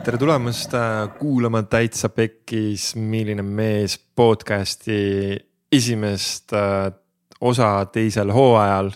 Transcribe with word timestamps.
tere 0.00 0.16
tulemast 0.16 0.72
äh, 0.74 1.10
kuulama 1.18 1.60
Täitsa 1.68 2.08
Pekkis, 2.08 2.94
milline 2.96 3.42
mees 3.44 3.98
podcast'i 4.16 5.36
esimest 5.72 6.54
äh, 6.56 6.88
osa 7.40 7.84
teisel 7.92 8.32
hooajal. 8.32 8.90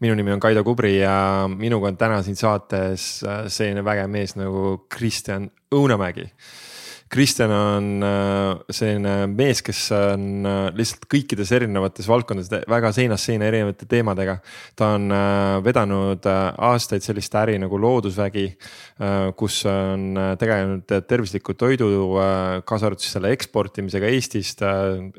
minu 0.00 0.14
nimi 0.14 0.32
on 0.32 0.40
Kaido 0.40 0.64
Kubri 0.64 1.00
ja 1.00 1.48
minuga 1.50 1.88
on 1.88 1.96
täna 1.96 2.22
siin 2.22 2.36
saates 2.36 3.24
äh, 3.26 3.48
selline 3.48 3.84
vägev 3.84 4.10
mees 4.10 4.36
nagu 4.36 4.86
Kristjan 4.88 5.50
Õunamägi 5.74 6.28
Kristjan 7.14 7.52
on 7.54 8.02
äh, 8.02 8.72
selline 8.74 9.28
mees, 9.30 9.60
kes 9.62 9.84
on 9.94 10.46
äh, 10.50 10.56
lihtsalt 10.74 11.04
kõikides 11.06 11.52
erinevates 11.54 12.08
valdkondades 12.10 12.64
väga 12.66 12.90
seinast 12.96 13.28
seina 13.28 13.46
erinevate 13.46 13.86
teemadega. 13.86 14.40
ta 14.74 14.88
on 14.96 15.06
äh, 15.14 15.60
vedanud 15.62 16.26
aastaid 16.26 17.06
sellist 17.06 17.36
äri 17.38 17.54
nagu 17.62 17.78
Loodusvägi, 17.78 18.44
kus 19.38 19.60
on 19.68 20.16
tegelenud 20.38 20.90
tervisliku 21.08 21.54
toidu, 21.58 21.88
kaasa 22.66 22.88
arvatud 22.88 23.02
siis 23.02 23.14
selle 23.16 23.32
eksportimisega 23.34 24.08
Eestist. 24.10 24.62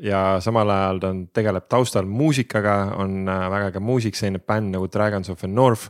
ja 0.02 0.20
samal 0.40 0.70
ajal 0.72 1.00
ta 1.00 1.10
on, 1.12 1.20
tegeleb 1.36 1.68
taustal 1.68 2.08
muusikaga, 2.08 2.76
on 3.00 3.28
väga 3.28 3.70
äge 3.70 3.82
muusik, 3.84 4.16
selline 4.18 4.40
bänd 4.40 4.72
nagu 4.74 4.88
Dragons 4.92 5.30
of 5.30 5.40
the 5.40 5.48
North. 5.48 5.88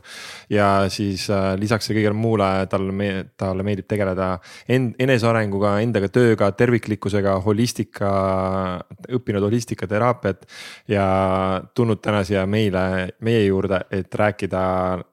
ja 0.49 0.87
siis 0.93 1.27
lisaks 1.59 1.89
kõigele 1.91 2.15
muule 2.15 2.49
talle, 2.71 3.13
talle 3.39 3.67
meeldib 3.67 3.87
tegeleda 3.89 4.33
enesearenguga, 4.67 5.77
enda 5.83 5.96
endaga 5.97 6.13
tööga, 6.13 6.49
terviklikkusega, 6.57 7.37
holistika, 7.45 8.09
õppinud 9.17 9.47
holistikateraapiat. 9.47 10.45
ja 10.87 11.05
tulnud 11.73 12.01
täna 12.01 12.23
siia 12.23 12.45
meile, 12.45 13.13
meie 13.21 13.45
juurde, 13.45 13.81
et 13.91 14.13
rääkida 14.13 14.61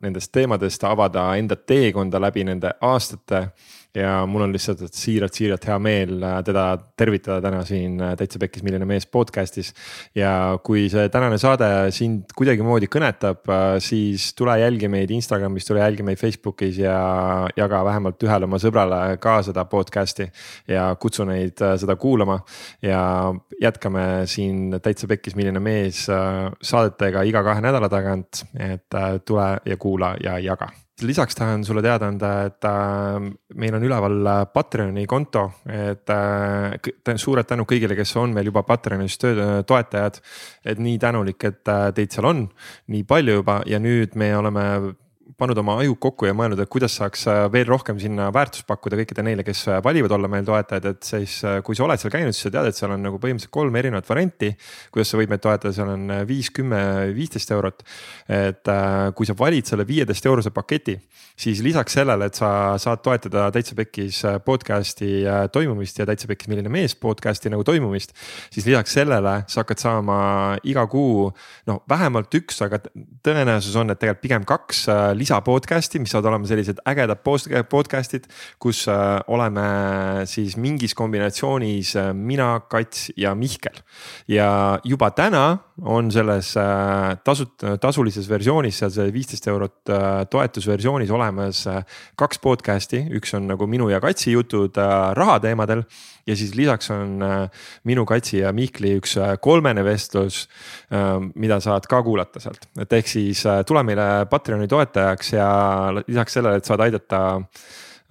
nendest 0.01 0.33
teemadest, 0.33 0.85
avada 0.85 1.35
enda 1.37 1.57
teekonda 1.57 2.21
läbi 2.21 2.45
nende 2.45 2.75
aastate 2.81 3.49
ja 3.95 4.27
mul 4.27 4.43
on 4.43 4.53
lihtsalt 4.55 4.83
siiralt-siiralt 4.91 5.67
hea 5.69 5.77
meel 5.83 6.23
äh, 6.23 6.39
teda 6.47 6.65
tervitada 6.99 7.39
täna 7.45 7.63
siin 7.67 8.01
äh, 8.03 8.15
Täitsa 8.19 8.41
Pekkis 8.43 8.65
Milline 8.67 8.87
Mees 8.89 9.07
podcast'is. 9.07 9.71
ja 10.19 10.59
kui 10.67 10.89
see 10.91 11.09
tänane 11.15 11.39
saade 11.39 11.69
sind 11.95 12.35
kuidagimoodi 12.37 12.89
kõnetab, 12.91 13.45
äh, 13.47 13.65
siis 13.85 14.33
tule 14.35 14.57
jälgi 14.59 14.91
meid 14.91 15.15
Instagramis, 15.15 15.69
tule 15.69 15.85
jälgi 15.85 16.07
meid 16.07 16.19
Facebookis 16.19 16.81
ja 16.83 16.97
jaga 17.57 17.85
vähemalt 17.87 18.27
ühele 18.27 18.51
oma 18.51 18.59
sõbrale 18.63 19.01
ka 19.23 19.39
seda 19.47 19.67
podcast'i. 19.71 20.29
ja 20.69 20.89
kutsu 21.01 21.27
neid 21.29 21.63
seda 21.79 21.97
kuulama 21.97 22.41
ja 22.83 23.01
jätkame 23.63 24.25
siin 24.31 24.81
Täitsa 24.83 25.07
Pekkis 25.11 25.39
Milline 25.39 25.63
Mees 25.63 26.07
saadetega 26.07 27.23
iga 27.23 27.45
kahe 27.47 27.63
nädala 27.63 27.89
tagant, 27.93 28.43
et 28.59 29.03
tule 29.25 29.53
ja 29.65 29.77
kuula 29.79 30.17
ja 30.23 30.39
jaga 30.43 30.73
lisaks 31.03 31.35
tahan 31.35 31.65
sulle 31.65 31.83
teada 31.83 32.07
anda, 32.07 32.31
et 32.47 32.65
äh, 32.65 33.27
meil 33.59 33.75
on 33.75 33.83
üleval 33.83 34.27
äh, 34.31 34.43
Patreoni 34.53 35.07
konto, 35.11 35.47
et 35.67 36.11
äh, 36.15 37.17
suured 37.19 37.49
tänud 37.49 37.67
kõigile, 37.71 37.97
kes 37.99 38.15
on 38.21 38.35
meil 38.35 38.51
juba 38.51 38.63
Patreonis 38.63 39.19
töö, 39.19 39.63
toetajad. 39.67 40.21
et 40.65 40.79
nii 40.79 40.99
tänulik, 40.99 41.45
et 41.45 41.69
äh, 41.69 41.89
teid 41.95 42.15
seal 42.15 42.31
on 42.31 42.45
nii 42.95 43.03
palju 43.05 43.41
juba 43.41 43.63
ja 43.67 43.81
nüüd 43.83 44.15
me 44.15 44.31
oleme 44.37 44.67
pannud 45.39 45.59
oma 45.59 45.77
ajud 45.83 45.99
kokku 46.03 46.29
ja 46.29 46.35
mõelnud, 46.37 46.61
et 46.63 46.71
kuidas 46.71 46.95
saaks 47.01 47.25
äh, 47.31 47.41
veel 47.53 47.67
rohkem 47.67 47.99
sinna 48.01 48.29
väärtust 48.35 48.67
pakkuda 48.69 48.99
kõikidele 49.01 49.31
neile, 49.31 49.45
kes 49.47 49.65
äh, 49.71 49.81
valivad 49.85 50.15
olla 50.15 50.31
meil 50.31 50.47
toetajad, 50.47 50.87
et 50.93 51.09
siis 51.09 51.37
äh, 51.47 51.59
kui 51.67 51.75
sa 51.75 51.87
oled 51.87 52.01
seal 52.01 52.13
käinud, 52.15 52.37
siis 52.37 52.47
sa 52.47 52.53
tead, 52.55 52.71
et 52.71 52.79
seal 52.79 52.95
on 52.95 53.03
nagu 53.03 53.19
põhimõtteliselt 53.23 53.55
kolm 53.55 53.75
erinevat 53.81 54.07
varianti. 54.09 54.53
kuidas 54.95 55.11
sa 55.11 55.19
võid 55.19 55.33
meid 55.33 55.43
toetada, 55.43 55.75
seal 55.75 55.91
on 55.91 56.13
viis, 56.29 56.53
kümme, 56.55 56.81
viisteist 57.17 57.51
eurot. 57.55 57.83
et 58.31 58.71
kui 59.15 59.27
sa 59.27 59.35
valid 59.39 59.67
selle 59.67 59.85
viieteist 59.87 60.27
eurose 60.27 60.51
paketi, 60.55 60.95
siis 61.37 61.61
lisaks 61.65 61.97
sellele, 61.99 62.29
et 62.31 62.39
sa 62.39 62.51
saad 62.81 63.03
toetada 63.03 63.49
Täitsa 63.53 63.75
Pekkis 63.79 64.23
podcast'i 64.45 65.25
toimumist 65.53 65.99
ja 65.99 66.07
Täitsa 66.07 66.31
Pekkis 66.31 66.49
milline 66.51 66.71
mees 66.73 66.95
podcast'i 66.95 67.51
nagu 67.53 67.65
toimumist. 67.67 68.15
siis 68.55 68.67
lisaks 68.67 68.95
sellele 68.95 69.35
sa 69.49 69.65
hakkad 69.65 69.83
saama 69.83 70.19
iga 70.63 70.87
kuu 70.87 71.27
noh, 71.67 71.83
vähemalt 71.91 72.35
üks, 72.39 72.63
aga 72.65 72.81
tõenäosus 73.25 73.75
on, 73.81 73.91
et 73.91 73.99
tegelikult 73.99 74.25
pigem 74.25 74.47
kaks 74.49 74.87
lisa 75.25 75.39
podcast'i, 75.41 76.01
mis 76.03 76.13
saavad 76.13 76.29
olema 76.29 76.49
sellised 76.49 76.83
ägedad 76.89 77.23
podcast'id, 77.71 78.27
kus 78.61 78.83
äh, 78.93 79.23
oleme 79.33 79.65
siis 80.29 80.59
mingis 80.61 80.93
kombinatsioonis 80.97 81.95
äh, 81.97 82.11
mina, 82.13 82.59
Kats 82.69 83.09
ja 83.17 83.33
Mihkel. 83.35 83.81
ja 84.29 84.79
juba 84.85 85.11
täna 85.17 85.45
on 85.81 86.11
selles 86.13 86.53
äh, 86.61 87.17
tasut-, 87.25 87.65
tasulises 87.81 88.29
versioonis, 88.29 88.83
seal 88.83 88.93
see 88.93 89.15
viisteist 89.15 89.49
eurot 89.49 89.93
toetusversioonis 90.31 91.11
olemas 91.15 91.65
kaks 92.21 92.43
podcast'i, 92.45 93.07
üks 93.17 93.33
on 93.39 93.49
nagu 93.49 93.67
minu 93.71 93.89
ja 93.89 94.03
Katsi 94.05 94.35
jutud 94.35 94.77
rahateemadel 95.17 95.87
ja 96.27 96.37
siis 96.37 96.55
lisaks 96.57 96.91
on 96.95 97.19
minu, 97.85 98.05
Katsi 98.09 98.39
ja 98.39 98.53
Mihkli 98.57 98.95
üks 98.99 99.17
kolmene 99.45 99.85
vestlus, 99.85 100.45
mida 101.35 101.59
saad 101.61 101.89
ka 101.91 102.01
kuulata 102.07 102.41
sealt, 102.41 102.69
et 102.81 102.93
ehk 102.97 103.11
siis 103.11 103.45
tule 103.69 103.83
meile 103.87 104.25
Patreoni 104.31 104.69
toetajaks 104.71 105.33
ja 105.37 105.49
lisaks 106.07 106.39
sellele, 106.39 106.61
et 106.61 106.69
saad 106.69 106.83
aidata 106.85 107.21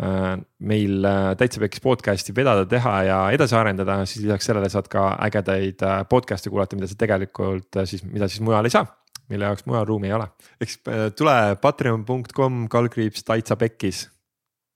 äh, 0.02 0.34
meil 0.59 1.06
äh, 1.06 1.35
Täitsa 1.38 1.62
Pekkis 1.63 1.84
podcast'i 1.84 2.35
vedada, 2.35 2.66
teha 2.69 2.96
ja 3.07 3.19
edasi 3.35 3.57
arendada, 3.57 4.00
siis 4.09 4.25
lisaks 4.25 4.50
sellele 4.50 4.69
saad 4.73 4.90
ka 4.91 5.13
ägedaid 5.28 5.84
äh, 5.85 6.02
podcast'e 6.09 6.53
kuulata, 6.53 6.79
mida 6.79 6.90
sa 6.91 7.00
tegelikult 7.00 7.84
siis, 7.90 8.06
mida 8.07 8.29
siis 8.31 8.44
mujal 8.46 8.69
ei 8.69 8.73
saa 8.73 8.85
mille 9.31 9.47
jaoks 9.47 9.63
mujal 9.66 9.85
ruumi 9.88 10.09
ei 10.09 10.13
ole. 10.13 10.28
siis 10.62 10.81
tule 11.18 11.56
patreon.com 11.62 12.66
kaldkriips 12.69 13.23
Täitsa 13.23 13.56
Pekkis. 13.56 14.09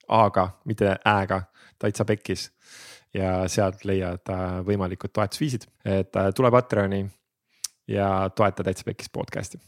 A-ga, 0.07 0.47
mitte 0.65 0.93
Ä-ga, 1.03 1.41
Täitsa 1.79 2.05
Pekkis 2.07 2.47
ja 3.13 3.47
sealt 3.47 3.85
leiad 3.85 4.33
võimalikud 4.67 5.13
toetusviisid, 5.13 5.67
et 5.85 6.19
tule 6.35 6.51
Patreoni 6.51 7.05
ja 7.87 8.29
toeta 8.35 8.63
Täitsa 8.67 8.87
Pekkis 8.87 9.09
podcast'i 9.13 9.61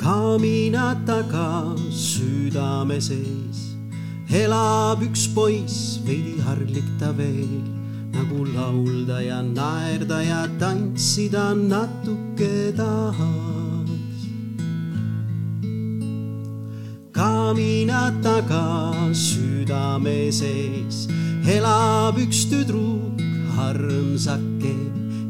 kamina 0.00 0.94
taga 1.04 1.76
südame 1.92 3.00
sees 3.04 3.70
elab 4.30 5.02
üks 5.02 5.26
poiss, 5.34 5.98
veidi 6.06 6.38
harglik 6.46 6.86
ta 7.00 7.10
veel, 7.18 7.62
nagu 8.14 8.44
laulda 8.54 9.20
ja 9.24 9.40
naerda 9.42 10.22
ja 10.22 10.42
tantsida 10.58 11.50
natuke 11.54 12.70
tahaks. 12.78 13.59
Kamina 17.20 18.02
taga 18.24 18.66
südame 19.12 20.32
sees 20.32 20.96
elab 21.54 22.16
üks 22.24 22.40
tüdruk, 22.50 23.20
armsake 23.66 24.76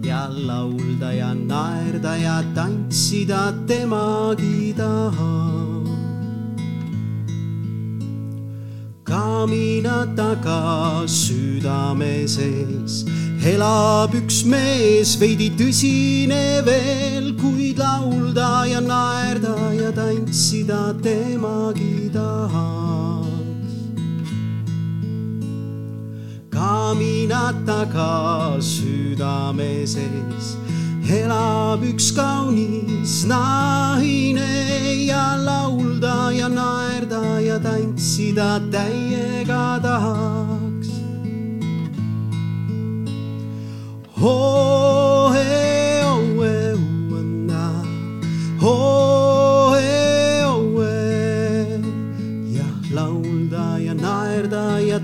ja 0.06 0.22
laulda 0.48 1.10
ja 1.20 1.32
naerda 1.34 2.14
ja 2.26 2.38
tantsida 2.54 3.42
temagi 3.66 4.70
tahab. 4.78 5.69
Kamina 9.10 10.06
taga 10.14 11.02
südame 11.06 12.28
sees 12.28 13.04
elab 13.52 14.12
üks 14.14 14.44
mees, 14.44 15.16
veidi 15.20 15.48
tõsine 15.58 16.62
veel, 16.66 17.32
kuid 17.40 17.80
laulda 17.82 18.68
ja 18.70 18.80
naerda 18.84 19.56
ja 19.74 19.90
tantsida 19.96 20.94
temagi 21.02 22.10
tahab. 22.14 23.26
kamina 26.54 27.44
taga 27.66 28.60
südame 28.60 29.72
sees 29.86 30.54
elab 31.08 31.84
üks 31.84 32.10
kaunis 32.12 33.24
naine 33.24 34.50
ja 35.06 35.36
laulda 35.36 36.30
ja 36.32 36.48
naerda 36.48 37.40
ja 37.40 37.58
tantsida 37.58 38.60
täiega 38.70 39.80
tahaks. 39.82 40.90
Oh, 44.20 45.32
eh, 45.34 46.04
oh, 46.04 46.44
eh, 46.44 46.74
oh, 48.60 48.68
oh. 48.68 49.10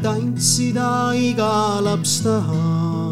tantsida 0.03 1.15
iga 1.15 1.81
laps 1.81 2.23
tahab. 2.23 3.06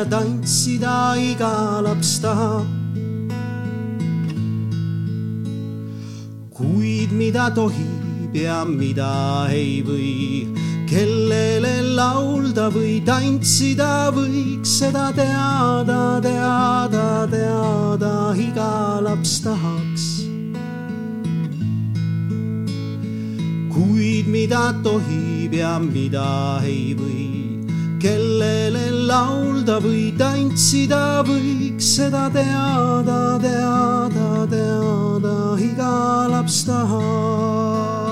Ja 0.00 0.04
tantsida 0.08 1.12
iga 1.20 1.80
laps 1.84 2.20
tahab. 2.24 2.64
kuid 6.56 7.12
mida 7.12 7.50
tohib 7.52 8.32
ja 8.36 8.64
mida 8.64 9.48
ei 9.52 9.80
või 9.84 10.48
kellele 10.90 11.76
laulda 11.94 12.66
või 12.74 12.98
tantsida 13.06 14.10
võiks, 14.10 14.72
seda 14.80 15.10
teada, 15.14 16.18
teada, 16.24 17.04
teada 17.30 18.14
iga 18.34 18.98
laps 19.04 19.38
tahaks. 19.44 20.08
kuid 23.70 24.26
mida 24.28 24.74
tohib 24.82 25.54
ja 25.54 25.78
mida 25.78 26.58
ei 26.66 26.92
või, 26.98 27.62
kellele 28.02 28.90
laulda 29.06 29.78
või 29.80 30.10
tantsida 30.18 31.22
võiks, 31.24 31.94
seda 31.96 32.26
teada, 32.34 33.38
teada, 33.40 34.28
teada 34.50 35.36
iga 35.70 35.96
laps 36.34 36.64
tahaks. 36.66 38.09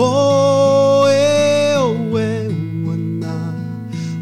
Ho 0.00 1.06
e 1.08 1.76
o 1.76 2.18
e 2.18 2.48
wana 2.86 3.36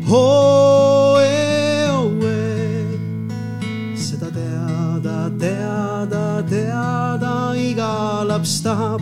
Ho 0.08 1.20
e 1.20 1.86
o 1.86 2.18
e 2.26 3.96
Seda 3.96 4.26
teada, 4.26 5.30
teada, 5.38 6.42
teada 6.50 7.56
iga 7.56 8.24
laps 8.24 8.60
tahab 8.60 9.00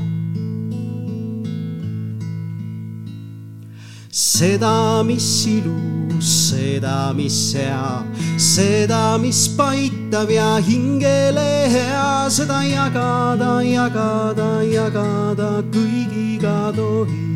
seda, 4.10 5.02
mis 5.02 5.46
ilus, 5.46 6.50
seda, 6.50 7.12
mis 7.14 7.54
hea, 7.54 8.04
seda, 8.38 9.18
mis 9.18 9.48
paitab 9.48 10.30
ja 10.30 10.56
hingele 10.60 11.68
hea, 11.72 12.30
seda 12.30 12.60
jagada, 12.64 13.62
jagada, 13.64 14.50
jagada 14.62 15.62
kõigiga 15.72 16.72
tohib. 16.76 17.26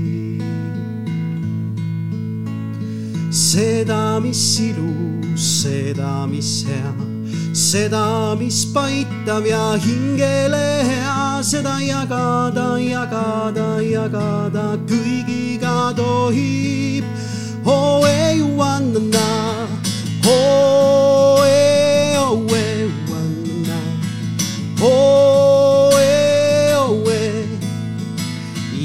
seda, 3.30 4.20
mis 4.20 4.58
ilus, 4.60 5.62
seda, 5.62 6.26
mis 6.26 6.64
hea, 6.66 6.92
seda, 7.54 8.34
mis 8.38 8.64
paitab 8.74 9.46
ja 9.46 9.76
hingele 9.78 10.84
hea, 10.86 11.42
seda 11.42 11.78
jagada, 11.80 12.78
jagada, 12.78 13.68
jagada 13.82 14.66
kõigiga 14.86 15.94
tohib. 15.96 17.04
Oh, 17.64 18.00
wanna, 18.00 18.06
oh, 18.06 18.06
ei, 18.06 18.40
oh, 18.42 19.79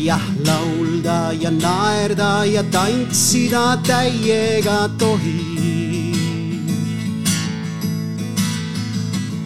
jah, 0.05 0.21
laulda 0.45 1.33
ja 1.33 1.49
naerda 1.51 2.45
ja 2.45 2.63
tantsida 2.71 3.77
täiega 3.87 4.89
tohib. 4.99 5.65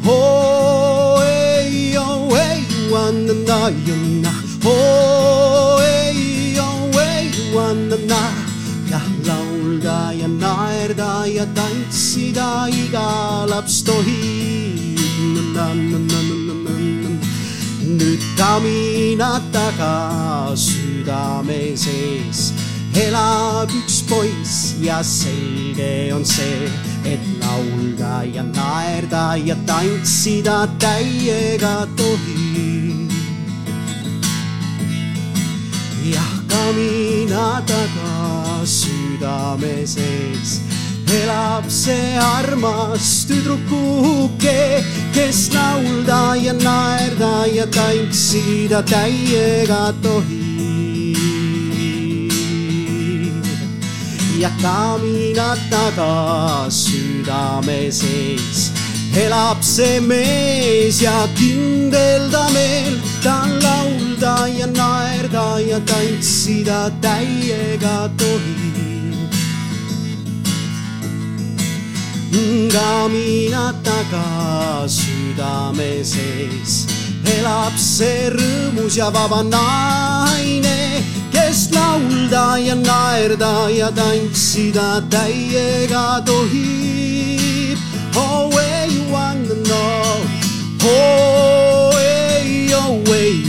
Oh, 0.05 1.21
ei, 1.23 1.95
oh, 1.97 2.33
ei, 2.35 2.65
wanna, 2.91 3.69
junna, 3.85 4.33
oh, 4.65 5.79
ei, 5.81 6.57
oh, 6.59 7.01
ei, 7.01 7.31
ja 7.53 7.97
naerda 8.09 8.38
ja 11.35 11.45
tantsida 11.55 12.67
iga 12.69 13.45
laps 13.49 13.83
tohib. 13.83 14.99
nüüd 17.99 18.23
kaminad 18.37 19.43
taga 19.53 20.55
südame 20.55 21.75
sees 21.75 22.53
elab 22.95 23.69
üks 23.79 24.01
poiss 24.09 24.75
ja 24.81 25.01
selge 25.03 26.13
on 26.15 26.25
see, 26.25 26.69
et 27.05 27.23
laulda 27.41 28.23
ja 28.35 28.43
naerda 28.43 29.35
ja 29.37 29.55
tantsida 29.67 30.67
täiega 30.79 31.87
tohib. 31.97 33.11
jah, 36.13 36.33
kamina 36.49 37.61
taga 37.67 38.65
südame 38.65 39.85
sees 39.85 40.78
elab 41.09 41.69
see 41.69 42.17
armas 42.17 43.25
tüdrukuke, 43.25 44.83
kes 45.13 45.49
laulda 45.53 46.35
ja 46.37 46.53
naerda 46.53 47.47
ja 47.53 47.65
tantsida 47.65 48.83
täiega 48.83 49.93
tohib. 50.03 50.49
ja 54.39 54.49
kamina 54.61 55.49
taga 55.69 56.69
südame 56.71 57.91
sees 57.91 58.71
elab 59.17 59.63
see 59.63 59.99
mees 59.99 61.01
ja 61.01 61.27
kindel 61.35 62.29
ta 62.31 62.45
meel, 62.53 62.95
ta 63.23 63.43
laulda 63.65 64.47
ja 64.47 64.67
naerda 64.67 65.59
ja 65.59 65.79
tantsida 65.79 66.87
täiega 67.01 68.09
tohib. 68.17 68.88
Kamina 72.31 73.73
taga 73.83 74.87
südame 74.87 76.03
sees 76.03 76.85
elab 77.37 77.75
see 77.77 78.29
rõõmus 78.33 78.97
ja 78.97 79.09
vaba 79.13 79.41
naine, 79.43 81.01
kes 81.33 81.69
laulda 81.73 82.57
ja 82.61 82.75
naerda 82.75 83.69
ja 83.73 83.89
tantsida 83.91 85.01
täiega 85.09 86.21
tohib. 86.25 87.77
Oh, 88.15 88.49
where 88.53 88.87
you 88.87 89.03
wanna 89.13 89.55
know? 89.65 90.25
Oh, 90.83 91.91
hey, 91.97 92.73
oh, 92.73 93.01
where 93.09 93.48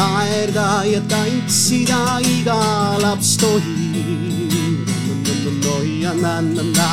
naerda 0.00 0.84
ja 0.92 1.00
tantsida 1.12 2.00
iga 2.24 2.60
laps 3.02 3.36
tohib. 3.36 4.86
no 5.64 5.74
ja 6.02 6.12
na 6.22 6.40
na 6.40 6.64
na. 6.78 6.90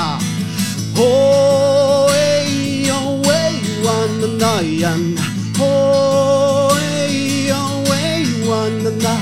Oh, 1.00 2.10
ei, 2.12 2.90
oh, 2.92 3.32
ei, 3.42 3.56
wanna 3.86 4.28
na 4.42 4.54
ja 4.82 4.94
na. 5.16 5.26
Oh, 5.60 6.76
ei, 6.84 7.52
oh, 7.52 7.96
ei, 7.96 8.26
wanna 8.50 8.92
na. 9.06 9.16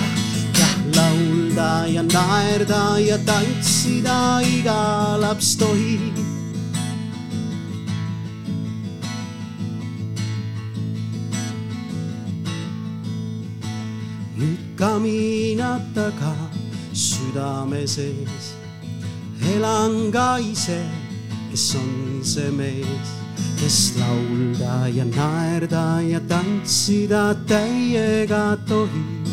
jah, 0.60 0.76
laulda 0.98 1.72
ja 1.96 2.04
naerda 2.16 2.84
ja 3.10 3.18
tantsida 3.30 4.20
iga 4.56 4.80
laps 5.24 5.58
tohib. 5.62 6.25
Nüüd 14.76 14.80
kaminad 14.80 15.82
taga 15.96 16.36
südame 16.94 17.88
sees 17.88 18.56
elan 19.56 20.12
ka 20.12 20.40
ise, 20.40 20.82
kes 21.52 21.76
on 21.76 22.24
see 22.24 22.52
mees, 22.52 23.10
kes 23.60 23.94
laulda 23.98 24.88
ja 24.88 25.06
naerda 25.06 26.02
ja 26.02 26.20
tantsida 26.28 27.36
täiega 27.48 28.58
tohib. 28.68 29.28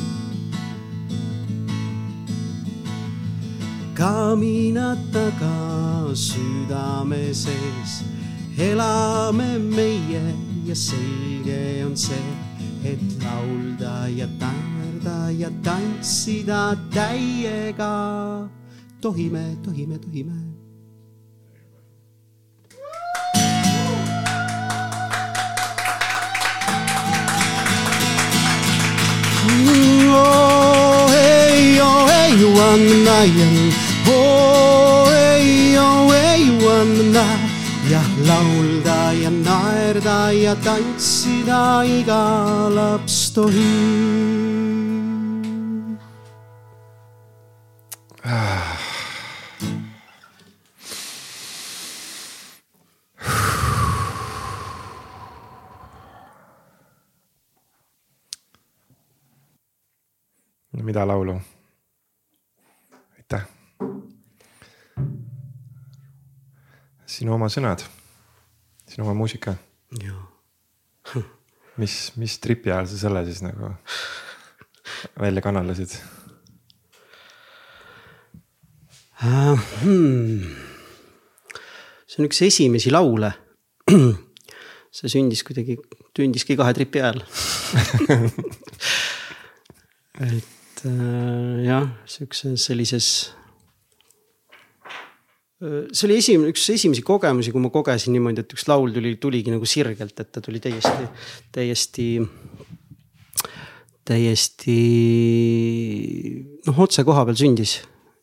kaminad 3.95 4.99
taga 5.13 6.15
südame 6.15 7.35
sees 7.35 8.03
elame 8.59 9.59
meie 9.59 10.35
ja 10.67 10.75
selge 10.75 11.85
on 11.87 11.97
see, 11.97 12.35
et 12.85 13.01
laulda 13.23 14.09
ja 14.09 14.27
naerda 15.03 15.31
ja 15.39 15.51
tantsida 15.63 16.77
täiega 16.91 18.49
tohime, 19.01 19.57
tohime, 19.65 19.99
tohime. 19.99 20.33
Oh, 30.15 31.09
hey, 31.11 31.79
oh, 31.81 32.07
hey, 32.07 32.45
one 32.45 33.05
night. 33.05 33.75
Oh, 34.07 35.07
hey, 35.11 35.77
oh, 35.79 36.11
hey, 36.11 36.65
one 36.65 37.13
night. 37.13 37.49
jah, 37.93 38.09
laulda 38.25 39.13
ja 39.13 39.31
naerda 39.31 40.33
ja 40.33 40.55
tantsida 40.55 41.85
iga 41.85 42.25
laps 42.71 43.33
tohib. 43.35 44.92
no 60.73 60.83
mida 60.83 61.07
laulu? 61.07 61.41
aitäh. 63.19 63.43
sinu 67.07 67.35
oma 67.35 67.51
sõnad, 67.51 67.83
sinu 68.87 69.03
oma 69.03 69.15
muusika. 69.19 69.57
mis, 71.77 72.13
mis 72.17 72.39
tripi 72.39 72.71
ajal 72.71 72.87
sa 72.87 73.03
selle 73.03 73.27
siis 73.27 73.43
nagu 73.43 73.75
välja 75.19 75.43
kannalasid? 75.43 76.22
Hmm. 79.23 80.43
see 82.11 82.19
on 82.19 82.27
üks 82.27 82.41
esimesi 82.43 82.91
laule 82.91 83.31
see 84.97 85.11
sündis 85.13 85.45
kuidagi, 85.47 85.77
sündiski 86.19 86.57
kahe 86.59 86.75
tripi 86.75 86.99
ajal 87.05 87.21
et 90.27 90.83
äh, 90.87 91.63
jah, 91.65 91.87
sihukeses 92.07 92.67
sellises. 92.67 93.09
Äh, 95.63 95.87
see 95.95 96.09
oli 96.09 96.19
esimene, 96.21 96.51
üks 96.53 96.67
esimesi 96.75 97.05
kogemusi, 97.07 97.55
kui 97.55 97.63
ma 97.63 97.71
kogesin 97.73 98.13
niimoodi, 98.17 98.45
et 98.45 98.57
üks 98.57 98.67
laul 98.69 98.93
tuli, 98.95 99.15
tuligi 99.23 99.55
nagu 99.55 99.69
sirgelt, 99.69 100.19
et 100.19 100.33
ta 100.35 100.43
tuli 100.45 100.61
täiesti, 100.63 101.09
täiesti 101.55 102.09
täiesti 104.03 104.79
noh, 106.67 106.83
otse 106.83 107.05
koha 107.07 107.23
peal 107.29 107.39
sündis 107.39 107.79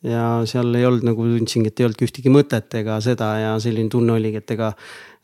ja 0.05 0.23
seal 0.47 0.73
ei 0.79 0.87
olnud 0.87 1.05
nagu 1.07 1.27
tundsingi, 1.27 1.71
et 1.71 1.79
ei 1.79 1.87
olnudki 1.87 2.07
ühtegi 2.07 2.31
mõtet 2.31 2.75
ega 2.79 2.99
seda 3.03 3.33
ja 3.41 3.53
selline 3.59 3.91
tunne 3.91 4.15
oligi, 4.15 4.39
et 4.39 4.55
ega 4.55 4.73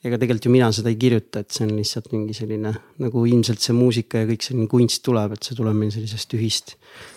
ega 0.05 0.19
tegelikult 0.21 0.45
ju 0.45 0.51
mina 0.53 0.67
seda 0.75 0.91
ei 0.91 0.97
kirjuta, 1.01 1.41
et 1.41 1.55
see 1.55 1.65
on 1.65 1.73
lihtsalt 1.79 2.11
mingi 2.13 2.35
selline 2.37 2.71
nagu 3.01 3.23
ilmselt 3.25 3.63
see 3.63 3.73
muusika 3.75 4.21
ja 4.21 4.29
kõik 4.29 4.45
selline 4.45 4.69
kunst 4.69 5.01
tuleb, 5.05 5.33
et 5.35 5.47
see 5.47 5.57
tuleb 5.57 5.77
meil 5.79 5.93
sellisest 5.93 6.35
ühist, 6.37 6.75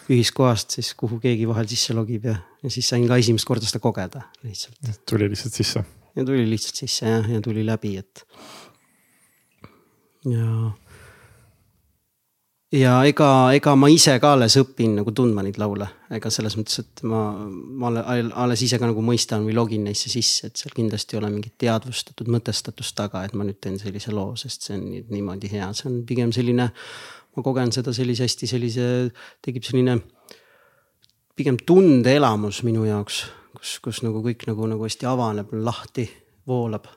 ühiskohast 0.08 0.78
siis, 0.78 0.94
kuhu 0.98 1.20
keegi 1.22 1.48
vahel 1.50 1.68
sisse 1.68 1.96
logib 1.96 2.28
ja, 2.30 2.38
ja 2.64 2.72
siis 2.72 2.88
sain 2.88 3.04
ka 3.10 3.18
esimest 3.20 3.48
korda 3.48 3.68
seda 3.68 3.82
kogeda 3.84 4.24
lihtsalt. 4.46 5.02
tuli 5.08 5.28
lihtsalt 5.28 5.60
sisse? 5.60 5.84
ja 6.16 6.24
tuli 6.24 6.46
lihtsalt 6.48 6.80
sisse 6.84 7.12
jah, 7.12 7.28
ja 7.34 7.42
tuli 7.44 7.66
läbi, 7.66 7.96
et. 8.00 8.24
ja 10.32 10.48
ja 12.74 12.98
ega, 13.08 13.28
ega 13.56 13.72
ma 13.78 13.88
ise 13.92 14.14
ka 14.20 14.34
alles 14.36 14.58
õpin 14.60 14.98
nagu 14.98 15.12
tundma 15.16 15.42
neid 15.44 15.56
laule, 15.60 15.86
ega 16.12 16.30
selles 16.32 16.56
mõttes, 16.58 16.82
et 16.82 17.02
ma, 17.08 17.22
ma 17.48 17.92
alles 18.44 18.64
ise 18.66 18.80
ka 18.80 18.88
nagu 18.90 19.04
mõistan 19.04 19.46
või 19.46 19.56
login 19.56 19.86
neisse 19.88 20.12
sisse, 20.12 20.50
et 20.50 20.60
seal 20.60 20.74
kindlasti 20.76 21.16
ei 21.16 21.22
ole 21.22 21.32
mingit 21.32 21.56
teadvustatud 21.60 22.28
mõtestatust 22.32 22.96
taga, 22.98 23.24
et 23.24 23.36
ma 23.38 23.46
nüüd 23.48 23.60
teen 23.64 23.80
sellise 23.80 24.12
loo, 24.12 24.34
sest 24.36 24.68
see 24.68 24.76
on 24.76 24.84
niimoodi 25.08 25.52
hea, 25.54 25.70
see 25.76 25.88
on 25.90 26.02
pigem 26.08 26.34
selline. 26.34 26.70
ma 27.36 27.42
kogen 27.46 27.70
seda 27.72 27.92
sellise 27.94 28.26
hästi 28.26 28.48
sellise, 28.50 28.84
tekib 29.44 29.64
selline 29.64 30.00
pigem 31.38 31.56
tundeelamus 31.56 32.64
minu 32.66 32.82
jaoks, 32.84 33.22
kus, 33.54 33.76
kus 33.78 34.02
nagu 34.02 34.20
kõik 34.24 34.42
nagu, 34.48 34.66
nagu 34.66 34.84
hästi 34.84 35.06
avaneb, 35.06 35.52
lahti, 35.52 36.08
voolab. 36.46 36.88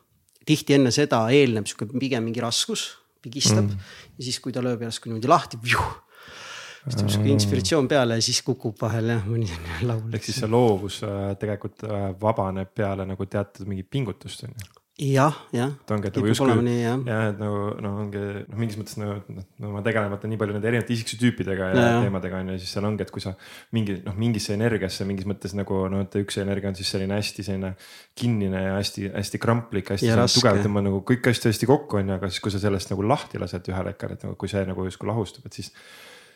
tihti 0.45 0.73
enne 0.73 0.91
seda 0.91 1.29
eelneb 1.31 1.69
sihuke 1.69 1.87
pigem 1.99 2.25
mingi 2.25 2.41
raskus 2.41 3.00
pigistab 3.21 3.65
mm. 3.65 3.91
ja 4.17 4.27
siis, 4.27 4.39
kui 4.43 4.55
ta 4.55 4.63
lööb 4.63 4.81
järsku 4.85 5.09
niimoodi 5.11 5.31
lahti, 5.31 5.59
siis 5.61 6.97
tuleb 6.97 7.13
sihuke 7.13 7.33
inspiratsioon 7.35 7.87
peale 7.91 8.17
ja 8.19 8.25
siis 8.25 8.41
kukub 8.45 8.77
vahel 8.81 9.13
jah, 9.13 9.25
mõni 9.29 9.49
laul. 9.85 10.07
ehk 10.17 10.27
siis 10.27 10.41
see 10.41 10.51
loovus 10.51 11.01
äh, 11.07 11.31
tegelikult 11.41 11.85
äh, 11.87 12.11
vabaneb 12.21 12.73
peale 12.75 13.05
nagu 13.09 13.27
teatud 13.29 13.69
mingit 13.69 13.89
pingutust 13.93 14.47
on 14.47 14.55
ju 14.57 14.80
jah, 14.99 15.35
jah. 15.55 15.71
et 15.71 15.91
ongi, 15.93 16.09
et 16.09 16.17
nagu 16.17 16.27
justkui 16.27 16.73
jah 16.75 16.99
ja,, 17.07 17.19
et 17.31 17.37
nagu 17.39 17.59
noh, 17.81 17.99
ongi 18.03 18.19
noh, 18.19 18.57
mingis 18.59 18.77
mõttes 18.79 18.97
nagu 18.99 19.15
noh, 19.31 19.45
no 19.63 19.71
ma 19.71 19.83
tegelen 19.85 20.11
vaata 20.11 20.27
nii 20.29 20.39
palju 20.41 20.55
nende 20.57 20.67
erinevate 20.67 20.93
isiksuse 20.93 21.19
tüüpidega 21.21 21.69
ja, 21.71 21.85
ja 21.85 22.01
teemadega 22.03 22.41
on 22.43 22.51
ju, 22.51 22.57
siis 22.61 22.73
seal 22.75 22.87
ongi, 22.89 23.05
et 23.07 23.13
kui 23.13 23.23
sa 23.23 23.33
mingi 23.75 23.95
noh, 24.03 24.17
mingisse 24.19 24.53
energiasse 24.57 25.07
mingis 25.07 25.29
mõttes 25.29 25.55
nagu 25.57 25.79
noh, 25.91 26.03
et 26.03 26.17
üks 26.19 26.41
energia 26.43 26.73
on 26.73 26.77
siis 26.77 26.91
selline 26.91 27.17
hästi 27.17 27.47
selline 27.47 27.71
kinnine 28.19 28.65
ja 28.65 28.75
hästi-hästi 28.81 29.41
kramplik, 29.41 29.93
hästi 29.95 30.11
tugev, 30.35 30.61
tõmbab 30.67 30.87
nagu 30.89 31.01
kõik 31.07 31.31
hästi-hästi 31.31 31.71
kokku 31.71 32.01
on 32.01 32.11
ju, 32.11 32.19
aga 32.19 32.31
siis, 32.33 32.43
kui 32.43 32.53
sa 32.53 32.61
sellest 32.61 32.91
nagu 32.91 33.07
lahti 33.07 33.41
lased 33.41 33.71
ühel 33.71 33.91
hetkel, 33.93 34.17
et 34.17 34.27
nagu 34.27 34.37
kui 34.39 34.51
see 34.51 34.67
nagu 34.67 34.85
justkui 34.89 35.09
lahustub, 35.09 35.47
et 35.47 35.61
siis. 35.61 35.71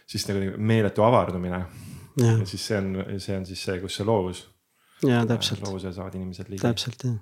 siis 0.10 0.28
nagu 0.30 0.56
meeletu 0.58 1.04
avardumine. 1.04 1.66
ja 2.24 2.34
siis 2.48 2.68
see 2.72 2.80
on, 2.80 2.92
see 3.20 3.36
on 3.36 3.46
siis 3.46 3.68
see, 3.68 3.80
kus 3.84 4.00
see 4.00 4.08
loovus. 4.08 4.46
ja 5.04 5.26
täpselt. 5.28 5.66
loovusele 5.68 5.94
saavad 5.94 6.16
inimesed 6.16 6.50
ligi. 6.50 6.64
täpselt 6.64 7.04
jah 7.04 7.18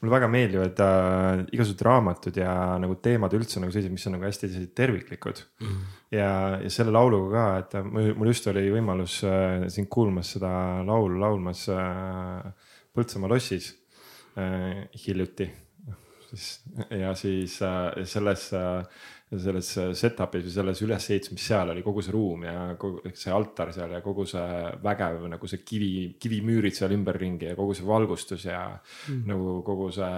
mulle 0.00 0.12
väga 0.12 0.28
meeldivad 0.28 0.80
äh, 0.84 1.42
igasugused 1.56 1.84
raamatud 1.86 2.36
ja 2.36 2.52
nagu 2.82 2.98
teemad 3.02 3.32
üldse 3.36 3.62
nagu 3.62 3.72
sellised, 3.72 3.94
mis 3.94 4.06
on 4.08 4.16
nagu 4.16 4.26
hästi 4.28 4.50
sellised 4.50 4.74
terviklikud 4.76 5.42
mm.. 5.62 5.82
ja, 6.16 6.30
ja 6.62 6.72
selle 6.72 6.94
lauluga 6.94 7.32
ka, 7.32 7.46
et 7.62 7.88
mul, 7.88 8.12
mul 8.18 8.32
just 8.32 8.48
oli 8.52 8.66
võimalus 8.74 9.18
äh, 9.26 9.66
sind 9.72 9.88
kuulmas 9.92 10.34
seda 10.36 10.52
laulu 10.86 11.20
laulmas 11.22 11.66
äh, 11.72 12.72
Põltsamaa 12.96 13.28
lossis 13.28 13.74
äh, 14.40 14.86
hiljuti. 15.04 15.50
ja 16.90 17.12
siis 17.14 17.60
äh, 17.62 18.04
selles 18.08 18.48
äh, 18.56 18.82
selles 19.26 19.68
setup'is 19.98 20.44
või 20.46 20.52
selles 20.54 20.82
ülesehituses, 20.86 21.32
mis 21.34 21.46
seal 21.50 21.72
oli, 21.72 21.82
kogu 21.82 22.02
see 22.04 22.14
ruum 22.14 22.44
ja 22.46 22.58
kogu 22.78 23.10
see 23.10 23.32
altar 23.34 23.72
seal 23.74 23.96
ja 23.96 24.02
kogu 24.04 24.26
see 24.30 24.44
vägev 24.84 25.24
nagu 25.32 25.50
see 25.50 25.64
kivi, 25.66 25.90
kivimüürid 26.22 26.76
seal 26.76 26.94
ümberringi 26.94 27.50
ja 27.50 27.56
kogu 27.58 27.74
see 27.74 27.88
valgustus 27.88 28.46
ja 28.46 28.60
mm. 28.70 29.24
nagu 29.26 29.56
kogu 29.66 29.90
see 29.96 30.12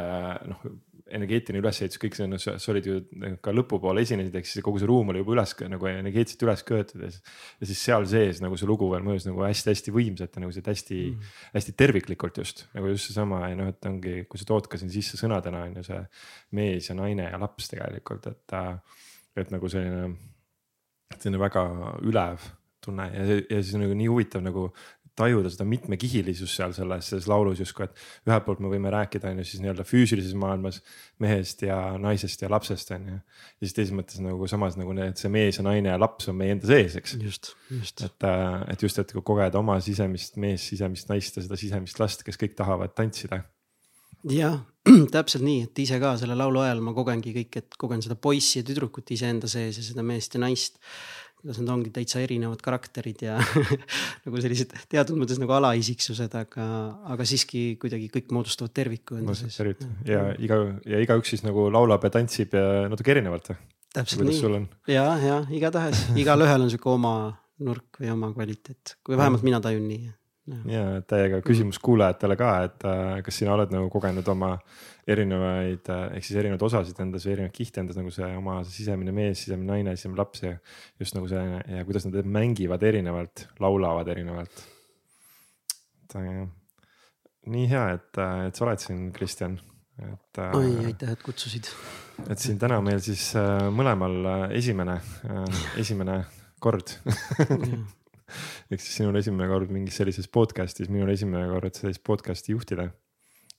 noh 0.53 0.69
energeetiline 1.15 1.63
ülesehitus, 1.63 2.01
kõik 2.03 2.17
see, 2.19 2.27
no 2.31 2.39
sa 2.41 2.57
olid 2.73 2.89
ju 2.89 2.99
ka 3.45 3.53
lõpupoole 3.55 4.03
esinesid, 4.05 4.35
ehk 4.39 4.49
siis 4.49 4.65
kogu 4.65 4.81
see 4.83 4.89
ruum 4.91 5.13
oli 5.13 5.23
juba 5.23 5.37
üles 5.37 5.55
nagu 5.73 5.91
energeetiliselt 5.91 6.45
üles 6.47 6.65
köetud 6.69 7.05
ja 7.05 7.11
siis. 7.13 7.23
ja 7.61 7.71
siis 7.71 7.83
seal 7.89 8.07
sees 8.11 8.43
nagu 8.45 8.59
see 8.61 8.69
lugu 8.69 8.91
veel 8.93 9.07
mõjus 9.07 9.29
nagu 9.29 9.45
hästi-hästi 9.47 9.95
võimsalt 9.95 10.37
ja 10.37 10.45
nagu 10.45 10.55
see 10.55 10.67
hästi 10.67 11.01
mm., 11.09 11.35
hästi 11.57 11.77
terviklikult 11.79 12.43
just 12.43 12.67
nagu 12.77 12.93
just 12.93 13.11
seesama 13.11 13.43
ja 13.49 13.59
noh, 13.59 13.73
et 13.73 13.91
ongi, 13.91 14.17
kui 14.29 14.41
sa 14.41 14.49
tood 14.49 14.71
ka 14.71 14.81
siin 14.81 14.93
sisse 14.95 15.21
sõnadena 15.21 15.65
on 15.69 15.81
ju 15.81 15.87
see 15.89 16.03
mees 16.59 16.91
ja 16.91 16.99
naine 16.99 17.31
ja 17.31 17.41
laps 17.41 17.71
tegelikult, 17.73 18.31
et 18.33 18.59
et 19.39 19.53
nagu 19.55 19.69
selline, 19.71 20.15
selline 21.17 21.41
väga 21.41 21.65
ülev 22.07 22.49
tunne 22.85 23.09
ja, 23.13 23.25
ja 23.51 23.61
siis 23.63 23.77
nagu 23.81 23.95
nii 23.97 24.09
huvitav 24.11 24.43
nagu 24.45 24.69
tajuda 25.19 25.51
seda 25.53 25.67
mitmekihilisust 25.69 26.61
seal 26.61 26.75
selles, 26.77 27.11
selles 27.11 27.29
laulus 27.31 27.63
justkui, 27.63 27.89
et 27.89 28.31
ühelt 28.31 28.47
poolt 28.47 28.63
me 28.65 28.71
võime 28.73 28.93
rääkida, 28.95 29.33
on 29.33 29.43
ju 29.43 29.49
siis 29.51 29.63
nii-öelda 29.65 29.87
füüsilises 29.89 30.37
maailmas 30.39 30.81
mehest 31.23 31.67
ja 31.67 31.79
naisest 32.01 32.43
ja 32.45 32.53
lapsest, 32.53 32.95
on 32.97 33.11
ju. 33.13 33.19
ja 33.19 33.67
siis 33.67 33.77
teises 33.77 33.95
mõttes 33.99 34.23
nagu 34.25 34.51
samas 34.51 34.79
nagu 34.81 34.97
need, 34.97 35.19
see 35.21 35.33
mees 35.33 35.61
ja 35.61 35.67
naine 35.67 35.93
ja 35.93 36.01
laps 36.01 36.31
on 36.33 36.39
meie 36.41 36.57
enda 36.57 36.71
sees, 36.71 36.97
eks. 37.01 37.19
just, 37.25 37.53
just. 37.75 38.07
et, 38.07 38.27
äh, 38.31 38.65
et 38.73 38.87
just, 38.87 39.03
et 39.03 39.15
kogeda 39.19 39.61
oma 39.61 39.81
sisemist 39.85 40.41
meest, 40.41 40.71
sisemist 40.73 41.11
naist 41.13 41.39
ja 41.39 41.47
seda 41.47 41.61
sisemist 41.61 42.03
last, 42.03 42.27
kes 42.27 42.41
kõik 42.41 42.59
tahavad 42.59 42.95
tantsida 42.97 43.43
jah, 44.27 44.59
täpselt 45.15 45.45
nii, 45.45 45.69
et 45.69 45.83
ise 45.85 45.99
ka 46.03 46.15
selle 46.21 46.37
laulu 46.39 46.63
ajal 46.65 46.83
ma 46.85 46.95
kogengi 46.97 47.35
kõik, 47.37 47.61
et 47.61 47.79
kogen 47.81 48.03
seda 48.05 48.17
poissi 48.19 48.61
ja 48.61 48.67
tüdrukut 48.67 49.11
iseenda 49.15 49.51
sees 49.51 49.79
ja 49.79 49.87
seda 49.91 50.05
meest 50.07 50.35
ja 50.35 50.43
naist. 50.43 50.81
Kuidas 51.39 51.61
nad 51.63 51.73
ongi 51.77 51.93
täitsa 51.95 52.21
erinevad 52.25 52.61
karakterid 52.65 53.23
ja 53.23 53.39
nagu 54.25 54.43
sellised 54.43 54.75
teatud 54.91 55.19
mõttes 55.21 55.41
nagu 55.41 55.55
alaisiksused, 55.55 56.35
aga, 56.41 56.67
aga 57.15 57.27
siiski 57.29 57.63
kuidagi 57.81 58.11
kõik 58.15 58.33
moodustavad 58.35 58.75
terviku 58.75 59.21
enda 59.21 59.37
sees. 59.39 59.59
ja 60.09 60.29
iga 60.39 60.61
ja 60.89 61.03
igaüks 61.05 61.35
siis 61.35 61.47
nagu 61.47 61.69
laulab 61.73 62.07
ja 62.09 62.13
tantsib 62.19 62.57
ja 62.59 62.87
natuke 62.91 63.15
erinevalt 63.15 63.53
täpselt 63.95 64.27
nii, 64.27 64.65
ja, 64.93 65.07
ja 65.23 65.43
igatahes 65.55 66.09
igalühel 66.19 66.67
on 66.67 66.73
sihuke 66.73 66.91
oma 66.93 67.15
nurk 67.65 67.99
või 68.03 68.13
oma 68.13 68.31
kvaliteet, 68.35 68.99
kui 69.07 69.17
vähemalt 69.19 69.47
mina 69.47 69.63
tajun 69.63 69.87
nii 69.89 70.11
ja 70.69 70.85
täiega 71.09 71.41
küsimus 71.45 71.79
kuulajatele 71.83 72.37
ka, 72.39 72.51
et 72.67 72.87
äh, 72.89 73.19
kas 73.25 73.41
sina 73.41 73.55
oled 73.55 73.73
nagu 73.75 73.91
kogenud 73.93 74.27
oma 74.33 74.55
erinevaid 75.09 75.89
äh, 75.93 76.05
ehk 76.19 76.27
siis 76.27 76.39
erinevaid 76.41 76.65
osasid 76.69 77.01
endas 77.05 77.27
või 77.27 77.35
erinevaid 77.35 77.57
kihte 77.57 77.83
endas 77.83 77.99
nagu 77.99 78.13
see 78.15 78.29
oma 78.39 78.59
see 78.65 78.83
sisemine 78.83 79.15
mees, 79.17 79.43
sisemine 79.45 79.73
naine, 79.73 79.97
sisemine 79.97 80.21
laps 80.21 80.45
ja 80.45 80.55
just 81.01 81.17
nagu 81.17 81.29
see 81.31 81.43
ja 81.43 81.85
kuidas 81.89 82.09
nad 82.09 82.31
mängivad 82.39 82.85
erinevalt, 82.91 83.47
laulavad 83.65 84.09
erinevalt. 84.15 84.65
et 86.05 86.19
äh, 86.21 86.47
nii 87.49 87.69
hea, 87.71 87.85
et, 87.99 88.23
et 88.49 88.59
sa 88.59 88.67
oled 88.67 88.83
siin, 88.83 89.07
Kristjan, 89.17 89.55
et. 90.05 90.43
oi, 90.53 90.73
aitäh, 90.91 91.13
et 91.13 91.23
kutsusid. 91.25 91.71
et 92.29 92.41
siin 92.41 92.61
täna 92.61 92.81
meil 92.85 93.01
siis 93.05 93.31
mõlemal 93.73 94.51
esimene, 94.57 95.01
esimene 95.81 96.23
kord 96.61 96.97
ehk 98.71 98.83
siis 98.83 99.01
sinul 99.01 99.19
esimene 99.21 99.49
kord 99.51 99.73
mingis 99.75 99.99
sellises 100.01 100.31
podcast'is, 100.33 100.91
minul 100.93 101.13
esimene 101.15 101.49
kord 101.51 101.79
sellist 101.79 102.05
podcast'i 102.07 102.57
juhtida. 102.57 102.91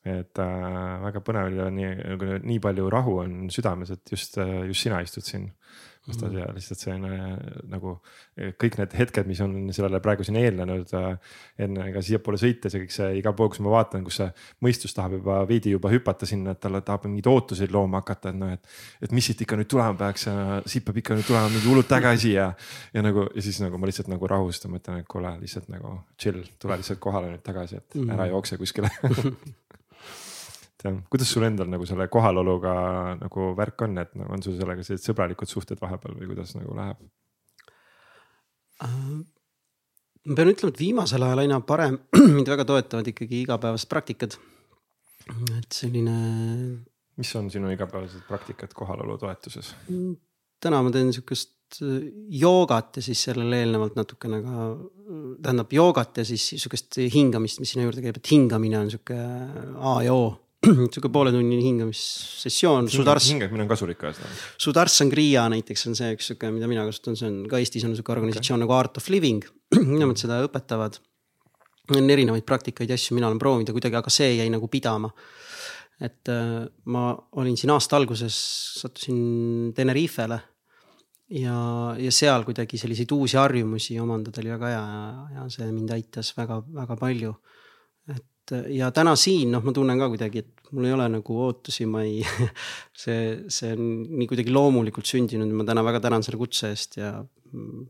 et 0.07 0.39
äh, 0.39 0.75
väga 1.03 1.19
põnev 1.27 1.55
ja 1.57 1.65
nii, 1.75 1.89
nagu 2.13 2.35
nii 2.47 2.59
palju 2.63 2.85
rahu 2.89 3.17
on 3.25 3.39
südames, 3.51 3.91
et 3.91 4.13
just, 4.13 4.37
just 4.39 4.85
sina 4.85 5.01
istud 5.03 5.25
siin 5.27 5.49
vastas 6.09 6.33
ja 6.35 6.47
lihtsalt 6.55 6.81
see 6.81 6.93
on 6.93 7.05
äh, 7.07 7.25
nagu 7.71 7.93
äh, 8.39 8.51
kõik 8.59 8.77
need 8.79 8.95
hetked, 8.97 9.27
mis 9.29 9.41
on 9.45 9.55
sellele 9.75 10.01
praegu 10.03 10.25
siin 10.27 10.39
eelnenud 10.41 10.93
äh, 10.97 11.35
enne 11.65 11.89
ka 11.95 12.03
siiapoole 12.05 12.39
sõites 12.41 12.75
ja 12.75 12.81
kõik 12.83 12.95
see 12.95 13.09
igal 13.21 13.35
pool, 13.37 13.51
kus 13.53 13.61
ma 13.65 13.73
vaatan, 13.73 14.03
kus 14.07 14.19
see 14.21 14.29
mõistus 14.65 14.95
tahab 14.97 15.17
juba 15.19 15.39
veidi 15.49 15.73
juba 15.75 15.91
hüpata 15.93 16.29
sinna, 16.29 16.55
et 16.55 16.63
talle 16.63 16.81
tahab 16.85 17.07
mingeid 17.07 17.29
ootuseid 17.31 17.73
looma 17.75 18.03
hakata, 18.03 18.33
et 18.33 18.41
noh, 18.41 18.53
et. 18.55 18.75
et 19.05 19.15
mis 19.15 19.25
siit 19.29 19.45
ikka 19.45 19.59
nüüd 19.59 19.69
tulema 19.71 19.95
peaks 19.99 20.27
ja 20.27 20.35
siit 20.69 20.87
peab 20.87 20.99
ikka 21.01 21.17
nüüd 21.19 21.27
tulema 21.27 21.51
mingi 21.51 21.67
hullult 21.67 21.95
äge 21.99 22.13
asi 22.13 22.35
ja, 22.35 22.49
ja 22.93 23.05
nagu 23.05 23.27
ja 23.29 23.45
siis 23.45 23.61
nagu 23.63 23.79
ma 23.79 23.89
lihtsalt 23.89 24.11
nagu 24.11 24.29
rahustan, 24.29 24.73
mõtlen, 24.75 25.03
et 25.03 25.09
kuule 25.09 25.35
lihtsalt 25.41 25.71
nagu 25.73 25.99
chill, 26.19 26.43
tule 26.59 26.79
lihtsalt 26.79 27.01
kohale 27.03 27.33
nüüd 27.33 27.45
tagasi, 27.45 27.81
et 27.81 27.99
ära 28.03 28.25
mhm. 28.25 28.31
jookse 28.33 28.59
kuskile 28.61 28.91
et 30.79 31.01
kuidas 31.11 31.31
sul 31.33 31.45
endal 31.47 31.67
nagu 31.71 31.87
selle 31.87 32.07
kohaloluga 32.11 32.73
nagu 33.19 33.49
värk 33.57 33.83
on, 33.87 33.97
et 34.03 34.13
nagu 34.19 34.35
on 34.35 34.43
sul 34.45 34.55
sellega 34.59 34.85
sellised 34.85 35.11
sõbralikud 35.11 35.51
suhted 35.51 35.81
vahepeal 35.81 36.15
või 36.19 36.31
kuidas 36.31 36.55
nagu 36.57 36.75
läheb 36.77 37.03
uh,? 38.85 39.19
ma 40.29 40.37
pean 40.37 40.51
ütlema, 40.51 40.73
et 40.73 40.81
viimasel 40.81 41.25
ajal 41.25 41.43
aina 41.43 41.59
parem, 41.65 41.99
mind 42.35 42.51
väga 42.51 42.65
toetavad 42.67 43.07
ikkagi 43.11 43.43
igapäevased 43.45 43.89
praktikad. 43.91 44.35
et 45.57 45.71
selline. 45.75 46.17
mis 47.19 47.35
on 47.35 47.49
sinu 47.51 47.71
igapäevased 47.73 48.27
praktikad 48.27 48.75
kohalolu 48.75 49.17
toetuses? 49.21 49.73
Täna 50.59 50.81
ma 50.83 50.91
teen 50.91 51.13
sihukest 51.15 51.79
äh, 51.83 52.09
joogat 52.41 52.99
ja 52.99 53.03
siis 53.03 53.21
sellele 53.29 53.61
eelnevalt 53.63 53.95
natukene 53.95 54.41
ka, 54.43 54.67
tähendab 55.43 55.71
joogat 55.73 56.19
ja 56.19 56.27
siis 56.27 56.49
sihukest 56.57 56.99
hingamist, 57.13 57.61
mis 57.63 57.73
sinna 57.73 57.87
juurde 57.87 58.03
käib, 58.03 58.19
et 58.19 58.31
hingamine 58.31 58.79
on 58.81 58.91
sihuke 58.91 59.17
A 59.17 59.95
ja 60.03 60.15
O 60.15 60.48
sihuke 60.93 61.09
pooletunnine 61.13 61.63
hingamissessioon. 61.63 62.89
hingamine 62.91 63.63
on 63.63 63.69
kasulik 63.71 63.99
ka 64.01 64.11
seda? 64.15 64.31
Sudar 64.59 64.91
Sangria 64.91 65.45
näiteks 65.51 65.85
on 65.87 65.95
see 65.95 66.11
üks 66.17 66.31
sihuke, 66.31 66.51
mida 66.55 66.67
mina 66.71 66.83
kasutan, 66.87 67.15
see 67.19 67.29
on 67.29 67.37
ka 67.51 67.61
Eestis 67.61 67.85
on 67.87 67.95
sihuke 67.95 68.11
organisatsioon 68.15 68.59
okay. 68.59 68.65
nagu 68.67 68.75
Art 68.75 68.99
of 68.99 69.07
Living. 69.13 69.45
Nemad 70.01 70.19
seda 70.19 70.41
õpetavad. 70.47 70.99
on 71.95 72.11
erinevaid 72.13 72.45
praktikaid 72.45 72.91
ja 72.91 72.97
asju, 72.99 73.15
mina 73.17 73.29
olen 73.31 73.39
proovinud 73.41 73.71
ja 73.71 73.73
kuidagi, 73.73 73.97
aga 73.97 74.11
see 74.13 74.35
jäi 74.35 74.49
nagu 74.51 74.67
pidama. 74.67 75.09
et 75.99 76.29
äh, 76.31 76.67
ma 76.85 77.09
olin 77.39 77.57
siin 77.59 77.71
aasta 77.73 77.97
alguses, 77.97 78.35
sattusin 78.79 79.73
Tenerifele 79.75 80.37
ja, 81.29 81.95
ja 81.99 82.11
seal 82.11 82.45
kuidagi 82.47 82.79
selliseid 82.79 83.11
uusi 83.11 83.37
harjumusi 83.37 83.99
omandada 83.99 84.41
oli 84.41 84.53
väga 84.53 84.71
hea 84.71 84.83
ja, 84.83 85.15
ja 85.35 85.47
see 85.51 85.67
mind 85.71 85.91
aitas 85.95 86.31
väga-väga 86.37 86.95
palju 86.99 87.33
et 88.51 88.71
ja 88.75 88.89
täna 88.95 89.15
siin 89.19 89.53
noh, 89.53 89.63
ma 89.65 89.73
tunnen 89.75 89.99
ka 89.99 90.09
kuidagi, 90.11 90.43
et 90.43 90.71
mul 90.73 90.87
ei 90.89 90.95
ole 90.95 91.07
nagu 91.17 91.37
ootusi, 91.45 91.87
ma 91.89 92.03
ei 92.05 92.23
see, 93.03 93.45
see 93.51 93.71
on 93.75 93.85
nii 94.19 94.27
kuidagi 94.29 94.53
loomulikult 94.53 95.09
sündinud, 95.09 95.53
ma 95.55 95.67
täna 95.67 95.85
väga 95.85 96.01
tänan 96.07 96.25
selle 96.25 96.41
kutse 96.41 96.73
eest 96.73 96.99
ja 96.99 97.13
mm. 97.53 97.85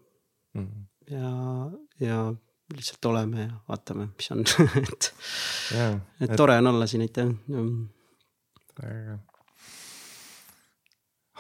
-hmm. 0.58 0.86
ja, 1.16 1.32
ja 2.04 2.20
lihtsalt 2.76 3.06
oleme 3.10 3.48
ja 3.48 3.56
vaatame, 3.70 4.10
mis 4.16 4.32
on 4.32 4.46
et 4.84 5.14
yeah,, 5.74 5.98
et, 6.22 6.36
tore 6.38 6.58
on 6.58 6.68
olla 6.74 6.88
siin, 6.88 7.02
aitäh. 7.02 7.34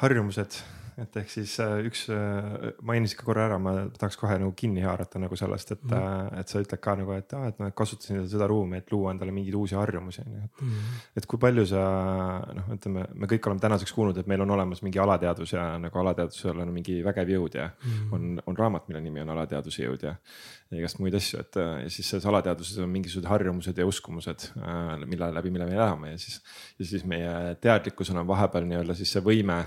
harjumused 0.01 0.61
et 1.03 1.17
ehk 1.21 1.31
siis 1.31 1.53
äh, 1.63 1.77
üks, 1.87 2.05
äh, 2.13 2.73
mainisid 2.85 3.19
ka 3.19 3.25
korra 3.27 3.45
ära, 3.47 3.57
ma 3.61 3.73
tahaks 3.95 4.17
kohe 4.19 4.37
nagu 4.41 4.51
kinni 4.57 4.83
haarata 4.85 5.21
nagu 5.21 5.37
sellest, 5.39 5.71
et 5.75 5.83
mm, 5.83 5.95
-hmm. 5.95 6.39
et 6.41 6.51
sa 6.51 6.61
ütled 6.63 6.81
ka 6.83 6.95
nagu, 6.99 7.13
et 7.15 7.33
aa, 7.33 7.47
et 7.51 7.59
noh, 7.61 7.69
et 7.71 7.75
kasutasin 7.75 8.27
seda 8.29 8.47
ruumi, 8.47 8.77
et 8.77 8.91
luua 8.91 9.13
endale 9.13 9.31
mingeid 9.35 9.55
uusi 9.55 9.75
harjumusi 9.75 10.21
on 10.25 10.33
ju, 10.33 10.43
et. 10.43 10.61
-hmm. 10.61 10.99
et 11.17 11.25
kui 11.25 11.39
palju 11.39 11.65
sa 11.65 11.83
noh, 12.55 12.69
ütleme, 12.75 13.05
me 13.13 13.27
kõik 13.27 13.47
oleme 13.47 13.63
tänaseks 13.63 13.93
kuulnud, 13.93 14.17
et 14.17 14.27
meil 14.27 14.41
on 14.41 14.51
olemas 14.57 14.81
mingi 14.81 14.99
alateadus 14.99 15.53
ja 15.53 15.77
nagu 15.79 15.99
alateadusel 15.99 16.59
on 16.59 16.73
mingi 16.73 17.03
vägev 17.03 17.29
jõud 17.35 17.55
ja 17.55 17.69
mm 17.69 17.91
-hmm. 17.91 18.13
on, 18.13 18.41
on 18.45 18.57
raamat, 18.57 18.87
mille 18.87 19.01
nimi 19.01 19.21
on 19.21 19.29
Alateaduse 19.29 19.83
jõud 19.83 20.03
ja. 20.03 20.15
ja 20.71 20.77
igast 20.77 20.99
muid 20.99 21.15
asju, 21.15 21.39
et 21.39 21.55
ja 21.55 21.89
siis 21.89 22.09
selles 22.09 22.25
alateaduses 22.25 22.77
on 22.77 22.89
mingisugused 22.89 23.29
harjumused 23.29 23.77
ja 23.77 23.85
uskumused, 23.85 24.49
mille 25.05 25.31
läbi, 25.33 25.51
mille 25.51 25.65
me 25.65 25.75
elame 25.75 26.11
ja 26.11 26.17
siis. 26.17 26.41
ja 26.79 26.85
siis 26.85 27.05
meie 27.05 27.55
teadlikkusel 27.61 28.17
on 28.17 28.27
vahepeal 28.27 28.65
nii-öelda 28.65 28.95
siis 28.95 29.11
see 29.11 29.21
võime 29.21 29.65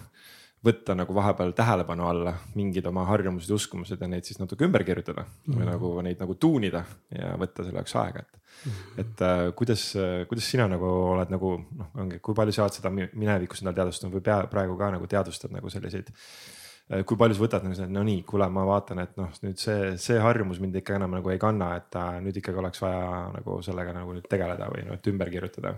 võtta 0.63 0.95
nagu 0.95 1.15
vahepeal 1.15 1.53
tähelepanu 1.59 2.07
alla 2.07 2.33
mingid 2.55 2.87
oma 2.87 3.05
harjumused 3.09 3.51
ja 3.51 3.59
uskumused 3.59 4.01
ja 4.01 4.09
neid 4.11 4.27
siis 4.29 4.39
natuke 4.39 4.65
ümber 4.65 4.85
kirjutada 4.87 5.25
mm 5.25 5.29
-hmm. 5.45 5.59
või 5.59 5.69
nagu 5.69 5.93
neid 6.07 6.23
nagu 6.23 6.35
tuunida 6.35 6.85
ja 7.19 7.35
võtta 7.39 7.65
selle 7.67 7.83
jaoks 7.83 7.97
aega, 7.97 8.23
et 8.23 8.39
mm. 8.39 8.73
-hmm. 8.73 9.01
et 9.01 9.23
äh, 9.23 9.55
kuidas, 9.59 9.85
kuidas 10.29 10.51
sina 10.51 10.69
nagu 10.69 10.87
oled 10.87 11.31
nagu 11.31 11.53
noh, 11.79 11.91
ongi, 11.95 12.19
kui 12.19 12.35
palju 12.35 12.53
sa 12.53 12.63
oled 12.63 12.79
seda 12.79 12.91
minevikus 12.91 13.63
endale 13.63 13.77
teadvustanud 13.77 14.15
või 14.15 14.27
pea, 14.31 14.47
praegu 14.47 14.77
ka 14.79 14.91
nagu 14.91 15.07
teadvustad 15.07 15.51
nagu 15.51 15.71
selliseid 15.71 16.13
äh, 16.15 17.05
kui 17.07 17.17
palju 17.17 17.35
sa 17.35 17.43
võtad 17.43 17.67
nagu 17.67 17.75
seda, 17.75 17.89
no 17.89 18.05
nii, 18.07 18.23
kuule, 18.23 18.49
ma 18.49 18.65
vaatan, 18.69 19.03
et 19.03 19.17
noh, 19.17 19.31
nüüd 19.43 19.59
see, 19.59 19.97
see 19.97 20.19
harjumus 20.21 20.61
mind 20.61 20.77
ikka 20.83 20.95
enam 20.99 21.17
nagu 21.19 21.31
ei 21.31 21.39
kanna, 21.43 21.77
et 21.81 21.99
äh, 21.99 22.21
nüüd 22.23 22.39
ikkagi 22.39 22.63
oleks 22.63 22.83
vaja 22.83 23.27
nagu 23.35 23.59
sellega 23.63 23.97
nagu 23.97 24.15
nüüd 24.15 24.29
tegeleda 24.31 24.71
või 24.71 24.87
noh, 24.87 24.95
et 24.95 25.11
ümber 25.11 25.31
kirjutada. 25.31 25.75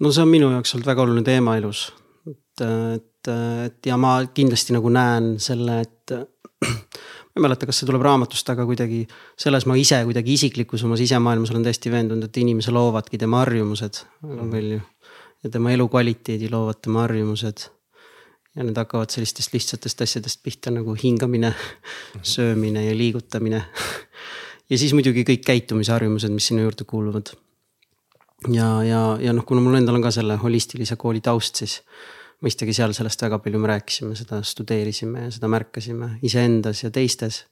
no 0.00 0.10
see 0.10 0.22
on 0.22 0.28
minu 0.28 0.50
jaoks 0.50 0.74
olnud 0.74 0.86
väga 0.86 1.02
oluline 1.06 1.24
teema 1.26 1.56
elus, 1.60 1.92
et, 2.26 2.66
et 2.66 3.09
et, 3.20 3.32
et 3.66 3.86
ja 3.90 3.96
ma 4.00 4.18
kindlasti 4.34 4.74
nagu 4.76 4.90
näen 4.92 5.34
selle, 5.42 5.80
et 5.84 6.14
ma 7.30 7.38
ei 7.38 7.44
mäleta, 7.44 7.66
kas 7.68 7.80
see 7.80 7.88
tuleb 7.88 8.04
raamatust, 8.04 8.48
aga 8.52 8.66
kuidagi 8.68 9.02
selles 9.38 9.66
ma 9.70 9.76
ise 9.78 10.00
kuidagi 10.08 10.36
isiklikus 10.38 10.84
oma 10.86 10.98
sisemaailmas 11.00 11.52
olen 11.52 11.66
täiesti 11.66 11.92
veendunud, 11.92 12.26
et 12.26 12.40
inimese 12.42 12.72
loovadki 12.74 13.20
tema 13.20 13.44
harjumused 13.44 14.02
väga 14.22 14.42
mhm. 14.42 14.54
palju. 14.54 14.80
ja 15.44 15.50
tema 15.50 15.72
elukvaliteedi 15.72 16.50
loovad 16.50 16.80
tema 16.82 17.04
harjumused. 17.06 17.68
ja 18.56 18.64
need 18.66 18.76
hakkavad 18.76 19.12
sellistest 19.14 19.52
lihtsatest 19.54 20.00
asjadest 20.02 20.42
pihta 20.42 20.72
nagu 20.74 20.94
hingamine, 20.94 21.52
mhm. 21.54 22.22
söömine 22.22 22.84
ja 22.84 22.96
liigutamine. 22.96 23.64
ja 24.70 24.78
siis 24.78 24.92
muidugi 24.92 25.24
kõik 25.24 25.44
käitumisharjumused, 25.46 26.32
mis 26.32 26.50
sinna 26.50 26.66
juurde 26.66 26.84
kuuluvad. 26.84 27.34
ja, 28.48 28.82
ja, 28.84 29.04
ja 29.20 29.32
noh, 29.32 29.44
kuna 29.46 29.60
mul 29.60 29.78
endal 29.78 30.00
on 30.00 30.02
ka 30.02 30.10
selle 30.10 30.36
holistilise 30.40 30.96
kooli 30.96 31.20
taust, 31.20 31.62
siis 31.62 31.82
mõistagi 32.44 32.74
seal 32.76 32.94
sellest 32.96 33.22
väga 33.24 33.38
palju 33.42 33.60
me 33.60 33.70
rääkisime, 33.74 34.16
seda 34.18 34.40
studeerisime 34.46 35.26
ja 35.26 35.32
seda 35.34 35.48
märkasime 35.52 36.14
iseendas 36.26 36.84
ja 36.84 36.90
teistes. 36.90 37.44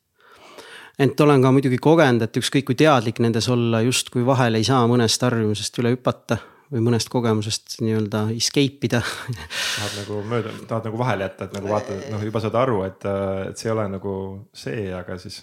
ent 0.99 1.21
olen 1.21 1.43
ka 1.43 1.53
muidugi 1.55 1.79
kogenud, 1.79 2.23
et 2.23 2.37
ükskõik 2.41 2.71
kui 2.71 2.79
teadlik 2.79 3.21
nendes 3.23 3.49
olla, 3.49 3.83
justkui 3.87 4.25
vahel 4.27 4.59
ei 4.59 4.65
saa 4.67 4.87
mõnest 4.91 5.23
harjumusest 5.23 5.79
üle 5.79 5.95
hüpata 5.95 6.41
või 6.73 6.83
mõnest 6.89 7.09
kogemusest 7.13 7.79
nii-öelda 7.81 8.25
escape 8.35 8.89
ida 8.89 9.01
tahad 9.03 9.95
nagu 10.03 10.23
mööda, 10.29 10.53
tahad 10.69 10.89
nagu 10.89 11.01
vahele 11.01 11.29
jätta, 11.29 11.49
et 11.49 11.55
nagu 11.57 11.71
vaatad, 11.71 12.03
et 12.03 12.11
noh, 12.13 12.25
juba 12.29 12.43
saad 12.45 12.59
aru, 12.61 12.83
et, 12.89 13.07
et 13.49 13.61
see 13.61 13.71
ei 13.71 13.75
ole 13.77 13.87
nagu 13.93 14.15
see, 14.57 14.89
aga 14.97 15.17
siis. 15.21 15.39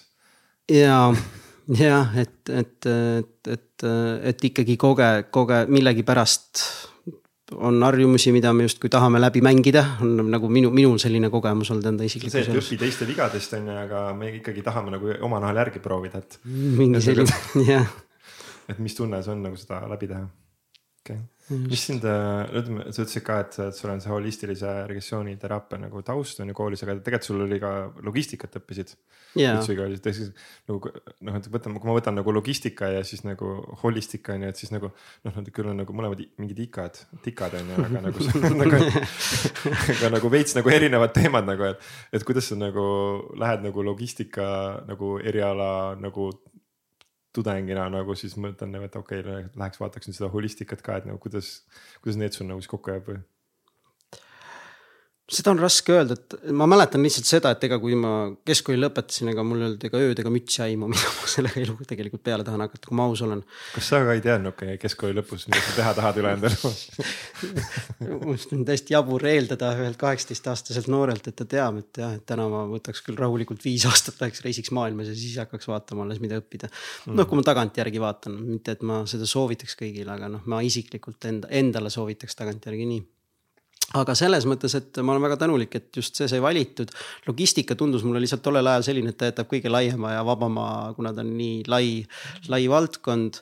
ja, 0.70 1.00
jah, 1.80 2.18
et, 2.18 2.36
et, 2.50 2.90
et, 2.90 3.54
et, 3.56 3.88
et 4.34 4.46
ikkagi 4.50 4.76
koge, 4.80 5.10
koge 5.34 5.64
millegipärast 5.70 6.62
on 7.54 7.82
harjumusi, 7.82 8.32
mida 8.34 8.52
me 8.52 8.66
justkui 8.66 8.90
tahame 8.90 9.20
läbi 9.20 9.40
mängida, 9.44 9.84
on 10.02 10.30
nagu 10.30 10.48
minu, 10.50 10.72
minul 10.74 10.98
selline 10.98 11.30
kogemus 11.30 11.70
olnud 11.70 11.86
enda 11.92 12.06
isiklikus 12.06 12.34
elus. 12.40 12.48
see, 12.48 12.56
et 12.58 12.64
õpi 12.64 12.78
teiste 12.80 13.06
vigadest 13.06 13.54
on 13.58 13.68
ju, 13.70 13.76
aga 13.84 14.02
me 14.18 14.32
ikkagi 14.40 14.64
tahame 14.66 14.96
nagu 14.96 15.12
oma 15.28 15.40
nahal 15.44 15.62
järgi 15.62 15.82
proovida, 15.84 16.18
et. 16.24 16.40
mingi 16.44 17.02
selline, 17.04 17.38
jah. 17.70 17.86
et 18.68 18.82
mis 18.82 18.98
tunne 18.98 19.22
see 19.22 19.34
on 19.36 19.46
nagu 19.46 19.60
seda 19.60 19.84
läbi 19.86 20.10
teha 20.10 20.26
okei 20.26 21.16
okay., 21.16 21.22
mis 21.54 21.84
sind, 21.86 22.02
äh, 22.04 22.42
ütleme, 22.58 22.88
sa 22.90 23.04
ütlesid 23.04 23.22
ka, 23.26 23.36
et, 23.44 23.56
et 23.68 23.76
sul 23.78 23.90
on 23.92 24.00
see 24.02 24.10
holistilise 24.10 24.72
regressiooni 24.88 25.36
teraapia 25.38 25.78
nagu 25.78 26.00
taust 26.06 26.40
on 26.42 26.50
ju 26.50 26.56
koolis, 26.58 26.82
aga 26.82 26.96
tegelikult 26.98 27.28
sul 27.28 27.44
oli 27.44 27.58
ka 27.62 27.70
logistikat 28.06 28.58
õppisid. 28.58 28.96
Yeah.. 29.36 29.60
nagu 30.66 30.90
noh, 31.28 31.38
et 31.38 31.46
võtame, 31.52 31.78
kui 31.78 31.90
ma 31.90 31.94
võtan 31.98 32.16
nagu 32.18 32.34
logistika 32.34 32.88
ja 32.88 33.04
siis 33.06 33.22
nagu 33.26 33.52
holistika 33.82 34.34
on 34.34 34.46
ju, 34.46 34.52
et 34.54 34.62
siis 34.62 34.72
nagu 34.74 34.90
noh, 34.90 35.36
nad 35.36 35.52
küll 35.54 35.70
on 35.70 35.78
nagu 35.82 35.96
mõlemad 35.96 36.24
mingid 36.40 36.64
ikad, 36.66 36.98
tikad 37.22 37.54
on 37.60 37.70
ju, 37.74 37.78
aga 37.84 38.02
nagu, 38.08 38.26
nagu 38.62 38.82
aga 40.00 40.12
nagu 40.16 40.32
veits 40.32 40.56
nagu 40.58 40.72
erinevad 40.72 41.14
teemad 41.14 41.46
nagu, 41.46 41.70
et, 41.70 41.88
et 42.16 42.26
kuidas 42.26 42.50
sa 42.50 42.58
nagu 42.58 42.88
lähed 43.38 43.62
nagu 43.68 43.86
logistika 43.86 44.48
nagu 44.88 45.16
eriala 45.22 45.70
nagu 46.00 46.32
tudengina 47.36 47.86
nagu 47.92 48.16
siis 48.18 48.36
mõtlen, 48.40 48.74
et 48.86 48.98
okei 48.98 49.22
okay,, 49.22 49.46
läheks 49.54 49.80
vaataks 49.82 50.08
nüüd 50.08 50.18
seda 50.18 50.32
holistikat 50.32 50.84
ka, 50.84 51.00
et 51.00 51.08
nagu 51.08 51.20
kuidas, 51.22 51.58
kuidas 52.02 52.20
need 52.20 52.36
sul 52.36 52.48
nagu 52.50 52.62
siis 52.62 52.72
kokku 52.72 52.94
jääb 52.94 53.10
või? 53.12 53.22
Seda 55.26 55.50
on 55.50 55.58
raske 55.58 55.90
öelda, 55.90 56.14
et 56.14 56.34
ma 56.54 56.68
mäletan 56.70 57.02
lihtsalt 57.02 57.26
seda, 57.26 57.50
et 57.56 57.64
ega 57.66 57.80
kui 57.82 57.96
ma 57.98 58.10
keskkooli 58.46 58.78
lõpetasin, 58.78 59.32
ega 59.32 59.42
mul 59.42 59.58
ei 59.58 59.66
olnud 59.66 59.86
ega 59.88 59.98
ööd 59.98 60.20
ega 60.22 60.30
mütsi 60.30 60.60
aimu, 60.62 60.86
mida 60.92 61.10
ma 61.16 61.30
sellega 61.32 61.58
eluga 61.64 61.86
tegelikult 61.90 62.22
peale 62.28 62.46
tahan 62.46 62.62
hakata, 62.62 62.86
kui 62.86 62.98
ma 62.98 63.08
aus 63.10 63.24
olen. 63.26 63.42
kas 63.74 63.88
sa 63.90 64.00
ka 64.06 64.14
ei 64.14 64.22
teadnud 64.22 64.52
okay, 64.52 64.76
keskkooli 64.78 65.16
lõpus, 65.18 65.48
mida 65.50 65.62
sa 65.64 65.74
teha 65.80 65.94
tahad 65.98 66.20
ülejäänud 66.22 66.46
elu? 66.50 66.70
Arust 68.20 68.54
on 68.54 68.62
täiesti 68.68 68.94
jabur 68.94 69.26
eeldada 69.32 69.72
ühelt 69.80 69.98
kaheksateistaastaselt 69.98 70.92
noorelt, 70.94 71.26
et 71.26 71.38
ta 71.42 71.48
teab, 71.56 71.82
et 71.82 72.02
jah, 72.04 72.14
et 72.20 72.26
täna 72.30 72.46
ma 72.52 72.62
võtaks 72.70 73.02
küll 73.08 73.18
rahulikult 73.18 73.66
viis 73.66 73.88
aastat, 73.90 74.22
läheks 74.22 74.46
reisiks 74.46 74.70
maailmas 74.78 75.10
ja 75.10 75.16
siis 75.18 75.34
hakkaks 75.42 75.66
vaatama 75.72 76.06
alles, 76.06 76.22
mida 76.22 76.38
õppida. 76.38 76.70
Mm.. 76.70 77.18
noh, 77.18 77.26
kui 77.26 77.42
ma 77.42 77.48
tagantjärgi 77.50 78.02
vaatan, 78.02 78.38
mitte 78.54 78.78
et 78.78 78.86
ma 78.86 79.02
seda 79.10 79.26
soovitaks 79.26 79.74
kõigile, 79.82 80.14
aga 80.14 80.30
noh, 80.38 80.46
ma 80.46 80.62
isiklikult 80.62 81.26
enda, 81.26 81.50
endale 81.50 81.90
soovitaks 81.90 82.38
tagantjärgi 82.38 82.90
nii 82.94 83.04
aga 83.94 84.16
selles 84.18 84.46
mõttes, 84.48 84.74
et 84.74 84.98
ma 84.98 85.14
olen 85.14 85.22
väga 85.28 85.38
tänulik, 85.44 85.76
et 85.78 85.96
just 85.96 86.18
see 86.18 86.26
sai 86.30 86.40
valitud. 86.42 86.90
logistika 87.26 87.76
tundus 87.78 88.02
mulle 88.04 88.20
lihtsalt 88.20 88.42
tollel 88.42 88.66
ajal 88.66 88.86
selline, 88.88 89.12
et 89.12 89.18
ta 89.18 89.30
jätab 89.30 89.50
kõige 89.50 89.70
laiema 89.70 90.16
ja 90.16 90.24
vabama, 90.26 90.92
kuna 90.96 91.14
ta 91.14 91.22
on 91.22 91.36
nii 91.38 91.62
lai, 91.70 92.02
lai 92.48 92.66
valdkond. 92.68 93.40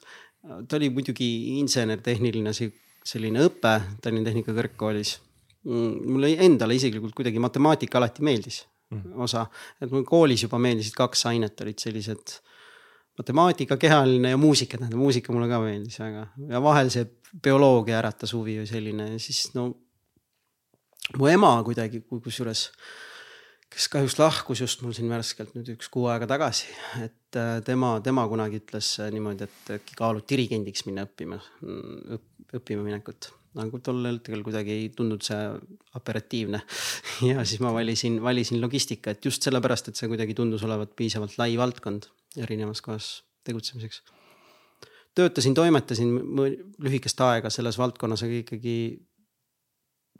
ta 0.68 0.76
oli 0.76 0.90
muidugi 0.92 1.59
insener-tehniline 1.61 2.52
selline 2.52 3.46
õpe 3.46 3.78
Tallinna 4.02 4.28
Tehnikakõrgkoolis. 4.28 5.18
Mm, 5.64 5.92
mulle 6.12 6.35
endale 6.44 6.76
isiklikult 6.76 7.14
kuidagi 7.16 7.40
matemaatika 7.40 7.96
alati 7.96 8.24
meeldis 8.24 8.66
mm. 8.92 9.14
osa, 9.24 9.46
et 9.80 9.88
mul 9.88 10.04
koolis 10.04 10.42
juba 10.44 10.59
meeldisid 10.61 10.92
kaks 10.98 11.24
ainet 11.30 11.62
olid 11.64 11.80
sellised 11.80 12.35
matemaatika, 13.16 13.78
kehaline 13.80 14.35
ja 14.35 14.40
muusika, 14.40 14.76
tähendab 14.76 15.00
muusika 15.00 15.33
mulle 15.33 15.48
ka 15.48 15.62
meeldis 15.62 15.96
väga 16.02 16.26
ja 16.50 16.61
vahel 16.61 16.92
see 16.92 17.07
bioloogia 17.44 17.96
äratas 18.02 18.35
huvi 18.37 18.59
või 18.61 18.68
selline 18.68 19.09
siis 19.22 19.46
no 19.54 19.70
mu 21.19 21.29
ema 21.29 21.53
kuidagi, 21.67 22.01
kusjuures, 22.09 22.67
kes 23.75 23.88
kahjuks 23.93 24.19
lahkus 24.21 24.64
just 24.64 24.83
mul 24.85 24.95
siin 24.97 25.11
värskelt 25.12 25.55
nüüd 25.57 25.75
üks 25.75 25.90
kuu 25.93 26.09
aega 26.12 26.29
tagasi, 26.31 26.71
et 27.05 27.38
äh, 27.40 27.59
tema, 27.67 27.97
tema 28.05 28.27
kunagi 28.31 28.62
ütles 28.62 28.95
äh, 29.03 29.12
niimoodi, 29.14 29.49
et 29.49 29.73
äkki 29.79 29.99
kaalud 29.99 30.27
dirigendiks 30.31 30.87
minna 30.88 31.07
õppima 31.09 31.40
õpp,, 32.17 32.29
õppima 32.61 32.87
minekut 32.87 33.33
nagu 33.55 33.79
tol 33.87 34.03
hetkel 34.09 34.43
kuidagi 34.43 34.73
ei 34.75 34.88
tundunud 34.95 35.23
see 35.23 35.38
operatiivne. 35.99 36.61
ja 37.31 37.45
siis 37.47 37.62
ma 37.62 37.71
valisin, 37.75 38.19
valisin 38.23 38.61
logistika, 38.62 39.14
et 39.14 39.25
just 39.29 39.47
sellepärast, 39.47 39.90
et 39.90 40.01
see 40.01 40.11
kuidagi 40.11 40.35
tundus 40.35 40.64
olevat 40.67 40.95
piisavalt 40.99 41.37
lai 41.38 41.55
valdkond 41.61 42.09
erinevas 42.43 42.83
kohas 42.83 43.11
tegutsemiseks. 43.47 44.03
töötasin, 45.14 45.55
toimetasin 45.55 46.17
lühikest 46.83 47.21
aega 47.23 47.51
selles 47.51 47.79
valdkonnas, 47.79 48.25
aga 48.27 48.40
ikkagi 48.43 48.75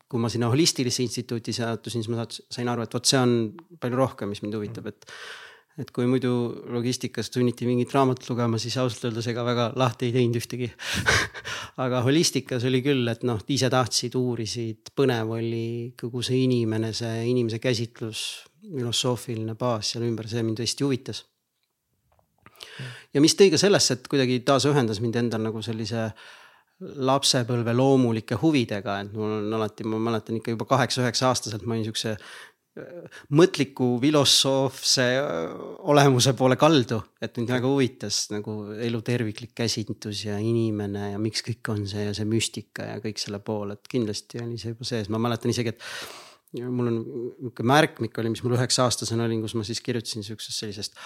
kui 0.08 0.20
ma 0.20 0.30
sinna 0.30 0.50
holistilisse 0.52 1.02
instituuti 1.04 1.54
sattusin, 1.56 2.04
siis 2.04 2.12
ma 2.12 2.26
sain 2.28 2.68
aru, 2.70 2.84
et 2.84 2.92
vot 2.94 3.08
see 3.08 3.20
on 3.20 3.32
palju 3.80 3.98
rohkem, 3.98 4.30
mis 4.30 4.44
mind 4.44 4.58
huvitab, 4.58 4.92
et. 4.92 5.10
et 5.74 5.88
kui 5.90 6.06
muidu 6.06 6.30
logistikas 6.70 7.32
sunniti 7.34 7.66
mingit 7.66 7.90
raamatut 7.90 8.28
lugema, 8.30 8.60
siis 8.62 8.76
ausalt 8.78 9.08
öeldes 9.08 9.26
ega 9.32 9.42
väga 9.42 9.64
lahti 9.74 10.06
ei 10.06 10.12
teinud 10.14 10.38
ühtegi 10.38 10.68
aga 11.84 12.04
holistikas 12.06 12.62
oli 12.68 12.78
küll, 12.84 13.02
et 13.10 13.24
noh, 13.26 13.40
ise 13.50 13.70
tahtsid, 13.74 14.14
uurisid, 14.14 14.92
põnev 14.94 15.32
oli 15.34 15.66
kogu 15.98 16.22
see 16.22 16.44
inimene, 16.44 16.92
see 16.94 17.24
inimese 17.26 17.58
käsitlus, 17.58 18.22
filosoofiline 18.68 19.56
baas 19.58 19.90
seal 19.90 20.06
ümber, 20.06 20.30
see 20.30 20.46
mind 20.46 20.62
tõesti 20.62 20.86
huvitas. 20.86 21.24
ja 23.10 23.24
mis 23.24 23.34
tõi 23.34 23.50
ka 23.50 23.58
sellesse, 23.58 23.98
et 23.98 24.06
kuidagi 24.06 24.44
taas 24.46 24.70
ühendas 24.70 25.02
mind 25.02 25.18
endal 25.24 25.42
nagu 25.48 25.64
sellise 25.66 26.04
äh, 26.06 26.32
lapsepõlve 26.80 27.74
loomulike 27.76 28.38
huvidega, 28.40 28.98
et 29.04 29.14
mul 29.14 29.38
on 29.38 29.54
alati, 29.60 29.87
ma 29.87 30.00
mäletan 30.02 30.40
ikka 30.40 30.56
juba 30.56 30.66
kaheksa-üheksa 30.72 31.30
aastaselt 31.30 31.62
ma 31.66 31.76
olin 31.76 31.87
siukse 31.87 32.16
äh, 32.16 33.20
mõtliku 33.38 33.92
filosoofse 34.02 35.06
äh, 35.20 35.54
olemuse 35.92 36.34
poole 36.38 36.58
kaldu, 36.60 36.98
et 37.22 37.38
mind 37.38 37.54
väga 37.54 37.70
huvitas 37.70 38.24
nagu 38.34 38.56
elu 38.74 39.02
terviklik 39.06 39.54
käsitlus 39.62 40.24
ja 40.26 40.40
inimene 40.42 41.12
ja 41.12 41.22
miks 41.22 41.46
kõik 41.46 41.72
on 41.76 41.87
see 41.90 42.08
ja 42.08 42.16
see 42.16 42.26
müstika 42.28 42.90
ja 42.90 43.00
kõik 43.04 43.22
selle 43.22 43.40
pool, 43.44 43.76
et 43.76 43.90
kindlasti 43.90 44.42
oli 44.42 44.58
see 44.60 44.74
juba 44.74 44.90
sees, 44.90 45.12
ma 45.14 45.22
mäletan 45.22 45.54
isegi, 45.54 45.76
et 45.76 46.62
mul 46.62 46.90
on 46.90 46.98
nihuke 47.02 47.66
märkmik 47.66 48.18
oli, 48.18 48.34
mis 48.34 48.42
mul 48.44 48.58
üheksa 48.58 48.87
aastasena 48.87 49.26
olin, 49.26 49.42
kus 49.42 49.56
ma 49.58 49.64
siis 49.66 49.80
kirjutasin 49.82 50.26
siuksest 50.26 50.60
sellisest 50.62 50.98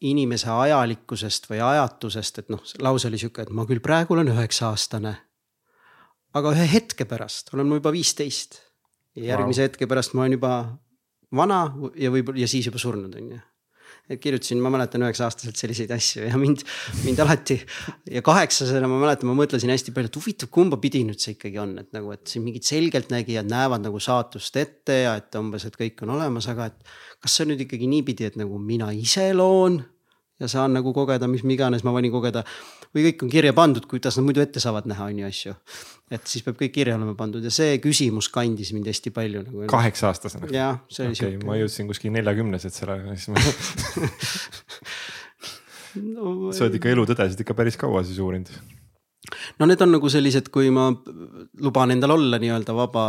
inimese 0.00 0.50
ajalikkusest 0.50 1.48
või 1.50 1.60
ajatusest, 1.64 2.42
et 2.42 2.52
noh, 2.52 2.62
lause 2.84 3.08
oli 3.08 3.20
sihuke, 3.20 3.46
et 3.46 3.52
ma 3.54 3.66
küll 3.68 3.80
praegu 3.84 4.14
olen 4.16 4.32
üheksa 4.34 4.70
aastane. 4.72 5.16
aga 6.36 6.52
ühe 6.52 6.66
hetke 6.68 7.04
pärast 7.08 7.54
olen 7.54 7.66
ma 7.66 7.78
juba 7.80 7.92
viisteist. 7.92 8.60
ja 9.16 9.32
järgmise 9.32 9.62
wow. 9.62 9.68
hetke 9.68 9.86
pärast 9.86 10.14
ma 10.14 10.22
olen 10.22 10.32
juba 10.36 10.54
vana 11.32 11.60
ja 11.96 12.10
võib-olla 12.10 12.40
ja 12.40 12.48
siis 12.48 12.66
juba 12.66 12.78
surnud 12.78 13.14
on 13.14 13.30
ju 13.32 13.40
et 14.10 14.20
kirjutasin, 14.22 14.60
ma 14.62 14.70
mäletan 14.70 15.02
üheksa-aastaselt 15.02 15.58
selliseid 15.58 15.90
asju 15.96 16.26
ja 16.28 16.38
mind, 16.38 16.62
mind 17.02 17.22
alati 17.24 17.56
ja 18.10 18.22
kaheksasena 18.26 18.88
ma 18.90 19.00
mäletan, 19.02 19.30
ma 19.30 19.34
mõtlesin 19.38 19.72
hästi 19.72 19.94
palju, 19.96 20.12
et 20.12 20.20
huvitav, 20.20 20.50
kumba 20.54 20.78
pidi 20.82 21.02
nüüd 21.08 21.22
see 21.22 21.34
ikkagi 21.34 21.58
on, 21.62 21.74
et 21.82 21.90
nagu, 21.96 22.12
et 22.14 22.22
siin 22.30 22.46
mingid 22.46 22.66
selgeltnägijad 22.68 23.50
näevad 23.50 23.82
nagu 23.86 24.00
saatust 24.02 24.60
ette 24.62 25.00
ja 25.02 25.16
et 25.18 25.40
umbes, 25.40 25.66
et 25.66 25.76
kõik 25.78 26.06
on 26.06 26.14
olemas, 26.18 26.48
aga 26.52 26.70
et. 26.70 26.96
kas 27.22 27.34
see 27.34 27.46
on 27.46 27.54
nüüd 27.54 27.66
ikkagi 27.66 27.90
niipidi, 27.90 28.28
et 28.28 28.38
nagu 28.38 28.58
mina 28.62 28.92
ise 28.94 29.32
loon 29.34 29.80
ja 30.40 30.48
saan 30.52 30.76
nagu 30.76 30.92
kogeda, 30.94 31.28
mis 31.30 31.42
iganes 31.42 31.84
ma 31.86 31.94
võin 31.96 32.10
kogeda 32.12 32.44
või 32.96 33.04
kõik 33.10 33.20
on 33.26 33.30
kirja 33.32 33.52
pandud, 33.56 33.84
kuidas 33.90 34.16
nad 34.16 34.24
muidu 34.26 34.40
ette 34.42 34.60
saavad 34.62 34.86
näha, 34.88 35.04
on 35.10 35.16
ju 35.20 35.26
asju. 35.28 35.52
et 36.16 36.24
siis 36.30 36.42
peab 36.46 36.56
kõik 36.60 36.72
kirja 36.74 36.96
olema 36.96 37.14
pandud 37.18 37.42
ja 37.44 37.50
see 37.52 37.70
küsimus 37.82 38.26
kandis 38.32 38.70
mind 38.72 38.86
hästi 38.88 39.10
palju 39.14 39.40
nagu. 39.44 39.58
kaheksa 39.70 40.04
aastasena? 40.12 40.44
jah, 40.54 40.74
see 40.88 41.02
oli 41.04 41.16
okay, 41.16 41.30
sihuke. 41.34 41.46
ma 41.48 41.54
jõudsin 41.60 41.84
kuskil 41.90 42.10
neljakümneselt 42.16 42.74
sellele, 42.78 43.02
siis 43.18 43.28
ma 43.34 43.38
no, 46.14 46.22
sa 46.56 46.60
oled 46.66 46.76
ikka 46.80 46.88
elutõdesid 46.94 47.38
ikka 47.44 47.54
päris 47.58 47.76
kaua 47.80 48.00
siis 48.06 48.18
uurinud 48.22 48.50
no 49.58 49.62
need 49.68 49.80
on 49.82 49.90
nagu 49.96 50.06
sellised, 50.12 50.46
kui 50.54 50.66
ma 50.74 50.84
luban 51.66 51.88
endal 51.92 52.12
olla 52.14 52.36
nii-öelda 52.40 52.72
vaba 52.76 53.06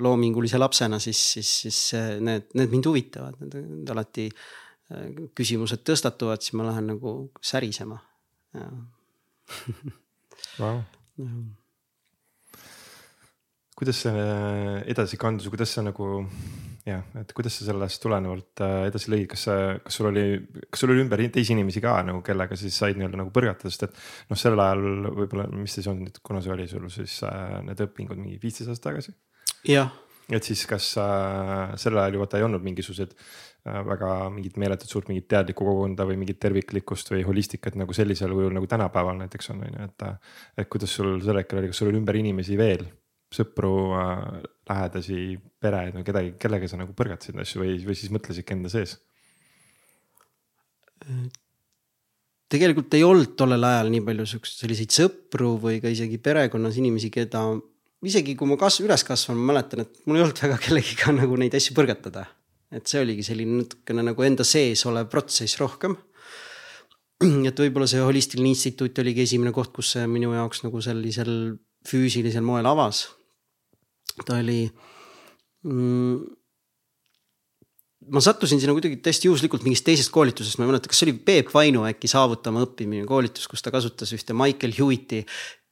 loomingulise 0.00 0.58
lapsena, 0.62 0.96
siis, 1.02 1.20
siis, 1.34 1.50
siis 1.66 1.80
need, 2.22 2.44
need 2.54 2.70
mind 2.72 2.84
huvitavad, 2.86 3.34
need 3.42 3.90
alati 3.90 4.26
äh, 4.30 4.36
küsimused 5.36 5.80
tõstatuvad, 5.84 6.40
siis 6.44 6.54
ma 6.56 6.62
lähen 6.70 6.86
nagu 6.94 7.10
särisema 7.42 7.98
wow. 10.60 10.80
kuidas 13.76 14.02
see 14.06 14.24
edasi 14.92 15.20
kandus, 15.20 15.48
kuidas 15.52 15.72
sa 15.76 15.84
nagu 15.84 16.10
jah, 16.86 17.02
et 17.20 17.32
kuidas 17.36 17.56
sa 17.58 17.66
sellest 17.68 18.00
tulenevalt 18.02 18.62
äh, 18.64 18.76
edasi 18.88 19.12
lõid, 19.12 19.26
kas 19.30 19.46
sa, 19.48 19.56
kas 19.84 19.98
sul 20.00 20.10
oli, 20.10 20.26
kas 20.70 20.82
sul 20.82 20.94
oli 20.94 21.04
ümber 21.04 21.22
teisi 21.32 21.54
inimesi 21.54 21.82
ka 21.84 21.98
nagu, 22.06 22.22
kellega 22.26 22.56
siis 22.58 22.76
said 22.80 22.98
nii-öelda 22.98 23.20
nagu 23.20 23.32
põrgata, 23.34 23.68
sest 23.68 23.88
et 23.88 23.98
noh, 24.30 24.40
sel 24.40 24.56
ajal 24.56 25.10
võib-olla, 25.18 25.48
mis 25.54 25.76
siis 25.76 25.88
on 25.92 26.06
kuna 26.24 26.42
see 26.44 26.54
oli 26.54 26.68
sul 26.70 26.88
siis 26.92 27.20
äh, 27.28 27.58
need 27.66 27.84
õpingud 27.86 28.20
mingi 28.20 28.40
viisteist 28.42 28.72
aastat 28.72 28.90
tagasi? 28.90 29.16
jah. 29.68 29.92
et 30.32 30.46
siis, 30.46 30.64
kas 30.70 30.92
äh, 31.02 31.76
sel 31.80 32.00
ajal 32.00 32.16
ju 32.16 32.24
vaata 32.24 32.40
ei 32.40 32.48
olnud 32.48 32.64
mingisuguseid 32.64 33.12
äh, 33.12 33.24
Äh, 33.24 33.49
väga 33.64 34.30
mingit 34.32 34.56
meeletut 34.60 34.88
suurt 34.88 35.10
mingit 35.10 35.26
teadlikku 35.28 35.64
kogukonda 35.66 36.06
või 36.08 36.16
mingit 36.22 36.40
terviklikkust 36.40 37.12
või 37.12 37.24
holistikat 37.26 37.76
nagu 37.76 37.92
sellisel 37.96 38.32
kujul 38.32 38.54
nagu 38.56 38.68
tänapäeval 38.70 39.18
näiteks 39.20 39.52
on, 39.52 39.60
on 39.66 39.76
ju, 39.76 39.88
et. 39.90 40.06
et 40.62 40.70
kuidas 40.72 40.94
sul 40.96 41.18
sel 41.24 41.42
hetkel 41.42 41.60
oli, 41.60 41.68
kas 41.72 41.82
sul 41.82 41.90
oli 41.90 42.00
ümber 42.00 42.16
inimesi 42.16 42.56
veel, 42.60 42.86
sõpru 43.34 43.74
äh,, 43.98 44.24
lähedasi, 44.70 45.20
pere, 45.60 45.84
no 45.94 46.04
kedagi, 46.06 46.34
kellega 46.40 46.70
sa 46.70 46.80
nagu 46.80 46.96
põrgatasid 46.96 47.38
asju 47.42 47.62
või, 47.62 47.76
või 47.84 47.98
siis 47.98 48.12
mõtlesidki 48.14 48.56
enda 48.56 48.72
sees? 48.72 48.96
tegelikult 52.50 52.92
ei 52.96 53.04
olnud 53.06 53.36
tollel 53.38 53.64
ajal 53.64 53.88
nii 53.92 54.02
palju 54.04 54.26
siukseid 54.34 54.64
selliseid 54.64 54.92
sõpru 54.92 55.54
või 55.62 55.78
ka 55.80 55.92
isegi 55.92 56.18
perekonnas 56.20 56.76
inimesi, 56.80 57.08
keda 57.14 57.44
isegi 58.04 58.34
kui 58.36 58.48
ma 58.50 58.58
kasv-, 58.60 58.84
üles 58.88 59.04
kasvan, 59.06 59.38
ma 59.38 59.54
mäletan, 59.54 59.84
et 59.86 60.04
mul 60.04 60.18
ei 60.18 60.26
olnud 60.26 60.42
väga 60.44 60.58
kellegiga 60.60 61.14
nagu 61.16 61.38
neid 61.40 61.56
asju 61.56 61.76
põrgatada 61.76 62.26
et 62.70 62.86
see 62.86 63.02
oligi 63.02 63.24
selline 63.26 63.62
natukene 63.62 64.04
nagu 64.06 64.26
enda 64.26 64.46
sees 64.46 64.84
olev 64.86 65.10
protsess 65.12 65.58
rohkem. 65.60 65.96
et 67.48 67.62
võib-olla 67.62 67.88
see 67.90 68.00
holistiline 68.00 68.52
instituut 68.54 68.98
oligi 69.02 69.26
esimene 69.26 69.52
koht, 69.52 69.72
kus 69.76 69.94
see 69.96 70.06
minu 70.08 70.32
jaoks 70.32 70.62
nagu 70.64 70.80
sellisel 70.84 71.32
füüsilisel 71.88 72.44
moel 72.46 72.68
avas. 72.70 73.08
ta 74.24 74.38
oli 74.38 74.62
mm, 75.66 76.20
ma 78.10 78.22
sattusin 78.24 78.60
sinna 78.60 78.74
kuidagi 78.76 78.98
täiesti 79.04 79.28
juhuslikult 79.28 79.64
mingist 79.66 79.84
teisest 79.86 80.12
koolitusest, 80.14 80.58
ma 80.58 80.66
ei 80.66 80.72
mäleta, 80.72 80.90
kas 80.90 81.02
see 81.02 81.10
oli 81.10 81.18
Peep 81.26 81.52
Vainu 81.54 81.84
äkki 81.88 82.10
saavutama 82.10 82.64
õppimine 82.66 83.06
koolitus, 83.08 83.46
kus 83.50 83.62
ta 83.64 83.72
kasutas 83.74 84.12
ühte 84.16 84.36
Michael 84.36 84.74
Hewitti 84.78 85.22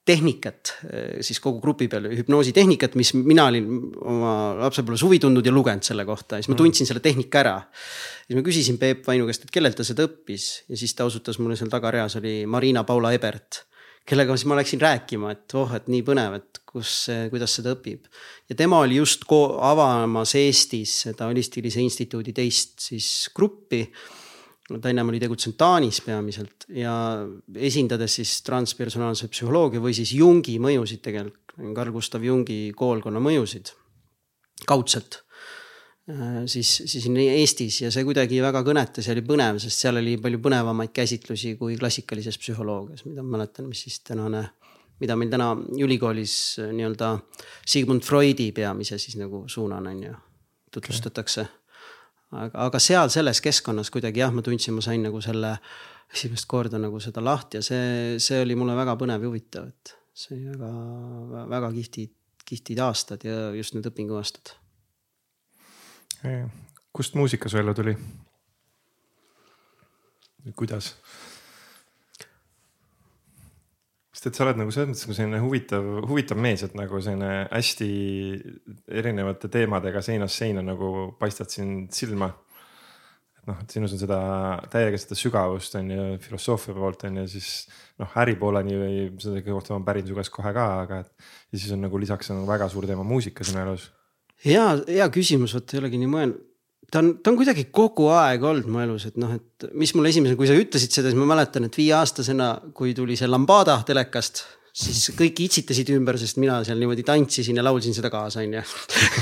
tehnikat 0.09 0.73
eh, 0.89 1.21
siis 1.25 1.41
kogu 1.45 1.61
grupi 1.63 1.89
peal, 1.91 2.09
hüpnoositehnikat, 2.17 2.97
mis 2.99 3.13
mina 3.17 3.49
olin 3.51 3.69
oma 4.01 4.35
lapsepõlves 4.63 5.05
huvi 5.07 5.21
tundnud 5.23 5.47
ja 5.47 5.55
lugenud 5.55 5.87
selle 5.87 6.07
kohta 6.09 6.39
ja 6.39 6.45
siis 6.45 6.51
ma 6.53 6.57
mm. 6.57 6.63
tundsin 6.63 6.89
selle 6.89 7.03
tehnika 7.05 7.43
ära. 7.43 7.57
siis 8.25 8.39
ma 8.39 8.45
küsisin 8.47 8.79
Peep 8.81 9.07
Vainu 9.09 9.29
käest, 9.29 9.47
et 9.47 9.55
kellelt 9.55 9.79
ta 9.79 9.87
seda 9.87 10.07
õppis 10.09 10.49
ja 10.69 10.79
siis 10.81 10.95
ta 10.97 11.09
osutas 11.09 11.41
mulle 11.43 11.59
seal 11.61 11.73
tagareas 11.73 12.17
oli 12.21 12.41
Marina 12.47 12.85
Paula 12.89 13.13
Ebert. 13.17 13.65
kellega 14.09 14.37
siis 14.37 14.49
ma 14.49 14.57
läksin 14.57 14.81
rääkima, 14.81 15.35
et 15.37 15.57
oh, 15.61 15.75
et 15.77 15.91
nii 15.93 16.05
põnev, 16.07 16.39
et 16.41 16.63
kus, 16.69 16.95
kuidas 17.33 17.59
seda 17.61 17.75
õpib. 17.77 18.09
ja 18.49 18.57
tema 18.57 18.81
oli 18.85 19.01
just 19.03 19.27
avamas 19.29 20.35
Eestis 20.39 21.03
seda 21.09 21.29
Holistilise 21.29 21.85
Instituudi 21.85 22.33
teist 22.37 22.79
siis 22.91 23.29
gruppi 23.37 23.85
ennem 24.69 25.09
oli 25.09 25.21
tegutsenud 25.23 25.57
Taanis 25.59 26.01
peamiselt 26.05 26.67
ja 26.77 26.93
esindades 27.57 28.19
siis 28.21 28.35
transpersonaalse 28.47 29.31
psühholoogia 29.33 29.81
või 29.81 29.95
siis 29.97 30.13
Jungi 30.17 30.59
mõjusid 30.61 31.01
tegelikult, 31.05 31.57
Carl 31.77 31.95
Gustav 31.95 32.25
Jungi 32.25 32.69
koolkonna 32.77 33.23
mõjusid 33.23 33.73
kaudselt. 34.69 35.23
Äh, 36.09 36.45
siis, 36.49 36.71
siis 36.89 37.09
Eestis 37.09 37.83
ja 37.83 37.93
see 37.93 38.05
kuidagi 38.05 38.41
väga 38.45 38.63
kõnetas 38.67 39.09
ja 39.09 39.17
oli 39.17 39.25
põnev, 39.27 39.61
sest 39.63 39.85
seal 39.85 40.01
oli 40.01 40.17
palju 40.21 40.41
põnevamaid 40.45 40.93
käsitlusi 40.97 41.55
kui 41.61 41.77
klassikalises 41.81 42.39
psühholoogias, 42.41 43.05
mida 43.09 43.25
ma 43.25 43.37
mäletan, 43.37 43.69
mis 43.69 43.87
siis 43.87 44.01
tänane 44.05 44.47
mida 45.01 45.15
meil 45.19 45.31
täna 45.31 45.53
ülikoolis 45.79 46.35
äh, 46.63 46.73
nii-öelda 46.75 47.15
Sigmund 47.69 48.05
Freudi 48.07 48.51
peamise 48.57 48.99
siis 48.99 49.17
nagu 49.21 49.45
suunana 49.49 49.95
on 49.95 50.03
ju, 50.09 50.19
tutvustatakse 50.75 51.47
okay.. 51.47 51.58
Aga, 52.33 52.67
aga 52.67 52.81
seal 52.83 53.11
selles 53.13 53.41
keskkonnas 53.45 53.93
kuidagi 53.95 54.23
jah, 54.23 54.35
ma 54.35 54.45
tundsin, 54.45 54.77
ma 54.77 54.85
sain 54.85 55.05
nagu 55.05 55.21
selle 55.25 55.57
esimest 56.13 56.49
korda 56.49 56.81
nagu 56.81 57.01
seda 57.05 57.23
lahti 57.25 57.59
ja 57.59 57.65
see, 57.65 58.17
see 58.23 58.43
oli 58.45 58.57
mulle 58.59 58.77
väga 58.79 58.97
põnev 59.01 59.25
ja 59.25 59.31
huvitav, 59.31 59.69
et 59.69 59.95
see 60.17 60.37
oli 60.37 60.55
väga, 60.55 61.45
väga 61.53 61.73
kihvtid, 61.77 62.15
kihvtid 62.49 62.81
aastad 62.85 63.27
ja 63.29 63.51
just 63.57 63.77
need 63.77 63.89
õpinguaastad. 63.91 64.55
kust 66.93 67.15
muusika 67.15 67.49
su 67.49 67.61
ellu 67.61 67.75
tuli? 67.77 67.97
kuidas? 70.57 70.95
Sest 74.19 74.33
et 74.33 74.39
sa 74.39 74.49
oled 74.49 74.59
nagu 74.59 74.73
selles 74.75 74.89
mõttes 74.91 75.05
nagu 75.07 75.15
selline 75.15 75.39
huvitav, 75.45 75.85
huvitav 76.11 76.39
mees, 76.43 76.65
et 76.67 76.73
nagu 76.75 76.99
selline 76.99 77.45
hästi 77.53 77.91
erinevate 78.99 79.51
teemadega 79.55 80.03
seinast 80.03 80.41
seina 80.41 80.65
nagu 80.67 81.13
paistad 81.21 81.53
sind 81.55 81.95
silma. 81.95 82.33
et 83.39 83.47
noh, 83.47 83.61
et 83.63 83.71
sinus 83.71 83.95
on 83.95 84.01
seda 84.03 84.19
täiega 84.73 84.99
seda 84.99 85.15
sügavust 85.21 85.79
on 85.79 85.93
ju 85.95 86.09
filosoofia 86.25 86.75
poolt 86.75 87.05
on 87.07 87.21
ju, 87.23 87.29
siis 87.37 87.53
noh, 88.03 88.11
äri 88.19 88.35
pooleni 88.41 88.75
või 88.81 89.07
selle 89.23 89.45
kohta 89.47 89.79
ma 89.79 89.87
pärin 89.87 90.11
su 90.11 90.19
käest 90.19 90.35
kohe 90.35 90.53
ka, 90.57 90.67
aga 90.83 91.01
et. 91.05 91.31
ja 91.53 91.63
siis 91.63 91.79
on 91.79 91.87
nagu 91.87 92.03
lisaks 92.03 92.35
on 92.35 92.43
väga 92.49 92.67
suur 92.73 92.91
teema 92.91 93.07
muusika 93.07 93.47
sinu 93.47 93.63
elus. 93.63 93.87
ja, 94.43 94.73
hea 94.89 95.09
küsimus, 95.15 95.55
vot 95.55 95.77
ei 95.77 95.85
olegi 95.85 96.03
nii 96.03 96.15
mõelnud 96.17 96.45
ta 96.93 97.03
on, 97.03 97.11
ta 97.23 97.33
on 97.33 97.39
kuidagi 97.39 97.67
kogu 97.75 98.09
aeg 98.15 98.45
olnud 98.45 98.69
mu 98.71 98.83
elus, 98.83 99.09
et 99.11 99.19
noh, 99.21 99.35
et 99.37 99.69
mis 99.77 99.93
mulle 99.97 100.13
esimesena, 100.13 100.39
kui 100.39 100.49
sa 100.49 100.57
ütlesid 100.59 100.95
seda, 100.95 101.11
siis 101.11 101.19
ma 101.19 101.29
mäletan, 101.29 101.69
et 101.69 101.77
viieaastasena, 101.77 102.53
kui 102.77 102.95
tuli 102.97 103.19
see 103.19 103.29
Lambada 103.29 103.81
telekast 103.89 104.45
siis 104.79 105.11
kõik 105.19 105.41
itsitasid 105.43 105.89
ümber, 105.95 106.17
sest 106.21 106.39
mina 106.39 106.59
seal 106.67 106.79
niimoodi 106.79 107.03
tantsisin 107.07 107.59
ja 107.59 107.65
laulsin 107.67 107.95
seda 107.97 108.11
kaasa, 108.13 108.45
onju. 108.45 108.61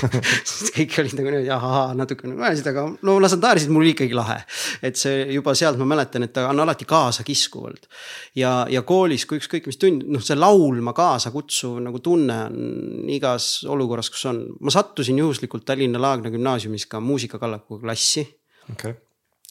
kõik 0.76 0.96
olid 1.00 1.14
nagu 1.16 1.32
niimoodi 1.32 1.52
ahaa, 1.54 1.84
natuke 1.96 2.28
nagu 2.28 2.42
naersid, 2.42 2.68
aga 2.72 2.84
no 3.08 3.16
las 3.22 3.36
nad 3.36 3.46
naersid, 3.46 3.72
mul 3.72 3.88
ikkagi 3.88 4.16
lahe. 4.16 4.38
et 4.84 5.00
see 5.00 5.24
juba 5.32 5.54
sealt 5.56 5.80
ma 5.80 5.88
mäletan, 5.94 6.26
et 6.26 6.34
ta 6.36 6.48
on 6.50 6.60
alati 6.64 6.88
kaasakiskuv 6.88 7.70
olnud. 7.70 7.88
ja, 8.36 8.52
ja 8.72 8.82
koolis, 8.86 9.24
kui 9.28 9.40
ükskõik 9.40 9.70
mis 9.70 9.80
tund, 9.80 10.04
noh, 10.12 10.24
see 10.24 10.36
laulma 10.36 10.92
kaasa 10.96 11.32
kutsuv 11.34 11.80
nagu 11.84 12.02
tunne 12.04 12.38
on 12.50 13.08
igas 13.12 13.64
olukorras, 13.64 14.12
kus 14.12 14.28
on. 14.28 14.42
ma 14.60 14.74
sattusin 14.74 15.22
juhuslikult 15.24 15.64
Tallinna 15.66 16.02
Laagna 16.02 16.32
gümnaasiumis 16.34 16.84
ka 16.90 17.00
muusikakallaku 17.00 17.80
klassi 17.80 18.26
okay.. 18.72 18.98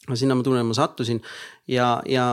no 0.06 0.16
sinna 0.16 0.38
ma 0.38 0.46
tunnen, 0.46 0.70
ma 0.70 0.76
sattusin 0.76 1.22
ja, 1.66 1.96
ja 2.06 2.28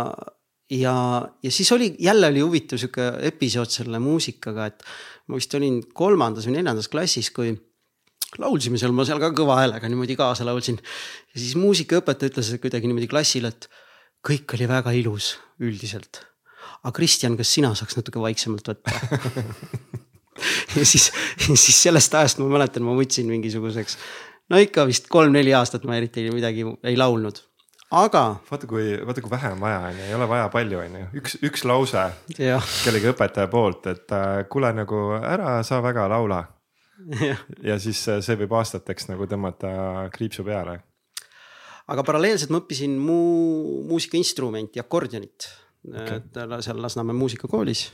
ja, 0.73 0.95
ja 1.43 1.51
siis 1.51 1.71
oli 1.71 1.95
jälle 1.99 2.27
oli 2.27 2.41
huvitav 2.41 2.81
sihuke 2.81 3.09
episood 3.29 3.71
selle 3.71 3.99
muusikaga, 4.01 4.67
et 4.71 4.83
ma 5.27 5.37
vist 5.39 5.53
olin 5.57 5.79
kolmandas 5.95 6.47
või 6.47 6.57
neljandas 6.57 6.89
klassis, 6.91 7.29
kui 7.35 7.53
laulsime 8.41 8.79
seal, 8.81 8.93
ma 8.95 9.05
seal 9.07 9.21
ka 9.21 9.31
kõva 9.35 9.59
häälega 9.61 9.89
niimoodi 9.91 10.17
kaasa 10.19 10.45
laulsin. 10.47 10.79
ja 11.33 11.39
siis 11.39 11.55
muusikaõpetaja 11.59 12.33
ütles 12.33 12.51
kuidagi 12.61 12.89
niimoodi 12.89 13.09
klassile, 13.11 13.53
et 13.53 13.69
kõik 14.25 14.57
oli 14.57 14.69
väga 14.69 14.95
ilus 14.97 15.35
üldiselt. 15.61 16.23
aga 16.81 16.95
Kristjan, 16.95 17.37
kas 17.37 17.53
sina 17.53 17.73
saaks 17.75 17.97
natuke 17.99 18.21
vaiksemalt 18.23 18.73
võtta 18.73 18.97
ja 20.77 20.85
siis, 20.85 21.11
siis 21.53 21.77
sellest 21.77 22.13
ajast 22.17 22.41
ma 22.41 22.49
mäletan, 22.57 22.85
ma 22.87 22.97
võtsin 22.97 23.29
mingisuguseks, 23.29 23.97
no 24.49 24.59
ikka 24.59 24.87
vist 24.89 25.09
kolm-neli 25.13 25.53
aastat 25.53 25.85
ma 25.85 25.99
eriti 25.99 26.25
midagi 26.33 26.65
ei 26.83 26.97
laulnud 26.97 27.43
aga. 27.93 28.23
vaata, 28.49 28.67
kui, 28.69 28.85
vaata, 29.05 29.21
kui 29.21 29.31
vähe 29.31 29.51
on 29.53 29.61
vaja, 29.61 29.79
on 29.89 29.99
ju, 29.99 30.07
ei 30.07 30.15
ole 30.17 30.27
vaja 30.29 30.49
palju, 30.53 30.79
on 30.81 30.97
ju, 30.99 31.05
üks, 31.21 31.37
üks 31.45 31.65
lause 31.69 32.05
kellegi 32.33 33.11
õpetaja 33.11 33.49
poolt, 33.51 33.87
et 33.91 34.15
äh, 34.15 34.43
kuule 34.51 34.73
nagu 34.75 35.03
ära 35.19 35.59
sa 35.67 35.81
väga 35.85 36.07
laula. 36.11 36.43
ja 37.69 37.77
siis 37.81 37.99
äh, 38.09 38.21
see 38.23 38.37
võib 38.39 38.53
aastateks 38.57 39.09
nagu 39.11 39.27
tõmmata 39.29 40.09
kriipsu 40.13 40.45
peale. 40.47 40.79
aga 41.87 42.05
paralleelselt 42.05 42.53
ma 42.53 42.61
õppisin 42.63 42.95
muu 42.99 43.83
muusikainstrumenti, 43.89 44.81
akordionit 44.81 45.49
okay. 45.89 46.21
seal 46.63 46.81
Lasnamäe 46.81 47.15
muusikakoolis. 47.17 47.91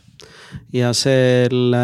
ja 0.73 0.91
selle, 0.93 1.83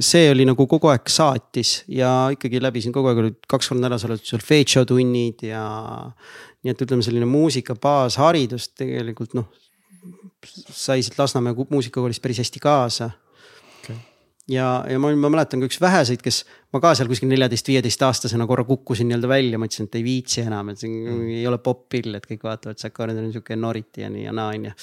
see 0.00 0.30
oli 0.32 0.46
nagu 0.48 0.66
kogu 0.70 0.90
aeg 0.92 1.10
saatis 1.12 1.82
ja 1.88 2.30
ikkagi 2.34 2.62
läbisin 2.62 2.94
kogu 2.94 3.10
aeg 3.10 3.22
olid 3.24 3.38
kaks 3.48 3.72
korda 3.72 3.84
nädalas 3.84 4.06
olid 4.08 4.24
solfedžo 4.24 4.84
tunnid 4.88 5.44
ja 5.48 5.64
nii 6.64 6.72
et 6.72 6.86
ütleme, 6.86 7.04
selline 7.04 7.28
muusika 7.28 7.76
baasharidus 7.76 8.70
tegelikult 8.78 9.36
noh, 9.36 9.50
sai 10.44 11.02
siit 11.04 11.18
Lasnamäe 11.18 11.56
muusikakoolist 11.70 12.22
päris 12.24 12.40
hästi 12.44 12.62
kaasa. 12.62 13.10
Ja, 14.50 14.68
ja 14.90 14.98
ma, 15.00 15.10
ma 15.16 15.30
mäletan 15.32 15.62
ka 15.62 15.68
üks 15.68 15.78
väheseid, 15.80 16.22
kes 16.24 16.42
ma 16.74 16.80
ka 16.82 16.92
seal 16.98 17.08
kuskil 17.10 17.30
neljateist, 17.30 17.68
viieteist 17.70 18.02
aastasena 18.04 18.46
korra 18.50 18.66
kukkusin 18.68 19.08
nii-öelda 19.08 19.30
välja, 19.30 19.60
ma 19.60 19.68
ütlesin, 19.68 19.88
et 19.88 19.96
ei 20.00 20.04
viitsi 20.06 20.42
enam, 20.44 20.72
et 20.72 20.82
see 20.82 20.90
mm. 20.90 21.22
ei 21.38 21.46
ole 21.48 21.60
popp-pill, 21.64 22.18
et 22.18 22.28
kõik 22.28 22.44
vaatavad, 22.46 22.80
see 22.80 22.92
akord 22.92 23.16
on 23.16 23.30
sihuke 23.32 23.56
noriti 23.58 24.04
ja 24.04 24.10
nii 24.12 24.26
ja 24.26 24.34
naa 24.36 24.52
on 24.52 24.68
ju. 24.68 24.74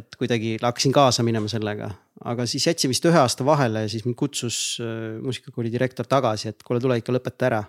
et 0.00 0.18
kuidagi 0.18 0.56
hakkasin 0.62 0.96
kaasa 0.96 1.26
minema 1.26 1.50
sellega, 1.52 1.92
aga 2.26 2.48
siis 2.50 2.66
jätsin 2.70 2.92
vist 2.92 3.06
ühe 3.06 3.20
aasta 3.20 3.46
vahele 3.46 3.86
ja 3.86 3.92
siis 3.92 4.06
mind 4.08 4.18
kutsus 4.18 4.60
äh, 4.82 5.16
muusikakooli 5.22 5.72
direktor 5.72 6.08
tagasi, 6.10 6.50
et 6.52 6.66
kuule, 6.66 6.82
tule 6.82 6.98
ikka 7.02 7.14
lõpeta 7.14 7.50
ära 7.50 7.64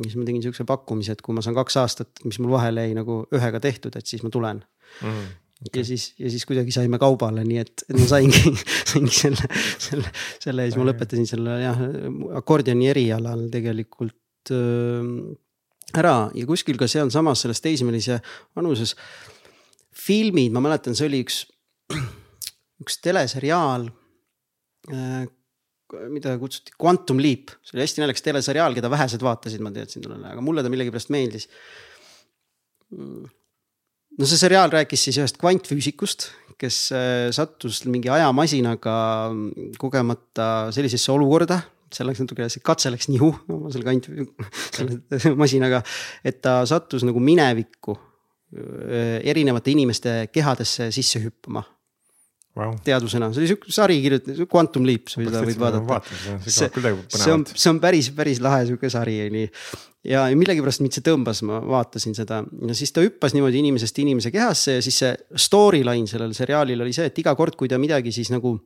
siis 0.00 0.16
ma 0.16 0.24
tegin 0.24 0.40
sihukese 0.44 0.64
pakkumise, 0.68 1.16
et 1.16 1.22
kui 1.24 1.36
ma 1.36 1.42
saan 1.44 1.56
kaks 1.58 1.76
aastat, 1.82 2.22
mis 2.24 2.38
mul 2.40 2.54
vahele 2.54 2.86
jäi 2.86 2.94
nagu 2.96 3.22
ühega 3.34 3.60
tehtud, 3.60 3.96
et 3.98 4.08
siis 4.08 4.22
ma 4.24 4.30
tulen 4.32 4.62
mm. 5.02 5.26
Okay. 5.62 5.78
ja 5.78 5.86
siis, 5.86 6.08
ja 6.18 6.30
siis 6.30 6.42
kuidagi 6.48 6.74
saime 6.74 6.98
kaubale, 6.98 7.44
nii 7.46 7.60
et, 7.62 7.84
et 7.86 7.94
ma 7.94 8.06
saingi 8.10 8.50
saingi 8.92 9.14
selle, 9.14 9.46
selle, 9.78 10.10
selle 10.42 10.64
ja 10.64 10.72
siis 10.72 10.80
ma 10.80 10.88
lõpetasin 10.88 11.28
selle 11.28 11.58
jah, 11.62 11.82
akordioni 12.40 12.88
erialal 12.90 13.44
tegelikult 13.52 14.50
äh, 14.56 15.12
ära 16.02 16.16
ja 16.34 16.48
kuskil 16.48 16.80
ka 16.80 16.88
sealsamas 16.90 17.44
selles 17.44 17.62
teismelise 17.62 18.18
vanuses. 18.58 18.96
filmid, 20.02 20.50
ma 20.50 20.62
mäletan, 20.64 20.96
see 20.98 21.06
oli 21.06 21.22
üks, 21.22 21.44
üks 22.82 22.98
teleseriaal 23.04 23.86
äh, 24.90 25.22
mida 26.12 26.34
kutsuti 26.40 26.72
Quantum 26.80 27.20
Leap, 27.20 27.52
see 27.62 27.76
oli 27.76 27.84
hästi 27.84 28.02
naljakas 28.02 28.24
teleseriaal, 28.24 28.74
keda 28.76 28.90
vähesed 28.92 29.22
vaatasid, 29.24 29.62
ma 29.64 29.72
teadsin 29.74 30.04
tollel 30.04 30.22
ajal, 30.22 30.34
aga 30.36 30.44
mulle 30.44 30.64
ta 30.64 30.72
millegipärast 30.72 31.12
meeldis. 31.12 31.48
No 34.18 34.28
see 34.28 34.40
seriaal 34.40 34.72
rääkis 34.72 35.08
siis 35.08 35.18
ühest 35.20 35.38
kvantfüüsikust, 35.40 36.28
kes 36.60 36.78
äh, 36.94 37.28
sattus 37.34 37.82
mingi 37.90 38.10
ajamasinaga 38.12 38.94
kogemata 39.80 40.48
sellisesse 40.74 41.12
olukorda, 41.14 41.60
seal 41.92 42.08
läks 42.08 42.22
natuke, 42.22 42.48
see 42.52 42.64
katse 42.64 42.92
läks 42.92 43.10
nihu 43.12 43.32
selle 43.72 43.84
kant-, 43.88 44.08
selle 44.76 45.36
masinaga, 45.38 45.82
et 46.24 46.40
ta 46.44 46.60
sattus 46.68 47.04
nagu 47.08 47.22
minevikku 47.22 47.96
äh, 47.96 49.20
erinevate 49.32 49.74
inimeste 49.74 50.18
kehadesse 50.32 50.92
sisse 50.94 51.22
hüppama 51.24 51.64
wow.. 52.58 52.74
teadusena, 52.84 53.30
see 53.32 53.42
oli 53.42 53.52
sihuke 53.52 53.72
sari 53.74 54.00
kirjutatud, 54.04 54.48
Quantum 54.50 54.88
Leap, 54.88 55.12
sa 55.12 55.22
võid, 55.22 55.60
vaadata. 55.60 56.00
see, 56.46 56.68
see 56.68 57.32
on, 57.32 57.46
see 57.52 57.70
on 57.72 57.80
päris, 57.82 58.12
päris 58.16 58.42
lahe 58.44 58.66
sihuke 58.68 58.90
sari 58.92 59.18
oli. 59.26 59.46
ja, 60.08 60.26
ja 60.30 60.38
millegipärast 60.38 60.84
mind 60.84 60.98
see 60.98 61.06
tõmbas, 61.06 61.42
ma 61.48 61.62
vaatasin 61.74 62.16
seda. 62.18 62.42
Ja 62.68 62.76
siis 62.78 62.92
ta 62.94 63.04
hüppas 63.04 63.36
niimoodi 63.36 63.62
inimesest 63.62 64.02
inimese 64.04 64.34
kehasse 64.34 64.78
ja 64.78 64.84
siis 64.84 65.00
see 65.04 65.14
storyline 65.46 66.10
sellel 66.10 66.36
seriaalil 66.36 66.84
oli 66.84 66.94
see, 66.96 67.08
et 67.10 67.24
iga 67.24 67.34
kord, 67.38 67.56
kui 67.58 67.70
ta 67.72 67.80
midagi 67.82 68.14
siis 68.14 68.32
nagu 68.34 68.56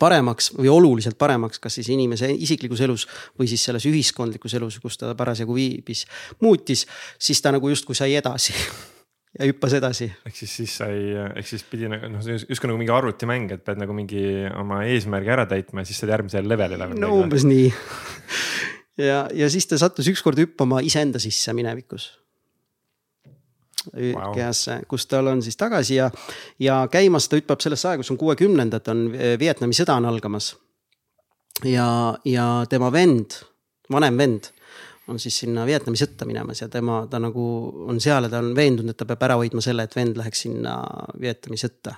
paremaks 0.00 0.50
või 0.56 0.66
oluliselt 0.72 1.14
paremaks, 1.18 1.60
kas 1.62 1.78
siis 1.78 1.92
inimese 1.94 2.32
isiklikus 2.32 2.82
elus 2.82 3.06
või 3.38 3.46
siis 3.46 3.62
selles 3.68 3.86
ühiskondlikus 3.86 4.56
elus, 4.58 4.80
kus 4.82 4.98
ta 4.98 5.14
parasjagu 5.14 5.54
viibis, 5.54 6.02
muutis, 6.42 6.88
siis 7.22 7.38
ta 7.42 7.54
nagu 7.54 7.70
justkui 7.70 7.94
sai 7.94 8.16
edasi 8.18 8.56
ja 9.38 9.48
hüppas 9.48 9.76
edasi. 9.76 10.08
ehk 10.26 10.36
siis, 10.36 10.56
siis 10.60 10.76
sai, 10.80 10.98
ehk 11.36 11.48
siis 11.48 11.64
pidi 11.68 11.90
nagu 11.92 12.08
noh, 12.12 12.24
justkui 12.24 12.70
nagu 12.70 12.80
mingi 12.80 12.94
arvutimäng, 12.94 13.50
et 13.56 13.64
pead 13.66 13.80
nagu 13.80 13.96
mingi 13.96 14.22
oma 14.56 14.82
eesmärgi 14.88 15.32
ära 15.36 15.46
täitma 15.50 15.84
ja 15.84 15.90
siis 15.90 16.00
saad 16.02 16.14
järgmisele 16.14 16.48
levelile. 16.48 16.88
no 16.96 17.12
umbes 17.20 17.46
nii 17.48 17.66
ja, 19.08 19.26
ja 19.34 19.50
siis 19.52 19.68
ta 19.68 19.78
sattus 19.80 20.08
ükskord 20.12 20.40
hüppama 20.40 20.80
iseenda 20.84 21.20
sisse 21.22 21.52
minevikus 21.56 22.10
wow. 23.92 24.32
kehasse, 24.34 24.80
kus 24.88 25.06
tal 25.10 25.28
on 25.32 25.42
siis 25.44 25.58
tagasi 25.60 26.00
ja, 26.00 26.10
ja 26.62 26.84
käimas 26.92 27.28
ta 27.28 27.40
hüppab 27.40 27.62
sellesse 27.64 27.90
aega, 27.90 28.02
kus 28.02 28.14
on 28.14 28.20
kuuekümnendad, 28.20 28.88
on 28.92 29.08
Vietnami 29.40 29.76
sõda 29.76 29.98
on 30.00 30.08
algamas. 30.08 30.54
ja, 31.64 31.88
ja 32.24 32.48
tema 32.70 32.92
vend, 32.92 33.40
vanem 33.92 34.18
vend 34.18 34.50
on 35.08 35.20
siis 35.22 35.38
sinna 35.42 35.66
Vietnami 35.66 35.98
sõtta 35.98 36.26
minemas 36.26 36.60
ja 36.62 36.68
tema, 36.70 37.00
ta 37.10 37.20
nagu 37.22 37.44
on 37.86 38.00
seal 38.02 38.26
ja 38.26 38.32
ta 38.32 38.40
on 38.42 38.50
veendunud, 38.56 38.90
et 38.92 38.98
ta 38.98 39.06
peab 39.08 39.22
ära 39.28 39.36
hoidma 39.38 39.62
selle, 39.64 39.86
et 39.86 39.94
vend 39.96 40.18
läheks 40.18 40.46
sinna 40.46 40.76
Vietnami 41.20 41.58
sõtta. 41.60 41.94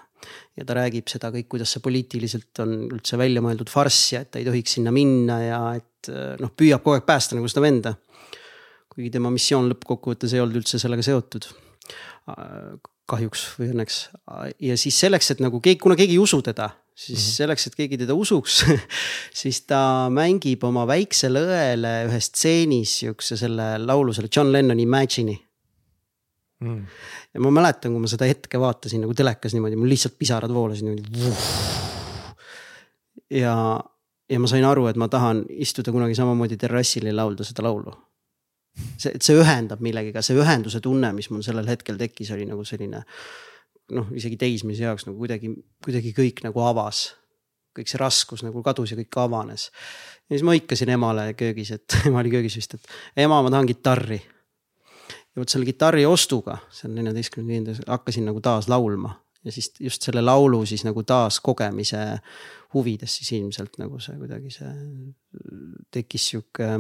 ja 0.59 0.65
ta 0.67 0.75
räägib 0.75 1.09
seda 1.09 1.31
kõik, 1.31 1.47
kuidas 1.55 1.73
see 1.73 1.81
poliitiliselt 1.81 2.61
on 2.65 2.75
üldse 2.91 3.19
välja 3.21 3.41
mõeldud 3.45 3.71
farss 3.71 4.13
ja 4.13 4.25
et 4.25 4.33
ta 4.33 4.41
ei 4.41 4.45
tohiks 4.49 4.77
sinna 4.77 4.93
minna 4.93 5.39
ja 5.41 5.61
et 5.79 6.11
noh, 6.43 6.53
püüab 6.53 6.83
kogu 6.83 6.99
aeg 6.99 7.07
päästa 7.07 7.39
nagu 7.39 7.49
seda 7.49 7.65
venda. 7.65 7.95
kuigi 8.93 9.13
tema 9.15 9.31
missioon 9.31 9.71
lõppkokkuvõttes 9.73 10.35
ei 10.35 10.43
olnud 10.43 10.61
üldse 10.61 10.79
sellega 10.79 11.03
seotud. 11.03 11.49
kahjuks 13.09 13.47
või 13.57 13.71
õnneks 13.73 14.03
ja 14.61 14.77
siis 14.77 14.99
selleks, 15.01 15.31
et 15.31 15.41
nagu 15.41 15.61
keegi, 15.61 15.81
kuna 15.81 15.97
keegi 15.97 16.19
ei 16.19 16.21
usu 16.21 16.43
teda 16.43 16.69
siis 16.99 17.19
mm 17.19 17.23
-hmm. 17.23 17.35
selleks, 17.37 17.67
et 17.67 17.75
keegi 17.79 17.99
teda 17.99 18.15
usuks 18.15 18.65
siis 19.41 19.61
ta 19.71 19.81
mängib 20.11 20.65
oma 20.67 20.87
väiksele 20.87 21.43
õele 21.47 21.93
ühes 22.09 22.31
stseenis 22.33 22.99
siukse 23.05 23.37
selle 23.39 23.77
laulu, 23.79 24.13
selle 24.13 24.31
John 24.37 24.53
Lennoni 24.53 24.83
Imagine'i 24.83 25.37
mm.. 26.61 26.83
ja 27.35 27.45
ma 27.45 27.53
mäletan, 27.55 27.95
kui 27.95 28.03
ma 28.03 28.11
seda 28.11 28.27
hetke 28.27 28.61
vaatasin 28.61 29.05
nagu 29.05 29.15
telekas 29.15 29.55
niimoodi, 29.55 29.79
mul 29.79 29.93
lihtsalt 29.95 30.19
pisarad 30.19 30.53
voolasid 30.55 30.89
niimoodi. 30.89 31.33
ja, 33.31 33.55
ja 34.31 34.41
ma 34.43 34.51
sain 34.51 34.67
aru, 34.67 34.87
et 34.91 34.99
ma 34.99 35.09
tahan 35.09 35.45
istuda 35.49 35.95
kunagi 35.95 36.19
samamoodi 36.19 36.59
terrassil 36.59 37.07
ja 37.07 37.17
laulda 37.17 37.47
seda 37.47 37.63
laulu. 37.69 37.95
see, 38.97 39.15
et 39.15 39.23
see 39.23 39.39
ühendab 39.39 39.81
millegagi, 39.85 40.23
see 40.23 40.39
ühenduse 40.39 40.81
tunne, 40.83 41.13
mis 41.13 41.31
mul 41.31 41.47
sellel 41.47 41.71
hetkel 41.71 41.99
tekkis, 41.99 42.35
oli 42.35 42.47
nagu 42.47 42.65
selline 42.67 43.05
noh, 43.95 44.11
isegi 44.17 44.39
teismelise 44.41 44.87
jaoks 44.87 45.07
nagu 45.09 45.19
kuidagi, 45.21 45.53
kuidagi 45.85 46.15
kõik 46.17 46.45
nagu 46.47 46.65
avas. 46.65 47.09
kõik 47.79 47.87
see 47.87 47.99
raskus 48.01 48.41
nagu 48.43 48.59
kadus 48.67 48.91
ja 48.91 48.97
kõik 48.99 49.21
avanes. 49.23 49.69
ja 50.27 50.35
siis 50.35 50.43
ma 50.47 50.57
hõikasin 50.57 50.91
emale 50.91 51.31
köögis, 51.39 51.71
et 51.77 51.99
ema 52.09 52.23
oli 52.25 52.33
köögis 52.33 52.59
vist, 52.59 52.75
et 52.75 53.25
ema, 53.25 53.43
ma 53.43 53.51
tahan 53.51 53.69
kitarri. 53.69 54.21
ja 55.09 55.41
vot 55.41 55.49
selle 55.49 55.69
kitarri 55.69 56.07
ostuga, 56.07 56.59
seal 56.71 56.93
neljateistkümnenda 56.97 57.53
viiendas 57.53 57.83
hakkasin 57.87 58.29
nagu 58.29 58.41
taas 58.45 58.69
laulma 58.69 59.15
ja 59.45 59.53
siis 59.53 59.73
just 59.81 60.03
selle 60.03 60.23
laulu 60.23 60.65
siis 60.67 60.85
nagu 60.85 61.03
taaskogemise 61.03 62.01
huvides 62.75 63.17
siis 63.17 63.33
ilmselt 63.39 63.79
nagu 63.79 64.01
see 64.03 64.17
kuidagi 64.19 64.51
see 64.53 64.73
tekkis 65.95 66.31
sihuke 66.33 66.73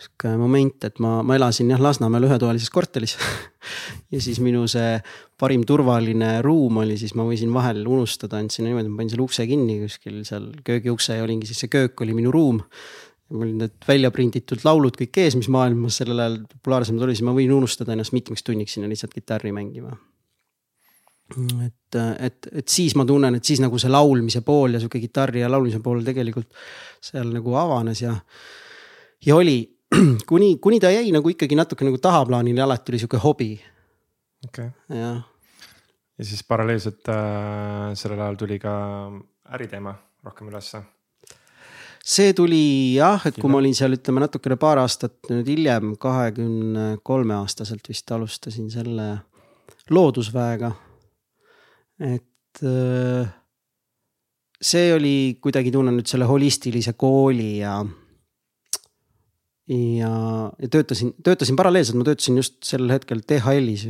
sihuke 0.00 0.32
moment, 0.40 0.86
et 0.88 1.00
ma, 1.02 1.18
ma 1.26 1.36
elasin 1.36 1.70
jah 1.72 1.80
Lasnamäel 1.82 2.26
ühetoalises 2.28 2.72
korteris 2.72 3.16
ja 4.12 4.20
siis 4.22 4.40
minu 4.44 4.66
see 4.70 4.96
parim 5.40 5.64
turvaline 5.68 6.38
ruum 6.44 6.80
oli, 6.82 6.96
siis 7.00 7.14
ma 7.18 7.26
võisin 7.28 7.52
vahel 7.54 7.82
unustada, 7.88 8.40
andsin 8.40 8.68
niimoodi, 8.68 8.90
ma 8.92 9.00
panin 9.00 9.12
selle 9.12 9.26
ukse 9.26 9.46
kinni 9.48 9.80
kuskil 9.82 10.22
seal 10.28 10.50
köögiukse 10.66 11.18
ja 11.18 11.24
olingi 11.26 11.48
siis 11.50 11.64
see 11.64 11.72
köök 11.72 12.04
oli 12.04 12.16
minu 12.16 12.32
ruum. 12.34 12.62
mul 13.30 13.44
olid 13.46 13.58
need 13.60 13.74
välja 13.86 14.10
prinditud 14.10 14.64
laulud 14.66 14.96
kõik 14.98 15.20
ees, 15.22 15.36
mis 15.38 15.48
maailmas 15.52 16.00
sellel 16.00 16.18
ajal 16.18 16.40
populaarsemad 16.50 17.04
olid, 17.06 17.18
siis 17.20 17.28
ma 17.28 17.36
võin 17.36 17.52
unustada 17.54 17.94
ennast 17.94 18.16
mitmeks 18.16 18.42
tunniks 18.42 18.74
sinna 18.74 18.90
lihtsalt 18.90 19.14
kitarri 19.14 19.52
mängima 19.54 19.94
et, 21.64 21.98
et, 22.18 22.48
et 22.58 22.68
siis 22.68 22.94
ma 22.98 23.04
tunnen, 23.06 23.36
et 23.38 23.46
siis 23.46 23.60
nagu 23.62 23.78
see 23.78 23.90
laulmise 23.90 24.42
pool 24.46 24.74
ja 24.74 24.80
sihuke 24.82 25.00
kitarri 25.02 25.44
ja 25.44 25.50
laulmise 25.50 25.80
pool 25.84 26.02
tegelikult 26.06 26.50
seal 27.04 27.30
nagu 27.34 27.54
avanes 27.58 28.02
ja, 28.02 28.14
ja 29.26 29.36
oli 29.36 29.60
kuni, 30.30 30.56
kuni 30.62 30.78
ta 30.80 30.90
jäi 30.92 31.10
nagu 31.14 31.32
ikkagi 31.32 31.58
natuke 31.58 31.86
nagu 31.86 31.98
tahaplaanile, 31.98 32.62
alati 32.62 32.92
oli 32.92 33.02
sihuke 33.02 33.18
hobi. 33.22 33.50
okei 34.46 34.70
okay.. 34.70 34.98
jah. 35.00 35.22
ja 36.18 36.24
siis 36.24 36.44
paralleelselt 36.46 37.10
äh, 37.10 37.90
sellel 37.98 38.20
ajal 38.20 38.38
tuli 38.38 38.58
ka 38.62 38.72
äriteema 39.56 39.94
rohkem 40.24 40.50
ülesse. 40.52 40.82
see 42.04 42.32
tuli 42.36 42.94
jah, 42.96 43.26
et 43.26 43.40
kui 43.40 43.50
ma 43.50 43.58
olin 43.58 43.74
seal, 43.74 43.98
ütleme 43.98 44.22
natukene 44.22 44.56
paar 44.60 44.82
aastat 44.84 45.32
nüüd 45.32 45.50
hiljem, 45.50 45.96
kahekümne 46.00 47.00
kolme 47.02 47.34
aastaselt 47.40 47.90
vist 47.90 48.12
alustasin 48.14 48.70
selle 48.70 49.10
loodusväega. 49.90 50.70
et 51.98 52.62
äh, 52.62 53.32
see 54.60 54.92
oli 54.94 55.16
kuidagi 55.42 55.72
tunnen 55.74 55.98
nüüd 55.98 56.06
selle 56.06 56.28
holistilise 56.30 56.94
kooli 56.94 57.58
ja 57.58 57.80
ja, 59.70 60.12
ja 60.58 60.68
töötasin, 60.68 61.12
töötasin 61.22 61.56
paralleelselt, 61.58 61.98
ma 61.98 62.06
töötasin 62.06 62.38
just 62.40 62.58
sel 62.66 62.90
hetkel 62.90 63.22
DHL-is 63.22 63.84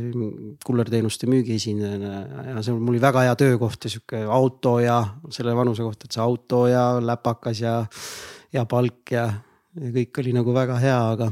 kullerteenuste 0.65 1.29
müügiesindajana 1.31 2.51
ja 2.51 2.63
see 2.65 2.75
mul 2.75 2.93
oli 2.93 3.01
väga 3.01 3.25
hea 3.25 3.37
töökoht 3.39 3.87
ja 3.87 3.93
sihuke 3.93 4.21
auto 4.29 4.77
ja 4.83 4.99
selle 5.33 5.55
vanuse 5.57 5.85
kohta, 5.85 6.05
et 6.05 6.17
see 6.17 6.23
auto 6.23 6.65
ja 6.69 6.85
läpakas 7.01 7.63
ja 7.63 7.75
hea 8.53 8.65
palk 8.69 9.15
ja, 9.15 9.25
ja 9.79 9.93
kõik 9.97 10.21
oli 10.21 10.35
nagu 10.37 10.53
väga 10.55 10.77
hea, 10.83 10.99
aga. 11.15 11.31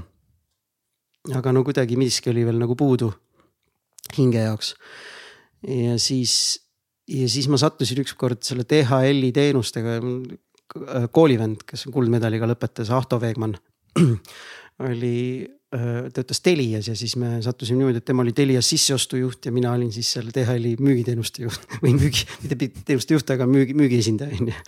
aga 1.35 1.53
no 1.53 1.63
kuidagi 1.67 1.99
miski 1.99 2.33
oli 2.33 2.47
veel 2.47 2.61
nagu 2.61 2.77
puudu 2.79 3.11
hinge 4.17 4.47
jaoks. 4.47 4.73
ja 5.67 5.97
siis, 6.01 6.33
ja 7.05 7.29
siis 7.29 7.51
ma 7.51 7.61
sattusin 7.61 8.01
ükskord 8.01 8.41
selle 8.47 8.65
DHL-i 8.65 9.33
teenustega 9.35 9.99
koolivend, 11.13 11.65
kes 11.65 11.87
kuldmedaliga 11.93 12.49
lõpetas, 12.49 12.89
Ahto 12.93 13.17
Veegmann 13.21 13.57
oli, 14.89 15.47
töötas 16.13 16.41
Telias 16.41 16.87
ja 16.89 16.95
siis 16.97 17.13
me 17.19 17.37
sattusime 17.45 17.77
niimoodi, 17.83 18.01
et 18.01 18.07
tema 18.07 18.23
oli 18.23 18.33
Telias 18.33 18.69
sisseostujuht 18.71 19.45
ja 19.45 19.53
mina 19.53 19.73
olin 19.77 19.91
siis 19.93 20.09
seal 20.15 20.31
DHL-i 20.33 20.75
müügiteenuste 20.81 21.45
juht 21.45 21.67
või 21.83 21.93
müügi, 21.99 22.25
mitte 22.43 22.69
teenuste 22.87 23.17
juht, 23.17 23.33
aga 23.35 23.45
müügi, 23.49 23.75
müügiesindaja 23.77 24.39
on 24.39 24.49
ju. 24.49 24.63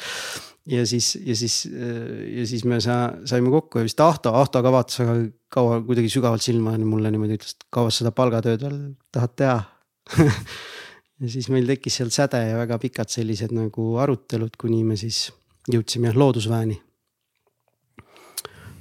ja 0.76 0.86
siis, 0.86 1.16
ja 1.26 1.36
siis, 1.38 1.64
ja 1.72 2.46
siis 2.48 2.66
me 2.70 2.78
sa, 2.86 3.00
saime 3.26 3.50
kokku 3.54 3.82
ja 3.82 3.88
vist 3.88 4.04
Ahto, 4.06 4.36
Ahto 4.38 4.62
ka 4.62 4.74
vaatas 4.74 5.02
väga 5.02 5.18
kaua 5.52 5.82
kuidagi 5.88 6.14
sügavalt 6.14 6.46
silma 6.46 6.76
mulle 6.86 7.12
niimoodi 7.14 7.40
ütles, 7.40 7.58
et 7.58 7.68
kaua 7.74 7.90
sa 7.90 8.04
seda 8.04 8.14
palgatööd 8.16 8.68
veel 8.68 8.78
tahad 9.12 9.36
teha 9.42 9.58
ja 11.22 11.34
siis 11.34 11.50
meil 11.54 11.66
tekkis 11.70 11.98
seal 11.98 12.14
säde 12.14 12.46
ja 12.46 12.62
väga 12.62 12.78
pikad 12.82 13.10
sellised 13.10 13.58
nagu 13.58 13.96
arutelud, 14.06 14.54
kuni 14.54 14.84
me 14.86 15.02
siis 15.02 15.32
jõudsime 15.72 16.12
jah 16.12 16.22
loodusväeni 16.22 16.78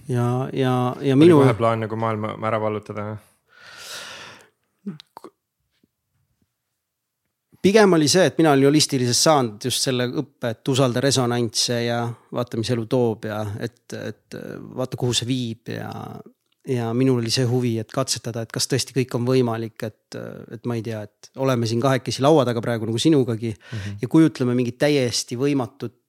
ja, 0.08 0.48
ja, 0.52 0.74
ja 1.00 1.16
minu. 1.16 1.38
oli 1.38 1.46
kohe 1.46 1.58
plaan 1.58 1.84
nagu 1.86 1.96
maailma 1.96 2.36
ära 2.48 2.60
vallutada? 2.60 3.16
pigem 7.62 7.92
oli 7.92 8.08
see, 8.08 8.26
et 8.30 8.38
mina 8.40 8.54
olin 8.54 8.70
holistilises 8.70 9.22
saanud 9.26 9.64
just 9.68 9.84
selle 9.84 10.06
õppe, 10.08 10.54
et 10.54 10.72
usalda 10.72 11.02
resonantse 11.04 11.80
ja 11.84 12.02
vaata, 12.32 12.60
mis 12.60 12.72
elu 12.72 12.86
toob 12.90 13.28
ja 13.28 13.40
et, 13.60 13.82
et 13.98 14.38
vaata, 14.76 14.96
kuhu 15.00 15.16
see 15.16 15.28
viib 15.28 15.72
ja. 15.74 15.90
ja 16.70 16.90
minul 16.96 17.20
oli 17.20 17.32
see 17.32 17.44
huvi, 17.48 17.74
et 17.82 17.92
katsetada, 17.92 18.46
et 18.46 18.52
kas 18.54 18.68
tõesti 18.70 18.96
kõik 18.96 19.16
on 19.18 19.28
võimalik, 19.28 19.76
et, 19.86 20.18
et 20.56 20.68
ma 20.68 20.78
ei 20.78 20.84
tea, 20.86 21.02
et 21.04 21.30
oleme 21.40 21.68
siin 21.68 21.82
kahekesi 21.84 22.24
laua 22.24 22.46
taga 22.48 22.62
praegu 22.64 22.88
nagu 22.88 23.00
sinugagi 23.00 23.52
mm. 23.52 23.76
-hmm. 23.76 24.02
ja 24.02 24.08
kujutleme 24.08 24.56
mingit 24.56 24.78
täiesti 24.80 25.36
võimatut 25.40 25.99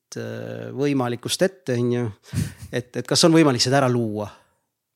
võimalikust 0.75 1.47
ette, 1.47 1.77
on 1.79 1.91
ju. 1.95 2.05
et, 2.71 2.91
et 3.01 3.07
kas 3.07 3.23
on 3.27 3.35
võimalik 3.35 3.63
seda 3.63 3.81
ära 3.83 3.91
luua? 3.91 4.29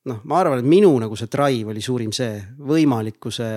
noh, 0.06 0.22
ma 0.30 0.38
arvan, 0.38 0.62
et 0.62 0.68
minu 0.68 0.92
nagu 1.02 1.16
see 1.18 1.30
drive 1.30 1.72
oli 1.72 1.82
suurim 1.82 2.12
see 2.14 2.38
võimalikkuse 2.62 3.48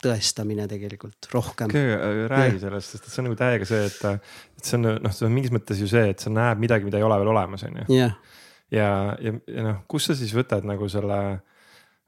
tõestamine 0.00 0.64
tegelikult 0.68 1.28
rohkem. 1.34 1.72
Äh, 1.76 2.22
räägi 2.30 2.62
sellest, 2.62 2.94
sest 2.94 3.10
see 3.10 3.20
on 3.22 3.28
nagu 3.28 3.36
täiega 3.36 3.68
see, 3.68 3.82
et, 3.90 4.24
et 4.56 4.70
see 4.70 4.78
on 4.78 4.88
noh, 4.96 5.12
see 5.12 5.26
on 5.28 5.34
mingis 5.34 5.52
mõttes 5.52 5.82
ju 5.82 5.88
see, 5.90 6.06
et 6.14 6.24
sa 6.24 6.32
näed 6.32 6.62
midagi, 6.62 6.88
mida 6.88 7.00
ei 7.00 7.04
ole 7.06 7.20
veel 7.20 7.32
olemas, 7.34 7.66
on 7.68 7.82
ju. 7.82 7.86
ja, 7.98 8.08
ja, 8.72 8.88
ja, 9.20 9.34
ja 9.44 9.66
noh, 9.66 9.84
kust 9.90 10.10
sa 10.10 10.16
siis 10.16 10.32
võtad 10.36 10.64
nagu 10.68 10.88
selle, 10.92 11.20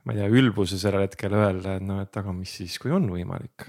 ma 0.06 0.16
ei 0.16 0.22
tea, 0.22 0.32
ülbuse 0.40 0.80
sellel 0.80 1.04
hetkel 1.04 1.36
öelda, 1.36 1.76
et 1.76 1.86
noh, 1.86 2.00
et 2.06 2.20
aga 2.22 2.34
mis 2.36 2.56
siis, 2.62 2.78
kui 2.80 2.94
on 2.96 3.10
võimalik 3.12 3.68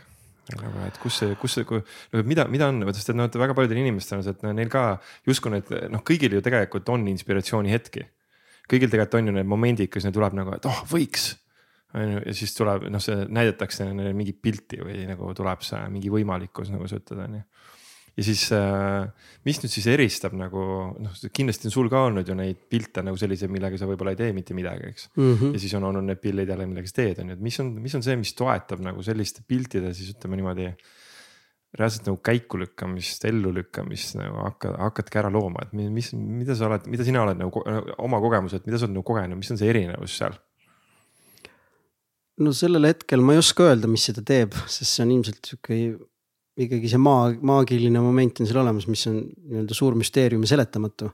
nagu, 0.52 0.82
et 0.88 0.98
kus 1.02 1.20
see, 1.22 1.36
kus 1.40 1.56
see, 1.58 1.68
nagu 2.14 2.26
mida, 2.28 2.46
mida 2.52 2.68
on, 2.72 2.82
sest 2.92 3.14
et 3.14 3.18
noh, 3.18 3.30
et 3.30 3.38
väga 3.40 3.56
paljudel 3.58 3.80
inimestel 3.80 4.20
on 4.20 4.26
see, 4.26 4.36
et 4.36 4.44
neil 4.50 4.72
ka 4.72 4.84
justkui 5.30 5.54
need 5.54 5.72
noh, 5.94 6.04
kõigil 6.06 6.36
ju 6.38 6.44
tegelikult 6.44 6.92
on 6.94 7.08
inspiratsiooni 7.14 7.72
hetki. 7.72 8.04
kõigil 8.72 8.92
tegelikult 8.92 9.20
on 9.20 9.32
ju 9.32 9.38
need 9.38 9.50
momendid, 9.50 9.92
kus 9.92 10.08
neil 10.08 10.16
tuleb 10.16 10.36
nagu, 10.40 10.56
et 10.58 10.68
oh 10.70 10.84
võiks. 10.92 11.34
on 11.94 12.16
ju, 12.16 12.24
ja 12.26 12.36
siis 12.36 12.56
tuleb 12.58 12.90
noh, 12.92 13.04
see 13.04 13.28
näidatakse 13.30 13.88
neile 13.94 14.14
mingit 14.18 14.42
pilti 14.42 14.82
või 14.82 15.06
nagu 15.08 15.34
tuleb 15.38 15.62
see 15.64 15.82
mingi 15.94 16.12
võimalikkus, 16.12 16.74
nagu 16.74 16.88
sa 16.90 17.00
ütled, 17.00 17.24
on 17.24 17.40
ju 17.40 17.44
ja 18.14 18.26
siis 18.26 18.46
äh, 18.54 19.08
mis 19.48 19.60
nüüd 19.64 19.74
siis 19.74 19.88
eristab 19.90 20.36
nagu 20.38 20.64
noh, 21.02 21.22
kindlasti 21.34 21.70
on 21.70 21.74
sul 21.74 21.90
ka 21.92 22.04
olnud 22.10 22.28
ju 22.30 22.36
neid 22.38 22.60
pilte 22.70 23.02
nagu 23.06 23.18
selliseid, 23.20 23.52
millega 23.54 23.80
sa 23.80 23.88
võib-olla 23.90 24.14
ei 24.14 24.20
tee 24.20 24.36
mitte 24.38 24.58
midagi, 24.58 24.92
eks 24.94 25.08
mm. 25.16 25.32
-hmm. 25.32 25.56
ja 25.56 25.64
siis 25.64 25.74
on 25.80 25.88
olnud 25.90 26.06
need 26.06 26.22
pildid 26.22 26.54
jälle, 26.54 26.68
millega 26.70 26.90
sa 26.90 27.00
teed, 27.02 27.24
on 27.24 27.34
ju, 27.34 27.40
et 27.40 27.48
mis 27.50 27.60
on, 27.64 27.74
mis 27.82 27.98
on 27.98 28.06
see, 28.06 28.20
mis 28.20 28.36
toetab 28.38 28.86
nagu 28.86 29.04
selliste 29.06 29.46
piltide 29.48 29.94
siis 29.98 30.14
ütleme 30.16 30.40
niimoodi. 30.42 30.74
reaalselt 31.74 32.06
nagu 32.06 32.20
käikulükkamist, 32.22 33.24
ellulükkamist 33.26 34.14
nagu 34.20 34.44
hakkad, 34.46 34.76
hakkadki 34.78 35.18
ära 35.18 35.32
looma, 35.34 35.64
et 35.64 35.72
mis, 35.74 36.12
mida 36.14 36.54
sa 36.54 36.68
oled, 36.68 36.86
mida 36.86 37.04
sina 37.04 37.24
oled 37.24 37.40
nagu 37.40 37.64
oma 37.98 38.20
kogemused, 38.22 38.68
mida 38.68 38.78
sa 38.78 38.86
oled 38.86 38.94
nagu 38.94 39.08
kogenud, 39.08 39.40
mis 39.40 39.50
on 39.50 39.58
see 39.58 39.72
erinevus 39.74 40.20
seal? 40.22 40.38
no 42.38 42.54
sellel 42.54 42.86
hetkel 42.92 43.26
ma 43.26 43.34
ei 43.34 43.42
oska 43.42 43.72
öelda, 43.72 43.90
mis 43.90 44.06
seda 44.06 44.22
teeb, 44.22 44.54
sest 44.70 44.92
see 44.92 45.06
on 45.08 45.16
ilmselt 45.18 45.50
sihuke 45.50 45.80
ikkagi 46.60 46.92
see 46.92 47.02
maa, 47.02 47.32
maagiline 47.42 48.02
moment 48.04 48.42
on 48.42 48.50
seal 48.50 48.62
olemas, 48.62 48.88
mis 48.92 49.08
on 49.10 49.20
nii-öelda 49.24 49.78
suur 49.78 49.98
müsteerium 50.00 50.46
ja 50.46 50.54
seletamatu. 50.54 51.12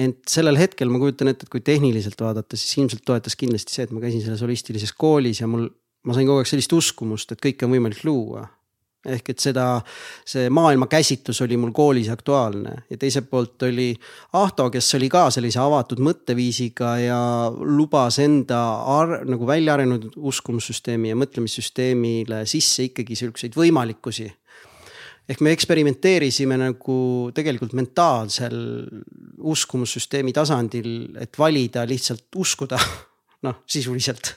ent 0.00 0.22
sellel 0.32 0.56
hetkel 0.56 0.88
ma 0.88 1.00
kujutan 1.00 1.28
ette, 1.28 1.44
et 1.44 1.52
kui 1.52 1.60
tehniliselt 1.64 2.20
vaadata, 2.20 2.56
siis 2.56 2.78
ilmselt 2.78 3.02
toetas 3.04 3.36
kindlasti 3.36 3.74
see, 3.74 3.84
et 3.84 3.90
ma 3.92 4.00
käisin 4.00 4.22
selles 4.24 4.40
holistilises 4.44 4.94
koolis 4.96 5.42
ja 5.42 5.48
mul, 5.50 5.66
ma 6.06 6.16
sain 6.16 6.28
kogu 6.28 6.40
aeg 6.40 6.48
sellist 6.48 6.72
uskumust, 6.72 7.34
et 7.34 7.42
kõike 7.42 7.66
on 7.66 7.74
võimalik 7.74 8.00
luua 8.08 8.46
ehk 9.08 9.30
et 9.32 9.40
seda, 9.40 9.64
see 10.28 10.50
maailmakäsitlus 10.52 11.40
oli 11.46 11.56
mul 11.60 11.72
koolis 11.76 12.10
aktuaalne 12.12 12.74
ja 12.90 12.98
teiselt 13.00 13.30
poolt 13.30 13.62
oli 13.64 13.94
Ahto, 14.36 14.68
kes 14.70 14.94
oli 14.98 15.08
ka 15.12 15.26
sellise 15.32 15.60
avatud 15.62 16.02
mõtteviisiga 16.04 16.92
ja 17.00 17.20
lubas 17.48 18.20
enda 18.20 18.60
ar, 18.98 19.20
nagu 19.28 19.48
välja 19.48 19.74
arenenud 19.76 20.12
uskumussüsteemi 20.16 21.14
ja 21.14 21.18
mõtlemissüsteemile 21.18 22.42
sisse 22.50 22.90
ikkagi 22.90 23.16
siukseid 23.22 23.56
võimalikkusi 23.56 24.28
ehk 25.30 25.44
me 25.44 25.52
eksperimenteerisime 25.54 26.58
nagu 26.58 26.96
tegelikult 27.34 27.76
mentaalsel 27.78 28.56
uskumussüsteemi 29.50 30.34
tasandil, 30.36 30.90
et 31.20 31.38
valida 31.38 31.84
lihtsalt 31.88 32.40
uskuda 32.40 32.80
noh, 33.46 33.62
sisuliselt. 33.70 34.34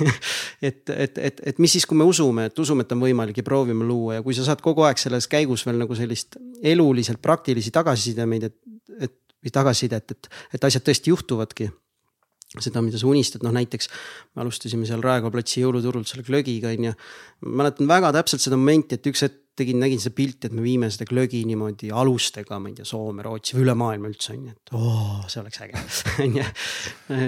Et, 0.60 0.90
et, 0.92 1.16
et, 1.16 1.38
et 1.48 1.60
mis 1.62 1.72
siis, 1.72 1.86
kui 1.88 1.96
me 1.96 2.04
usume, 2.04 2.42
et 2.50 2.58
usume, 2.60 2.84
et 2.84 2.90
on 2.92 3.00
võimalik 3.00 3.38
ja 3.40 3.44
proovime 3.46 3.86
luua 3.88 4.18
ja 4.18 4.20
kui 4.20 4.34
sa 4.36 4.42
saad 4.44 4.60
kogu 4.60 4.84
aeg 4.84 4.98
selles 5.00 5.24
käigus 5.32 5.62
veel 5.64 5.78
nagu 5.80 5.96
sellist 5.96 6.36
eluliselt 6.60 7.16
praktilisi 7.24 7.72
tagasisidemeid, 7.72 8.44
et, 8.50 8.58
et 9.08 9.14
või 9.40 9.54
tagasisidet, 9.54 10.12
et, 10.12 10.28
et 10.52 10.66
asjad 10.68 10.84
tõesti 10.84 11.14
juhtuvadki 11.14 11.70
seda, 12.58 12.82
mida 12.82 12.98
sa 12.98 13.06
unistad, 13.06 13.44
noh 13.46 13.54
näiteks 13.54 13.90
me 14.34 14.42
alustasime 14.42 14.88
seal 14.88 15.04
Raekoja 15.04 15.34
platsi 15.36 15.62
jõuluturult 15.62 16.10
selle 16.10 16.24
glögiga 16.26 16.72
on 16.74 16.88
ju. 16.88 16.96
mäletan 17.46 17.90
väga 17.90 18.10
täpselt 18.16 18.42
seda 18.42 18.58
momenti, 18.58 18.98
et 18.98 19.06
üks 19.06 19.22
hetk 19.26 19.38
tegin, 19.60 19.80
nägin 19.82 20.00
seda 20.00 20.16
pilti, 20.16 20.48
et 20.48 20.56
me 20.56 20.64
viime 20.64 20.88
seda 20.92 21.06
glögi 21.08 21.42
niimoodi 21.48 21.90
alustega, 21.94 22.58
ma 22.62 22.70
ei 22.70 22.78
tea, 22.78 22.88
Soome, 22.88 23.24
Rootsi 23.26 23.56
või 23.56 23.66
üle 23.66 23.74
maailma 23.78 24.10
üldse 24.10 24.34
on 24.34 24.48
ju, 24.48 24.54
et 24.56 24.74
oo, 24.78 25.20
see 25.30 25.42
oleks 25.42 25.62
äge 25.66 25.84
on 26.24 26.38
ju. 26.40 26.46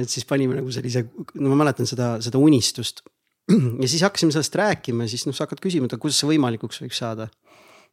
et 0.02 0.12
siis 0.12 0.26
panime 0.28 0.58
nagu 0.58 0.74
sellise, 0.74 1.04
no 1.38 1.52
ma 1.52 1.62
mäletan 1.64 1.88
seda, 1.88 2.14
seda 2.24 2.40
unistust. 2.42 3.04
ja 3.52 3.90
siis 3.90 4.02
hakkasime 4.06 4.34
sellest 4.34 4.58
rääkima 4.58 5.06
ja 5.06 5.12
siis 5.12 5.26
noh, 5.28 5.36
sa 5.36 5.46
hakkad 5.46 5.62
küsima, 5.62 5.90
et 5.90 6.02
kuidas 6.02 6.18
see 6.22 6.30
võimalikuks 6.30 6.82
võiks 6.84 7.02
saada 7.02 7.28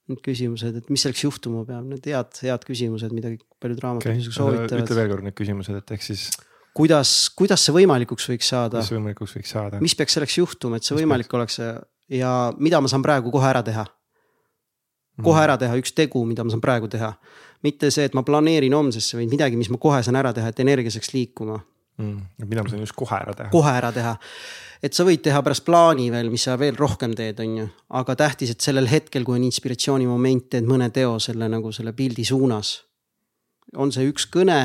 need 0.10 0.22
küsimused, 0.26 0.78
et 0.80 0.88
mis 0.90 1.04
selleks 1.06 1.22
juhtuma 1.22 1.62
peab, 1.68 1.86
need 1.86 2.06
head, 2.10 2.38
head 2.42 2.64
küsimused, 2.66 3.14
mida 3.14 3.36
paljud 3.62 3.82
raamatud 3.84 4.10
okay. 4.10 4.32
soovitavad. 4.34 4.86
ütle 4.86 4.98
veel 4.98 5.12
kord 5.12 5.28
need 5.28 5.38
küsimused, 5.38 5.76
et 5.78 5.94
ehk 5.94 6.06
siis 6.06 6.30
kuidas, 6.78 7.14
kuidas 7.38 7.64
see 7.66 7.76
võimalikuks 7.76 8.30
võiks 8.32 8.52
saada? 8.54 8.84
see 8.86 8.98
võimalikuks 8.98 9.38
võiks 9.38 9.56
saada? 9.56 9.80
mis 9.84 9.96
peaks 9.98 10.18
selleks 10.18 10.38
juhtuma, 10.42 10.80
et 10.80 10.88
see 10.88 10.96
mis 10.96 11.04
võimalik 11.04 11.30
peaks? 11.30 11.60
oleks 11.62 12.20
ja 12.20 12.34
mida 12.58 12.82
ma 12.82 12.92
saan 12.92 13.06
praegu 13.06 13.32
kohe 13.34 13.50
ära 13.50 13.64
teha? 13.66 13.86
kohe 15.24 15.42
ära 15.44 15.58
teha 15.60 15.76
üks 15.80 15.94
tegu, 15.96 16.24
mida 16.28 16.46
ma 16.46 16.54
saan 16.54 16.64
praegu 16.64 16.88
teha. 16.92 17.14
mitte 17.64 17.92
see, 17.92 18.08
et 18.08 18.16
ma 18.16 18.24
planeerin 18.24 18.74
homsesse, 18.74 19.18
vaid 19.18 19.32
midagi, 19.32 19.60
mis 19.60 19.70
ma 19.70 19.78
kohe 19.82 20.02
saan 20.04 20.20
ära 20.20 20.32
teha, 20.36 20.52
et 20.52 20.64
energia 20.64 20.94
saaks 20.96 21.14
liikuma 21.14 21.60
mm.. 22.00 22.48
mida 22.48 22.64
ma 22.64 22.72
saan 22.72 22.84
just 22.86 22.96
kohe 22.98 23.20
ära 23.20 23.36
teha? 23.36 23.52
kohe 23.54 23.74
ära 23.76 23.92
teha. 23.96 24.16
et 24.84 24.96
sa 24.96 25.06
võid 25.08 25.24
teha 25.26 25.42
pärast 25.46 25.66
plaani 25.68 26.10
veel, 26.14 26.32
mis 26.34 26.48
sa 26.48 26.58
veel 26.60 26.78
rohkem 26.80 27.16
teed, 27.18 27.42
on 27.44 27.58
ju. 27.62 27.68
aga 28.02 28.16
tähtis, 28.24 28.54
et 28.56 28.66
sellel 28.66 28.90
hetkel, 28.92 29.28
kui 29.28 29.40
on 29.40 29.48
inspiratsioonimoment, 29.50 30.50
teed 30.56 30.70
mõne 30.70 30.90
teo 30.96 31.18
selle 31.24 31.50
nagu 31.52 31.74
selle 31.76 31.94
pildi 31.98 32.26
suunas. 32.28 32.78
on 33.78 33.92
see 33.94 34.08
üks 34.10 34.30
kõne 34.32 34.60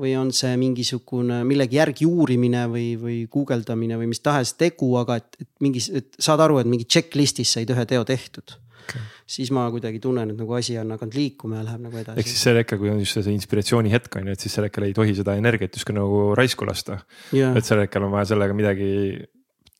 või 0.00 0.12
on 0.18 0.30
see 0.34 0.52
mingisugune 0.60 1.40
millegi 1.48 1.78
järgi 1.78 2.06
uurimine 2.08 2.66
või, 2.72 2.86
või 3.00 3.16
guugeldamine 3.32 3.96
või 4.00 4.10
mis 4.10 4.20
tahes 4.24 4.52
tegu, 4.60 4.92
aga 5.00 5.18
et, 5.22 5.38
et 5.40 5.50
mingis, 5.64 5.88
et 5.88 6.18
saad 6.20 6.42
aru, 6.44 6.60
et 6.60 6.68
mingi 6.68 6.84
checklist'is 6.84 7.56
said 7.56 7.72
ühe 7.72 7.84
teo 7.88 8.04
tehtud. 8.08 8.58
Okay.. 8.86 9.02
siis 9.26 9.48
ma 9.50 9.64
kuidagi 9.74 9.98
tunnen, 9.98 10.30
et 10.30 10.38
nagu 10.38 10.52
asi 10.54 10.76
on 10.78 10.92
hakanud 10.94 11.16
liikuma 11.18 11.56
ja 11.58 11.64
läheb 11.66 11.86
nagu 11.88 11.98
edasi. 11.98 12.20
ehk 12.22 12.28
siis 12.30 12.44
sel 12.46 12.60
hetkel, 12.60 12.78
kui 12.78 12.92
on 12.92 13.00
just 13.02 13.18
see 13.18 13.32
inspiratsiooni 13.34 13.90
hetk 13.90 14.20
on 14.20 14.28
ju, 14.30 14.36
et 14.36 14.44
siis 14.44 14.54
sel 14.54 14.68
hetkel 14.68 14.86
ei 14.86 14.94
tohi 14.94 15.16
seda 15.16 15.34
energiat 15.40 15.74
justkui 15.74 15.96
nagu 15.96 16.20
raisku 16.38 16.68
lasta. 16.68 17.00
et 17.32 17.66
sel 17.66 17.82
hetkel 17.82 18.06
on 18.06 18.14
vaja 18.14 18.30
sellega 18.30 18.54
midagi 18.54 18.92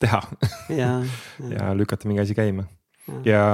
teha. 0.02 0.22
Ja, 0.74 0.90
ja. 1.44 1.52
ja 1.52 1.70
lükata 1.76 2.10
mingi 2.10 2.24
asi 2.24 2.34
käima. 2.34 2.66
Ja, 3.06 3.20
ja 3.30 3.44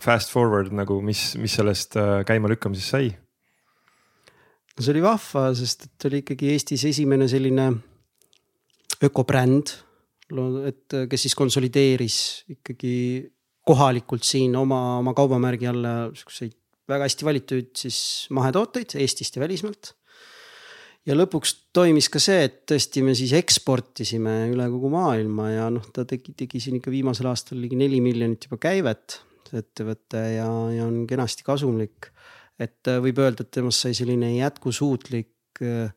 fast 0.00 0.32
forward 0.32 0.72
nagu, 0.72 1.02
mis, 1.04 1.34
mis 1.36 1.58
sellest 1.58 1.98
äh, 2.00 2.22
käimalükkamisest 2.24 2.96
sai 2.96 3.10
see 4.80 4.94
oli 4.94 5.04
vahva, 5.04 5.50
sest 5.56 5.86
et 5.88 6.08
oli 6.08 6.22
ikkagi 6.24 6.54
Eestis 6.54 6.84
esimene 6.88 7.28
selline 7.30 7.70
ökobränd. 9.04 9.76
et 10.68 10.94
kes 11.10 11.26
siis 11.26 11.34
konsolideeris 11.34 12.16
ikkagi 12.54 12.94
kohalikult 13.66 14.22
siin 14.22 14.54
oma, 14.56 14.98
oma 15.00 15.14
kaubamärgi 15.14 15.66
alla 15.66 15.94
siukseid 16.14 16.54
väga 16.90 17.06
hästi 17.06 17.26
valitud 17.26 17.72
siis 17.78 18.02
mahetooteid 18.34 18.96
Eestist 19.00 19.36
ja 19.36 19.42
välismaalt. 19.44 19.94
ja 21.08 21.16
lõpuks 21.16 21.54
toimis 21.74 22.10
ka 22.12 22.20
see, 22.22 22.44
et 22.46 22.62
tõesti 22.68 23.02
me 23.02 23.14
siis 23.16 23.32
eksportisime 23.38 24.34
üle 24.52 24.66
kogu 24.70 24.90
maailma 24.92 25.48
ja 25.50 25.68
noh, 25.72 25.86
ta 25.94 26.04
tegi, 26.08 26.34
tegi 26.36 26.60
siin 26.60 26.76
ikka 26.78 26.92
viimasel 26.92 27.30
aastal 27.30 27.60
ligi 27.62 27.78
neli 27.80 28.02
miljonit 28.04 28.44
juba 28.46 28.60
käivet, 28.60 29.16
see 29.48 29.62
ettevõte 29.64 30.20
ja, 30.36 30.48
ja 30.76 30.84
on 30.86 31.06
kenasti 31.10 31.46
kasumlik 31.46 32.10
et 32.60 32.90
äh, 32.90 33.00
võib 33.02 33.20
öelda, 33.22 33.44
et 33.44 33.52
temast 33.54 33.84
sai 33.84 33.96
selline 33.96 34.32
jätkusuutlik 34.36 35.62
äh, 35.64 35.92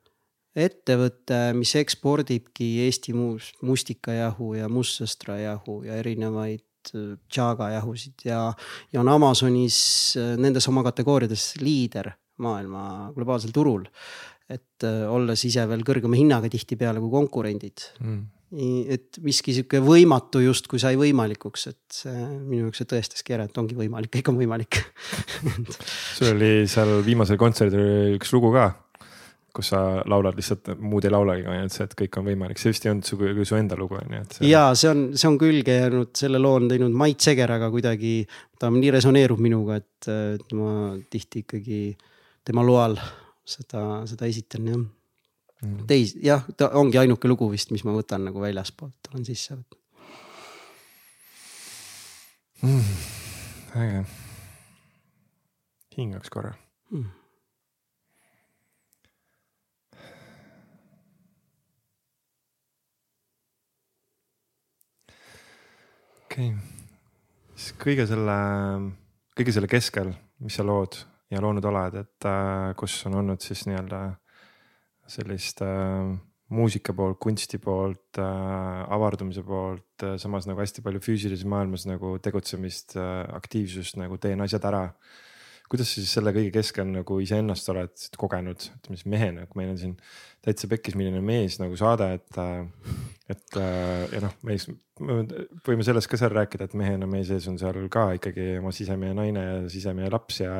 ettevõte, 0.54 1.40
mis 1.58 1.74
ekspordibki 1.80 2.70
Eesti 2.86 3.16
mustikajahu 3.16 4.54
ja 4.60 4.70
mustsõstrajahu 4.72 5.82
ja 5.88 5.98
erinevaid 6.02 6.66
tšaaga 6.84 7.72
äh, 7.80 7.96
ja, 8.28 8.44
ja 8.92 9.02
on 9.02 9.10
Amazonis 9.10 9.80
nendes 10.38 10.68
oma 10.70 10.84
kategooriades 10.86 11.54
liider 11.64 12.12
maailma 12.44 13.12
globaalsel 13.16 13.54
turul. 13.56 13.88
et 14.54 14.84
olles 14.84 15.40
ise 15.48 15.64
veel 15.66 15.86
kõrgema 15.88 16.18
hinnaga 16.20 16.50
tihtipeale 16.52 17.00
kui 17.00 17.10
konkurendid 17.14 17.86
mm 18.00 18.24
et 18.54 19.20
miski 19.26 19.56
sihuke 19.56 19.82
võimatu 19.84 20.44
justkui 20.44 20.82
sai 20.82 20.98
võimalikuks, 21.00 21.68
et 21.72 21.98
see 22.04 22.14
minu 22.14 22.68
jaoks 22.68 22.84
see 22.84 22.90
tõestaski 22.92 23.36
ära, 23.38 23.48
et 23.50 23.60
ongi 23.60 23.78
võimalik, 23.78 24.12
kõik 24.14 24.32
on 24.32 24.40
võimalik 24.40 24.80
sul 26.18 26.34
oli 26.36 26.54
seal 26.70 27.00
viimasel 27.06 27.40
kontserdil 27.42 28.18
üks 28.20 28.34
lugu 28.36 28.54
ka, 28.54 28.70
kus 29.54 29.70
sa 29.74 29.82
laulad 30.10 30.38
lihtsalt, 30.38 30.74
muud 30.82 31.06
ei 31.06 31.14
laulagi, 31.14 31.46
ainult 31.50 31.74
see, 31.74 31.86
et 31.90 31.98
kõik 31.98 32.22
on 32.22 32.30
võimalik, 32.30 32.62
see 32.62 32.74
vist 32.74 32.86
ei 32.88 32.94
olnud 32.94 33.10
su, 33.10 33.20
su 33.46 33.58
enda 33.58 33.78
lugu 33.80 33.98
on 34.00 34.16
ju, 34.18 34.22
et 34.22 34.38
see.... 34.38 34.48
ja 34.50 34.64
see 34.78 34.90
on, 34.90 35.04
see 35.18 35.30
on 35.30 35.38
külge 35.42 35.78
jäänud, 35.78 36.14
selle 36.18 36.42
loo 36.42 36.58
on 36.62 36.70
teinud 36.72 36.96
Mait 36.98 37.22
Seger, 37.22 37.54
aga 37.58 37.70
kuidagi 37.74 38.16
ta 38.62 38.72
nii 38.74 38.94
resoneerub 38.98 39.42
minuga, 39.42 39.82
et, 39.82 40.10
et 40.10 40.58
ma 40.58 40.94
tihti 41.14 41.46
ikkagi 41.46 41.84
tema 42.46 42.66
loal 42.66 42.98
seda, 43.46 44.04
seda 44.10 44.30
esitan 44.30 44.70
jah. 44.70 44.84
Teis-, 45.88 46.16
jah, 46.24 46.44
ta 46.58 46.70
ongi 46.80 47.00
ainuke 47.02 47.30
lugu 47.32 47.50
vist, 47.52 47.72
mis 47.72 47.86
ma 47.88 47.96
võtan 47.96 48.26
nagu 48.28 48.44
väljaspoolt, 48.44 49.12
olen 49.14 49.26
sisse 49.28 49.56
võtnud 49.56 49.80
mm,. 52.64 52.94
äge. 53.84 54.06
hingaks 55.98 56.34
korra 56.34 56.54
mm.. 56.92 57.10
okei 66.26 66.52
okay., 66.52 66.74
siis 67.56 67.76
kõige 67.80 68.06
selle, 68.10 68.38
kõige 69.38 69.56
selle 69.56 69.70
keskel, 69.72 70.14
mis 70.44 70.56
sa 70.58 70.66
lood 70.66 70.98
ja 71.34 71.42
loonud 71.42 71.66
oled, 71.66 71.96
et 72.04 72.28
äh, 72.30 72.74
kus 72.78 72.98
on 73.10 73.22
olnud 73.22 73.42
siis 73.42 73.66
nii-öelda 73.70 74.02
sellist 75.10 75.62
äh, 75.66 76.14
muusika 76.54 76.94
poolt, 76.96 77.20
kunsti 77.24 77.60
poolt 77.62 78.20
äh,, 78.22 78.94
avardumise 78.94 79.44
poolt 79.48 80.06
äh,, 80.06 80.16
samas 80.22 80.48
nagu 80.50 80.62
hästi 80.62 80.84
palju 80.86 81.02
füüsilises 81.04 81.48
maailmas 81.50 81.88
nagu 81.90 82.16
tegutsemist 82.24 82.98
äh,, 83.00 83.24
aktiivsust 83.38 84.00
nagu 84.02 84.20
teen 84.22 84.44
asjad 84.46 84.68
ära. 84.70 84.88
kuidas 85.72 85.90
sa 85.90 86.04
siis 86.04 86.12
selle 86.14 86.30
kõige 86.36 86.52
keskel 86.54 86.86
nagu 86.86 87.16
iseennast 87.24 87.70
oled 87.72 88.02
kogenud, 88.20 88.66
ütleme 88.76 88.98
siis 89.00 89.08
mehena, 89.10 89.46
kui 89.50 89.62
meil 89.62 89.72
on 89.72 89.80
siin 89.80 89.94
täitsa 90.44 90.68
pekkis, 90.70 90.94
milline 91.00 91.22
mees 91.24 91.56
nagu 91.58 91.78
saade, 91.80 92.12
et, 92.20 92.38
äh, 92.38 93.00
et 93.32 93.58
äh, 93.58 94.04
ja 94.12 94.22
noh, 94.28 94.36
mees, 94.46 94.68
võime 95.66 95.88
sellest 95.88 96.12
ka 96.12 96.20
seal 96.20 96.36
rääkida, 96.36 96.68
et 96.68 96.76
mehena 96.78 97.08
meie 97.10 97.26
sees 97.26 97.48
on 97.50 97.58
seal 97.58 97.80
ka 97.90 98.10
ikkagi 98.20 98.60
oma 98.60 98.76
sisemehe 98.76 99.16
naine 99.18 99.48
ja 99.48 99.58
sisemehe 99.72 100.12
laps 100.14 100.44
ja 100.44 100.54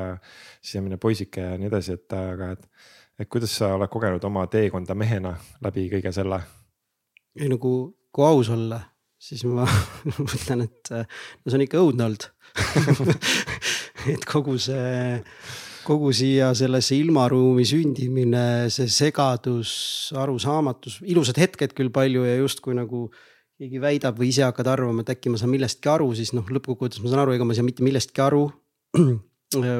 sisemine 0.56 0.98
poisike 0.98 1.46
ja 1.52 1.60
nii 1.60 1.70
edasi, 1.70 2.00
et 2.00 2.18
aga 2.18 2.54
et 2.56 2.66
et 3.20 3.30
kuidas 3.30 3.52
sa 3.60 3.74
oled 3.76 3.90
kogenud 3.90 4.24
oma 4.26 4.46
teekonda 4.50 4.96
mehena 4.98 5.34
läbi 5.64 5.86
kõige 5.92 6.12
selle? 6.14 6.40
ei 7.38 7.50
no 7.50 7.58
kui, 7.62 7.88
kui 8.14 8.26
aus 8.26 8.50
olla, 8.54 8.80
siis 9.18 9.44
ma 9.48 9.66
mõtlen, 10.26 10.66
et 10.66 10.94
no 10.94 11.50
see 11.50 11.58
on 11.58 11.66
ikka 11.66 11.82
õudne 11.82 12.08
olnud 12.08 12.28
et 14.14 14.24
kogu 14.28 14.56
see, 14.62 15.20
kogu 15.86 16.10
siia 16.16 16.50
sellesse 16.56 16.96
ilmaruumi 16.98 17.66
sündimine, 17.68 18.46
see 18.72 18.90
segadus, 18.92 19.74
arusaamatus, 20.20 21.00
ilusad 21.10 21.40
hetked 21.42 21.76
küll 21.76 21.92
palju 21.94 22.26
ja 22.26 22.36
justkui 22.40 22.76
nagu 22.78 23.06
keegi 23.58 23.78
väidab 23.82 24.18
või 24.18 24.32
ise 24.32 24.42
hakkad 24.46 24.68
arvama, 24.72 25.04
et 25.04 25.14
äkki 25.14 25.30
ma 25.30 25.38
saan 25.38 25.52
millestki 25.54 25.90
aru, 25.90 26.10
siis 26.18 26.34
noh, 26.34 26.46
lõppkokkuvõttes 26.50 27.02
ma 27.02 27.12
saan 27.12 27.22
aru, 27.22 27.36
ega 27.36 27.46
ma 27.46 27.54
ei 27.54 27.60
saa 27.60 27.66
mitte 27.66 27.86
millestki 27.86 28.24
aru 28.24 28.48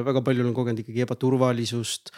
väga 0.07 0.21
palju 0.23 0.43
olen 0.45 0.55
kogenud 0.55 0.81
ikkagi 0.83 1.03
ebaturvalisust 1.03 2.13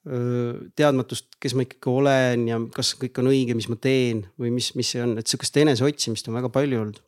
teadmatust, 0.00 1.26
kes 1.42 1.52
ma 1.52 1.66
ikkagi 1.66 1.92
olen 1.92 2.46
ja 2.48 2.56
kas 2.72 2.94
kõik 2.96 3.20
on 3.20 3.28
õige, 3.34 3.52
mis 3.58 3.68
ma 3.68 3.76
teen 3.76 4.24
või 4.40 4.54
mis, 4.54 4.70
mis 4.78 4.94
see 4.94 5.02
on, 5.04 5.18
et 5.20 5.28
sihukest 5.28 5.60
eneseotsimist 5.60 6.30
on 6.30 6.38
väga 6.38 6.48
palju 6.54 6.80
olnud. 6.86 7.00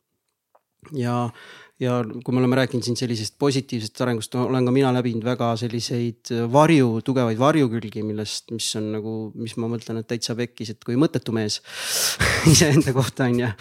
ja 0.93 1.17
ja 1.81 1.95
kui 2.05 2.35
me 2.35 2.39
oleme 2.39 2.57
rääkinud 2.59 2.85
siin 2.85 2.97
sellisest 2.97 3.35
positiivsest 3.41 4.01
arengust, 4.05 4.35
olen 4.37 4.67
ka 4.67 4.73
mina 4.75 4.91
läbinud 4.93 5.25
väga 5.25 5.49
selliseid 5.59 6.29
varju, 6.53 7.01
tugevaid 7.05 7.39
varjukülgi, 7.41 8.03
millest, 8.05 8.53
mis 8.53 8.67
on 8.79 8.91
nagu, 8.93 9.13
mis 9.35 9.55
ma 9.59 9.69
mõtlen, 9.71 9.99
et 9.99 10.07
täitsa 10.07 10.35
pekkis, 10.37 10.73
et 10.75 10.85
kui 10.85 10.95
mõttetu 10.99 11.33
mees 11.35 11.59
iseenda 12.53 12.93
kohta 12.95 13.27
on 13.27 13.41
ju. 13.41 13.51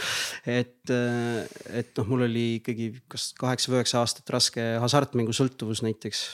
et, 0.45 0.95
et 1.73 1.93
noh, 1.99 2.11
mul 2.13 2.27
oli 2.29 2.47
ikkagi 2.61 2.93
kas 3.11 3.31
kaheksa 3.39 3.73
või 3.73 3.81
üheksa 3.81 4.03
aastat 4.03 4.37
raske 4.37 4.69
hasartmängusõltuvus 4.85 5.83
näiteks 5.87 6.27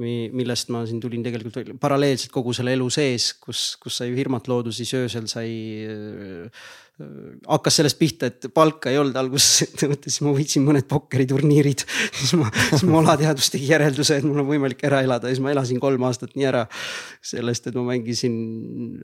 millest 0.00 0.70
ma 0.72 0.86
siin 0.88 1.00
tulin 1.02 1.24
tegelikult 1.24 1.74
paralleelselt 1.80 2.32
kogu 2.32 2.54
selle 2.56 2.72
elu 2.72 2.86
sees, 2.92 3.34
kus, 3.40 3.74
kus 3.80 3.98
sai 4.00 4.14
firmat 4.16 4.46
loodud, 4.48 4.72
siis 4.72 4.92
öösel 4.96 5.26
sai 5.28 5.50
äh, 5.84 6.62
hakkas 7.48 7.76
sellest 7.76 7.98
pihta, 8.00 8.28
et 8.30 8.46
palka 8.54 8.90
ei 8.92 8.98
olnud 9.00 9.16
alguses 9.20 9.74
siis 10.06 10.18
ma 10.24 10.32
võitsin 10.32 10.64
mõned 10.64 10.86
pokkeriturniirid. 10.88 11.84
siis 12.18 12.32
ma, 12.40 12.48
siis 12.70 12.84
mu 12.88 13.00
alateadvus 13.02 13.50
tegi 13.52 13.68
järelduse, 13.68 14.16
et 14.20 14.28
mul 14.28 14.40
on 14.40 14.48
võimalik 14.48 14.80
ära 14.88 15.02
elada 15.04 15.28
ja 15.28 15.36
siis 15.36 15.44
ma 15.44 15.52
elasin 15.52 15.80
kolm 15.82 16.06
aastat 16.08 16.36
nii 16.36 16.48
ära. 16.48 16.64
sellest, 17.32 17.68
et 17.68 17.76
ma 17.76 17.84
mängisin, 17.92 18.38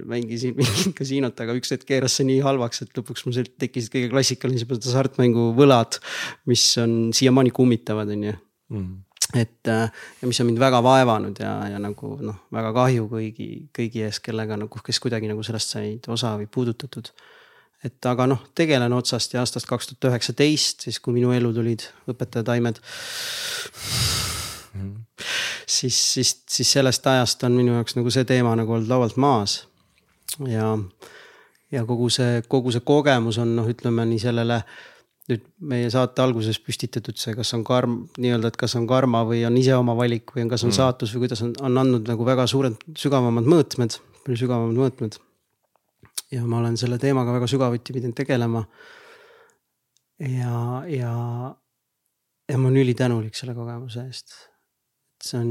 mängisin 0.08 0.56
mingit 0.58 0.96
kasiinot, 0.98 1.36
aga 1.44 1.56
üks 1.58 1.74
hetk 1.74 1.88
keeras 1.88 2.16
see 2.18 2.28
nii 2.28 2.40
halvaks, 2.44 2.86
et 2.86 2.96
lõpuks 2.96 3.26
mul 3.26 3.36
tekkisid 3.60 3.92
kõige 3.92 4.12
klassikalisemad 4.14 4.88
hasartmängu 4.88 5.50
võlad, 5.58 6.00
mis 6.48 6.64
on 6.80 7.12
siiamaani 7.16 7.52
kummitavad, 7.54 8.16
on 8.16 8.30
ju 8.30 8.38
mm 8.72 8.96
et 9.36 9.68
äh, 9.68 9.90
ja 10.22 10.28
mis 10.28 10.40
on 10.40 10.48
mind 10.48 10.60
väga 10.60 10.80
vaevanud 10.82 11.36
ja, 11.40 11.52
ja 11.68 11.80
nagu 11.82 12.14
noh, 12.24 12.38
väga 12.54 12.70
kahju 12.76 13.08
kõigi, 13.10 13.48
kõigi 13.76 14.04
ees, 14.06 14.20
kellega 14.24 14.56
nagu, 14.56 14.80
kes 14.84 15.00
kuidagi 15.04 15.28
nagu 15.28 15.44
sellest 15.44 15.74
said 15.74 16.08
osa 16.08 16.32
või 16.40 16.48
puudutatud. 16.48 17.10
et 17.84 18.06
aga 18.08 18.26
noh, 18.26 18.40
tegelen 18.56 18.92
otsast 18.92 19.34
ja 19.34 19.44
aastast 19.44 19.68
kaks 19.68 19.90
tuhat 19.90 20.08
üheksateist, 20.12 20.88
siis 20.88 21.00
kui 21.00 21.18
minu 21.18 21.32
ellu 21.36 21.52
tulid 21.52 21.84
õpetajataimed 22.08 22.80
mm.. 24.72 24.96
siis, 25.66 26.00
siis, 26.14 26.34
siis 26.48 26.72
sellest 26.72 27.06
ajast 27.06 27.44
on 27.44 27.60
minu 27.60 27.76
jaoks 27.76 27.98
nagu 28.00 28.10
see 28.10 28.24
teema 28.24 28.56
nagu 28.56 28.78
olnud 28.78 28.88
laualt 28.88 29.20
maas. 29.20 29.60
ja, 30.48 30.72
ja 31.70 31.84
kogu 31.84 32.08
see, 32.08 32.40
kogu 32.48 32.72
see 32.72 32.80
kogemus 32.80 33.38
on 33.44 33.58
noh, 33.60 33.68
ütleme 33.68 34.08
nii 34.08 34.24
sellele 34.24 34.62
nüüd 35.28 35.44
meie 35.70 35.88
saate 35.92 36.22
alguses 36.24 36.58
püstitatud 36.64 37.18
see, 37.20 37.34
kas 37.36 37.52
on 37.56 37.64
karm, 37.66 37.98
nii-öelda, 38.16 38.52
et 38.52 38.58
kas 38.60 38.74
on 38.78 38.86
karma 38.88 39.22
või 39.28 39.42
on 39.48 39.56
ise 39.60 39.74
oma 39.76 39.96
valik 39.98 40.32
või 40.34 40.46
on, 40.46 40.52
kas 40.52 40.64
on 40.64 40.72
mm. 40.72 40.78
saatus 40.78 41.12
või 41.14 41.26
kuidas 41.26 41.44
on, 41.44 41.54
on 41.64 41.80
andnud 41.82 42.08
nagu 42.08 42.26
väga 42.28 42.46
suured, 42.50 42.78
sügavamad 42.98 43.48
mõõtmed, 43.48 43.98
palju 44.24 44.40
sügavamad 44.44 44.78
mõõtmed. 44.80 45.20
ja 46.32 46.44
ma 46.44 46.60
olen 46.62 46.76
selle 46.80 46.98
teemaga 47.00 47.36
väga 47.36 47.48
sügavuti 47.50 47.96
pidanud 47.96 48.16
tegelema. 48.16 48.64
ja, 50.18 50.84
ja, 50.88 51.14
ja 52.48 52.58
ma 52.58 52.68
olen 52.68 52.82
ülitänulik 52.84 53.36
selle 53.36 53.54
kogemuse 53.54 54.06
eest 54.08 54.36
see 55.24 55.38
on, 55.38 55.50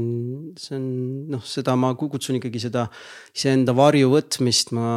see 0.56 0.76
on 0.78 0.84
noh, 1.32 1.42
seda 1.44 1.74
ma 1.76 1.90
kutsun 1.98 2.38
ikkagi 2.38 2.60
seda 2.62 2.86
iseenda 3.36 3.74
varju 3.76 4.08
võtmist, 4.12 4.70
ma 4.76 4.90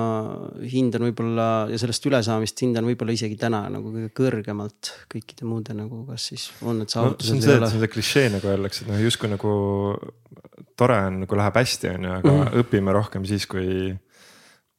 hindan 0.71 1.03
võib-olla 1.09 1.47
ja 1.71 1.79
sellest 1.81 2.07
ülesaamist 2.07 2.63
hindan 2.63 2.87
võib-olla 2.87 3.15
isegi 3.15 3.35
täna 3.39 3.65
nagu 3.73 3.91
kõige 3.91 4.11
kõrgemalt 4.15 4.93
kõikide 5.11 5.47
muude 5.49 5.75
nagu, 5.75 6.05
kas 6.07 6.29
siis 6.31 6.47
on 6.63 6.79
need 6.81 6.93
saavutused 6.93 7.35
no,. 7.35 7.41
see 7.43 7.57
on 7.57 7.65
see, 7.65 7.71
see 7.73 7.79
on 7.81 7.83
see 7.83 7.91
klišee 7.95 8.29
nagu 8.37 8.51
öeldakse, 8.53 8.85
et 8.85 8.93
noh, 8.93 9.01
justkui 9.03 9.31
nagu 9.31 9.55
tore 10.79 11.01
on, 11.09 11.25
kui 11.27 11.39
läheb 11.41 11.59
hästi, 11.59 11.91
on 11.95 12.07
ju, 12.07 12.13
aga 12.21 12.31
mm. 12.37 12.53
õpime 12.63 12.95
rohkem 12.95 13.27
siis, 13.27 13.47
kui 13.51 13.91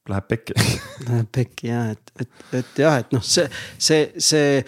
läheb 0.09 0.31
pekki 0.31 0.57
Läheb 1.11 1.29
pekki 1.37 1.69
jah, 1.69 1.93
et, 1.93 2.15
et, 2.25 2.33
et 2.63 2.81
jah, 2.85 2.97
et 3.05 3.13
noh, 3.13 3.25
see, 3.27 3.45
see, 3.77 4.09
see, 4.17 4.63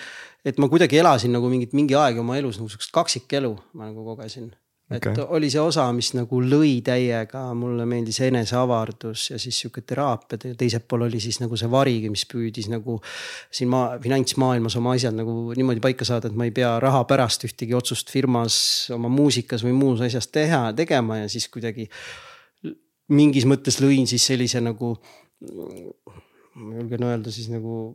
et 0.45 0.61
ma 0.61 0.68
kuidagi 0.70 1.01
elasin 1.01 1.33
nagu 1.35 1.49
mingit, 1.49 1.72
mingi 1.72 1.97
aeg 1.99 2.20
oma 2.20 2.37
elus 2.41 2.61
nagu 2.61 2.68
sihukest 2.68 2.93
kaksikelu 2.95 3.55
ma 3.72 3.89
nagu 3.89 4.05
kogesin 4.12 4.53
et 4.91 5.07
okay. 5.07 5.24
oli 5.32 5.49
see 5.49 5.62
osa, 5.62 5.87
mis 5.97 6.11
nagu 6.12 6.39
lõi 6.45 6.74
täiega, 6.85 7.47
mulle 7.57 7.87
meeldis 7.89 8.18
eneseavardus 8.26 9.30
ja 9.30 9.39
siis 9.41 9.57
sihuke 9.62 9.80
teraapia 9.80 10.51
ja 10.51 10.59
teiselt 10.61 10.85
pool 10.89 11.07
oli 11.07 11.20
siis 11.24 11.41
nagu 11.41 11.57
see 11.57 11.70
vari, 11.72 11.97
mis 12.12 12.26
püüdis 12.28 12.68
nagu 12.72 12.99
siin 13.49 13.72
maa, 13.72 13.97
finantsmaailmas 14.05 14.76
oma 14.80 14.93
asjad 14.99 15.16
nagu 15.16 15.55
niimoodi 15.57 15.80
paika 15.85 16.05
saada, 16.05 16.28
et 16.28 16.37
ma 16.37 16.45
ei 16.49 16.53
pea 16.55 16.74
raha 16.85 17.01
pärast 17.09 17.49
ühtegi 17.49 17.76
otsust 17.76 18.12
firmas, 18.12 18.59
oma 18.95 19.09
muusikas 19.12 19.64
või 19.64 19.72
muus 19.78 20.05
asjas 20.05 20.28
teha, 20.28 20.66
tegema 20.76 21.22
ja 21.22 21.32
siis 21.32 21.49
kuidagi 21.53 21.89
mingis 23.12 23.49
mõttes 23.49 23.80
lõin 23.80 24.09
siis 24.11 24.24
sellise 24.28 24.61
nagu, 24.64 24.99
ma 26.61 26.76
julgen 26.76 27.09
öelda 27.09 27.32
siis 27.32 27.49
nagu 27.53 27.95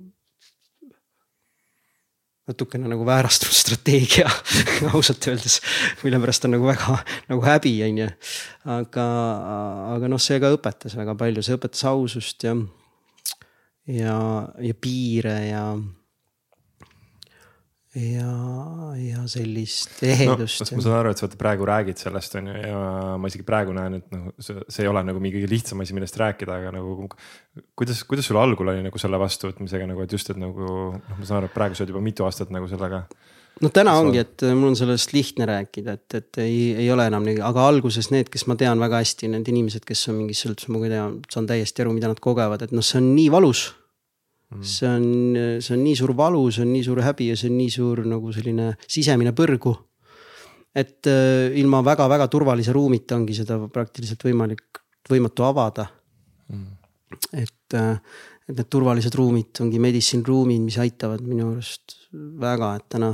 natukene 2.49 2.89
nagu 2.89 3.05
väärastunud 3.05 3.55
strateegia 3.55 4.29
ausalt 4.93 5.27
öeldes, 5.29 5.59
mille 6.03 6.19
pärast 6.23 6.47
on 6.47 6.55
nagu 6.57 6.67
väga 6.67 6.97
nagu 7.29 7.45
häbi, 7.45 7.75
on 7.85 8.01
ju. 8.03 8.09
aga, 8.79 9.05
aga 9.95 10.11
noh, 10.11 10.21
see 10.21 10.41
ka 10.41 10.51
õpetas 10.55 10.97
väga 10.97 11.15
palju, 11.19 11.45
see 11.45 11.59
õpetas 11.59 11.85
ausust 11.91 12.47
ja, 12.47 12.55
ja, 13.87 14.17
ja 14.65 14.77
piire 14.81 15.37
ja 15.49 15.63
ja, 17.97 18.33
ja 19.01 19.23
sellist 19.29 20.03
ehedust 20.05 20.61
no,. 20.61 20.77
ma 20.77 20.83
saan 20.85 20.97
aru, 20.99 21.13
et 21.13 21.21
sa 21.21 21.25
vaata 21.25 21.39
praegu 21.39 21.65
räägid 21.65 21.97
sellest 21.97 22.35
on 22.37 22.51
ju 22.51 22.59
ja 22.61 22.81
ma 23.17 23.31
isegi 23.31 23.45
praegu 23.47 23.73
näen, 23.73 23.97
et 23.97 24.13
noh, 24.13 24.29
see, 24.37 24.61
see 24.69 24.85
ei 24.85 24.91
ole 24.91 25.01
nagu 25.07 25.21
mingi 25.23 25.41
lihtsam 25.49 25.81
asi, 25.81 25.95
millest 25.97 26.19
rääkida, 26.21 26.59
aga 26.61 26.75
nagu. 26.75 27.09
kuidas, 27.79 28.03
kuidas 28.05 28.29
sul 28.29 28.37
algul 28.41 28.69
oli 28.75 28.85
nagu 28.85 29.01
selle 29.01 29.17
vastuvõtmisega 29.21 29.89
nagu, 29.89 30.05
et 30.05 30.13
just, 30.13 30.29
et 30.29 30.37
nagu 30.37 30.69
noh, 30.69 31.17
ma 31.17 31.25
saan 31.25 31.41
aru, 31.41 31.49
et 31.49 31.57
praegu 31.57 31.77
sa 31.77 31.85
oled 31.85 31.95
juba 31.95 32.05
mitu 32.05 32.29
aastat 32.29 32.53
nagu 32.53 32.69
sellega. 32.69 33.01
no 33.65 33.73
täna 33.73 33.97
sa... 33.97 34.05
ongi, 34.05 34.21
et 34.21 34.45
mul 34.53 34.69
on 34.69 34.77
sellest 34.77 35.17
lihtne 35.17 35.49
rääkida, 35.49 35.97
et, 35.97 36.19
et 36.21 36.43
ei, 36.45 36.61
ei 36.85 36.93
ole 36.93 37.09
enam 37.09 37.25
nii, 37.25 37.41
aga 37.49 37.65
alguses 37.73 38.13
need, 38.13 38.29
kes 38.29 38.45
ma 38.51 38.59
tean 38.59 38.85
väga 38.85 39.01
hästi, 39.01 39.33
need 39.33 39.49
inimesed, 39.49 39.87
kes 39.89 40.11
on 40.13 40.21
mingis 40.21 40.45
sõltuvuses, 40.45 40.69
ma 40.69 40.85
ei 40.85 40.93
tea, 40.93 41.09
saan 41.33 41.49
täiesti 41.49 41.81
aru, 41.81 41.97
mida 41.97 42.13
nad 42.13 42.21
kogevad, 42.21 42.69
et 42.69 42.75
noh, 42.75 42.85
see 42.85 43.01
on 43.01 43.15
nii 43.17 43.33
valus. 43.33 43.71
See 44.61 44.89
on, 44.89 45.05
see 45.61 45.75
on 45.75 45.83
nii 45.83 45.97
suur 45.99 46.15
valu, 46.17 46.47
see 46.51 46.65
on 46.65 46.73
nii 46.73 46.85
suur 46.87 47.03
häbi 47.05 47.29
ja 47.29 47.37
see 47.37 47.51
on 47.51 47.57
nii 47.59 47.69
suur 47.73 48.01
nagu 48.09 48.33
selline 48.33 48.71
sisemine 48.87 49.35
põrgu. 49.37 49.75
et 50.75 51.07
äh, 51.09 51.53
ilma 51.59 51.83
väga-väga 51.85 52.27
turvalise 52.29 52.73
ruumita 52.73 53.15
ongi 53.17 53.33
seda 53.37 53.57
praktiliselt 53.73 54.23
võimalik, 54.23 54.81
võimatu 55.09 55.45
avada 55.47 55.87
mm.. 56.49 56.67
et 57.33 57.77
äh,, 57.77 57.97
et 58.49 58.57
need 58.57 58.69
turvalised 58.73 59.13
ruumid 59.15 59.61
ongi 59.61 59.79
medicine 59.81 60.25
ruumid, 60.25 60.63
mis 60.65 60.77
aitavad 60.81 61.21
minu 61.25 61.51
arust 61.53 61.99
väga, 62.41 62.73
et 62.79 62.87
täna. 62.95 63.13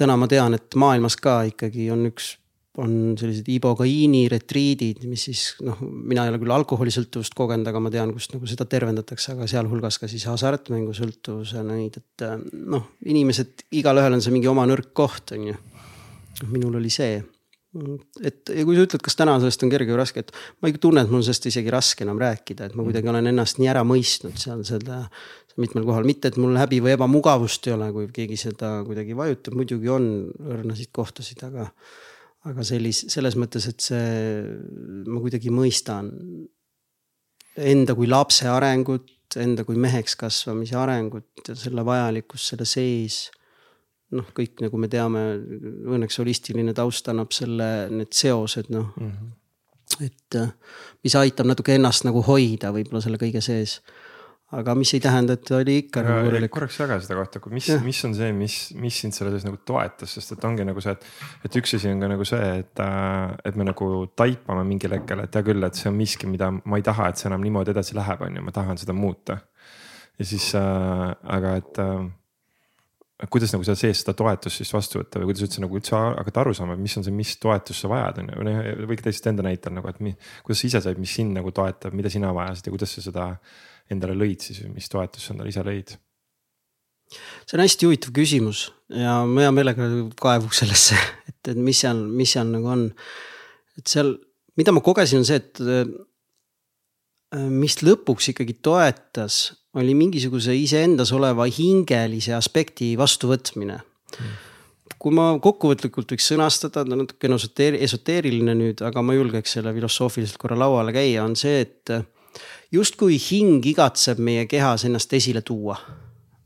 täna 0.00 0.16
ma 0.16 0.28
tean, 0.28 0.56
et 0.56 0.76
maailmas 0.80 1.18
ka 1.20 1.42
ikkagi 1.50 1.90
on 1.92 2.06
üks 2.08 2.32
on 2.78 3.16
sellised 3.18 3.48
ibokaiini 3.50 4.28
retriidid, 4.30 5.02
mis 5.10 5.24
siis 5.26 5.42
noh, 5.66 5.80
mina 5.82 6.22
ei 6.24 6.30
ole 6.30 6.38
küll 6.38 6.54
alkoholisõltuvust 6.54 7.34
kogenud, 7.38 7.66
aga 7.66 7.82
ma 7.82 7.90
tean, 7.90 8.12
kust 8.14 8.36
nagu 8.36 8.46
seda 8.46 8.66
tervendatakse, 8.70 9.34
aga 9.34 9.48
sealhulgas 9.50 9.98
ka 9.98 10.10
siis 10.10 10.28
hasartmängusõltuvuse 10.30 11.64
neid, 11.66 11.98
et 11.98 12.26
noh, 12.54 12.92
inimesed, 13.10 13.66
igalühel 13.80 14.14
on 14.14 14.22
see 14.22 14.34
mingi 14.34 14.50
oma 14.50 14.68
nõrk 14.70 14.92
koht, 14.94 15.34
on 15.34 15.50
ju. 15.50 15.58
minul 16.46 16.78
oli 16.78 16.92
see, 16.94 17.18
et 18.22 18.50
ja 18.54 18.62
kui 18.66 18.78
sa 18.78 18.84
ütled, 18.86 19.02
kas 19.02 19.18
täna 19.18 19.34
sellest 19.42 19.66
on 19.66 19.72
kerge 19.72 19.92
või 19.92 20.00
raske, 20.00 20.22
et 20.22 20.30
ma 20.62 20.70
ei 20.70 20.78
tunne, 20.82 21.02
et 21.02 21.10
mul 21.10 21.20
on 21.20 21.26
sellest 21.26 21.50
isegi 21.50 21.74
raske 21.74 22.06
enam 22.06 22.22
rääkida, 22.22 22.70
et 22.70 22.78
ma 22.78 22.86
kuidagi 22.86 23.10
olen 23.10 23.30
ennast 23.30 23.58
nii 23.58 23.70
ära 23.70 23.82
mõistnud 23.86 24.38
seal 24.38 24.62
seda 24.66 25.04
mitmel 25.60 25.84
kohal, 25.86 26.06
mitte 26.06 26.30
et 26.30 26.38
mul 26.40 26.54
häbi 26.58 26.78
või 26.82 26.94
ebamugavust 26.94 27.66
ei 27.66 27.74
ole, 27.74 27.90
kui 27.94 28.06
keegi 28.14 28.38
seda 28.40 28.78
kuidagi 28.86 29.18
vajutab, 29.18 29.58
muidugi 29.58 29.90
on 29.92 30.06
õrnasid 30.38 30.90
kohtasid, 30.94 31.42
aga 31.46 31.68
aga 32.48 32.64
sellis-, 32.64 33.06
selles 33.12 33.36
mõttes, 33.36 33.66
et 33.68 33.84
see, 33.84 34.44
ma 35.06 35.20
kuidagi 35.20 35.52
mõistan 35.52 36.10
enda 37.60 37.96
kui 37.98 38.08
lapse 38.08 38.48
arengut, 38.48 39.10
enda 39.40 39.64
kui 39.66 39.78
meheks 39.78 40.16
kasvamise 40.18 40.78
arengut 40.78 41.50
ja 41.50 41.56
selle 41.58 41.84
vajalikkust 41.86 42.54
selle 42.54 42.66
sees. 42.68 43.28
noh, 44.10 44.26
kõik 44.34 44.58
nagu 44.58 44.78
me 44.80 44.88
teame, 44.90 45.20
õnneks 45.86 46.16
holistiline 46.18 46.72
taust 46.74 47.06
annab 47.12 47.30
selle, 47.30 47.86
need 47.94 48.10
seosed 48.10 48.72
noh 48.74 48.88
mm 48.96 49.10
-hmm., 49.10 49.36
et 50.06 50.36
mis 51.04 51.14
aitab 51.14 51.46
natuke 51.46 51.74
ennast 51.74 52.04
nagu 52.04 52.22
hoida 52.22 52.72
võib-olla 52.74 53.02
selle 53.02 53.18
kõige 53.18 53.42
sees 53.42 53.80
aga 54.50 54.74
mis 54.74 54.90
ei 54.96 55.02
tähenda, 55.02 55.36
et 55.38 55.50
oli 55.54 55.76
ikka 55.84 56.02
nagu 56.02 56.26
korralik. 56.26 56.52
korraks 56.54 56.78
jaga 56.80 56.98
seda 57.02 57.16
kohta, 57.20 57.42
mis, 57.54 57.68
mis 57.86 58.00
on 58.08 58.14
see, 58.18 58.30
mis, 58.34 58.56
mis 58.82 59.00
sind 59.04 59.14
selles 59.14 59.46
nagu 59.46 59.60
toetas, 59.66 60.16
sest 60.16 60.34
et 60.34 60.46
ongi 60.46 60.66
nagu 60.66 60.82
see, 60.82 60.94
et. 60.96 61.06
et 61.46 61.58
üks 61.60 61.76
asi 61.78 61.90
on 61.92 62.02
ka 62.02 62.10
nagu 62.10 62.26
see, 62.26 62.52
et, 62.64 62.82
äh, 62.82 63.36
et 63.46 63.58
me 63.60 63.66
nagu 63.68 63.90
taipame 64.18 64.66
mingil 64.66 64.96
hetkel, 64.98 65.22
et 65.22 65.38
hea 65.38 65.46
küll, 65.46 65.66
et 65.66 65.78
see 65.78 65.90
on 65.92 65.98
miski, 65.98 66.30
mida 66.30 66.50
ma 66.58 66.80
ei 66.80 66.86
taha, 66.86 67.10
et 67.10 67.20
see 67.20 67.30
enam 67.30 67.46
niimoodi 67.46 67.74
edasi 67.74 67.98
läheb, 67.98 68.26
on 68.26 68.40
ju, 68.40 68.46
ma 68.46 68.56
tahan 68.56 68.80
seda 68.80 68.96
muuta. 68.96 69.38
ja 70.18 70.26
siis 70.26 70.50
äh,, 70.58 71.06
aga 71.36 71.54
et 71.62 71.78
äh, 71.80 72.08
kuidas 73.30 73.52
nagu 73.54 73.64
seal 73.66 73.78
sees 73.78 74.00
seda 74.02 74.14
toetust 74.16 74.60
siis 74.60 74.70
vastu 74.72 75.00
võtta 75.00 75.20
või 75.20 75.30
kuidas 75.30 75.44
üldse 75.44 75.62
nagu 75.62 75.76
üldse 75.76 75.94
hakata 75.94 76.42
aru 76.42 76.54
saama, 76.56 76.76
mis 76.80 76.96
on 76.98 77.04
see, 77.06 77.14
mis 77.14 77.34
toetust 77.40 77.84
sa 77.84 77.90
vajad, 77.92 78.22
on 78.22 78.30
ju, 78.32 78.42
või 78.42 78.86
või 78.90 78.98
ka 78.98 79.06
teisest 79.06 79.28
enda 79.30 79.44
näitel 79.44 79.74
nagu, 79.76 79.90
et 79.92 80.00
mi, 80.04 80.14
kuidas 80.46 80.62
sa 80.62 80.70
ise 80.70 80.82
said, 80.86 81.00
mis 81.00 81.12
sind 81.18 81.36
nagu 81.36 81.52
toetab, 81.54 81.94
mida 81.96 82.12
sina 82.12 82.32
vajasid 82.36 82.70
ja 82.70 82.74
kuidas 82.74 82.96
sa 82.96 83.04
seda 83.04 83.26
endale 83.90 84.16
lõid 84.18 84.44
siis 84.44 84.62
või 84.64 84.76
mis 84.78 84.88
toetust 84.92 85.28
sa 85.28 85.34
endale 85.34 85.52
ise 85.52 85.64
lõid? 85.66 85.96
see 87.10 87.56
on 87.56 87.64
hästi 87.64 87.88
huvitav 87.88 88.14
küsimus 88.14 88.68
ja 88.94 89.20
ma 89.26 89.46
hea 89.46 89.54
meelega 89.54 89.88
kaevuks 90.20 90.62
sellesse, 90.62 90.98
et, 91.28 91.40
et 91.52 91.58
mis 91.58 91.80
seal, 91.82 92.04
mis 92.06 92.36
seal 92.36 92.50
nagu 92.52 92.70
on. 92.70 92.84
et 93.78 93.90
seal, 93.90 94.14
mida 94.60 94.74
ma 94.74 94.82
kogesin, 94.84 95.24
on 95.24 95.26
see, 95.26 95.40
et 95.42 95.62
äh, 95.64 97.48
mis 97.50 97.80
lõpuks 97.82 98.30
ikkagi 98.32 98.60
toetas, 98.62 99.42
oli 99.78 99.94
mingisuguse 99.94 100.54
iseendas 100.54 101.10
oleva 101.14 101.46
hingelise 101.50 102.34
aspekti 102.38 102.92
vastuvõtmine 102.98 103.80
mm 103.80 104.38
kui 105.00 105.14
ma 105.16 105.32
kokkuvõtlikult 105.40 106.12
võiks 106.12 106.28
sõnastada, 106.28 106.82
ta 106.82 106.84
on 106.84 107.04
natukene 107.06 107.38
esoteeriline 107.80 108.54
nüüd, 108.58 108.82
aga 108.84 109.02
ma 109.04 109.16
julgeks 109.16 109.56
selle 109.56 109.72
filosoofiliselt 109.76 110.36
korra 110.40 110.58
lauale 110.60 110.92
käia, 110.92 111.24
on 111.24 111.36
see, 111.40 111.62
et 111.64 111.92
justkui 112.72 113.18
hing 113.18 113.66
igatseb 113.66 114.18
meie 114.18 114.46
kehas 114.46 114.84
ennast 114.84 115.12
esile 115.12 115.42
tuua. 115.42 115.76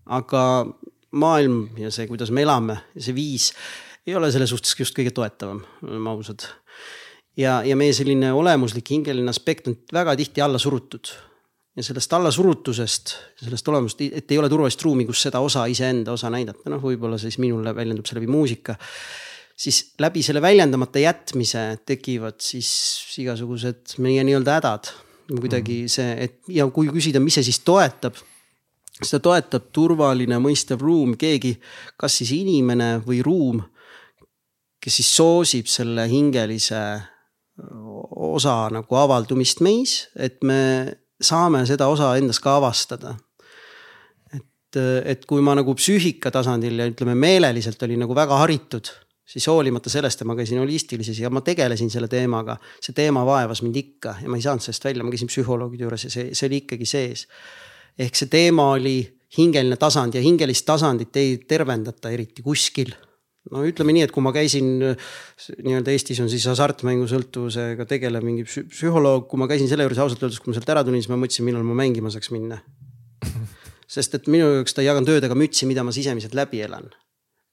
aga 0.06 0.66
maailm 1.12 1.68
ja 1.78 1.90
see, 1.90 2.06
kuidas 2.06 2.30
me 2.30 2.42
elame 2.42 2.76
see 2.98 3.14
viis 3.14 3.52
ei 4.06 4.16
ole 4.16 4.28
selle 4.32 4.46
suhtes 4.46 4.74
just 4.78 4.96
kõige 4.96 5.14
toetavam, 5.14 5.62
oleme 5.82 6.10
ausad. 6.10 6.44
ja, 7.36 7.62
ja 7.64 7.76
meie 7.76 7.92
selline 7.96 8.32
olemuslik 8.32 8.90
hingeline 8.90 9.30
aspekt 9.30 9.70
on 9.70 9.78
väga 9.92 10.16
tihti 10.16 10.44
alla 10.44 10.58
surutud 10.58 11.12
ja 11.74 11.82
sellest 11.82 12.12
allasurutusest, 12.12 13.14
sellest 13.42 13.68
olemust, 13.68 14.02
et 14.04 14.30
ei 14.30 14.38
ole 14.38 14.48
turvalist 14.50 14.82
ruumi, 14.86 15.06
kus 15.08 15.24
seda 15.26 15.40
osa 15.42 15.64
iseenda 15.66 16.12
osa 16.14 16.30
näidata, 16.30 16.68
noh, 16.70 16.82
võib-olla 16.82 17.18
siis 17.18 17.40
minule 17.42 17.72
väljendub 17.74 18.06
see 18.06 18.20
läbi 18.20 18.30
muusika. 18.30 18.76
siis 19.56 19.94
läbi 19.98 20.22
selle 20.22 20.42
väljendamata 20.42 20.98
jätmise 20.98 21.78
tekivad 21.86 22.40
siis 22.42 22.68
igasugused 23.18 23.98
meie 23.98 24.24
nii-öelda 24.24 24.60
hädad. 24.60 24.92
Kuidagi 25.28 25.82
mhm. 25.84 25.92
see, 25.92 26.14
et 26.26 26.52
ja 26.52 26.66
kui 26.72 26.90
küsida, 26.92 27.22
mis 27.22 27.38
see 27.38 27.46
siis 27.46 27.60
toetab, 27.64 28.18
seda 29.00 29.22
toetab 29.24 29.70
turvaline 29.74 30.38
mõistev 30.42 30.82
ruum, 30.84 31.16
keegi, 31.18 31.56
kas 32.00 32.20
siis 32.20 32.34
inimene 32.36 32.98
või 33.04 33.22
ruum, 33.24 33.62
kes 34.84 35.00
siis 35.00 35.10
soosib 35.16 35.70
selle 35.70 36.04
hingelise 36.10 36.82
osa 37.54 38.56
nagu 38.74 38.98
avaldumist 38.98 39.62
meis, 39.64 40.08
et 40.16 40.42
me 40.42 40.58
saame 41.22 41.62
seda 41.68 41.88
osa 41.88 42.14
endas 42.18 42.40
ka 42.42 42.58
avastada. 42.58 43.14
et, 44.34 44.76
et 45.06 45.26
kui 45.26 45.40
ma 45.40 45.54
nagu 45.54 45.74
psüühika 45.78 46.32
tasandil 46.34 46.78
ja 46.78 46.88
ütleme 46.90 47.14
meeleliselt 47.14 47.82
olin 47.86 48.02
nagu 48.02 48.14
väga 48.14 48.40
haritud, 48.42 48.90
siis 49.24 49.46
hoolimata 49.48 49.90
sellest, 49.92 50.20
et 50.20 50.28
ma 50.28 50.36
käisin 50.36 50.60
holistilises 50.60 51.18
ja 51.20 51.30
ma 51.32 51.40
tegelesin 51.44 51.90
selle 51.92 52.08
teemaga, 52.12 52.58
see 52.82 52.96
teema 52.96 53.24
vaevas 53.26 53.62
mind 53.64 53.78
ikka 53.80 54.18
ja 54.22 54.30
ma 54.30 54.40
ei 54.40 54.44
saanud 54.44 54.64
sellest 54.64 54.84
välja, 54.84 55.04
ma 55.04 55.14
käisin 55.14 55.30
psühholoogide 55.32 55.86
juures 55.86 56.04
ja 56.08 56.12
see, 56.12 56.30
see 56.36 56.50
oli 56.50 56.64
ikkagi 56.64 56.88
sees. 56.88 57.26
ehk 57.98 58.18
see 58.18 58.28
teema 58.28 58.70
oli 58.74 58.98
hingeline 59.38 59.76
tasand 59.80 60.14
ja 60.14 60.22
hingelist 60.22 60.66
tasandit 60.66 61.16
ei 61.16 61.38
tervendata 61.48 62.10
eriti 62.10 62.42
kuskil 62.42 62.92
no 63.52 63.64
ütleme 63.66 63.94
nii, 63.94 64.06
et 64.06 64.14
kui 64.14 64.24
ma 64.24 64.32
käisin 64.34 64.70
nii-öelda 64.80 65.92
Eestis 65.92 66.20
on 66.24 66.30
siis 66.32 66.46
hasartmängusõltuvusega 66.48 67.86
tegelev 67.88 68.24
mingi 68.24 68.46
psühholoog, 68.46 69.26
kui 69.28 69.40
ma 69.40 69.48
käisin 69.50 69.68
selle 69.70 69.86
juures 69.86 70.00
ausalt 70.04 70.24
öeldes, 70.24 70.40
kui 70.40 70.52
ma 70.52 70.58
sealt 70.58 70.72
ära 70.72 70.84
tulin, 70.86 71.02
siis 71.02 71.12
ma 71.12 71.20
mõtlesin, 71.20 71.46
millal 71.48 71.66
ma 71.66 71.76
mängima 71.84 72.12
saaks 72.12 72.32
minna. 72.34 72.62
sest 73.94 74.16
et 74.16 74.30
minu 74.32 74.48
jaoks 74.56 74.76
ta 74.76 74.82
ei 74.82 74.88
jaganud 74.88 75.12
ööd 75.12 75.28
ega 75.28 75.36
mütsi, 75.38 75.68
mida 75.68 75.84
ma 75.84 75.92
sisemiselt 75.94 76.36
läbi 76.36 76.64
elan. 76.64 76.88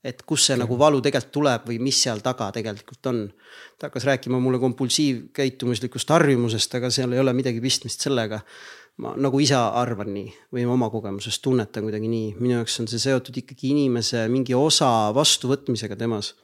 Et 0.03 0.21
kust 0.25 0.49
see 0.49 0.57
nagu 0.57 0.77
valu 0.79 1.01
tegelikult 1.03 1.33
tuleb 1.35 1.65
või 1.69 1.77
mis 1.83 1.97
seal 2.03 2.21
taga 2.25 2.49
tegelikult 2.55 3.09
on. 3.11 3.23
ta 3.77 3.89
hakkas 3.89 4.05
rääkima 4.09 4.39
mulle 4.41 4.59
kompulsiivkäitumuslikust 4.61 6.09
harjumusest, 6.09 6.75
aga 6.77 6.89
seal 6.89 7.13
ei 7.13 7.21
ole 7.21 7.33
midagi 7.33 7.61
pistmist 7.61 8.01
sellega. 8.01 8.41
Ma 9.01 9.13
nagu 9.17 9.39
ise 9.39 9.55
arvan 9.55 10.11
nii 10.13 10.33
või 10.53 10.65
oma 10.69 10.89
kogemusest 10.91 11.41
tunnetan 11.41 11.85
kuidagi 11.87 12.09
nii, 12.11 12.35
minu 12.41 12.57
jaoks 12.59 12.79
on 12.83 12.89
see 12.91 12.99
seotud 13.01 13.37
ikkagi 13.39 13.71
inimese 13.71 14.25
mingi 14.29 14.57
osa 14.57 15.11
vastuvõtmisega 15.15 15.95
temas. 15.97 16.35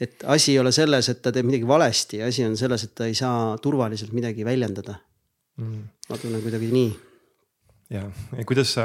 et 0.00 0.22
asi 0.26 0.52
ei 0.52 0.58
ole 0.58 0.70
selles, 0.72 1.08
et 1.08 1.22
ta 1.22 1.32
teeb 1.34 1.46
midagi 1.46 1.66
valesti, 1.66 2.22
asi 2.22 2.44
on 2.44 2.56
selles, 2.56 2.84
et 2.84 2.94
ta 2.94 3.06
ei 3.06 3.14
saa 3.18 3.58
turvaliselt 3.58 4.12
midagi 4.12 4.44
väljendada. 4.44 4.94
Mm.. 5.58 5.88
ma 6.08 6.18
tunnen 6.18 6.42
kuidagi 6.42 6.70
nii 6.70 7.07
ja, 7.92 8.02
ja 8.36 8.44
kuidas 8.44 8.74
sa 8.76 8.84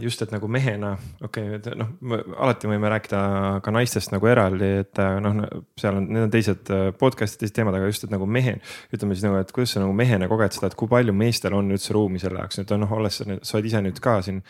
just, 0.00 0.22
et 0.24 0.32
nagu 0.32 0.48
mehena, 0.48 0.94
okei 1.20 1.58
okay,, 1.58 1.76
noh, 1.76 1.92
alati 2.40 2.70
võime 2.70 2.88
rääkida 2.92 3.20
ka 3.64 3.74
naistest 3.74 4.14
nagu 4.14 4.30
eraldi, 4.30 4.70
et 4.80 5.00
noh, 5.20 5.42
seal 5.80 5.98
on, 6.00 6.08
need 6.08 6.24
on 6.24 6.32
teised 6.32 6.72
äh, 6.72 6.88
podcast'id, 6.96 7.42
teised 7.42 7.58
teemad, 7.58 7.76
aga 7.76 7.90
just, 7.90 8.06
et 8.06 8.14
nagu 8.14 8.28
mehe, 8.28 8.56
ütleme 8.94 9.16
siis 9.16 9.26
nagu, 9.26 9.36
et 9.42 9.52
kuidas 9.54 9.76
sa 9.76 9.84
nagu 9.84 9.92
mehena 9.96 10.28
koged 10.30 10.56
seda, 10.56 10.70
et 10.72 10.78
kui 10.80 10.88
palju 10.90 11.14
meestel 11.16 11.56
on 11.58 11.68
üldse 11.76 11.96
ruumi 11.96 12.22
selle 12.22 12.40
jaoks, 12.40 12.62
nüüd 12.62 12.74
noh, 12.80 12.96
olles, 12.96 13.20
sa 13.20 13.58
oled 13.58 13.70
ise 13.70 13.84
nüüd 13.84 14.00
ka 14.02 14.18
siin 14.24 14.40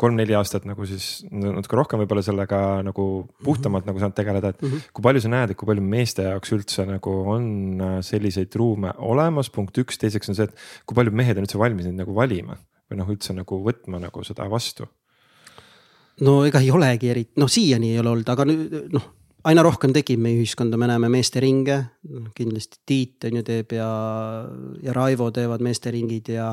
kolm-neli 0.00 0.32
aastat 0.38 0.64
nagu 0.64 0.86
siis 0.88 1.26
natuke 1.28 1.76
rohkem 1.76 2.00
võib-olla 2.00 2.22
sellega 2.24 2.60
nagu 2.86 3.04
puhtamalt 3.44 3.84
mm 3.84 3.90
-hmm. 3.90 3.90
nagu 3.90 4.00
saanud 4.00 4.16
tegeleda, 4.16 4.54
et 4.54 4.62
mm 4.62 4.68
-hmm. 4.68 4.88
kui 4.94 5.02
palju 5.02 5.20
sa 5.20 5.28
näed, 5.28 5.50
et 5.50 5.56
kui 5.56 5.66
palju 5.66 5.82
meeste 5.82 6.22
jaoks 6.22 6.52
üldse 6.56 6.86
nagu 6.86 7.18
on 7.34 7.44
äh, 7.80 8.00
selliseid 8.00 8.54
ruume 8.54 8.94
olemas, 8.96 9.50
punkt 9.50 9.76
üks, 9.78 9.98
teiseks 9.98 10.28
on 10.28 10.34
see, 10.34 10.44
et 10.44 10.54
kui 10.86 10.94
palju 10.94 11.12
mehed 11.12 11.36
on 11.36 11.44
üldse 11.44 11.58
valmis 11.58 11.84
neid 11.84 11.98
nagu 11.98 12.14
valima 12.14 12.56
või 12.90 13.00
noh, 13.00 13.12
üldse 13.14 13.36
nagu 13.36 13.60
võtma 13.64 14.02
nagu 14.02 14.24
seda 14.26 14.48
vastu? 14.50 14.88
no 16.26 16.42
ega 16.44 16.60
ei 16.60 16.70
olegi 16.74 17.08
eriti, 17.08 17.40
noh 17.40 17.50
siiani 17.50 17.94
ei 17.94 18.02
ole 18.02 18.12
olnud, 18.12 18.28
aga 18.28 18.44
nüüd 18.48 18.92
noh, 18.92 19.08
aina 19.48 19.64
rohkem 19.64 19.94
tekib 19.96 20.20
meie 20.20 20.40
ühiskonda, 20.40 20.78
me 20.80 20.88
näeme 20.90 21.08
meesteringe, 21.12 21.78
noh 22.12 22.32
kindlasti 22.36 22.82
Tiit 22.86 23.28
on 23.28 23.40
ju 23.40 23.44
teeb 23.46 23.74
ja, 23.76 23.90
ja 24.84 24.96
Raivo 24.96 25.30
teevad 25.34 25.64
meesteringid 25.64 26.32
ja, 26.34 26.50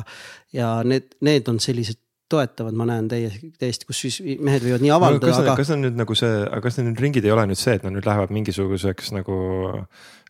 ja 0.55 0.77
need, 0.87 1.17
need 1.25 1.49
on 1.51 1.59
sellised 1.63 1.99
toetavad, 2.31 2.75
ma 2.75 2.87
näen 2.87 3.07
täiesti, 3.07 3.51
täiesti, 3.59 3.87
kus 3.87 4.01
siis 4.03 4.17
mehed 4.43 4.63
võivad 4.65 4.83
nii 4.83 4.91
avaldada 4.91 5.31
no,. 5.31 5.43
Aga... 5.45 5.55
kas 5.59 5.71
on 5.75 5.83
nüüd 5.85 5.99
nagu 5.99 6.15
see, 6.17 6.31
aga 6.43 6.59
kas 6.65 6.79
need 6.81 6.99
ringid 6.99 7.27
ei 7.27 7.31
ole 7.31 7.45
nüüd 7.47 7.59
see, 7.59 7.77
et 7.79 7.85
nad 7.87 7.95
nüüd 7.95 8.07
lähevad 8.07 8.33
mingisuguseks 8.35 9.13
nagu 9.15 9.37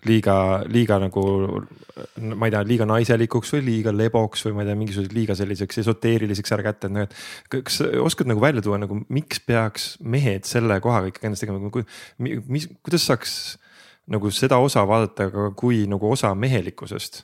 liiga, 0.06 0.38
liiga 0.70 1.00
nagu 1.02 1.24
ma 2.38 2.48
ei 2.48 2.54
tea, 2.54 2.64
liiga 2.68 2.86
naiselikuks 2.90 3.54
või 3.56 3.64
liiga 3.66 3.94
leboks 3.96 4.46
või 4.46 4.58
ma 4.58 4.64
ei 4.64 4.70
tea, 4.70 4.78
mingisuguseks 4.80 5.16
liiga 5.18 5.38
selliseks 5.38 5.82
esoteeriliseks 5.84 6.54
ära 6.54 6.68
kätte, 6.68 6.90
et 6.90 6.94
noh, 6.94 7.08
et 7.08 7.64
kas 7.66 7.80
oskad 8.04 8.30
nagu 8.30 8.44
välja 8.44 8.62
tuua 8.66 8.78
nagu, 8.82 9.00
miks 9.14 9.42
peaks 9.48 9.90
mehed 10.06 10.46
selle 10.50 10.80
kohaga 10.84 11.10
ikkagi 11.10 11.32
ennast 11.32 11.46
tegema, 11.46 11.86
mis, 12.22 12.70
kuidas 12.86 13.08
saaks 13.10 13.34
nagu 14.14 14.32
seda 14.32 14.62
osa 14.64 14.86
vaadata 14.88 15.32
ka 15.34 15.50
kui 15.58 15.86
nagu 15.90 16.12
osa 16.12 16.36
mehelikkusest? 16.38 17.24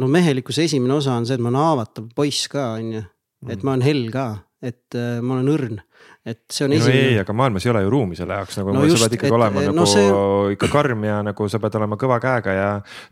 no 0.00 0.08
mehelikkuse 0.08 0.64
esimene 0.64 0.96
osa 0.96 1.18
on 1.18 1.26
see, 1.28 1.36
et 1.36 1.42
ma 1.42 1.50
olen 1.50 1.60
haavatav 1.60 2.12
poiss 2.16 2.48
ka, 2.48 2.70
on 2.78 2.94
ju 2.94 3.02
et 3.48 3.62
ma 3.64 3.74
olen 3.74 3.84
hell 3.84 4.08
ka, 4.12 4.26
et 4.60 4.96
äh, 4.98 5.20
ma 5.24 5.38
olen 5.38 5.52
õrn, 5.54 5.80
et 6.26 6.40
see 6.52 6.66
on 6.66 6.74
no 6.74 6.76
esimene. 6.76 7.04
ei, 7.14 7.18
aga 7.22 7.32
maailmas 7.32 7.64
ei 7.64 7.70
ole 7.72 7.80
ju 7.80 7.92
ruumi 7.94 8.18
selle 8.18 8.36
jaoks 8.36 8.58
nagu 8.60 8.74
no 8.76 8.82
just, 8.84 9.00
sa 9.00 9.06
pead 9.06 9.16
ikkagi 9.16 9.30
et, 9.30 9.36
olema 9.38 9.62
no 9.64 9.72
nagu 9.78 9.86
see... 9.88 10.10
ikka 10.56 10.68
karm 10.72 11.06
ja 11.08 11.20
nagu 11.24 11.46
sa 11.48 11.60
pead 11.62 11.78
olema 11.80 11.96
kõva 12.00 12.18
käega 12.20 12.56
ja 12.56 12.66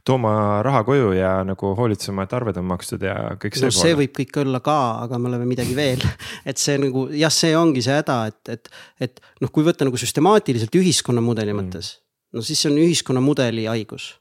tooma 0.05 0.33
raha 0.67 0.83
koju 0.85 1.15
ja 1.17 1.33
nagu 1.49 1.73
hoolitsema, 1.79 2.27
et 2.29 2.37
arved 2.37 2.61
on 2.61 2.69
makstud 2.69 3.07
ja 3.09 3.17
kõik 3.41 3.57
see. 3.57 3.71
no 3.71 3.79
see 3.79 3.97
võib 4.03 4.13
kõik 4.21 4.37
olla 4.45 4.61
ka, 4.65 4.77
aga 5.07 5.23
me 5.23 5.33
oleme 5.33 5.49
midagi 5.49 5.77
veel 5.79 6.05
et 6.51 6.61
see 6.61 6.77
nagu 6.85 7.09
jah, 7.17 7.33
see 7.33 7.57
ongi 7.57 7.85
see 7.85 7.97
häda, 7.97 8.21
et, 8.29 8.55
et, 8.59 8.73
et 9.09 9.25
noh, 9.41 9.53
kui 9.55 9.65
võtta 9.65 9.89
nagu 9.89 10.01
süstemaatiliselt 10.01 10.77
ühiskonnamudeli 10.77 11.57
mm. 11.57 11.65
mõttes, 11.65 11.93
no 12.37 12.45
siis 12.45 12.61
see 12.61 12.73
on 12.75 12.81
ühiskonnamudeli 12.85 13.65
haigus 13.73 14.13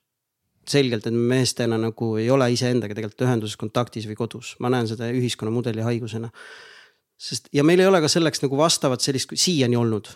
selgelt, 0.67 1.07
et 1.07 1.15
meestena 1.15 1.77
nagu 1.79 2.13
ei 2.19 2.29
ole 2.31 2.49
iseendaga 2.53 2.95
tegelikult 2.95 3.23
ühenduses, 3.27 3.59
kontaktis 3.59 4.07
või 4.09 4.17
kodus, 4.19 4.55
ma 4.63 4.71
näen 4.73 4.89
seda 4.89 5.09
ühiskonnamudeli 5.15 5.85
haigusena. 5.85 6.31
Sest 7.17 7.49
ja 7.53 7.65
meil 7.65 7.81
ei 7.81 7.89
ole 7.89 8.01
ka 8.03 8.09
selleks 8.11 8.43
nagu 8.43 8.57
vastavat 8.59 9.03
sellist 9.03 9.33
siiani 9.33 9.77
olnud. 9.79 10.09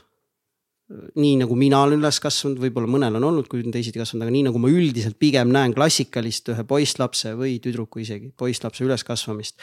nii 0.91 1.37
nagu 1.39 1.55
mina 1.55 1.77
olen 1.85 2.01
üles 2.01 2.17
kasvanud, 2.19 2.57
võib-olla 2.59 2.89
mõnel 2.91 3.15
on 3.15 3.23
olnud, 3.23 3.45
kui 3.47 3.61
on 3.63 3.71
teisiti 3.71 3.99
kasvanud, 3.99 4.25
aga 4.25 4.33
nii 4.35 4.41
nagu 4.49 4.59
ma 4.59 4.67
üldiselt 4.67 5.15
pigem 5.19 5.47
näen 5.53 5.71
klassikalist 5.71 6.51
ühe 6.51 6.65
poisslapse 6.67 7.31
või 7.39 7.61
tüdruku 7.63 8.01
isegi, 8.03 8.33
poisslapse 8.35 8.83
üleskasvamist. 8.83 9.55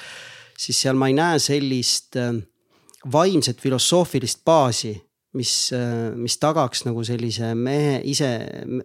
siis 0.57 0.81
seal 0.81 0.97
ma 0.97 1.11
ei 1.11 1.19
näe 1.19 1.39
sellist 1.39 2.17
äh, 2.17 2.33
vaimset 3.13 3.61
filosoofilist 3.61 4.41
baasi 4.45 4.95
mis, 5.37 5.53
mis 6.17 6.37
tagaks 6.41 6.87
nagu 6.87 7.03
sellise 7.05 7.51
mehe 7.59 7.99
ise, 8.09 8.29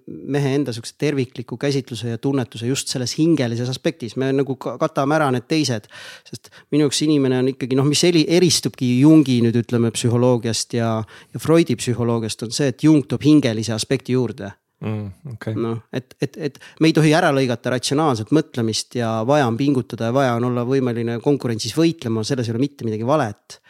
mehe 0.08 0.54
enda 0.58 0.74
sihukese 0.76 0.98
tervikliku 1.00 1.58
käsitluse 1.60 2.12
ja 2.12 2.20
tunnetuse 2.22 2.68
just 2.68 2.92
selles 2.92 3.16
hingelises 3.16 3.70
aspektis, 3.72 4.18
me 4.20 4.32
nagu 4.36 4.58
katame 4.60 5.16
ära 5.16 5.30
need 5.32 5.48
teised. 5.48 5.88
sest 6.28 6.52
minu 6.74 6.88
jaoks 6.88 7.04
inimene 7.06 7.40
on 7.40 7.54
ikkagi 7.54 7.80
noh, 7.80 7.88
mis 7.88 8.04
eri, 8.08 8.26
eristubki 8.28 8.90
Jungi 9.00 9.40
nüüd 9.46 9.62
ütleme 9.64 9.94
psühholoogiast 9.96 10.76
ja, 10.76 10.98
ja 11.34 11.40
Freudi 11.40 11.78
psühholoogiast 11.80 12.44
on 12.44 12.52
see, 12.56 12.74
et 12.74 12.84
Jung 12.84 13.08
toob 13.08 13.24
hingelise 13.24 13.74
aspekti 13.76 14.18
juurde 14.18 14.52
mm,. 14.84 15.10
Okay. 15.38 15.56
noh, 15.56 15.80
et, 15.96 16.16
et, 16.22 16.38
et 16.50 16.60
me 16.84 16.92
ei 16.92 16.96
tohi 16.96 17.16
ära 17.16 17.32
lõigata 17.36 17.72
ratsionaalset 17.74 18.36
mõtlemist 18.36 19.00
ja 19.00 19.16
vaja 19.28 19.48
on 19.48 19.58
pingutada 19.60 20.12
ja 20.12 20.16
vaja 20.16 20.38
on 20.38 20.52
olla 20.52 20.68
võimeline 20.68 21.20
konkurentsis 21.24 21.76
võitlema, 21.78 22.26
selles 22.28 22.50
ei 22.50 22.56
ole 22.56 22.66
mitte 22.68 22.88
midagi 22.88 23.08
valet 23.08 23.62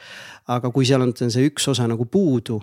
aga 0.51 0.71
kui 0.73 0.87
seal 0.87 1.03
on 1.05 1.13
see 1.15 1.47
üks 1.47 1.67
osa 1.71 1.87
nagu 1.87 2.05
puudu, 2.11 2.59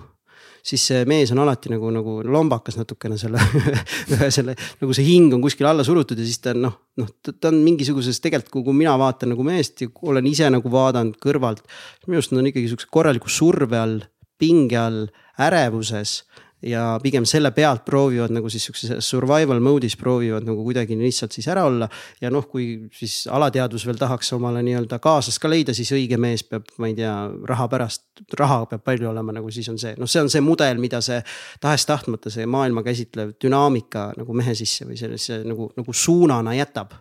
siis 0.67 0.83
see 0.91 1.05
mees 1.09 1.33
on 1.33 1.41
alati 1.41 1.73
nagu, 1.73 1.89
nagu 1.95 2.19
lombakas 2.27 2.77
natukene 2.77 3.17
selle 3.21 3.41
ühe 4.15 4.29
selle, 4.35 4.57
nagu 4.83 4.97
see 4.97 5.07
hing 5.07 5.33
on 5.37 5.45
kuskil 5.45 5.69
alla 5.71 5.87
surutud 5.87 6.21
ja 6.21 6.27
siis 6.27 6.43
ta 6.45 6.55
noh, 6.57 6.77
noh, 7.01 7.11
ta 7.25 7.49
on 7.49 7.63
mingisuguses 7.65 8.21
tegelikult, 8.21 8.67
kui 8.69 8.77
mina 8.77 8.97
vaatan 9.01 9.33
nagu 9.35 9.47
meest 9.47 9.85
ja 9.85 9.93
olen 10.03 10.29
ise 10.29 10.51
nagu 10.53 10.73
vaadanud 10.73 11.17
kõrvalt. 11.23 11.65
minu 12.07 12.21
arust 12.21 12.35
nad 12.35 12.45
on 12.45 12.53
ikkagi 12.53 12.73
siukse 12.73 12.91
korraliku 12.93 13.33
surve 13.33 13.81
all 13.81 14.01
pinge 14.41 14.79
all, 14.81 15.09
ärevuses 15.41 16.23
ja 16.63 16.99
pigem 17.03 17.25
selle 17.29 17.51
pealt 17.57 17.85
proovivad 17.85 18.33
nagu 18.35 18.51
siis 18.53 18.67
sihukeses 18.67 19.07
survival 19.09 19.61
mode'is 19.65 19.97
proovivad 19.97 20.45
nagu 20.45 20.63
kuidagi 20.65 20.99
lihtsalt 20.99 21.33
siis 21.33 21.49
ära 21.49 21.65
olla. 21.65 21.89
ja 22.21 22.31
noh, 22.31 22.47
kui 22.49 22.89
siis 22.93 23.27
alateadvus 23.31 23.87
veel 23.87 23.99
tahaks 24.01 24.33
omale 24.37 24.63
nii-öelda 24.67 24.99
kaaslast 25.01 25.41
ka 25.41 25.51
leida, 25.51 25.75
siis 25.75 25.93
õige 25.97 26.19
mees 26.21 26.45
peab, 26.45 26.69
ma 26.79 26.91
ei 26.91 26.97
tea, 26.99 27.15
raha 27.49 27.69
pärast, 27.73 28.05
raha 28.39 28.65
peab 28.71 28.85
palju 28.85 29.09
olema, 29.11 29.33
nagu 29.37 29.51
siis 29.51 29.69
on 29.73 29.79
see, 29.81 29.95
noh, 29.99 30.11
see 30.11 30.23
on 30.23 30.33
see 30.33 30.45
mudel, 30.45 30.81
mida 30.83 31.01
see 31.05 31.21
tahes-tahtmata 31.61 32.33
see 32.33 32.47
maailma 32.47 32.85
käsitlev 32.87 33.37
dünaamika 33.43 34.11
nagu 34.19 34.37
mehe 34.37 34.55
sisse 34.59 34.89
või 34.89 35.01
sellise 35.01 35.43
nagu, 35.47 35.71
nagu 35.77 35.97
suunana 35.97 36.55
jätab. 36.59 36.93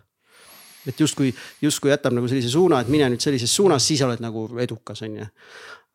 et 0.88 1.00
justkui, 1.00 1.34
justkui 1.60 1.90
jätab 1.90 2.14
nagu 2.16 2.28
sellise 2.28 2.48
suuna, 2.48 2.80
et 2.80 2.88
mine 2.88 3.10
nüüd 3.12 3.20
sellises 3.20 3.52
suunas, 3.52 3.84
siis 3.84 4.00
oled 4.02 4.22
nagu 4.24 4.46
edukas, 4.64 5.02
on 5.04 5.18
ju 5.20 5.26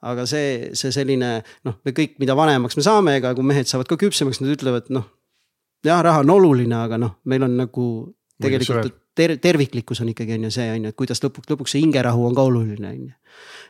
aga 0.05 0.25
see, 0.29 0.71
see 0.77 0.93
selline 0.93 1.31
noh, 1.67 1.79
me 1.85 1.93
kõik, 1.95 2.19
mida 2.21 2.35
vanemaks 2.37 2.77
me 2.77 2.83
saame, 2.85 3.15
ega 3.19 3.33
kui 3.37 3.47
mehed 3.47 3.69
saavad 3.69 3.89
ka 3.89 3.97
küpsemaks, 4.01 4.41
nad 4.43 4.53
ütlevad 4.53 4.91
noh. 4.93 5.07
jah, 5.85 6.03
raha 6.05 6.23
on 6.25 6.35
oluline, 6.35 6.75
aga 6.77 6.99
noh, 7.01 7.17
meil 7.29 7.45
on 7.47 7.57
nagu 7.59 7.87
tegelikult 8.41 9.01
ter 9.15 9.37
terviklikkus 9.39 10.01
on 10.03 10.11
ikkagi 10.11 10.35
on 10.35 10.47
ju 10.47 10.51
see 10.51 10.67
on 10.73 10.85
ju, 10.85 10.91
et 10.91 10.99
kuidas 10.99 11.21
lõpuks, 11.23 11.47
lõpuks 11.51 11.75
see 11.75 11.83
hingerahu 11.85 12.25
on 12.27 12.35
ka 12.35 12.43
oluline 12.49 12.89
on 12.89 13.03
ju. 13.07 13.13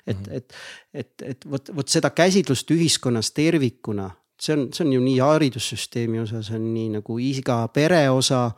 et 0.07 0.17
-hmm. 0.17 0.37
et, 0.37 0.53
et, 0.93 1.11
et 1.21 1.49
vot, 1.51 1.75
vot 1.75 1.87
seda 1.87 2.09
käsitlust 2.09 2.71
ühiskonnas 2.71 3.31
tervikuna, 3.31 4.09
see 4.41 4.55
on, 4.57 4.67
see 4.73 4.85
on 4.85 4.93
ju 4.93 5.01
nii 5.01 5.19
haridussüsteemi 5.19 6.19
osa, 6.19 6.41
see 6.41 6.57
on 6.57 6.73
nii 6.73 6.89
nagu 6.97 7.19
iga 7.19 7.67
pere 7.67 8.09
osa 8.09 8.51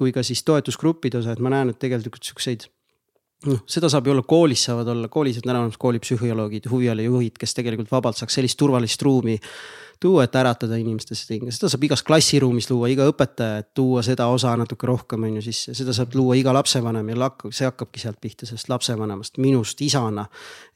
kui 0.00 0.12
ka 0.12 0.22
siis 0.24 0.42
toetusgruppide 0.48 1.18
osa, 1.20 1.32
et 1.32 1.42
ma 1.44 1.52
näen, 1.52 1.74
et 1.74 1.78
tegelikult 1.78 2.24
siukseid 2.24 2.70
noh, 3.46 3.60
seda 3.70 3.88
saab 3.92 4.08
ju 4.08 4.14
olla 4.14 4.24
koolis 4.26 4.64
saavad 4.68 4.88
olla, 4.92 5.08
koolis 5.08 5.40
on 5.40 5.48
täna 5.48 5.60
olemas 5.62 5.78
koolipsühholoogid, 5.80 6.68
huvialajuhid, 6.70 7.38
kes 7.40 7.56
tegelikult 7.56 7.92
vabalt 7.92 8.18
saaks 8.20 8.40
sellist 8.40 8.58
turvalist 8.60 9.02
ruumi 9.02 9.38
tuua, 10.00 10.24
et 10.24 10.36
äratada 10.36 10.78
inimestes 10.80 11.26
hinge, 11.28 11.52
seda 11.52 11.68
saab 11.68 11.84
igas 11.84 12.02
klassiruumis 12.06 12.70
luua, 12.70 12.88
iga 12.88 13.04
õpetaja, 13.10 13.60
et 13.60 13.68
tuua 13.76 14.02
seda 14.04 14.30
osa 14.32 14.54
natuke 14.56 14.88
rohkem 14.88 15.26
on 15.28 15.36
ju 15.38 15.44
sisse, 15.44 15.74
seda 15.76 15.92
saab 15.96 16.16
luua 16.16 16.38
iga 16.40 16.54
lapsevanem 16.56 17.12
ja 17.12 17.30
see 17.50 17.68
hakkabki 17.68 18.00
sealt 18.00 18.20
pihta, 18.20 18.48
sellest 18.48 18.72
lapsevanemast, 18.72 19.36
minust 19.44 19.80
isana. 19.84 20.26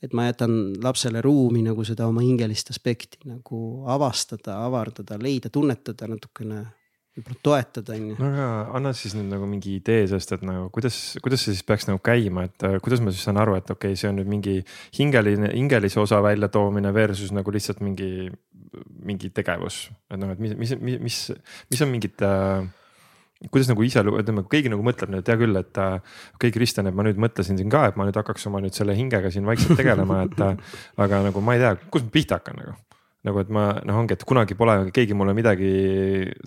et 0.02 0.12
ma 0.12 0.26
jätan 0.26 0.74
lapsele 0.84 1.22
ruumi 1.24 1.62
nagu 1.64 1.84
seda 1.84 2.06
oma 2.06 2.20
hingelist 2.20 2.70
aspekti 2.70 3.18
nagu 3.24 3.84
avastada, 3.88 4.58
avardada, 4.66 5.16
leida, 5.20 5.48
tunnetada 5.48 6.08
natukene 6.08 6.66
võib-olla 7.14 7.40
toetada, 7.46 7.94
on 7.94 8.08
ju. 8.10 8.16
no 8.18 8.28
aga 8.28 8.46
anna 8.78 8.92
siis 8.96 9.14
nüüd 9.14 9.28
nagu 9.30 9.46
mingi 9.48 9.76
idee 9.78 10.04
sellest, 10.10 10.34
et 10.36 10.44
nagu 10.46 10.66
kuidas, 10.74 10.98
kuidas 11.22 11.44
see 11.44 11.54
siis 11.54 11.66
peaks 11.66 11.86
nagu 11.88 12.00
käima, 12.04 12.46
et 12.48 12.66
äh, 12.66 12.78
kuidas 12.82 13.02
ma 13.04 13.14
siis 13.14 13.24
saan 13.26 13.38
aru, 13.42 13.56
et 13.58 13.70
okei 13.70 13.94
okay,, 13.94 14.00
see 14.00 14.10
on 14.10 14.18
nüüd 14.18 14.30
mingi 14.30 14.56
hingeline, 14.98 15.52
hingelise 15.54 16.00
osa 16.02 16.18
väljatoomine 16.24 16.90
versus 16.96 17.34
nagu 17.34 17.54
lihtsalt 17.54 17.82
mingi, 17.86 18.30
mingi 19.06 19.30
tegevus. 19.34 19.84
et 20.10 20.18
noh, 20.20 20.32
et 20.34 20.42
mis, 20.42 20.56
mis, 20.58 20.74
mis, 20.80 21.04
mis, 21.04 21.20
mis 21.70 21.84
on 21.86 21.92
mingid 21.92 22.24
äh, 22.26 22.66
kuidas 23.52 23.68
nagu 23.70 23.84
ise, 23.86 24.02
ütleme, 24.02 24.44
keegi 24.50 24.72
nagu 24.72 24.86
mõtleb 24.86 25.12
nüüd, 25.14 25.28
hea 25.30 25.38
küll, 25.38 25.60
et 25.60 25.82
äh, 25.82 26.00
okei 26.34 26.48
okay,, 26.48 26.56
Kristjan, 26.56 26.90
et 26.90 26.96
ma 26.96 27.06
nüüd 27.06 27.20
mõtlesin 27.22 27.60
siin 27.60 27.70
ka, 27.70 27.86
et 27.90 28.00
ma 28.00 28.08
nüüd 28.08 28.18
hakkaks 28.18 28.50
oma 28.50 28.62
nüüd 28.64 28.74
selle 28.74 28.96
hingega 28.98 29.30
siin 29.34 29.46
vaikselt 29.46 29.78
tegelema, 29.78 30.24
et 30.26 30.42
äh, 30.42 30.74
aga 31.04 31.22
nagu 31.28 31.44
ma 31.44 31.54
ei 31.54 31.62
tea, 31.62 31.76
kust 31.94 32.08
ma 32.08 32.14
pihta 32.18 32.40
hakkan 32.40 32.58
nagu 32.62 32.74
nagu, 33.24 33.40
et 33.40 33.52
ma 33.52 33.64
noh, 33.86 34.00
ongi, 34.02 34.16
et 34.16 34.26
kunagi 34.28 34.56
pole 34.58 34.76
keegi 34.94 35.16
mulle 35.16 35.34
midagi 35.36 35.70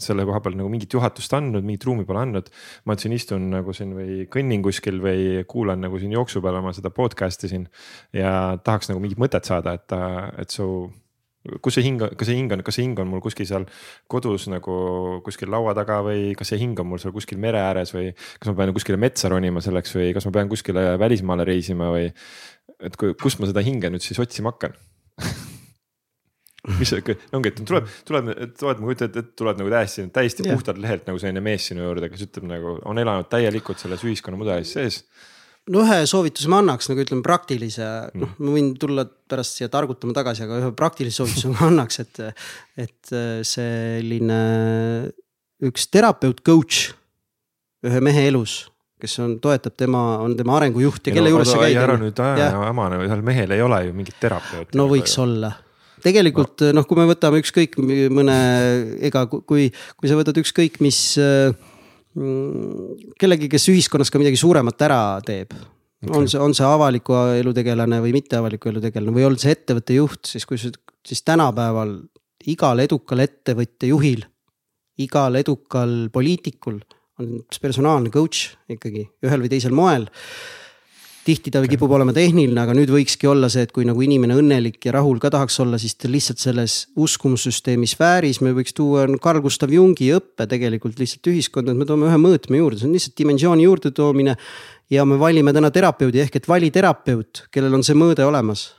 selle 0.01 0.28
koha 0.30 0.41
peal 0.45 0.57
nagu 0.59 0.69
mingit 0.71 0.93
juhatust 0.93 1.34
andnud, 1.38 1.65
mingit 1.65 1.88
ruumi 1.88 2.05
pole 2.07 2.21
andnud. 2.25 2.51
ma 2.86 2.97
siin 2.97 3.15
istun 3.17 3.49
nagu 3.53 3.73
siin 3.73 3.95
või 3.97 4.28
kõnnin 4.34 4.63
kuskil 4.65 5.01
või 5.03 5.43
kuulan 5.49 5.82
nagu 5.84 5.99
siin 5.99 6.13
jooksu 6.15 6.41
peal 6.43 6.61
oma 6.61 6.73
seda 6.78 6.93
podcast'i 6.93 7.49
siin 7.51 7.67
ja 8.15 8.32
tahaks 8.63 8.91
nagu 8.91 9.03
mingit 9.03 9.19
mõtet 9.21 9.49
saada, 9.49 9.78
et, 9.78 9.97
et 10.41 10.53
su 10.53 10.67
kus 11.63 11.78
see 11.78 11.86
hing, 11.86 12.01
kas 12.19 12.28
see 12.30 12.38
hing 12.38 12.51
on, 12.51 12.61
kas 12.65 12.78
see 12.78 12.86
hing 12.86 12.99
on 13.01 13.09
mul 13.09 13.21
kuskil 13.23 13.47
seal 13.47 13.65
kodus 14.11 14.47
nagu 14.51 14.78
kuskil 15.25 15.51
laua 15.53 15.73
taga 15.78 16.01
või 16.05 16.34
kas 16.38 16.51
see 16.51 16.61
hing 16.61 16.80
on 16.82 16.89
mul 16.91 17.01
seal 17.01 17.15
kuskil 17.15 17.39
mere 17.41 17.61
ääres 17.63 17.93
või 17.95 18.11
kas 18.13 18.51
ma 18.51 18.57
pean 18.59 18.73
kuskile 18.75 18.99
metsa 19.01 19.32
ronima 19.32 19.63
selleks 19.63 19.95
või 19.97 20.11
kas 20.17 20.28
ma 20.28 20.36
pean 20.39 20.51
kuskile 20.51 20.89
välismaale 20.99 21.47
reisima 21.47 21.91
või. 21.95 22.09
et 22.84 22.97
kust 22.99 23.39
ma 23.41 23.49
seda 23.49 23.63
hinge 23.65 23.89
nüüd 23.93 24.03
siis 24.03 24.19
otsima 24.21 24.53
hakkan 24.53 24.75
mis 26.80 26.93
ongi, 26.97 27.15
et 27.51 27.63
tuleb, 27.63 27.88
tuleb, 28.07 28.34
tuleb, 28.59 28.82
ma 28.82 28.89
kujutan 28.89 29.09
ette, 29.09 29.24
et 29.24 29.32
tuleb 29.39 29.61
nagu 29.61 29.72
täiesti, 29.72 30.07
täiesti 30.13 30.45
yeah. 30.45 30.57
puhtalt 30.57 30.82
lehelt 30.84 31.07
nagu 31.09 31.22
selline 31.22 31.43
mees 31.43 31.70
sinu 31.72 31.86
juurde, 31.86 32.11
kes 32.11 32.28
ütleb 32.28 32.47
nagu 32.51 32.78
on 32.88 33.01
elanud 33.01 33.30
täielikult 33.32 33.82
selles 33.84 34.03
ühiskonnamudelis 34.07 34.76
sees 34.78 35.01
no 35.72 35.84
ühe 35.84 35.99
soovituse 36.09 36.51
ma 36.51 36.61
annaks 36.63 36.89
nagu 36.91 37.03
ütleme 37.03 37.26
praktilise 37.26 37.84
mm., 37.86 38.22
noh, 38.24 38.34
ma 38.39 38.55
võin 38.55 38.72
tulla 38.80 39.05
pärast 39.07 39.59
siia 39.59 39.72
targutama 39.72 40.15
tagasi, 40.15 40.45
aga 40.45 40.61
ühe 40.61 40.72
praktilise 40.78 41.22
soovituse 41.22 41.51
ma 41.53 41.68
annaks, 41.70 42.01
et, 42.03 42.24
et 42.86 43.13
selline 43.47 44.39
üks 45.68 45.88
terapeut, 45.91 46.43
coach 46.45 46.91
ühe 47.88 48.01
mehe 48.03 48.26
elus, 48.30 48.59
kes 49.01 49.20
on, 49.24 49.38
toetab 49.43 49.76
tema, 49.78 50.01
on 50.24 50.36
tema 50.38 50.57
arengujuht 50.57 51.09
ja 51.09 51.15
kelle 51.15 51.30
no, 51.30 51.38
juures 51.38 51.53
sa 51.53 51.61
käid. 51.61 51.80
ära 51.80 51.97
nüüd 52.01 52.20
aja 52.24 52.51
ja 52.51 52.65
oma, 52.72 52.89
ühel 53.03 53.24
mehel 53.26 53.55
ei 53.55 53.63
ole 53.63 53.84
ju 53.88 53.95
mingit 53.97 54.20
terapeuti. 54.22 54.78
no 54.78 54.88
võiks 54.91 55.18
või... 55.20 55.26
olla 55.28 55.53
tegelikult 56.04 56.68
noh, 56.76 56.86
kui 56.88 57.00
me 57.00 57.08
võtame 57.10 57.41
ükskõik 57.43 57.78
mõne, 58.14 58.38
ega 59.08 59.26
kui, 59.30 59.70
kui 59.72 60.10
sa 60.10 60.18
võtad 60.20 60.38
ükskõik 60.41 60.80
mis 60.84 61.00
mm, 61.18 63.16
kellegi, 63.20 63.50
kes 63.52 63.70
ühiskonnas 63.74 64.14
ka 64.14 64.22
midagi 64.22 64.39
suuremat 64.39 64.86
ära 64.88 65.02
teeb 65.26 65.54
okay.. 65.56 66.14
on 66.20 66.28
see, 66.30 66.41
on 66.41 66.56
see 66.58 66.68
avaliku 66.68 67.18
elu 67.38 67.54
tegelane 67.58 68.02
või 68.04 68.14
mitte 68.18 68.39
avaliku 68.39 68.72
elu 68.72 68.84
tegelane 68.88 69.16
või 69.16 69.26
on 69.30 69.39
see 69.41 69.56
ettevõtte 69.56 69.98
juht, 69.98 70.24
siis 70.30 70.45
kui 70.50 70.60
sa, 70.62 70.72
siis 71.08 71.24
tänapäeval 71.26 71.98
igal 72.48 72.80
edukal 72.84 73.24
ettevõtte 73.24 73.89
juhil, 73.89 74.24
igal 75.04 75.36
edukal 75.39 76.08
poliitikul 76.14 76.80
on 77.22 77.41
personaalne 77.62 78.12
coach 78.14 78.54
ikkagi 78.70 79.08
ühel 79.26 79.43
või 79.43 79.52
teisel 79.52 79.74
moel 79.76 80.06
tihti 81.28 81.51
ta 81.51 81.61
kipub 81.67 81.91
olema 81.91 82.13
tehniline, 82.15 82.57
aga 82.61 82.73
nüüd 82.78 82.91
võikski 82.93 83.28
olla 83.30 83.49
see, 83.51 83.65
et 83.67 83.73
kui 83.75 83.86
nagu 83.88 84.01
inimene 84.03 84.38
õnnelik 84.39 84.80
ja 84.88 84.93
rahul 84.95 85.19
ka 85.21 85.32
tahaks 85.34 85.59
olla, 85.63 85.80
siis 85.82 85.97
ta 85.99 86.09
lihtsalt 86.11 86.41
selles 86.41 86.78
uskumussüsteemi 86.99 87.89
sfääris 87.89 88.39
me 88.45 88.53
võiks 88.55 88.75
tuua 88.78 89.05
Carl 89.23 89.43
Gustav 89.43 89.73
Jungi 89.73 90.09
õppe 90.15 90.47
tegelikult 90.49 90.99
lihtsalt 91.01 91.28
ühiskonda, 91.32 91.73
et 91.73 91.82
me 91.82 91.88
toome 91.89 92.07
ühe 92.09 92.19
mõõtme 92.21 92.61
juurde, 92.61 92.80
see 92.82 92.89
on 92.89 92.95
lihtsalt 92.95 93.17
dimensiooni 93.19 93.67
juurde 93.67 93.91
toomine. 93.95 94.38
ja 94.89 95.03
me 95.05 95.17
valime 95.19 95.51
täna 95.51 95.71
terapeudi 95.71 96.21
ehk 96.23 96.39
et 96.39 96.47
vali 96.47 96.71
terapeut, 96.71 97.47
kellel 97.51 97.73
on 97.75 97.84
see 97.84 97.97
mõõde 97.97 98.23
olemas. 98.23 98.69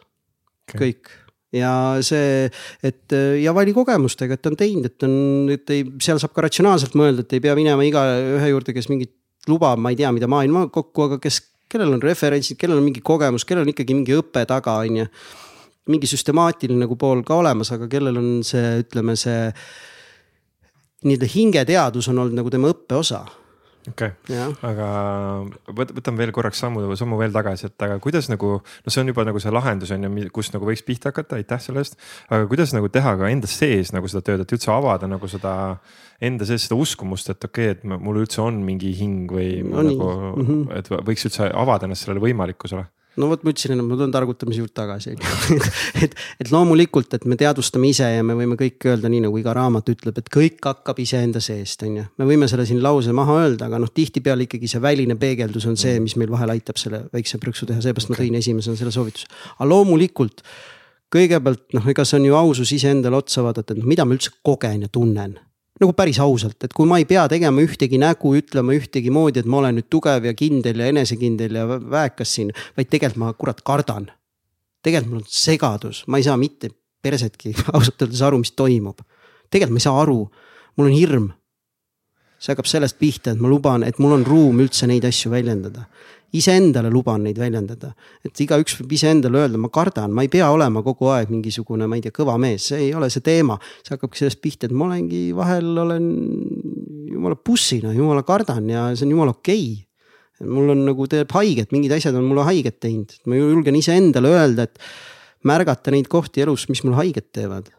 Okay.. 0.68 0.78
kõik. 0.80 1.12
Ja 1.52 1.96
see, 2.04 2.48
et 2.84 3.12
ja 3.40 3.54
vali 3.56 3.72
kogemustega, 3.76 4.36
et 4.36 4.42
ta 4.44 4.50
on 4.52 4.56
teinud, 4.56 4.88
et 4.88 5.04
on, 5.04 5.12
et 5.52 5.70
ei, 5.72 5.84
seal 6.04 6.20
saab 6.20 6.34
ka 6.36 6.44
ratsionaalselt 6.44 6.96
mõelda, 6.96 7.24
et 7.24 7.36
ei 7.36 7.44
pea 7.44 7.54
minema 7.56 7.84
igaühe 7.88 8.50
juurde, 8.52 8.74
kes 8.76 8.88
mingit 8.92 9.14
lubab, 9.48 9.80
ma 9.80 9.92
ei 9.92 9.96
tea, 9.96 10.10
mida 10.12 10.28
maailma 10.28 10.66
kokku, 10.72 11.06
aga 11.08 11.20
kes 11.22 11.40
kellel 11.68 11.92
on 11.96 12.02
referentsid, 12.02 12.58
kellel 12.60 12.80
on 12.80 12.86
mingi 12.88 13.02
kogemus, 13.04 13.44
kellel 13.48 13.66
on 13.66 13.72
ikkagi 13.74 13.96
mingi 13.96 14.16
õpe 14.16 14.44
taga, 14.48 14.78
on 14.84 15.02
ju. 15.02 15.10
mingi 15.88 16.08
süstemaatiline 16.10 16.84
nagu 16.84 16.98
pool 17.00 17.22
ka 17.24 17.38
olemas, 17.40 17.70
aga 17.72 17.86
kellel 17.88 18.18
on 18.20 18.26
see, 18.44 18.82
ütleme, 18.82 19.14
see 19.16 19.46
nii-öelda 21.08 21.28
hingeteadus 21.32 22.10
on 22.12 22.18
olnud 22.24 22.36
nagu 22.36 22.50
tema 22.52 22.68
õppe 22.74 22.98
osa 22.98 23.22
okei 23.90 24.10
okay., 24.12 24.54
aga 24.68 24.88
võtame 25.74 26.22
veel 26.22 26.32
korraks 26.34 26.60
sammu, 26.62 26.84
sammu 26.98 27.18
veel 27.20 27.34
tagasi, 27.34 27.70
et 27.70 27.86
aga 27.86 27.98
kuidas 28.02 28.30
nagu, 28.32 28.58
no 28.62 28.92
see 28.92 29.02
on 29.02 29.12
juba 29.12 29.24
nagu 29.28 29.42
see 29.42 29.54
lahendus 29.54 29.92
on 29.94 30.06
ju, 30.06 30.26
kust 30.34 30.56
nagu 30.56 30.68
võiks 30.68 30.84
pihta 30.86 31.12
hakata, 31.12 31.38
aitäh 31.40 31.62
selle 31.62 31.84
eest. 31.84 31.98
aga 32.28 32.48
kuidas 32.50 32.74
nagu 32.76 32.90
teha 32.92 33.16
ka 33.20 33.32
enda 33.32 33.50
sees 33.50 33.94
nagu 33.96 34.10
seda 34.10 34.24
tööd, 34.26 34.44
et 34.44 34.54
üldse 34.58 34.72
avada 34.74 35.10
nagu 35.10 35.30
seda 35.30 35.54
enda 36.20 36.46
sees 36.48 36.66
seda 36.66 36.78
uskumust, 36.80 37.30
et 37.30 37.48
okei 37.48 37.72
okay,, 37.72 37.78
et 37.78 38.04
mul 38.04 38.22
üldse 38.24 38.42
on 38.42 38.62
mingi 38.66 38.92
hing 38.98 39.30
või 39.32 39.62
no, 39.62 39.84
nagu, 39.86 40.12
mm 40.34 40.46
-hmm. 40.46 40.78
et 40.78 40.92
võiks 41.10 41.28
üldse 41.30 41.50
avada 41.54 41.86
ennast 41.86 42.06
sellele 42.06 42.24
võimalikkusele 42.28 42.88
no 43.18 43.28
vot, 43.30 43.42
ma 43.44 43.52
ütlesin 43.52 43.74
enne, 43.74 43.84
ma 43.86 43.96
tulen 43.98 44.12
targutamise 44.14 44.62
juurde 44.62 44.74
tagasi, 44.76 45.14
on 45.14 45.24
ju. 45.24 45.58
et, 46.06 46.14
et 46.44 46.52
loomulikult, 46.52 47.18
et 47.18 47.26
me 47.28 47.38
teadvustame 47.40 47.90
ise 47.90 48.08
ja 48.12 48.24
me 48.26 48.36
võime 48.38 48.58
kõik 48.60 48.88
öelda, 48.88 49.10
nii 49.12 49.24
nagu 49.26 49.40
iga 49.40 49.54
raamat 49.56 49.92
ütleb, 49.94 50.20
et 50.20 50.30
kõik 50.34 50.62
hakkab 50.64 51.02
iseenda 51.02 51.42
seest, 51.44 51.82
on 51.86 51.98
ju. 52.00 52.06
me 52.20 52.28
võime 52.28 52.48
selle 52.50 52.66
siin 52.68 52.82
lause 52.84 53.14
maha 53.16 53.40
öelda, 53.42 53.68
aga 53.68 53.82
noh, 53.82 53.92
tihtipeale 53.94 54.46
ikkagi 54.48 54.70
see 54.70 54.82
väline 54.84 55.18
peegeldus 55.20 55.68
on 55.70 55.78
see, 55.80 55.98
mis 56.04 56.16
meil 56.20 56.32
vahel 56.32 56.54
aitab 56.54 56.80
selle 56.80 57.04
väikse 57.14 57.40
prõksu 57.42 57.68
teha, 57.68 57.82
seepärast 57.84 58.10
okay. 58.10 58.16
ma 58.16 58.24
tõin 58.24 58.40
esimesena 58.42 58.80
selle 58.80 58.94
soovituse. 58.94 59.28
aga 59.56 59.70
loomulikult 59.72 60.44
kõigepealt 61.14 61.76
noh, 61.76 61.90
ega 61.90 62.04
see 62.06 62.20
on 62.20 62.30
ju 62.30 62.38
ausus 62.38 62.72
iseendale 62.76 63.18
otsa 63.18 63.44
vaadata, 63.46 63.74
et 63.74 63.82
noh, 63.82 63.88
mida 63.88 64.06
ma 64.06 64.16
üldse 64.16 64.34
kogen 64.44 64.84
ja 64.86 64.92
tunnen 64.92 65.38
nagu 65.80 65.94
päris 65.96 66.18
ausalt, 66.22 66.58
et 66.64 66.74
kui 66.74 66.88
ma 66.88 66.98
ei 66.98 67.06
pea 67.08 67.26
tegema 67.30 67.62
ühtegi 67.62 68.00
nägu, 68.00 68.32
ütlema 68.38 68.74
ühtegi 68.76 69.12
moodi, 69.14 69.42
et 69.42 69.48
ma 69.50 69.60
olen 69.60 69.78
nüüd 69.78 69.88
tugev 69.90 70.26
ja 70.26 70.34
kindel 70.36 70.82
ja 70.82 70.90
enesekindel 70.92 71.58
ja 71.60 71.66
väekas 71.68 72.34
siin, 72.38 72.52
vaid 72.76 72.90
tegelikult 72.90 73.22
ma 73.22 73.32
kurat 73.34 73.62
kardan. 73.66 74.10
tegelikult 74.82 75.12
mul 75.12 75.22
on 75.22 75.28
segadus, 75.28 76.04
ma 76.06 76.18
ei 76.18 76.26
saa 76.26 76.36
mitte 76.36 76.70
persetki 77.02 77.54
ausalt 77.74 78.02
öeldes 78.02 78.22
aru, 78.22 78.38
mis 78.42 78.52
toimub. 78.52 79.02
tegelikult 79.50 79.76
ma 79.76 79.82
ei 79.82 79.86
saa 79.88 80.00
aru, 80.02 80.20
mul 80.76 80.90
on 80.90 80.96
hirm. 80.96 81.28
see 82.38 82.52
hakkab 82.54 82.70
sellest 82.70 82.98
pihta, 82.98 83.32
et 83.32 83.40
ma 83.42 83.50
luban, 83.50 83.82
et 83.82 83.98
mul 83.98 84.14
on 84.14 84.26
ruum 84.26 84.60
üldse 84.62 84.86
neid 84.86 85.04
asju 85.04 85.30
väljendada. 85.30 85.88
Iseendale 86.36 86.90
luban 86.92 87.22
neid 87.24 87.38
väljendada, 87.40 87.94
et 88.24 88.40
igaüks 88.44 88.76
võib 88.80 88.92
iseendale 88.98 89.40
öelda, 89.40 89.60
ma 89.60 89.70
kardan, 89.72 90.12
ma 90.12 90.24
ei 90.24 90.30
pea 90.32 90.50
olema 90.52 90.82
kogu 90.84 91.08
aeg 91.14 91.32
mingisugune, 91.32 91.88
ma 91.88 91.96
ei 91.96 92.04
tea, 92.04 92.12
kõva 92.14 92.36
mees, 92.40 92.68
see 92.68 92.88
ei 92.88 92.94
ole 92.96 93.08
see 93.12 93.24
teema. 93.24 93.56
see 93.82 93.94
hakkabki 93.94 94.20
sellest 94.20 94.42
pihta, 94.44 94.68
et 94.68 94.76
ma 94.76 94.88
olengi 94.90 95.28
vahel 95.36 95.70
olen 95.84 96.08
jumala 97.14 97.38
bussina, 97.40 97.94
jumala 97.96 98.24
kardan 98.28 98.68
ja 98.68 98.88
see 98.94 99.08
on 99.08 99.16
jumala 99.16 99.36
okei 99.36 99.70
okay. 99.78 100.48
mul 100.52 100.74
on 100.74 100.84
nagu 100.90 101.08
teeb 101.08 101.32
haiget, 101.32 101.72
mingid 101.72 101.96
asjad 101.96 102.18
on 102.18 102.28
mulle 102.28 102.44
haiget 102.46 102.78
teinud, 102.84 103.16
ma 103.26 103.40
julgen 103.40 103.80
iseendale 103.80 104.34
öelda, 104.36 104.68
et 104.68 105.48
märgata 105.48 105.94
neid 105.94 106.10
kohti 106.12 106.44
elus, 106.44 106.68
mis 106.68 106.84
mulle 106.84 107.00
haiget 107.00 107.32
teevad 107.32 107.72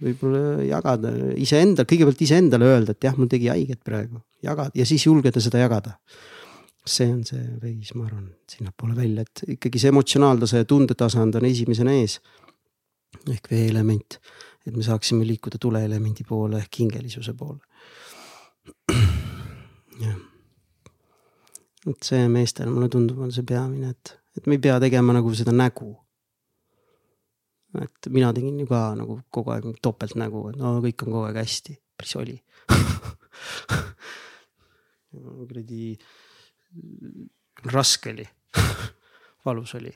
võib-olla 0.00 0.64
jagada 0.64 1.12
iseendal, 1.40 1.86
kõigepealt 1.88 2.22
iseendale 2.24 2.68
öelda, 2.72 2.94
et 2.96 3.04
jah, 3.04 3.16
mul 3.18 3.28
tegi 3.30 3.50
haiget 3.52 3.82
praegu, 3.84 4.22
jagada 4.44 4.72
ja 4.76 4.86
siis 4.88 5.04
julgeda 5.06 5.42
seda 5.44 5.60
jagada. 5.60 5.96
See 6.86 7.08
on 7.12 7.24
see 7.26 7.42
veis, 7.62 7.92
ma 7.94 8.06
arvan, 8.06 8.30
sinnapoole 8.50 8.96
välja, 8.96 9.24
et 9.26 9.56
ikkagi 9.56 9.80
see 9.82 9.92
emotsionaaltase 9.92 10.62
ja 10.62 10.68
tundetasand 10.68 11.36
on 11.38 11.48
esimesena 11.48 11.94
ees. 12.00 12.20
ehk 13.28 13.50
veeelement, 13.50 14.16
et 14.66 14.76
me 14.76 14.82
saaksime 14.86 15.26
liikuda 15.26 15.58
tuleelemendi 15.60 16.24
poole 16.28 16.60
ehk 16.62 16.78
hingelisuse 16.78 17.34
poole. 17.34 17.58
jah, 20.04 20.20
et 21.90 22.06
see 22.06 22.28
meestel 22.28 22.70
mulle 22.70 22.88
tundub, 22.88 23.18
on 23.18 23.32
see 23.34 23.44
peamine, 23.46 23.90
et, 23.90 24.14
et 24.38 24.46
me 24.46 24.56
ei 24.56 24.62
pea 24.62 24.78
tegema 24.80 25.16
nagu 25.16 25.34
seda 25.34 25.52
nägu 25.52 25.90
et 27.78 28.08
mina 28.10 28.32
tegin 28.34 28.58
ju 28.58 28.66
ka 28.66 28.94
nagu 28.98 29.20
kogu 29.30 29.52
aeg 29.54 29.68
topeltnägu, 29.82 30.48
et 30.50 30.56
no 30.58 30.78
kõik 30.82 31.04
on 31.04 31.12
kogu 31.12 31.26
aeg 31.28 31.38
hästi, 31.38 31.76
päris 31.98 32.16
oli 32.18 32.36
kuradi 35.10 35.94
raske 37.72 38.12
oli 38.14 38.26
valus 39.46 39.74
oli. 39.78 39.92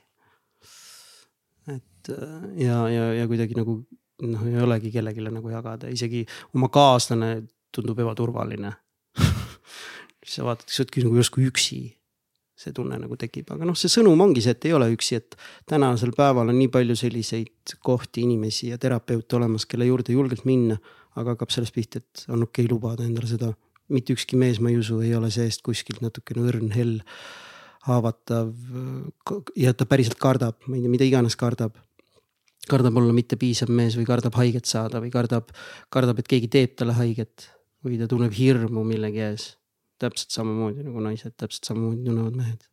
et 1.75 2.12
ja, 2.61 2.79
ja, 2.89 3.11
ja 3.20 3.27
kuidagi 3.31 3.57
nagu 3.59 3.81
noh, 4.22 4.47
ei 4.47 4.62
olegi 4.62 4.93
kellelegi 4.95 5.25
nagu 5.29 5.51
jagada, 5.51 5.91
isegi 5.93 6.25
oma 6.55 6.70
kaaslane 6.72 7.37
tundub 7.75 7.99
ebaturvaline 7.99 8.72
siis 9.14 10.35
sa 10.39 10.47
vaatad, 10.47 10.70
sa 10.70 10.83
oledki 10.83 11.05
nagu 11.05 11.20
justkui 11.20 11.47
üksi 11.51 11.83
see 12.64 12.72
tunne 12.75 12.97
nagu 13.01 13.16
tekib, 13.18 13.49
aga 13.51 13.66
noh, 13.66 13.77
see 13.79 13.91
sõnum 13.91 14.20
ongi 14.22 14.43
see, 14.45 14.55
et 14.55 14.66
ei 14.68 14.75
ole 14.77 14.87
üksi, 14.95 15.18
et 15.18 15.35
tänasel 15.70 16.14
päeval 16.14 16.53
on 16.53 16.57
nii 16.57 16.70
palju 16.72 16.95
selliseid 16.99 17.75
kohti, 17.85 18.22
inimesi 18.22 18.70
ja 18.70 18.79
terapeute 18.81 19.39
olemas, 19.41 19.66
kelle 19.66 19.89
juurde 19.89 20.14
julgelt 20.14 20.47
minna. 20.49 20.79
aga 21.14 21.37
hakkab 21.37 21.53
sellest 21.55 21.75
pihta, 21.75 22.01
et 22.03 22.25
on 22.27 22.43
okei 22.43 22.64
okay 22.64 22.70
lubada 22.72 23.05
endale 23.07 23.29
seda, 23.31 23.53
mitte 23.93 24.14
ükski 24.16 24.39
mees, 24.41 24.61
ma 24.61 24.72
ei 24.72 24.78
usu, 24.80 25.01
ei 25.05 25.14
ole 25.16 25.30
seest 25.35 25.64
kuskilt 25.66 26.01
natukene 26.05 26.45
õrn, 26.49 26.70
hell, 26.74 27.01
haavatav 27.85 28.55
ja 29.61 29.74
ta 29.76 29.87
päriselt 29.89 30.16
kardab, 30.20 30.57
ma 30.66 30.78
ei 30.78 30.85
tea, 30.85 30.93
mida 30.93 31.09
iganes 31.09 31.37
kardab 31.37 31.76
kardab 32.68 32.97
olla 32.97 33.12
mitte 33.12 33.37
piisav 33.37 33.68
mees 33.68 33.97
või 33.99 34.07
kardab 34.09 34.37
haiget 34.41 34.68
saada 34.68 35.03
või 35.03 35.11
kardab, 35.12 35.51
kardab, 35.93 36.22
et 36.22 36.30
keegi 36.30 36.49
teeb 36.49 36.78
talle 36.78 36.97
haiget 36.97 37.51
või 37.85 37.99
ta 38.01 38.09
tunneb 38.09 38.32
hirmu 38.32 38.85
millegi 38.89 39.20
ees 39.26 39.51
täpselt 40.01 40.35
samamoodi 40.35 40.85
nagu 40.87 41.03
naised, 41.05 41.37
täpselt 41.39 41.68
samamoodi 41.68 42.07
tunnevad 42.07 42.39
mehed. 42.39 42.64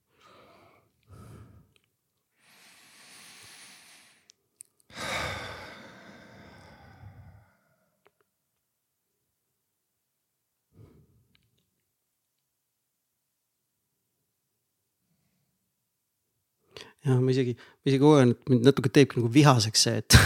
Ja 17.06 17.18
ma 17.20 17.34
isegi, 17.34 17.54
ma 17.56 17.90
isegi 17.90 18.02
kogen, 18.02 18.34
et 18.36 18.52
mind 18.52 18.68
natuke 18.70 18.92
teebki 18.94 19.20
nagu 19.20 19.30
vihaseks 19.34 19.86
see, 19.88 20.02
et 20.04 20.18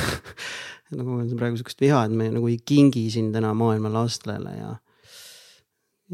nagu 0.97 1.19
on 1.19 1.29
praegu 1.39 1.59
sihukest 1.59 1.83
viha, 1.83 2.05
et 2.07 2.15
me 2.15 2.25
nagu 2.33 2.49
ei 2.51 2.59
kingi 2.59 3.05
siin 3.13 3.31
täna 3.35 3.53
maailma 3.57 3.91
lastele 3.93 4.51
ja 4.57 4.71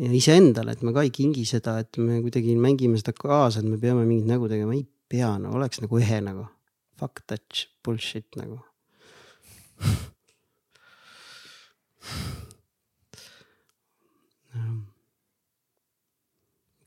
ja 0.02 0.10
iseendale, 0.16 0.72
et 0.72 0.84
me 0.88 0.94
ka 0.96 1.04
ei 1.04 1.12
kingi 1.12 1.44
seda, 1.48 1.76
et 1.84 2.00
me 2.00 2.22
kuidagi 2.24 2.56
mängime 2.56 3.00
seda 3.02 3.14
kaasa, 3.18 3.60
et 3.60 3.68
me 3.68 3.78
peame 3.82 4.06
mingit 4.08 4.30
nägu 4.30 4.48
tegema, 4.52 4.78
ei 4.78 4.86
pea, 5.12 5.34
no 5.42 5.52
oleks 5.58 5.82
nagu 5.84 6.00
ehe 6.00 6.20
nagu. 6.24 6.48
Fuck 7.02 7.16
that 7.28 7.66
bullshit 7.84 8.30
nagu 8.38 8.62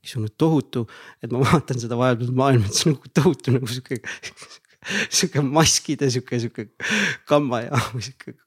mingisugune 0.05 0.31
tohutu, 0.37 0.85
et 1.23 1.33
ma 1.33 1.43
vaatan 1.49 1.81
seda 1.81 1.97
vahepeal 1.99 2.31
maailma, 2.37 2.69
et 2.69 2.77
see 2.77 2.89
on 2.91 2.97
nagu 2.97 3.13
tohutu 3.17 3.57
nagu 3.57 3.69
sihuke, 3.69 4.01
sihuke 5.09 5.45
maskide 5.49 6.09
sihuke, 6.13 6.41
sihuke 6.45 6.69
kambajaam 7.29 7.91
või 7.97 8.09
sihuke 8.09 8.39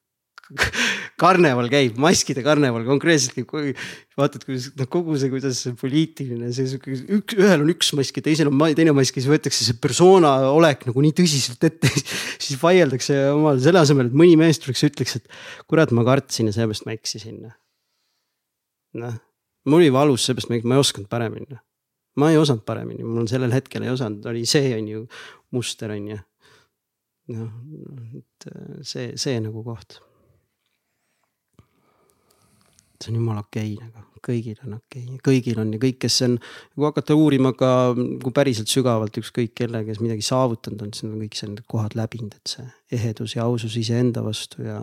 karneval 1.20 1.66
käib, 1.68 1.98
maskide 2.00 2.40
karneval 2.40 2.86
konkreetselt, 2.86 3.36
kui 3.50 3.74
vaatad, 4.16 4.46
kuidas 4.46 4.70
noh, 4.78 4.88
kogu 4.88 5.18
see, 5.20 5.28
kuidas 5.28 5.60
see 5.60 5.74
poliitiline, 5.76 6.48
see 6.56 6.70
sihuke 6.70 6.94
üks, 7.18 7.36
ühel 7.36 7.66
on 7.66 7.72
üks 7.74 7.92
mask 7.98 8.16
ja 8.16 8.24
teisel 8.24 8.48
on 8.48 8.64
teine 8.78 8.94
mask 8.96 9.18
ja 9.18 9.20
siis 9.20 9.28
võetakse 9.28 9.66
see 9.66 9.76
persona 9.82 10.32
olek 10.48 10.86
nagu 10.88 11.04
nii 11.04 11.12
tõsiselt 11.20 11.68
ette. 11.68 11.92
siis 12.44 12.56
vaieldakse 12.62 13.18
omal 13.34 13.60
selle 13.60 13.82
asemel, 13.82 14.08
et 14.08 14.16
mõni 14.16 14.38
mees 14.40 14.62
tuleks 14.62 14.86
ja 14.86 14.92
ütleks, 14.94 15.18
et 15.20 15.28
kurat, 15.68 15.92
ma 15.92 16.06
kartsin 16.08 16.48
ja 16.48 16.56
seepärast 16.56 16.88
ma 16.88 16.96
eksisin. 16.96 17.42
noh, 18.96 19.20
mul 19.66 19.80
oli 19.80 19.92
valus, 19.92 20.26
seepärast 20.26 20.50
ma, 20.64 20.74
ei 20.74 20.80
osanud 20.80 21.08
paremini. 21.10 21.60
ma 22.16 22.30
ei 22.30 22.38
osanud 22.38 22.64
paremini, 22.66 23.04
mul 23.04 23.26
sellel 23.30 23.54
hetkel 23.54 23.86
ei 23.86 23.94
osanud, 23.94 24.26
oli 24.26 24.46
see 24.46 24.74
on 24.76 24.88
ju 24.88 25.06
muster 25.50 25.90
on 25.90 26.08
ju. 26.08 26.18
noh, 27.28 27.48
et 28.18 28.50
see, 28.82 29.12
see 29.20 29.40
nagu 29.40 29.64
koht 29.64 30.00
see 33.04 33.12
on 33.12 33.18
jumala 33.20 33.40
okei 33.40 33.74
okay, 33.74 33.88
nagu, 33.88 34.06
kõigil 34.24 34.62
on 34.66 34.78
okei 34.78 35.04
okay., 35.04 35.20
kõigil 35.28 35.60
on 35.62 35.70
ja 35.74 35.80
kõik, 35.82 35.98
kes 36.02 36.16
on, 36.26 36.38
kui 36.74 36.86
hakata 36.86 37.16
uurima 37.18 37.52
ka 37.58 37.70
kui 37.94 38.34
päriselt 38.34 38.70
sügavalt 38.72 39.20
ükskõik 39.20 39.54
kelle, 39.58 39.84
kes 39.86 40.00
midagi 40.02 40.26
saavutanud 40.26 40.86
on, 40.86 40.94
siis 40.94 41.06
nad 41.06 41.14
on 41.14 41.22
kõik 41.22 41.38
need 41.44 41.62
kohad 41.70 41.94
läbinud, 41.98 42.34
et 42.34 42.54
see 42.54 42.66
ehedus 42.98 43.36
ja 43.36 43.46
ausus 43.46 43.76
iseenda 43.78 44.24
vastu 44.26 44.66
ja. 44.66 44.82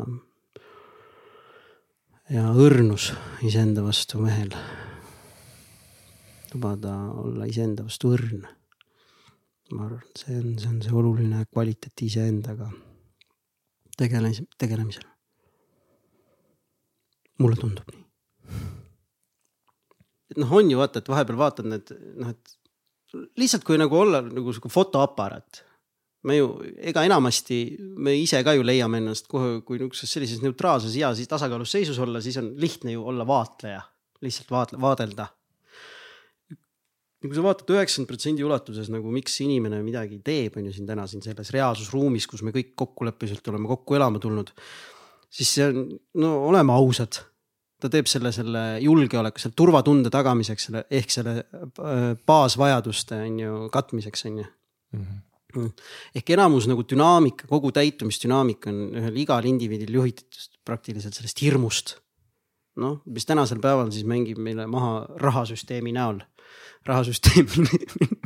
Ja 2.34 2.50
õrnus 2.54 3.12
iseenda 3.46 3.84
vastu 3.86 4.22
mehel. 4.24 4.54
lubada 6.54 6.94
olla 7.22 7.46
iseenda 7.46 7.84
vastu 7.84 8.14
õrn. 8.16 8.46
ma 9.72 9.86
arvan, 9.86 10.08
see 10.16 10.38
on, 10.40 10.58
see 10.60 10.70
on 10.70 10.82
see 10.82 10.94
oluline 10.94 11.46
kvaliteet 11.52 12.02
iseendaga 12.06 12.70
tegelemisel, 13.98 14.46
tegelemisel 14.58 15.06
mulle 17.40 17.58
tundub 17.60 17.90
nii 17.92 18.04
et 20.36 20.42
noh, 20.42 20.52
on 20.52 20.70
ju 20.70 20.78
vaata, 20.80 21.02
et 21.02 21.10
vahepeal 21.10 21.38
vaatad 21.40 21.68
need 21.70 21.92
noh, 22.20 22.34
et 22.34 22.56
lihtsalt 23.40 23.64
kui 23.68 23.78
nagu 23.80 23.96
olla 23.98 24.22
nagu 24.26 24.54
sihuke 24.54 24.72
fotoaparaat. 24.74 25.62
Me 26.26 26.38
ju, 26.40 26.50
ega 26.92 27.04
enamasti 27.06 27.60
me 28.02 28.16
ise 28.18 28.42
ka 28.46 28.56
ju 28.58 28.66
leiame 28.66 29.02
ennast 29.02 29.30
kohe, 29.32 29.60
kui 29.66 29.80
niisuguses 29.80 30.16
sellises 30.16 30.42
neutraalses 30.44 30.96
ja 30.98 31.12
siis 31.18 31.30
tasakaalus 31.32 31.76
seisus 31.76 32.00
olla, 32.02 32.22
siis 32.24 32.38
on 32.42 32.54
lihtne 32.62 32.96
ju 32.96 33.06
olla 33.12 33.28
vaatleja, 33.28 33.82
lihtsalt 34.26 34.54
vaat-, 34.54 34.76
vaadelda. 34.82 35.28
ja 36.50 37.30
kui 37.30 37.38
sa 37.38 37.46
vaatad 37.46 37.72
üheksakümmend 37.76 38.10
protsendi 38.10 38.46
ulatuses 38.46 38.90
nagu 38.94 39.14
miks 39.14 39.38
inimene 39.46 39.84
midagi 39.86 40.20
teeb, 40.26 40.58
on 40.58 40.70
ju 40.70 40.76
siin 40.76 40.90
täna 40.90 41.08
siin 41.10 41.24
selles 41.26 41.54
reaalsusruumis, 41.56 42.28
kus 42.32 42.44
me 42.46 42.54
kõik 42.56 42.74
kokkuleppeliselt 42.78 43.54
oleme 43.54 43.70
kokku 43.70 43.98
elama 43.98 44.22
tulnud. 44.22 44.52
siis 45.30 45.56
see 45.58 45.70
on, 45.70 45.88
no 46.22 46.36
oleme 46.50 46.74
ausad 46.74 47.22
ta 47.82 47.92
teeb 47.92 48.10
selle, 48.10 48.32
selle 48.34 48.64
julgeoleku, 48.82 49.42
selle 49.42 49.58
turvatunde 49.58 50.10
tagamiseks, 50.14 50.70
selle 50.70 50.86
ehk 50.90 51.12
selle 51.14 51.38
äh, 51.44 52.10
baasvajaduste 52.28 53.20
on 53.28 53.40
ju 53.44 53.64
katmiseks, 53.74 54.26
on 54.30 54.38
ju 54.42 54.46
mm. 54.46 55.02
-hmm. 55.02 55.24
Ehk 56.16 56.34
enamus 56.36 56.68
nagu 56.70 56.86
dünaamika, 56.88 57.48
kogu 57.52 57.72
täitumisdünaamika 57.76 58.72
on 58.72 59.00
ühel 59.02 59.22
igal 59.26 59.46
indiviidil 59.48 60.00
juhitud 60.00 60.42
praktiliselt 60.66 61.18
sellest 61.18 61.42
hirmust. 61.42 61.98
noh, 62.76 63.00
mis 63.08 63.24
tänasel 63.24 63.62
päeval 63.64 63.88
siis 63.96 64.04
mängib 64.04 64.40
meile 64.44 64.66
maha 64.68 65.06
rahasüsteemi 65.22 65.94
näol 65.96 66.20
rahasüsteem, 66.86 67.48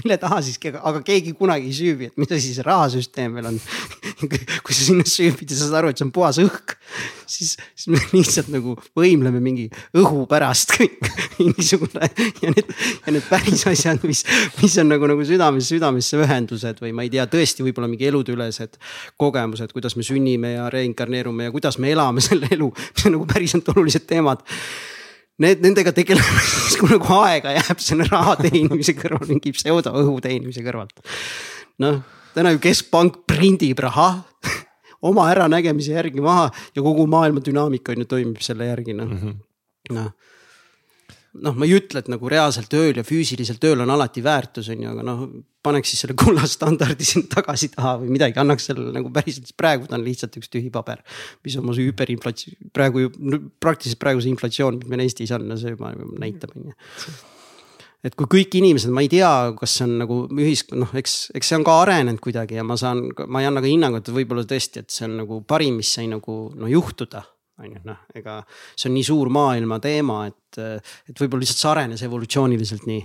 mille 0.01 0.17
taha 0.19 0.41
siis, 0.43 0.59
aga 0.59 0.99
keegi 1.05 1.31
kunagi 1.37 1.69
ei 1.69 1.75
süübi, 1.75 2.09
et 2.09 2.19
mis 2.19 2.31
asi 2.35 2.51
see 2.55 2.65
rahasüsteem 2.65 3.37
veel 3.37 3.47
on. 3.53 3.59
kui 4.65 4.75
sa 4.75 4.83
sinna 4.83 5.05
süübid 5.07 5.47
ja 5.47 5.55
sa 5.55 5.69
saad 5.69 5.79
aru, 5.79 5.93
et 5.93 6.01
see 6.01 6.07
on 6.07 6.11
puhas 6.15 6.41
õhk, 6.43 6.75
siis, 7.23 7.53
siis 7.71 7.87
me 7.93 8.01
lihtsalt 8.11 8.51
nagu 8.51 8.75
võimleme 8.97 9.39
mingi 9.43 9.69
õhu 9.97 10.25
pärast 10.29 10.75
kõik 10.75 11.07
niisugune 11.39 12.11
ja 12.43 12.51
need, 12.51 12.75
ja 13.05 13.15
need 13.15 13.25
päris 13.31 13.63
asjad, 13.71 14.03
mis, 14.09 14.25
mis 14.59 14.77
on 14.83 14.91
nagu, 14.91 15.07
nagu 15.07 15.25
südames, 15.27 15.71
südamesse 15.71 16.19
ühendused 16.19 16.83
või 16.83 16.91
ma 16.95 17.07
ei 17.07 17.13
tea, 17.15 17.29
tõesti 17.31 17.63
võib-olla 17.63 17.87
mingi 17.91 18.11
eludeülesed 18.11 18.75
kogemused, 19.19 19.71
kuidas 19.75 19.95
me 19.95 20.03
sünnime 20.07 20.57
ja 20.57 20.67
reinkarneerume 20.73 21.47
ja 21.47 21.55
kuidas 21.55 21.79
me 21.79 21.95
elame 21.95 22.23
selle 22.25 22.51
elu, 22.51 22.73
mis 22.75 23.07
on 23.07 23.15
nagu 23.15 23.29
päriselt 23.29 23.71
olulised 23.71 24.09
teemad 24.09 24.43
need, 25.43 25.61
nendega 25.65 25.93
tegelemiseks, 25.95 26.77
kui 26.79 26.91
nagu 26.93 27.19
aega 27.21 27.55
jääb 27.57 27.83
selle 27.83 28.07
raha 28.09 28.37
teenimise 28.43 28.95
kõrval, 28.97 29.27
mingi 29.29 29.53
pseudoõhu 29.55 30.17
teenimise 30.23 30.63
kõrvalt. 30.65 31.03
noh, 31.83 32.01
täna 32.35 32.53
ju 32.55 32.63
keskpank 32.63 33.23
prindib 33.29 33.81
raha 33.85 34.11
oma 35.09 35.29
äranägemise 35.31 35.95
järgi 35.95 36.23
maha 36.23 36.49
ja 36.75 36.83
kogu 36.83 37.07
maailma 37.07 37.43
dünaamika 37.45 37.95
on 37.95 38.03
ju 38.03 38.09
toimib 38.17 38.43
selle 38.45 38.67
järgi 38.71 38.97
noh 38.97 39.07
mm 39.07 39.21
-hmm., 39.23 39.95
noh 39.95 40.11
noh, 41.37 41.55
ma 41.55 41.67
ei 41.67 41.75
ütle, 41.77 42.01
et 42.01 42.09
nagu 42.11 42.29
reaalselt 42.31 42.73
ööl 42.77 42.99
ja 42.99 43.05
füüsiliselt 43.05 43.63
ööl 43.69 43.83
on 43.83 43.93
alati 43.93 44.23
väärtus, 44.25 44.71
on 44.73 44.83
ju, 44.83 44.91
aga 44.91 45.05
noh, 45.05 45.23
paneks 45.65 45.93
siis 45.93 46.03
selle 46.03 46.15
kullastandardi 46.19 47.05
sinna 47.07 47.29
tagasi 47.31 47.71
taha 47.75 47.97
või 48.01 48.13
midagi, 48.15 48.39
annaks 48.41 48.69
sellele 48.71 48.93
nagu 48.95 49.11
päriselt, 49.13 49.51
praegu 49.59 49.89
ta 49.89 49.97
on 49.99 50.05
lihtsalt 50.07 50.37
üks 50.41 50.51
tühi 50.51 50.71
paber. 50.73 51.03
mis 51.45 51.57
on 51.59 51.67
mu 51.67 51.75
see 51.77 51.89
hüperinflatsioon, 51.89 52.71
praegu 52.75 53.05
ju 53.05 53.41
praktiliselt 53.61 54.01
praegu 54.01 54.23
see 54.23 54.33
inflatsioon, 54.33 54.81
mis 54.81 54.91
meil 54.91 55.05
Eestis 55.05 55.33
on, 55.35 55.47
no 55.49 55.57
see 55.59 55.75
juba 55.75 55.93
näitab, 55.93 56.55
on 56.57 56.71
ju 56.71 56.77
et 58.07 58.15
kui 58.15 58.29
kõik 58.31 58.55
inimesed, 58.55 58.91
ma 58.95 59.03
ei 59.03 59.09
tea, 59.11 59.29
kas 59.59 59.73
see 59.75 59.85
on 59.85 59.97
nagu 59.99 60.21
ühiskond, 60.31 60.79
noh, 60.85 60.93
eks, 60.97 61.17
eks 61.35 61.51
see 61.51 61.57
on 61.59 61.65
ka 61.67 61.81
arenenud 61.81 62.21
kuidagi 62.23 62.55
ja 62.55 62.63
ma 62.63 62.77
saan, 62.79 63.09
ma 63.27 63.43
ei 63.43 63.49
anna 63.49 63.59
ka 63.63 63.67
hinnangut, 63.67 64.11
võib-olla 64.15 64.45
tõesti, 64.47 64.85
et 64.85 64.93
see 64.93 65.03
on 65.09 65.17
nagu 65.19 65.41
parim, 65.47 65.81
mis 65.81 65.91
sai 65.97 66.07
nagu 66.07 66.37
no 66.55 66.71
juhtuda 66.71 67.25
on 67.59 67.71
ju, 67.73 67.81
noh, 67.87 68.03
ega 68.15 68.39
see 68.49 68.89
on 68.89 68.95
nii 68.97 69.07
suur 69.07 69.31
maailma 69.33 69.79
teema, 69.83 70.21
et, 70.29 70.59
et 71.09 71.23
võib-olla 71.23 71.43
lihtsalt 71.45 71.63
see 71.63 71.71
arenes 71.71 72.05
evolutsiooniliselt 72.07 72.87
nii. 72.89 73.01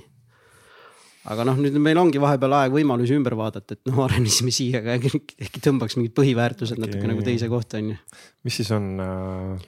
aga 1.32 1.48
noh, 1.48 1.58
nüüd 1.64 1.76
meil 1.82 2.00
ongi 2.00 2.22
vahepeal 2.22 2.58
aeg 2.60 2.76
võimalusi 2.76 3.16
ümber 3.16 3.36
vaadata, 3.40 3.76
et 3.76 3.90
noh, 3.90 4.04
arenesime 4.06 4.54
siia, 4.54 4.82
aga 4.84 4.98
äkki 5.00 5.64
tõmbaks 5.64 5.98
mingid 5.98 6.14
põhiväärtused 6.16 6.80
natuke 6.80 7.02
okay. 7.02 7.12
nagu 7.12 7.26
teise 7.26 7.50
kohta, 7.52 7.82
on 7.82 7.94
ju. 7.94 8.00
mis 8.46 8.62
siis 8.62 8.72
on, 8.76 8.96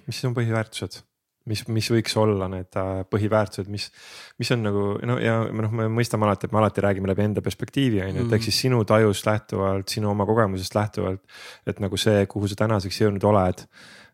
mis 0.07 0.18
siis 0.18 0.30
on 0.30 0.39
põhiväärtused? 0.39 1.03
mis, 1.51 1.62
mis 1.72 1.89
võiks 1.93 2.16
olla 2.18 2.49
need 2.51 2.78
äh, 2.78 3.03
põhiväärtused, 3.11 3.70
mis, 3.72 3.89
mis 4.41 4.51
on 4.55 4.64
nagu 4.66 4.87
no 5.07 5.18
ja 5.22 5.39
noh, 5.47 5.74
me 5.78 5.89
mõistame 5.99 6.26
alati, 6.26 6.49
et 6.49 6.55
me 6.55 6.61
alati 6.62 6.84
räägime 6.84 7.11
läbi 7.11 7.26
enda 7.26 7.45
perspektiivi 7.45 8.03
on 8.03 8.11
ju, 8.11 8.24
et 8.26 8.32
ehk 8.32 8.41
mm. 8.41 8.47
siis 8.49 8.62
sinu 8.66 8.82
tajust 8.89 9.28
lähtuvalt, 9.28 9.89
sinu 9.93 10.11
oma 10.12 10.26
kogemusest 10.28 10.74
lähtuvalt. 10.78 11.22
et 11.66 11.82
nagu 11.82 12.01
see, 12.01 12.26
kuhu 12.30 12.51
sa 12.51 12.59
tänaseks 12.64 13.01
jõudnud 13.05 13.28
oled 13.30 13.62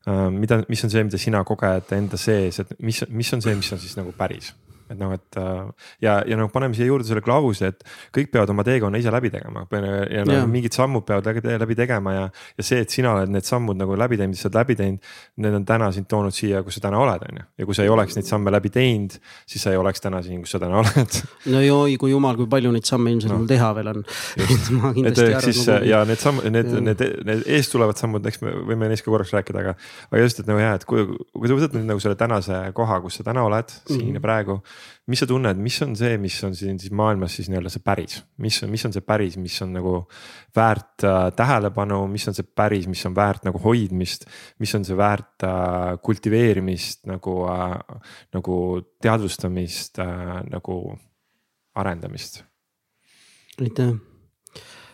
mida, 0.07 0.63
mis 0.69 0.85
on 0.85 0.91
see, 0.91 1.05
mida 1.07 1.19
sina 1.21 1.45
koged 1.47 1.93
enda 1.95 2.19
sees, 2.19 2.59
et 2.63 2.75
mis, 2.81 3.03
mis 3.09 3.33
on 3.33 3.43
see, 3.45 3.55
mis 3.59 3.73
on 3.73 3.83
siis 3.83 3.97
nagu 3.99 4.15
päris 4.19 4.53
et 4.93 5.01
noh, 5.01 5.13
et 5.17 5.39
äh, 5.41 5.89
ja, 6.05 6.17
ja 6.29 6.39
noh, 6.39 6.51
paneme 6.53 6.77
siia 6.77 6.89
juurde 6.89 7.07
selle 7.09 7.23
klausli, 7.25 7.71
et 7.73 7.85
kõik 8.15 8.31
peavad 8.33 8.53
oma 8.53 8.65
teekonna 8.67 9.01
ise 9.01 9.13
läbi 9.13 9.31
tegema 9.33 9.65
ja 9.73 10.25
no, 10.29 10.39
mingid 10.51 10.77
sammud 10.77 11.07
peavad 11.09 11.29
läbi, 11.31 11.57
läbi 11.63 11.77
tegema 11.79 12.15
ja. 12.15 12.25
ja 12.59 12.67
see, 12.67 12.83
et 12.85 12.93
sina 12.93 13.15
oled 13.17 13.33
need 13.33 13.47
sammud 13.49 13.79
nagu 13.79 13.97
läbi 13.99 14.19
teinud, 14.21 14.39
sa 14.39 14.49
oled 14.49 14.59
läbi 14.61 14.77
teinud, 14.79 15.13
need 15.43 15.59
on 15.59 15.67
täna 15.69 15.91
sind 15.95 16.09
toonud 16.11 16.35
siia, 16.37 16.63
kus 16.67 16.79
sa 16.79 16.87
täna 16.89 17.01
oled, 17.03 17.27
on 17.29 17.41
ju. 17.41 17.47
ja 17.63 17.69
kui 17.69 17.79
sa 17.79 17.87
ei 17.87 17.93
oleks 17.93 18.19
neid 18.19 18.29
samme 18.29 18.53
läbi 18.55 18.73
teinud, 18.75 19.17
siis 19.49 19.65
sa 19.65 19.73
ei 19.75 19.81
oleks 19.81 20.05
täna 20.05 20.23
siin, 20.25 20.43
kus 20.45 20.55
sa 20.57 20.63
täna 20.63 20.81
oled. 20.83 21.21
no 21.55 21.65
joi, 21.65 21.97
kui 22.01 22.13
jumal, 22.13 22.37
kui 22.41 22.51
palju 22.53 22.75
neid 22.75 22.89
samme 22.89 23.15
ilmselt 23.15 23.35
no. 23.35 23.41
mul 23.43 23.51
teha 23.51 23.73
veel 23.79 23.93
on. 23.95 24.05
ma 24.83 24.93
kindlasti 24.97 25.29
arvan. 25.29 25.47
siis 25.49 25.63
nagu... 25.71 25.91
ja 25.93 26.03
need 26.09 26.23
sammud, 26.23 26.49
need, 26.53 26.73
need, 26.91 27.07
need 27.29 27.47
eest 27.59 27.75
tulevad 27.75 28.01
sammud, 28.01 28.27
eks 28.29 28.43
me 28.45 28.55
võime 28.73 28.91
neist 28.93 29.07
ka 29.07 29.13
korraks 29.13 29.35
rääkida, 29.37 29.65
aga, 29.65 29.77
aga 30.11 30.25
just, 30.25 30.43
et 30.43 30.51
nagu 30.51 30.63
jah, 30.63 30.77
et 30.79 30.87
kui, 30.89 31.07
kui 31.33 31.51
sa 31.51 31.59
võtad 31.59 31.79
nüüd 31.79 31.89
nagu 31.89 32.03
selle 32.03 32.19
tänase 32.21 32.61
koha, 32.77 33.01
kus 33.05 33.21
sa 33.21 33.27
täna 33.27 33.45
oled 33.47 33.69
mm 33.69 33.79
-hmm. 33.79 33.97
siin 33.97 34.09
ja 34.09 34.21
mhm. 34.21 34.25
praegu 34.25 34.61
mis 35.11 35.23
sa 35.23 35.27
tunned, 35.27 35.59
mis 35.63 35.77
on 35.85 35.97
see, 35.99 36.17
mis 36.23 36.37
on 36.47 36.55
siin 36.57 36.79
siis 36.81 36.93
maailmas 36.95 37.35
siis 37.39 37.49
nii-öelda 37.51 37.73
see 37.73 37.83
päris, 37.85 38.21
mis 38.43 38.61
on, 38.63 38.71
mis 38.71 38.85
on 38.87 38.95
see 38.95 39.05
päris, 39.07 39.37
mis 39.41 39.57
on 39.65 39.73
nagu 39.75 39.95
väärt 40.57 41.07
äh, 41.09 41.27
tähelepanu, 41.39 42.05
mis 42.13 42.29
on 42.31 42.37
see 42.39 42.47
päris, 42.47 42.87
mis 42.91 43.03
on 43.09 43.17
väärt 43.17 43.47
nagu 43.49 43.61
hoidmist. 43.65 44.29
mis 44.63 44.75
on 44.79 44.87
see 44.87 44.97
väärt 44.99 45.47
äh, 45.49 45.97
kultiveerimist 46.03 47.07
nagu 47.11 47.37
äh,, 47.51 47.77
nagu 48.37 48.57
teadvustamist 49.03 49.99
äh, 50.03 50.39
nagu 50.51 50.79
arendamist? 51.75 52.43
aitäh, 53.63 53.93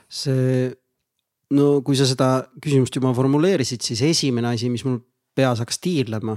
see 0.09 0.73
no 1.55 1.69
kui 1.85 1.97
sa 1.97 2.09
seda 2.09 2.31
küsimust 2.63 2.97
juba 2.97 3.13
formuleerisid, 3.17 3.85
siis 3.85 4.03
esimene 4.09 4.53
asi, 4.55 4.73
mis 4.73 4.85
mul 4.89 4.99
peas 5.37 5.63
hakkas 5.63 5.81
tiirlema, 5.85 6.35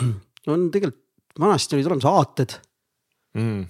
on 0.52 0.66
tegelikult 0.72 1.06
vanasti 1.40 1.76
olid 1.76 1.86
olemas 1.86 2.08
aated 2.10 2.56
mm.. 3.34 3.66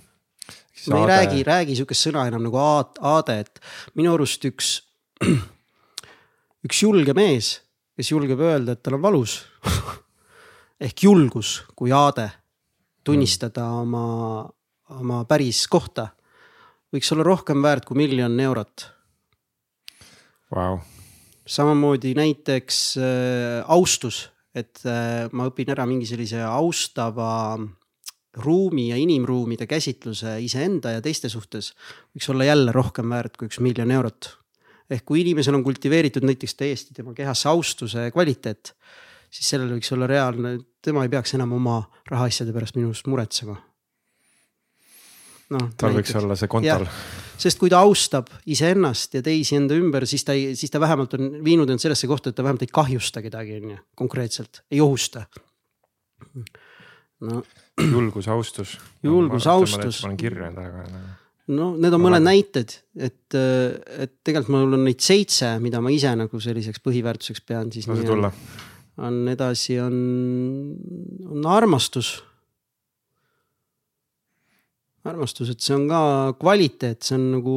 me 0.91 1.01
ei 1.01 1.09
räägi, 1.13 1.43
räägi 1.47 1.79
sihukest 1.79 2.09
sõna 2.09 2.27
enam 2.31 2.45
nagu 2.47 2.61
aade, 2.61 3.41
et 3.45 3.61
minu 3.99 4.15
arust 4.15 4.45
üks, 4.49 4.77
üks 6.67 6.85
julge 6.85 7.15
mees, 7.17 7.59
kes 7.97 8.13
julgeb 8.13 8.41
öelda, 8.41 8.77
et 8.77 8.83
tal 8.85 8.97
on 8.99 9.05
valus 9.05 9.41
ehk 10.85 11.05
julgus 11.05 11.61
kui 11.77 11.93
aade, 11.93 12.31
tunnistada 13.05 13.67
mm. 13.67 13.83
oma, 13.85 14.47
oma 15.01 15.21
päris 15.29 15.67
kohta, 15.71 16.09
võiks 16.91 17.13
olla 17.15 17.27
rohkem 17.27 17.61
väärt 17.63 17.87
kui 17.89 18.01
miljon 18.01 18.41
eurot. 18.41 18.89
Wow.. 20.51 20.81
samamoodi 21.47 22.11
näiteks 22.19 22.79
äh, 22.99 23.61
austus, 23.71 24.25
et 24.55 24.81
äh, 24.83 25.29
ma 25.31 25.47
õpin 25.47 25.71
ära 25.71 25.85
mingi 25.87 26.09
sellise 26.09 26.41
austava 26.43 27.55
ruumi 28.37 28.89
ja 28.91 28.97
inimruumide 28.97 29.67
käsitluse 29.67 30.37
iseenda 30.45 30.95
ja 30.95 31.03
teiste 31.03 31.29
suhtes 31.29 31.73
võiks 32.15 32.29
olla 32.31 32.47
jälle 32.47 32.73
rohkem 32.73 33.11
väärt 33.11 33.37
kui 33.37 33.51
üks 33.51 33.59
miljon 33.63 33.91
eurot. 33.91 34.37
ehk 34.91 35.05
kui 35.07 35.21
inimesel 35.21 35.55
on 35.55 35.65
kultiveeritud 35.65 36.27
näiteks 36.27 36.55
täiesti 36.55 36.95
tema 36.95 37.15
kehasse 37.15 37.49
austuse 37.49 38.11
kvaliteet, 38.11 38.75
siis 39.31 39.51
sellel 39.55 39.75
võiks 39.75 39.91
olla 39.95 40.07
reaalne, 40.11 40.59
tema 40.83 41.03
ei 41.07 41.11
peaks 41.11 41.35
enam 41.35 41.53
oma 41.59 41.83
rahaasjade 42.11 42.55
pärast 42.55 42.79
minu 42.79 42.93
arust 42.93 43.11
muretsema. 43.11 43.57
noh. 45.51 45.69
tal 45.77 45.99
võiks 45.99 46.15
olla 46.23 46.39
see 46.39 46.51
kontol. 46.51 46.87
sest 47.39 47.59
kui 47.59 47.71
ta 47.71 47.83
austab 47.83 48.31
iseennast 48.47 49.19
ja 49.19 49.27
teisi 49.27 49.59
enda 49.59 49.75
ümber, 49.75 50.07
siis 50.07 50.25
ta 50.25 50.39
ei, 50.39 50.55
siis 50.55 50.71
ta 50.71 50.81
vähemalt 50.81 51.19
on 51.19 51.33
viinud 51.45 51.71
end 51.71 51.83
sellesse 51.83 52.07
kohta, 52.07 52.31
et 52.31 52.39
ta 52.39 52.47
vähemalt 52.47 52.63
ei 52.63 52.75
kahjusta 52.79 53.23
kedagi, 53.27 53.59
on 53.59 53.71
ju, 53.75 53.85
konkreetselt, 53.99 54.63
ei 54.71 54.81
ohusta. 54.81 55.27
No 57.21 57.43
julgus, 57.81 58.29
austus. 58.29 58.77
julgus, 59.07 59.47
austus. 59.51 60.03
panen 60.05 60.21
kirja 60.21 60.49
endale 60.51 60.73
ka 60.73 60.87
nagu. 60.87 61.13
no 61.57 61.69
need 61.81 61.97
on 61.97 62.05
mõned 62.05 62.25
näited, 62.25 62.79
et, 62.97 63.37
et 63.37 64.15
tegelikult 64.25 64.55
mul 64.55 64.79
on 64.79 64.87
neid 64.87 65.03
seitse, 65.05 65.53
mida 65.63 65.83
ma 65.83 65.93
ise 65.95 66.13
nagu 66.17 66.43
selliseks 66.43 66.83
põhiväärtuseks 66.85 67.45
pean, 67.47 67.71
siis. 67.75 67.89
lase 67.91 68.09
tulla. 68.09 68.33
on 69.05 69.23
edasi, 69.33 69.79
on, 69.83 69.95
on 71.29 71.49
armastus. 71.51 72.19
armastus, 75.11 75.49
et 75.53 75.65
see 75.65 75.75
on 75.75 75.87
ka 75.89 76.03
kvaliteet, 76.41 77.01
see 77.03 77.17
on 77.17 77.31
nagu 77.39 77.55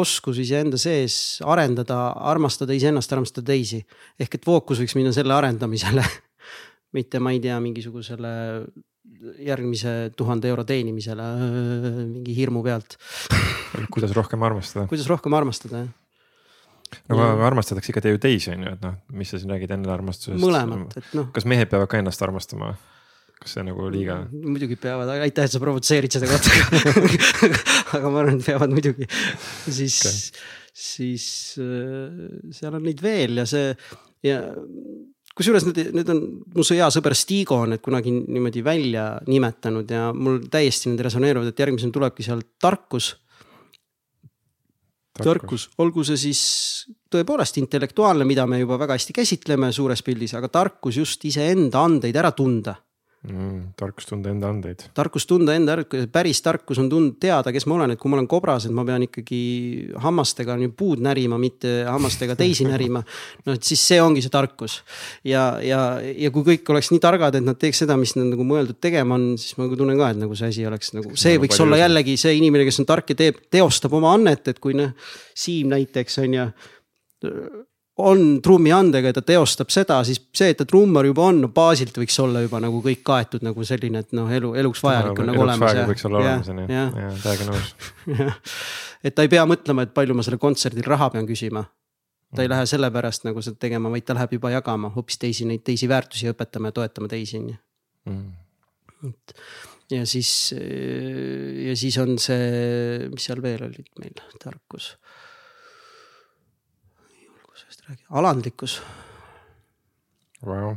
oskus 0.00 0.40
iseenda 0.40 0.80
sees 0.80 1.40
arendada, 1.44 2.12
armastada 2.32 2.76
iseennast, 2.76 3.12
armastada 3.12 3.48
teisi. 3.52 3.80
ehk 4.20 4.38
et 4.38 4.44
fookus 4.44 4.80
võiks 4.80 4.96
minna 4.96 5.12
selle 5.16 5.36
arendamisele 5.36 6.04
mitte 6.96 7.20
ma 7.20 7.32
ei 7.32 7.40
tea, 7.40 7.58
mingisugusele 7.64 8.32
järgmise 9.42 10.12
tuhande 10.16 10.50
euro 10.50 10.64
teenimisele 10.66 11.24
mingi 12.12 12.36
hirmu 12.36 12.62
pealt 12.66 12.96
kuidas 13.94 14.14
rohkem 14.16 14.42
armastada? 14.46 14.86
kuidas 14.90 15.10
rohkem 15.10 15.34
armastada, 15.38 15.84
jah 15.84 15.98
no 17.08 17.18
aga 17.24 17.46
armastatakse 17.48 17.92
ikka 17.92 18.12
ju 18.12 18.20
teisi, 18.22 18.52
on 18.54 18.66
ju, 18.66 18.72
et 18.76 18.82
noh, 18.84 18.96
mis 19.16 19.30
sa 19.32 19.40
siin 19.40 19.52
räägid 19.52 19.74
enda 19.78 19.92
armastusest. 19.94 20.40
mõlemat, 20.42 20.96
et 21.00 21.12
noh. 21.16 21.30
kas 21.34 21.46
mehed 21.48 21.70
peavad 21.72 21.90
ka 21.90 22.00
ennast 22.02 22.24
armastama? 22.24 22.74
kas 23.42 23.56
see 23.56 23.66
nagu 23.66 23.88
liiga? 23.92 24.22
muidugi 24.30 24.78
peavad, 24.80 25.10
aga 25.14 25.26
aitäh, 25.26 25.48
et 25.48 25.54
sa 25.54 25.62
provotseerid 25.62 26.14
seda 26.14 26.30
kohta 26.30 26.52
aga 27.98 28.12
ma 28.12 28.22
arvan, 28.22 28.38
et 28.38 28.46
peavad 28.46 28.74
muidugi. 28.74 29.08
siis 29.66 29.98
okay., 30.04 30.48
siis 30.82 31.26
äh, 31.60 32.52
seal 32.54 32.78
on 32.78 32.86
neid 32.86 33.02
veel 33.04 33.42
ja 33.42 33.48
see 33.48 33.72
ja 34.24 34.38
kusjuures 35.36 35.66
need, 35.68 35.80
need 35.96 36.12
on, 36.12 36.22
mu 36.56 36.66
hea 36.68 36.88
sõber 36.92 37.16
Stigo 37.18 37.62
on 37.64 37.74
need 37.74 37.82
kunagi 37.84 38.12
niimoodi 38.12 38.64
välja 38.64 39.06
nimetanud 39.28 39.90
ja 39.90 40.10
mul 40.12 40.42
täiesti 40.52 40.92
need 40.92 41.02
resoneeruvad, 41.06 41.52
et 41.52 41.64
järgmisena 41.64 41.94
tulebki 41.94 42.26
seal 42.26 42.44
tarkus. 42.60 43.14
tarkus, 45.12 45.26
tarkus., 45.26 45.68
olgu 45.78 46.04
see 46.08 46.20
siis 46.20 46.42
tõepoolest 47.12 47.58
intellektuaalne, 47.60 48.24
mida 48.28 48.46
me 48.46 48.62
juba 48.62 48.78
väga 48.80 48.96
hästi 48.96 49.16
käsitleme 49.16 49.72
suures 49.72 50.02
pildis, 50.02 50.34
aga 50.38 50.48
tarkus 50.48 50.96
just 51.00 51.24
iseenda 51.28 51.84
andeid 51.84 52.16
ära 52.16 52.32
tunda 52.36 52.76
mm,. 53.28 53.72
tarkus 53.78 54.06
tunda 54.08 54.30
enda 54.32 54.48
andeid. 54.50 54.84
tarkus 54.94 55.26
tunda 55.28 55.54
enda, 55.56 55.76
päris 56.12 56.42
tarkus 56.42 56.80
on 56.82 56.88
tund-, 56.92 57.16
teada, 57.22 57.52
kes 57.54 57.66
ma 57.70 57.76
olen, 57.78 57.94
et 57.94 58.00
kui 58.00 58.10
ma 58.10 58.18
olen 58.18 58.28
kobras, 58.30 58.66
et 58.66 58.74
ma 58.74 58.84
pean 58.88 59.06
ikkagi 59.06 59.40
hammastega 60.02 60.56
on 60.56 60.66
ju 60.66 60.72
puud 60.78 61.02
närima, 61.04 61.38
mitte 61.42 61.74
hammastega 61.88 62.36
teisi 62.38 62.66
närima. 62.68 63.02
noh, 63.46 63.56
et 63.58 63.66
siis 63.66 63.82
see 63.92 64.00
ongi 64.02 64.24
see 64.24 64.32
tarkus. 64.32 64.80
ja, 65.28 65.44
ja, 65.62 65.82
ja 66.02 66.32
kui 66.34 66.46
kõik 66.52 66.74
oleks 66.74 66.92
nii 66.94 67.02
targad, 67.02 67.38
et 67.38 67.46
nad 67.46 67.58
teeks 67.58 67.84
seda, 67.84 67.98
mis 68.00 68.16
nad 68.18 68.30
nagu 68.32 68.46
mõeldud 68.46 68.80
tegema 68.82 69.18
on, 69.18 69.32
siis 69.40 69.56
ma 69.58 69.66
nagu 69.66 69.78
tunnen 69.78 69.98
ka, 70.00 70.12
et 70.14 70.22
nagu 70.22 70.38
see 70.38 70.52
asi 70.52 70.66
oleks 70.68 70.94
nagu, 70.96 71.16
see 71.18 71.38
võiks 71.42 71.60
olla 71.62 71.80
jällegi 71.84 72.18
see 72.20 72.36
inimene, 72.38 72.66
kes 72.68 72.82
on 72.82 72.88
tark 72.90 73.14
ja 73.14 73.18
teeb, 73.24 73.44
teostab 73.52 73.94
oma 73.98 74.16
annet, 74.18 74.52
et 74.52 74.62
kui 74.62 74.76
noh, 74.78 74.94
Siim 75.42 75.70
näiteks 75.72 76.18
on 76.20 76.34
ju 76.36 76.46
on 78.02 78.22
trummiandega 78.42 79.10
ja 79.10 79.16
ta 79.16 79.22
teostab 79.26 79.70
seda, 79.72 79.98
siis 80.06 80.20
see, 80.36 80.52
et 80.52 80.58
ta 80.60 80.66
trummar 80.68 81.06
juba 81.08 81.26
on, 81.30 81.40
no 81.44 81.50
baasilt 81.54 81.96
võiks 82.00 82.16
olla 82.22 82.42
juba 82.44 82.60
nagu 82.62 82.80
kõik 82.84 83.02
kaetud 83.06 83.44
nagu 83.46 83.66
selline, 83.66 84.02
et 84.04 84.16
noh, 84.16 84.30
elu, 84.32 84.52
eluks 84.62 84.82
vajalik 84.84 85.22
on 85.22 85.30
nagu 85.30 85.44
olemas. 85.44 85.78
võiks 85.90 86.06
olla 86.08 86.22
olemas 86.22 86.50
on 86.52 86.62
ju, 86.62 86.66
jah, 86.72 87.16
täiega 87.22 87.48
nõus. 87.48 87.72
et 89.06 89.16
ta 89.16 89.26
ei 89.26 89.32
pea 89.32 89.46
mõtlema, 89.48 89.86
et 89.86 89.94
palju 89.96 90.16
ma 90.18 90.26
sellel 90.26 90.42
kontserdil 90.42 90.86
raha 90.90 91.10
pean 91.14 91.28
küsima. 91.28 91.64
ta 92.32 92.44
ei 92.44 92.48
lähe 92.48 92.64
sellepärast 92.68 93.26
nagu 93.28 93.42
seda 93.44 93.60
tegema, 93.60 93.92
vaid 93.92 94.06
ta 94.08 94.16
läheb 94.16 94.38
juba 94.38 94.54
jagama 94.54 94.92
hoopis 94.94 95.20
teisi, 95.20 95.44
neid 95.48 95.64
teisi 95.66 95.88
väärtusi 95.90 96.30
õpetama 96.32 96.72
ja 96.72 96.78
toetama 96.80 97.10
teisi, 97.12 97.42
on 97.42 97.52
ju. 97.52 97.60
Mm. 98.10 98.32
et 99.08 99.36
ja 99.92 100.06
siis, 100.08 100.30
ja 100.56 101.76
siis 101.78 101.98
on 102.02 102.16
see, 102.18 103.06
mis 103.12 103.28
seal 103.28 103.42
veel 103.44 103.62
olid 103.68 103.90
meil, 104.00 104.24
tarkus 104.42 104.94
räägi, 107.88 108.04
alandlikkus 108.10 108.82
wow.. 110.46 110.76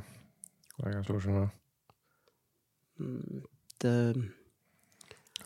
väga 0.84 1.04
suur 1.04 1.22
sõna. 1.24 1.46
et. 3.00 3.86
Äh, 3.86 4.26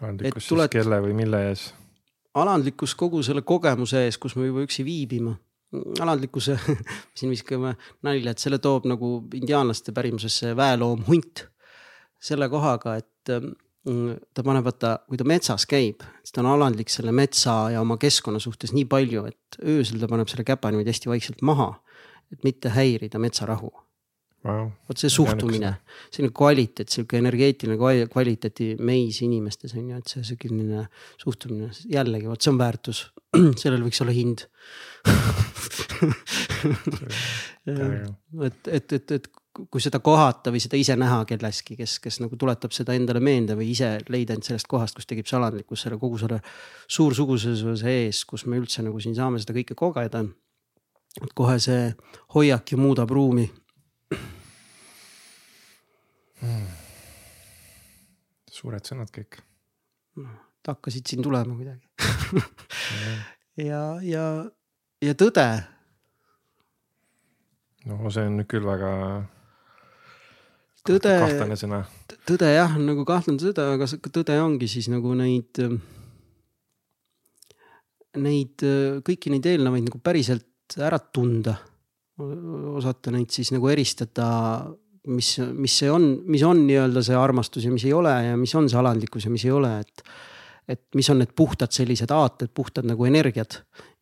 alandlikkus 0.01 0.43
siis 0.43 0.53
tuled... 0.53 0.71
kelle 0.73 1.01
või 1.03 1.15
mille 1.17 1.43
ees? 1.49 1.69
alandlikkus 2.39 2.95
kogu 2.95 3.21
selle 3.25 3.41
kogemuse 3.41 4.05
ees, 4.05 4.17
kus 4.21 4.35
me 4.37 4.47
juba 4.47 4.63
üksi 4.67 4.85
viibime. 4.87 5.35
alandlikkuse 6.01 6.57
siin 7.17 7.31
viskame 7.31 7.75
nalja, 8.05 8.31
et 8.31 8.41
selle 8.41 8.59
toob 8.63 8.87
nagu 8.89 9.15
indiaanlaste 9.33 9.93
pärimusesse 9.95 10.55
väeloom 10.57 11.05
hunt. 11.07 11.47
selle 12.19 12.49
kohaga, 12.51 12.95
et 12.99 13.31
äh, 13.35 13.51
ta 13.83 14.43
paneb, 14.43 14.65
vaata, 14.65 14.95
kui 15.07 15.17
ta 15.19 15.27
metsas 15.27 15.65
käib, 15.69 16.03
siis 16.23 16.35
ta 16.35 16.41
on 16.43 16.49
alandlik 16.51 16.91
selle 16.91 17.13
metsa 17.15 17.69
ja 17.73 17.81
oma 17.81 17.97
keskkonna 18.01 18.41
suhtes 18.43 18.73
nii 18.75 18.85
palju, 18.91 19.25
et 19.29 19.59
öösel 19.63 20.01
ta 20.01 20.09
paneb 20.11 20.29
selle 20.31 20.47
käpa 20.47 20.71
niimoodi 20.71 20.91
hästi 20.91 21.11
vaikselt 21.11 21.41
maha. 21.41 21.75
et 22.29 22.43
mitte 22.45 22.69
häirida 22.69 23.17
metsarahu 23.17 23.71
wow.. 24.47 24.69
vot 24.89 25.01
see 25.01 25.11
suhtumine, 25.13 25.73
selline 26.13 26.33
kvaliteet, 26.35 26.89
sihuke 26.93 27.19
energeetiline 27.19 27.77
kvaliteeti 28.11 28.75
meis 28.85 29.21
inimestes 29.25 29.75
on 29.77 29.89
ju, 29.93 29.99
et 29.99 30.13
see 30.13 30.23
selline 30.27 30.85
suhtumine 31.21 31.71
jällegi, 31.91 32.29
vot 32.29 32.41
see 32.41 32.53
on 32.53 32.61
väärtus. 32.61 33.05
sellel 33.61 33.83
võiks 33.85 34.01
olla 34.01 34.15
hind 34.15 34.47
et, 38.45 38.67
et, 38.67 38.93
et, 38.93 39.11
et 39.11 39.27
kui 39.69 39.81
seda 39.83 39.99
kohata 40.03 40.53
või 40.53 40.61
seda 40.63 40.79
ise 40.79 40.95
näha 40.99 41.23
kelleski, 41.29 41.75
kes, 41.79 41.97
kes 42.03 42.19
nagu 42.23 42.37
tuletab 42.39 42.73
seda 42.75 42.95
endale 42.97 43.21
meelde 43.23 43.57
või 43.59 43.71
ise 43.73 43.97
leida 44.09 44.33
end 44.37 44.47
sellest 44.47 44.69
kohast, 44.71 44.95
kus 44.97 45.09
tekib 45.09 45.27
see 45.27 45.37
alandlikkus 45.39 45.85
selle 45.85 45.97
kogu 46.01 46.19
selle 46.21 46.39
suursugususe 46.87 47.95
ees, 47.95 48.23
kus 48.29 48.45
me 48.47 48.59
üldse 48.61 48.85
nagu 48.85 49.01
siin 49.03 49.17
saame 49.17 49.41
seda 49.41 49.57
kõike 49.57 49.75
kogeda. 49.79 50.23
et 51.19 51.33
kohe 51.35 51.57
see 51.59 51.89
hoiak 52.35 52.71
ju 52.71 52.77
muudab 52.77 53.09
ruumi 53.11 53.49
hmm.. 56.41 56.67
suured 58.59 58.85
sõnad 58.85 59.09
kõik. 59.15 59.41
No,. 60.19 60.29
hakkasid 60.69 61.05
siin 61.09 61.21
tulema 61.25 61.55
kuidagi. 61.55 61.85
Ja, 63.59 63.99
ja, 64.05 64.25
ja 65.03 65.13
tõde. 65.19 65.43
No 67.89 68.11
see 68.11 68.27
on 68.27 68.37
nüüd 68.39 68.47
küll 68.51 68.63
väga 68.67 68.91
tõde, 70.87 71.15
tõde 72.27 72.51
jah, 72.53 72.75
nagu 72.79 73.05
kahtlane 73.07 73.39
tõde, 73.41 73.65
aga 73.75 73.87
tõde 74.09 74.37
ongi 74.43 74.69
siis 74.71 74.87
nagu 74.91 75.11
neid, 75.17 75.59
neid, 78.19 78.65
kõiki 79.07 79.33
neid 79.33 79.49
eelnevaid 79.51 79.87
nagu 79.89 80.01
päriselt 80.03 80.79
ära 80.79 80.99
tunda. 80.99 81.57
Osata 82.19 83.13
neid 83.15 83.31
siis 83.33 83.53
nagu 83.55 83.69
eristada, 83.71 84.29
mis, 85.09 85.35
mis 85.55 85.77
see 85.81 85.91
on, 85.91 86.09
mis 86.29 86.43
on 86.47 86.65
nii-öelda 86.67 87.03
see 87.05 87.17
armastus 87.17 87.67
ja 87.67 87.73
mis 87.73 87.85
ei 87.87 87.93
ole 87.95 88.13
ja 88.29 88.39
mis 88.39 88.55
on 88.59 88.69
see 88.71 88.79
alandlikkus 88.79 89.27
ja 89.27 89.33
mis 89.33 89.47
ei 89.47 89.55
ole, 89.55 89.77
et 89.83 90.03
et 90.69 90.83
mis 90.93 91.07
on 91.09 91.17
need 91.17 91.31
puhtad 91.33 91.73
sellised 91.73 92.11
aated, 92.13 92.51
puhtad 92.53 92.85
nagu 92.85 93.07
energiad 93.07 93.55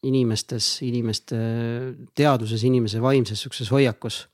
inimestes, 0.04 0.82
inimeste 0.84 1.38
teaduses, 2.12 2.66
inimese 2.68 3.00
vaimses 3.00 3.40
sihukeses 3.40 3.72
hoiakus 3.72 4.26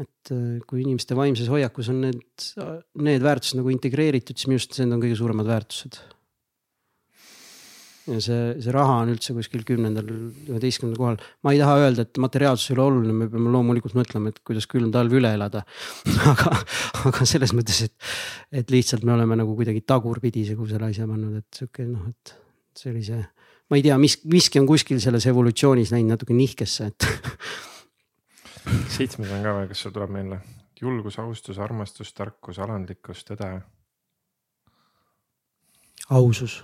et 0.00 0.32
äh, 0.32 0.58
kui 0.68 0.82
inimeste 0.82 1.16
vaimses 1.18 1.50
hoiakus 1.52 1.90
on 1.92 2.02
need, 2.06 2.46
need 3.06 3.24
väärtused 3.24 3.58
nagu 3.60 3.72
integreeritud, 3.74 4.38
siis 4.38 4.48
minu 4.50 4.60
arust 4.60 4.78
need 4.80 4.96
on 4.96 5.04
kõige 5.04 5.18
suuremad 5.20 5.48
väärtused. 5.48 5.98
Ja 8.08 8.18
see, 8.22 8.38
see 8.62 8.72
raha 8.74 8.98
on 9.04 9.12
üldse 9.12 9.34
kuskil 9.36 9.62
kümnendal, 9.66 10.08
üheteistkümnendal 10.48 10.98
kohal. 10.98 11.18
ma 11.46 11.52
ei 11.54 11.60
taha 11.60 11.76
öelda, 11.84 12.06
et 12.06 12.18
materiaalsus 12.22 12.72
ei 12.72 12.76
ole 12.76 12.86
oluline, 12.88 13.14
me 13.16 13.28
peame 13.30 13.52
loomulikult 13.54 13.94
mõtlema, 13.98 14.32
et 14.32 14.40
kuidas 14.46 14.66
külm 14.70 14.90
talv 14.94 15.14
üle 15.18 15.30
elada 15.36 15.62
aga, 16.32 16.56
aga 17.08 17.28
selles 17.28 17.54
mõttes, 17.56 17.84
et, 17.86 17.94
et 18.62 18.74
lihtsalt 18.74 19.06
me 19.06 19.14
oleme 19.14 19.38
nagu 19.38 19.54
kuidagi 19.58 19.84
tagurpidi 19.86 20.44
kogu 20.52 20.70
selle 20.72 20.90
asja 20.90 21.06
pannud, 21.10 21.38
et 21.42 21.60
sihuke 21.62 21.86
noh, 21.86 22.08
et 22.10 22.34
sellise. 22.78 23.20
ma 23.70 23.78
ei 23.78 23.86
tea, 23.86 23.98
mis, 24.02 24.18
miski 24.30 24.62
on 24.62 24.66
kuskil 24.70 24.98
selles 25.02 25.28
evolutsioonis 25.30 25.94
läinud 25.94 26.16
natuke 26.16 26.34
nihkesse, 26.36 26.90
et 26.90 27.06
seitsmes 28.96 29.30
on 29.30 29.46
ka 29.46 29.54
veel, 29.60 29.70
kas 29.70 29.86
sul 29.86 29.94
tuleb 29.94 30.10
meelde? 30.16 30.42
julgus, 30.82 31.14
austus, 31.22 31.62
armastus, 31.62 32.10
tarkus, 32.10 32.58
alandlikkus, 32.58 33.22
tõde. 33.28 33.52
ausus. 36.10 36.58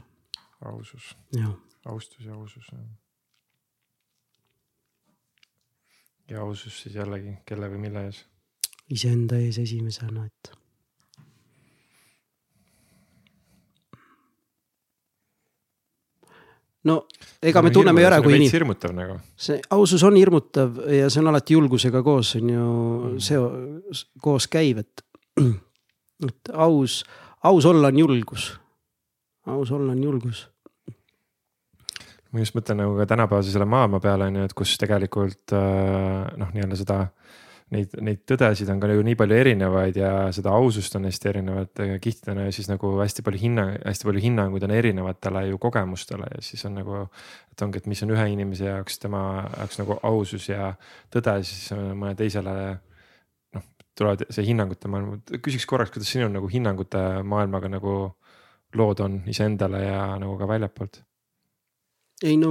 Ausus. 0.64 1.16
austus 1.84 2.24
ja 2.24 2.34
ausus. 2.34 2.70
ja 6.28 6.40
ausus 6.40 6.82
siis 6.82 6.94
jällegi, 6.94 7.36
kelle 7.46 7.70
või 7.70 7.78
mille 7.88 8.04
ees? 8.08 8.24
iseenda 8.90 9.36
ees 9.36 9.58
esimesena, 9.60 10.24
et 10.26 10.52
no 16.88 17.02
ega 17.42 17.62
me 17.62 17.72
tunneme 17.74 18.02
ju 18.02 18.08
ära, 18.08 18.20
kui 18.24 18.36
inim-. 18.38 18.52
hirmutav 18.52 18.94
nagu. 18.96 19.18
see 19.36 19.60
ausus 19.76 20.04
on 20.08 20.16
hirmutav 20.16 20.80
ja 20.92 21.10
see 21.10 21.22
on 21.22 21.32
alati 21.32 21.56
julgusega 21.56 22.02
koos, 22.02 22.34
on 22.40 22.54
ju 22.54 22.68
mm. 22.68 23.18
see 23.24 24.06
koos 24.24 24.48
käiv, 24.52 24.82
et, 24.84 25.04
et 26.28 26.54
aus, 26.54 27.02
aus 27.44 27.68
olla 27.68 27.92
on 27.92 28.02
julgus. 28.04 28.50
Aus 29.54 29.72
olla 29.72 29.92
on 29.92 30.02
julgus. 30.02 30.46
ma 32.32 32.42
just 32.42 32.56
mõtlen 32.56 32.82
nagu 32.82 32.96
ka 32.98 33.06
tänapäevase 33.08 33.52
selle 33.54 33.64
maailma 33.64 34.00
peale 34.04 34.28
on 34.28 34.36
ju, 34.36 34.48
et 34.48 34.56
kus 34.56 34.76
tegelikult 34.80 35.54
äh, 35.56 36.26
noh, 36.36 36.50
nii-öelda 36.52 36.76
seda 36.76 36.98
neid, 37.74 37.94
neid 38.04 38.22
tõdesid 38.28 38.70
on 38.72 38.80
ka 38.80 38.90
ju 38.90 39.04
nii 39.04 39.16
palju 39.18 39.36
erinevaid 39.36 39.98
ja 40.00 40.10
seda 40.34 40.52
ausust 40.56 40.96
on 40.98 41.06
hästi 41.08 41.30
erinevat 41.32 41.82
kihtidena 42.02 42.46
ja 42.46 42.54
siis 42.54 42.70
nagu 42.70 42.94
hästi 43.00 43.24
palju 43.26 43.42
hinna, 43.42 43.66
hästi 43.82 44.08
palju 44.08 44.24
hinnanguid 44.24 44.66
on 44.68 44.74
erinevatele 44.76 45.44
ju 45.50 45.60
kogemustele 45.62 46.30
ja 46.32 46.44
siis 46.44 46.64
on 46.68 46.78
nagu. 46.80 47.06
et 47.52 47.62
ongi, 47.62 47.82
et 47.82 47.88
mis 47.90 48.02
on 48.04 48.12
ühe 48.14 48.28
inimese 48.32 48.68
jaoks 48.68 49.00
tema 49.02 49.22
jaoks 49.56 49.80
nagu 49.82 49.98
ausus 50.02 50.48
ja 50.48 50.72
tõde, 51.14 51.38
siis 51.48 51.72
mõne 51.74 52.14
teisele 52.18 52.54
noh, 53.56 53.66
tulevad 53.98 54.24
see 54.30 54.46
hinnangute 54.48 54.88
maailm, 54.88 55.20
küsiks 55.42 55.66
korraks, 55.68 55.92
kuidas 55.94 56.12
sinu 56.14 56.30
nagu 56.32 56.48
hinnangute 56.48 57.04
maailmaga 57.24 57.72
nagu 57.72 57.98
lood 58.74 59.00
on 59.00 59.22
iseendale 59.30 59.84
ja 59.84 60.00
nagu 60.20 60.36
ka 60.38 60.48
väljapoolt 60.48 61.02
ei 62.26 62.34
no 62.38 62.48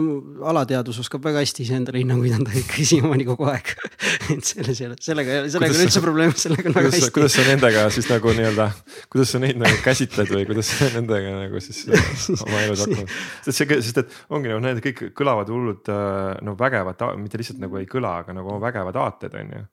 alateadvus 0.48 1.02
oskab 1.02 1.26
väga 1.28 1.42
hästi 1.44 1.66
iseendale 1.66 2.00
hinnanguid 2.00 2.36
anda 2.38 2.54
ikka 2.62 2.86
siiamaani 2.88 3.26
kogu 3.28 3.50
aeg 3.52 3.74
et 4.34 4.48
selles 4.48 4.80
ei 4.80 4.88
ole, 4.88 4.98
sellega 5.04 5.34
ei 5.34 5.42
ole, 5.42 5.52
sellega 5.52 5.74
ei 5.74 5.80
ole 5.82 5.88
üldse 5.90 6.04
probleemi, 6.04 6.38
sellega 6.40 6.72
on 6.72 6.78
väga 6.78 6.92
hästi. 6.94 7.12
kuidas 7.18 7.36
sa 7.36 7.46
nendega 7.50 7.84
siis 7.92 8.08
nagu 8.12 8.34
nii-öelda, 8.40 8.70
kuidas 9.12 9.34
sa 9.36 9.44
neid 9.44 9.60
nagu 9.60 9.80
käsitled 9.84 10.32
või 10.32 10.48
kuidas 10.48 10.72
sa 10.72 10.90
nendega 10.96 11.36
nagu 11.36 11.64
siis 11.64 11.84
oma 12.46 12.64
elus 12.64 12.86
hakkama. 12.86 13.22
sest 13.44 13.60
see, 13.60 13.80
sest 13.90 14.04
et 14.04 14.20
ongi 14.32 14.54
nagu 14.54 14.64
need 14.64 14.84
kõik 14.88 15.08
kõlavad 15.18 15.52
hullult 15.52 15.92
äh, 15.92 16.38
no 16.48 16.56
vägevad, 16.60 17.04
mitte 17.20 17.42
lihtsalt 17.42 17.64
nagu 17.64 17.82
ei 17.82 17.90
kõla, 17.92 18.22
aga 18.24 18.38
nagu 18.40 18.60
vägevad 18.64 19.04
aated 19.04 19.36
on 19.42 19.56
ju. 19.58 19.66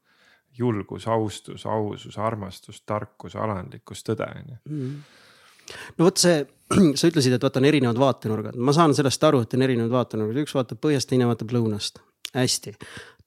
julgus, 0.55 1.07
austus, 1.11 1.67
ausus, 1.67 2.19
armastus, 2.19 2.83
tarkus, 2.87 3.39
alandlikkus, 3.39 4.03
tõde 4.07 4.27
on 4.27 4.57
ju 4.57 4.59
mm 4.65 5.21
no 5.99 6.09
vot 6.09 6.21
see, 6.21 6.41
sa 6.99 7.11
ütlesid, 7.11 7.37
et 7.37 7.45
vaata 7.45 7.63
on 7.63 7.69
erinevad 7.69 8.01
vaatenurgad, 8.01 8.57
ma 8.57 8.75
saan 8.77 8.95
sellest 8.97 9.25
aru, 9.29 9.45
et 9.45 9.57
on 9.57 9.67
erinevad 9.67 9.93
vaatenurgad, 9.95 10.41
üks 10.45 10.57
vaatab 10.57 10.81
põhjast, 10.85 11.11
teine 11.11 11.29
vaatab 11.29 11.55
lõunast. 11.55 12.01
hästi, 12.35 12.75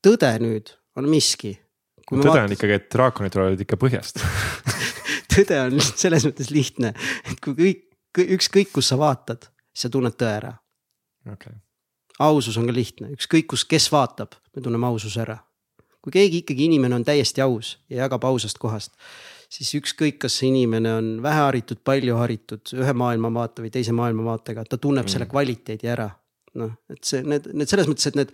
tõde 0.04 0.34
nüüd 0.44 0.74
on 1.00 1.10
miski. 1.12 1.56
tõde 2.10 2.30
vaat... 2.30 2.46
on 2.46 2.58
ikkagi, 2.58 2.80
et 2.80 2.90
draakonid 2.94 3.36
tulevad 3.36 3.64
ikka 3.68 3.80
põhjast. 3.80 4.24
Tõde 5.38 5.58
on 5.68 5.82
selles 5.84 6.24
mõttes 6.26 6.48
lihtne, 6.50 6.94
et 7.30 7.40
kui 7.44 7.54
kõik, 7.58 7.84
ükskõik 8.38 8.72
kus 8.74 8.88
sa 8.90 8.98
vaatad, 8.98 9.44
sa 9.76 9.92
tunned 9.94 10.16
tõe 10.18 10.32
ära. 10.40 10.56
Okay.. 11.28 11.54
ausus 12.24 12.56
on 12.58 12.70
ka 12.70 12.74
lihtne, 12.74 13.12
ükskõik 13.14 13.50
kus, 13.52 13.66
kes 13.68 13.90
vaatab, 13.92 14.38
me 14.56 14.64
tunneme 14.64 14.88
aususe 14.88 15.20
ära. 15.22 15.38
kui 16.02 16.14
keegi 16.16 16.40
ikkagi 16.42 16.70
inimene 16.70 16.96
on 16.96 17.04
täiesti 17.04 17.44
aus 17.44 17.74
ja 17.90 18.06
jagab 18.06 18.24
ausast 18.24 18.58
kohast 18.58 18.96
siis 19.52 19.74
ükskõik, 19.80 20.20
kas 20.24 20.40
see 20.40 20.50
inimene 20.52 20.94
on 20.98 21.12
väheharitud, 21.24 21.82
palju 21.88 22.18
haritud, 22.20 22.74
ühe 22.78 22.96
maailmavaate 23.02 23.66
või 23.66 23.74
teise 23.74 23.96
maailmavaatega, 23.96 24.66
ta 24.68 24.80
tunneb 24.82 25.08
mm. 25.08 25.14
selle 25.14 25.30
kvaliteedi 25.32 25.92
ära. 25.94 26.10
noh, 26.58 26.72
et 26.90 27.04
see, 27.06 27.22
need, 27.22 27.46
need 27.54 27.70
selles 27.70 27.86
mõttes, 27.90 28.10
et 28.10 28.16
need, 28.18 28.32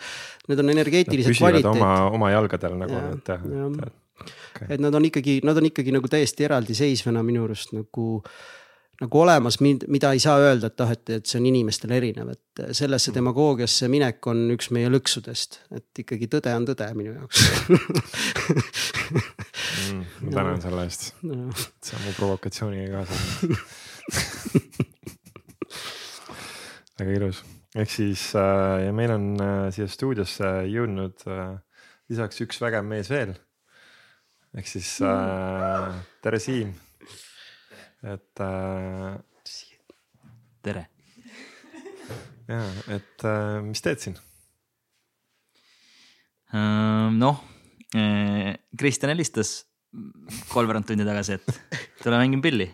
need 0.48 0.62
on 0.64 0.72
energeetilised 0.72 1.34
püsivad 1.34 1.58
oma 1.60 1.74
kvaliteet, 1.76 2.16
oma 2.16 2.32
jalgadel 2.32 2.78
nagu 2.80 2.96
Jaa, 2.96 3.10
need 3.10 3.32
jah 3.34 3.46
jah. 3.52 4.68
et- 4.70 4.84
nad 4.84 4.96
on 4.96 5.08
ikkagi, 5.10 5.40
nad 5.44 5.60
on 5.60 5.68
ikkagi 5.68 5.92
nagu 5.96 6.08
täiesti 6.08 6.46
eraldiseisvana 6.48 7.24
minu 7.26 7.44
arust 7.50 7.74
nagu 7.76 8.24
nagu 9.04 9.20
olemas, 9.20 9.60
mida 9.62 10.14
ei 10.16 10.22
saa 10.24 10.38
öelda, 10.40 10.72
et 10.72 10.84
ah, 10.86 10.92
et, 10.96 11.10
et 11.20 11.28
see 11.28 11.40
on 11.42 11.48
inimestel 11.52 11.92
erinev, 11.96 12.34
et 12.34 12.64
sellesse 12.72 13.12
Mm. 13.12 13.18
demagoogiasse 13.20 13.90
minek 13.92 14.28
on 14.32 14.46
üks 14.56 14.72
meie 14.72 14.90
lõksudest, 14.94 15.60
et 15.76 16.04
ikkagi 16.06 16.30
tõde 16.32 16.54
on 16.56 16.66
tõde 16.70 16.88
minu 16.98 17.12
jaoks 17.18 17.40
Mm, 19.84 20.04
ma 20.22 20.32
tänan 20.32 20.62
selle 20.62 20.84
eest, 20.88 21.10
sa 21.84 22.00
mu 22.04 22.14
provokatsiooniga 22.18 22.94
kaasa 22.94 23.18
tulid. 23.42 23.58
väga 27.00 27.16
ilus, 27.18 27.42
ehk 27.76 27.92
siis 27.92 28.28
äh, 28.38 28.86
ja 28.86 28.94
meil 28.96 29.12
on 29.16 29.26
äh, 29.42 29.68
siia 29.76 29.88
stuudiosse 29.90 30.52
jõudnud 30.70 31.26
äh, 31.28 31.58
lisaks 32.12 32.44
üks 32.46 32.62
vägev 32.64 32.86
mees 32.88 33.10
veel. 33.12 33.34
ehk 34.54 34.70
siis 34.70 34.96
äh, 35.02 35.90
tere 36.24 36.40
Siim. 36.40 36.76
Et 38.04 38.44
äh, 38.44 39.16
tere. 40.64 40.88
ja, 42.52 42.62
et 42.98 43.26
äh, 43.28 43.62
mis 43.66 43.84
teed 43.84 44.04
siin? 44.04 44.20
noh, 46.54 47.40
Kristjan 48.78 49.10
helistas 49.10 49.64
kolmveerand 50.52 50.86
tundi 50.86 51.06
tagasi, 51.08 51.40
et 51.40 51.80
tule 52.04 52.20
mängime 52.22 52.46
pilli. 52.46 52.68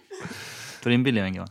tulin 0.83 1.05
pilli 1.05 1.23
mängima. 1.23 1.47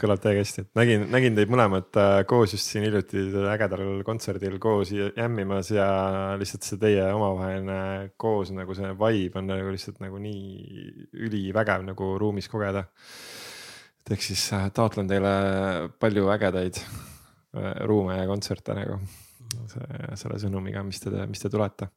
Kõlab 0.00 0.18
täiega 0.22 0.42
hästi, 0.42 0.64
et 0.64 0.78
nägin, 0.78 1.04
nägin 1.12 1.36
teid 1.36 1.50
mõlemad 1.52 1.98
äh, 2.00 2.14
koos 2.28 2.54
just 2.56 2.66
siin 2.66 2.84
hiljuti 2.88 3.22
ägedal 3.52 4.02
kontserdil 4.06 4.58
koos 4.62 4.90
jä- 4.94 5.12
jämmimas 5.14 5.70
ja 5.70 5.86
lihtsalt 6.40 6.66
see 6.66 6.80
teie 6.82 7.04
omavaheline 7.14 8.10
koos 8.20 8.50
nagu 8.56 8.74
see 8.74 8.90
vibe 8.98 9.38
on 9.38 9.50
nagu 9.52 9.70
lihtsalt 9.70 10.02
nagu 10.02 10.18
nii 10.22 11.06
ülivägev 11.28 11.86
nagu 11.86 12.12
ruumis 12.18 12.50
kogeda. 12.50 12.84
et 14.02 14.14
ehk 14.16 14.26
siis 14.26 14.48
äh, 14.58 14.66
taotlen 14.74 15.10
teile 15.10 15.34
palju 16.02 16.26
ägedaid 16.34 16.82
äh, 16.82 17.86
ruume 17.86 18.18
ja 18.18 18.26
kontserte 18.26 18.74
nagu 18.74 18.98
see, 19.70 19.86
selle 20.18 20.38
sõnumiga, 20.42 20.82
mis 20.86 21.02
te, 21.02 21.14
mis 21.30 21.42
te 21.42 21.50
tulete. 21.52 21.90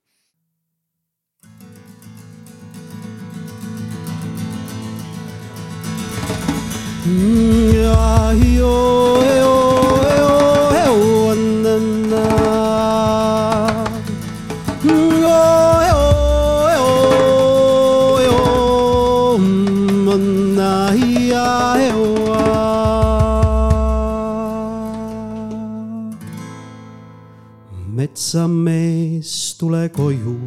metsamees, 28.33 29.57
tule 29.57 29.89
koju. 29.89 30.37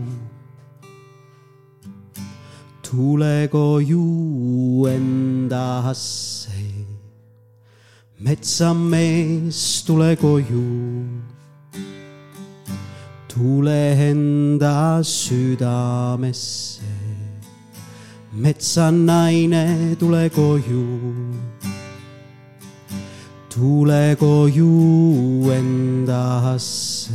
tule 2.82 3.48
koju 3.48 4.86
endasse. 4.88 6.45
metsamees, 8.27 9.85
tule 9.86 10.16
koju. 10.16 10.65
tule 13.28 13.94
enda 14.11 15.01
südamesse. 15.03 16.82
metsanaine, 18.32 19.97
tule 20.01 20.31
koju 20.31 20.86
tule 23.57 24.16
koju 24.20 25.51
endasse. 25.59 27.12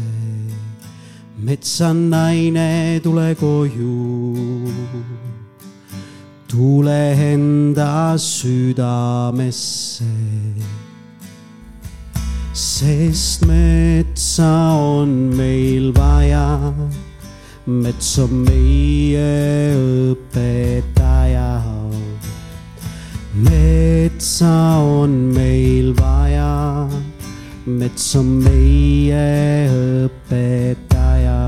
metsanaine, 1.38 3.00
tule 3.04 3.36
koju. 3.36 4.26
tule 6.48 7.04
enda 7.34 8.18
südamesse. 8.18 10.06
Sest 12.54 13.46
metsa 13.46 14.52
on 14.76 15.36
meil 15.38 15.92
vaja. 15.96 16.74
mets 17.66 18.18
on 18.20 18.34
meie 18.46 19.30
õpetaja 19.78 21.52
metsa 23.34 24.78
on 24.78 25.34
meil 25.34 25.94
vaja, 25.96 26.88
mets 27.66 28.16
on 28.16 28.26
meie 28.44 29.70
õpetaja. 29.72 31.40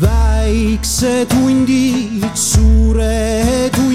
väiksed 0.00 1.32
hundid, 1.32 2.30
suured 2.34 3.72
hundid 3.76 3.85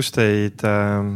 kus 0.00 0.14
teid 0.16 0.62
äh,, 0.64 1.10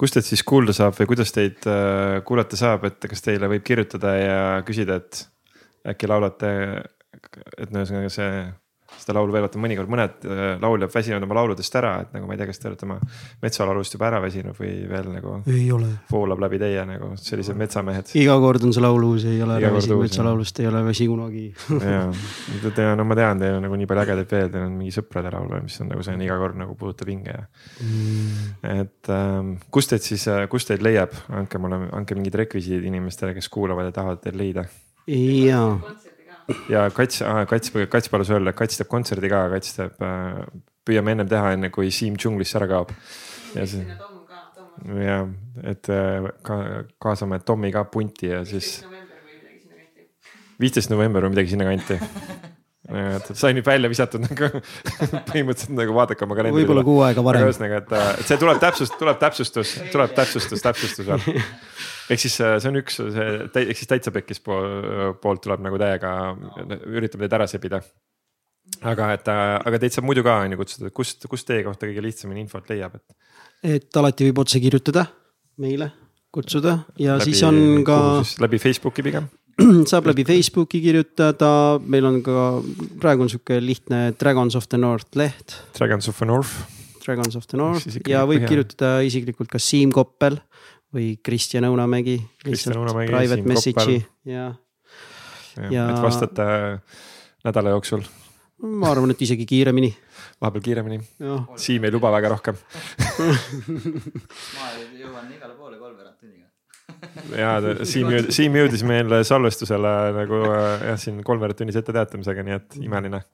kus 0.00 0.14
teid 0.14 0.26
siis 0.26 0.42
kuulda 0.46 0.74
saab 0.74 0.96
või 0.98 1.12
kuidas 1.12 1.30
teid 1.34 1.66
äh, 1.70 2.18
kuulata 2.26 2.58
saab, 2.58 2.88
et 2.88 3.10
kas 3.12 3.22
teile 3.22 3.50
võib 3.52 3.62
kirjutada 3.66 4.16
ja 4.18 4.40
küsida, 4.66 4.98
et 4.98 5.20
äkki 5.92 6.10
laulate, 6.10 6.50
et 7.60 7.70
ühesõnaga 7.70 8.10
see, 8.12 8.42
seda 9.00 9.16
laulu 9.16 9.34
veel, 9.34 9.44
vaata 9.46 9.60
mõnikord 9.62 9.90
mõned 9.90 10.26
äh, 10.26 10.42
lauljad 10.62 10.92
väsivad 10.92 11.24
oma 11.26 11.36
lauludest 11.40 11.76
ära, 11.80 11.92
et 12.04 12.14
nagu 12.14 12.28
ma 12.28 12.36
ei 12.36 12.40
tea, 12.40 12.48
kas 12.50 12.60
te 12.60 12.68
olete 12.70 12.86
oma 12.86 12.98
metsalaulust 13.42 13.96
juba 13.96 14.08
ära 14.10 14.20
väsinud 14.22 14.56
või 14.58 14.72
veel 14.90 15.10
nagu 15.14 15.36
ei 15.50 15.66
ole 15.74 15.90
voolab 16.10 16.42
läbi 16.44 16.60
teie 16.62 16.84
nagu 16.88 17.12
sellised 17.20 17.58
metsamehed. 17.60 18.12
iga 18.20 18.36
kord 18.42 18.66
on 18.68 18.74
see 18.76 18.84
laul 18.84 19.06
uus, 19.10 19.26
ei 19.28 19.40
ole 19.44 19.58
ära 19.58 19.72
kord 19.72 19.80
väsi, 19.80 19.92
uus, 19.94 20.04
metsalaulust 20.08 20.60
ei 20.62 20.70
ole 20.70 20.82
väsi 20.86 21.08
kunagi. 21.10 21.46
ja, 21.92 22.02
te, 22.76 22.88
no 22.98 23.08
ma 23.08 23.18
tean, 23.18 23.42
teil 23.42 23.58
on 23.58 23.66
nagu 23.66 23.80
nii 23.80 23.90
palju 23.90 24.04
ägedaid 24.06 24.36
veel, 24.36 24.52
teil 24.54 24.66
on 24.66 24.76
mingi 24.78 24.94
sõprade 24.96 25.32
laul 25.34 25.50
või 25.54 25.64
mis 25.66 25.80
on 25.84 25.90
nagu 25.94 26.06
selline 26.06 26.28
iga 26.28 26.38
kord 26.40 26.60
nagu 26.60 26.76
puudutab 26.78 27.10
hinge 27.12 27.34
ja. 27.34 27.46
et 28.82 29.12
ähm, 29.14 29.56
kust 29.74 29.94
teid 29.94 30.06
siis, 30.06 30.28
kust 30.52 30.70
teid 30.70 30.84
leiab, 30.84 31.16
andke 31.34 31.60
mulle, 31.62 31.82
andke 31.96 32.18
mingid 32.18 32.38
rekvisiidid 32.44 32.86
inimestele, 32.90 33.34
kes 33.36 33.50
kuulavad 33.52 33.90
ja 33.90 33.96
tahavad 33.96 34.22
teid 34.24 34.38
leida. 34.40 34.66
jaa, 35.10 35.78
ja 36.72 36.86
Kats, 36.94 37.22
Kats, 37.50 37.72
Kats 37.92 38.12
palus 38.12 38.30
öelda, 38.34 38.54
Kats 38.56 38.80
teeb 38.80 38.90
kontserdi 38.90 39.30
ka, 39.32 39.46
Kats 39.54 39.76
teeb 39.76 40.04
äh,, 40.04 40.44
püüame 40.86 41.16
ennem 41.16 41.28
teha, 41.30 41.54
enne 41.56 41.70
kui 41.74 41.90
Siim 41.94 42.16
džunglisse 42.18 42.58
ära 42.60 42.68
kaob. 42.70 42.94
ja 43.54 43.66
see, 43.68 43.84
ja 45.04 45.20
et 45.66 45.90
äh, 45.92 46.30
ka 46.46 46.60
kaasame 47.02 47.40
Tommi 47.44 47.72
ka 47.74 47.84
punti 47.90 48.30
ja 48.30 48.44
siis 48.48 48.80
viisteist 50.60 50.92
november 50.92 51.24
või 51.24 51.34
midagi 51.34 51.54
sinnakanti. 51.54 51.98
et 52.90 53.30
sai 53.38 53.54
nüüd 53.54 53.66
välja 53.66 53.90
visatud 53.92 54.24
nagu 54.24 54.50
põhimõtteliselt 55.30 55.76
nagu 55.76 55.94
vaadake 55.94 56.26
oma 56.26 56.38
kalendri. 56.38 56.62
võib-olla 56.62 56.84
kuu 56.86 57.00
aega 57.06 57.24
varem. 57.24 57.46
ühesõnaga, 57.46 57.82
et, 57.84 57.96
et 58.22 58.28
see 58.28 58.40
tuleb 58.40 58.60
täpsust, 58.62 58.96
tuleb 59.00 59.20
täpsustus, 59.20 59.74
tuleb 59.92 60.14
täpsustus, 60.16 60.64
täpsustus 60.64 61.06
veel. 61.06 61.26
ehk 62.10 62.22
siis 62.22 62.36
äh, 62.42 62.58
see 62.60 62.70
on 62.70 62.80
üks, 62.80 62.98
see, 63.00 63.26
ehk 63.62 63.78
siis 63.78 63.90
täitsa 63.90 64.12
pekkis 64.14 64.42
pool, 64.44 65.14
poolt 65.22 65.44
tuleb 65.46 65.62
nagu 65.64 65.80
täiega, 65.80 66.12
üritame 66.90 67.26
teid 67.26 67.38
ära 67.38 67.48
sebida. 67.50 67.82
aga 68.86 69.08
et, 69.16 69.26
aga 69.30 69.80
teid 69.82 69.96
saab 69.96 70.06
muidu 70.08 70.22
ka 70.26 70.36
on 70.44 70.54
ju 70.54 70.60
kutsuda, 70.60 70.92
kust, 70.94 71.26
kust 71.30 71.48
teie 71.48 71.64
kohta 71.66 71.88
kõige 71.88 72.04
lihtsamini 72.04 72.44
infot 72.44 72.68
leiab, 72.70 72.96
et. 73.00 73.34
et 73.76 74.00
alati 74.02 74.28
võib 74.28 74.42
otse 74.44 74.60
kirjutada 74.62 75.06
meile, 75.60 75.90
kutsuda 76.32 76.80
ja 77.00 77.18
läbi, 77.18 77.30
siis 77.30 77.44
on 77.48 77.84
ka, 77.86 77.98
läbi 78.42 78.60
Facebooki 78.62 79.04
pigem. 79.06 79.28
saab 79.90 80.08
läbi 80.08 80.24
Facebooki 80.28 80.80
kirjutada, 80.84 81.52
meil 81.82 82.06
on 82.08 82.20
ka, 82.24 82.50
praegu 83.02 83.26
on 83.26 83.32
sihuke 83.32 83.58
lihtne 83.62 84.10
Dragons 84.20 84.56
of 84.56 84.68
the 84.70 84.80
North 84.80 85.18
leht, 85.18 85.58
Dragons 85.78 86.08
of 86.08 86.18
the 86.20 86.28
North. 86.30 86.54
Dragons 87.00 87.36
of 87.36 87.46
the 87.48 87.58
North 87.58 87.86
ja 88.08 88.22
võib 88.28 88.42
põhja- 88.42 88.50
kirjutada 88.52 88.90
isiklikult 89.06 89.50
kas 89.50 89.66
Siim 89.70 89.92
Koppel 89.92 90.36
või 90.94 91.12
Kristjan 91.22 91.68
Õunamägi. 91.68 92.18
Kristjan 92.42 92.78
Õunamägi, 92.80 93.12
Private 93.12 93.62
Siim 93.62 93.78
Koppel. 93.78 94.02
ja 94.24 94.50
Ja... 95.58 95.88
et 95.90 96.02
vastate 96.02 96.44
nädala 97.44 97.72
jooksul, 97.74 98.04
ma 98.80 98.92
arvan, 98.92 99.12
et 99.14 99.22
isegi 99.24 99.46
kiiremini, 99.48 99.90
vahepeal 100.40 100.64
kiiremini. 100.64 101.00
Siim 101.60 101.86
ei 101.88 101.94
luba 101.94 102.12
väga 102.14 102.30
rohkem. 102.34 102.60
ma 104.56 104.68
jõuan 104.94 105.32
igale 105.34 105.56
poole 105.56 105.80
kolmveerand 105.80 106.20
tunniga. 106.20 106.46
ja 107.40 107.50
Siim, 107.88 108.12
Siim 108.30 108.60
jõudis 108.60 108.84
meil 108.86 109.18
salvestusele 109.26 109.94
nagu 110.20 110.44
äh, 110.52 110.86
jah, 110.92 111.02
siin 111.02 111.20
kolmveerand 111.26 111.58
tunnise 111.62 111.82
etteteatamisega, 111.82 112.46
nii 112.46 112.56
et 112.60 112.80
imeline. 112.84 113.24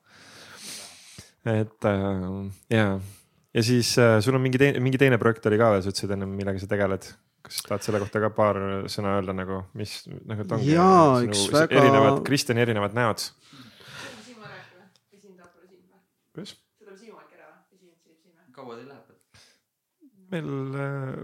et 1.52 1.90
äh, 1.92 2.26
ja, 2.72 2.88
ja 3.54 3.66
siis 3.66 3.92
äh, 4.02 4.18
sul 4.24 4.38
on 4.38 4.44
mingi 4.46 4.62
teine, 4.62 4.82
mingi 4.82 4.98
teine 5.04 5.20
projekt 5.20 5.46
oli 5.52 5.60
ka 5.60 5.74
veel, 5.76 5.84
sa 5.84 5.92
ütlesid 5.92 6.16
ennem, 6.16 6.32
millega 6.38 6.64
sa 6.64 6.70
tegeled. 6.70 7.12
Kas 7.46 7.62
tahad 7.66 7.82
selle 7.86 8.00
kohta 8.02 8.20
ka 8.24 8.30
paar 8.34 8.58
sõna 8.90 9.16
öelda 9.20 9.32
nagu, 9.36 9.60
mis 9.78 9.92
nagu, 10.26 10.42
et 10.42 10.52
ongi 10.56 10.72
Jaa, 10.74 11.20
sinu 11.22 11.32
üks 11.32 11.44
väga- 11.54 11.78
erinevad, 11.80 12.22
Kristjani 12.26 12.64
erinevad 12.66 12.96
näod. 12.98 13.22
Kuidas? 16.34 16.56
kaua 18.56 18.74
teil 18.76 18.88
läheb? 18.88 19.08
meil, 20.32 20.46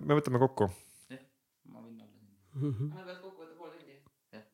me 0.06 0.16
võtame 0.18 0.38
kokku 0.42 0.66
ma 0.68 1.80
võin 1.80 1.96
olla 1.96 2.06
siin. 2.12 2.28
Mhm. 2.60 2.86
Nad 2.92 3.06
peavad 3.06 3.20
kokku 3.24 3.40
võtta 3.42 3.56
pool 3.58 3.70
tundi. 3.72 3.96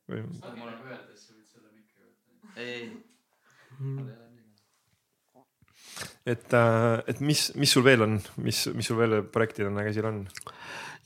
või 0.09 0.21
mul 0.61 0.71
on 0.71 0.79
öeldes, 0.89 1.21
sa 1.27 1.35
võid 1.35 1.49
selle 1.51 1.71
mikri 1.75 2.01
võtta. 2.07 2.55
ei, 2.57 2.67
ei, 2.71 2.87
ei 3.83 3.91
ole 3.99 4.29
midagi. 4.35 4.53
et, 6.35 6.57
et 7.15 7.21
mis, 7.31 7.41
mis 7.59 7.75
sul 7.77 7.85
veel 7.87 8.07
on, 8.07 8.19
mis, 8.47 8.59
mis 8.79 8.87
sul 8.91 8.99
veel 9.03 9.21
projektid 9.35 9.67
on 9.71 9.83
käsil 9.91 10.07
on? 10.11 10.23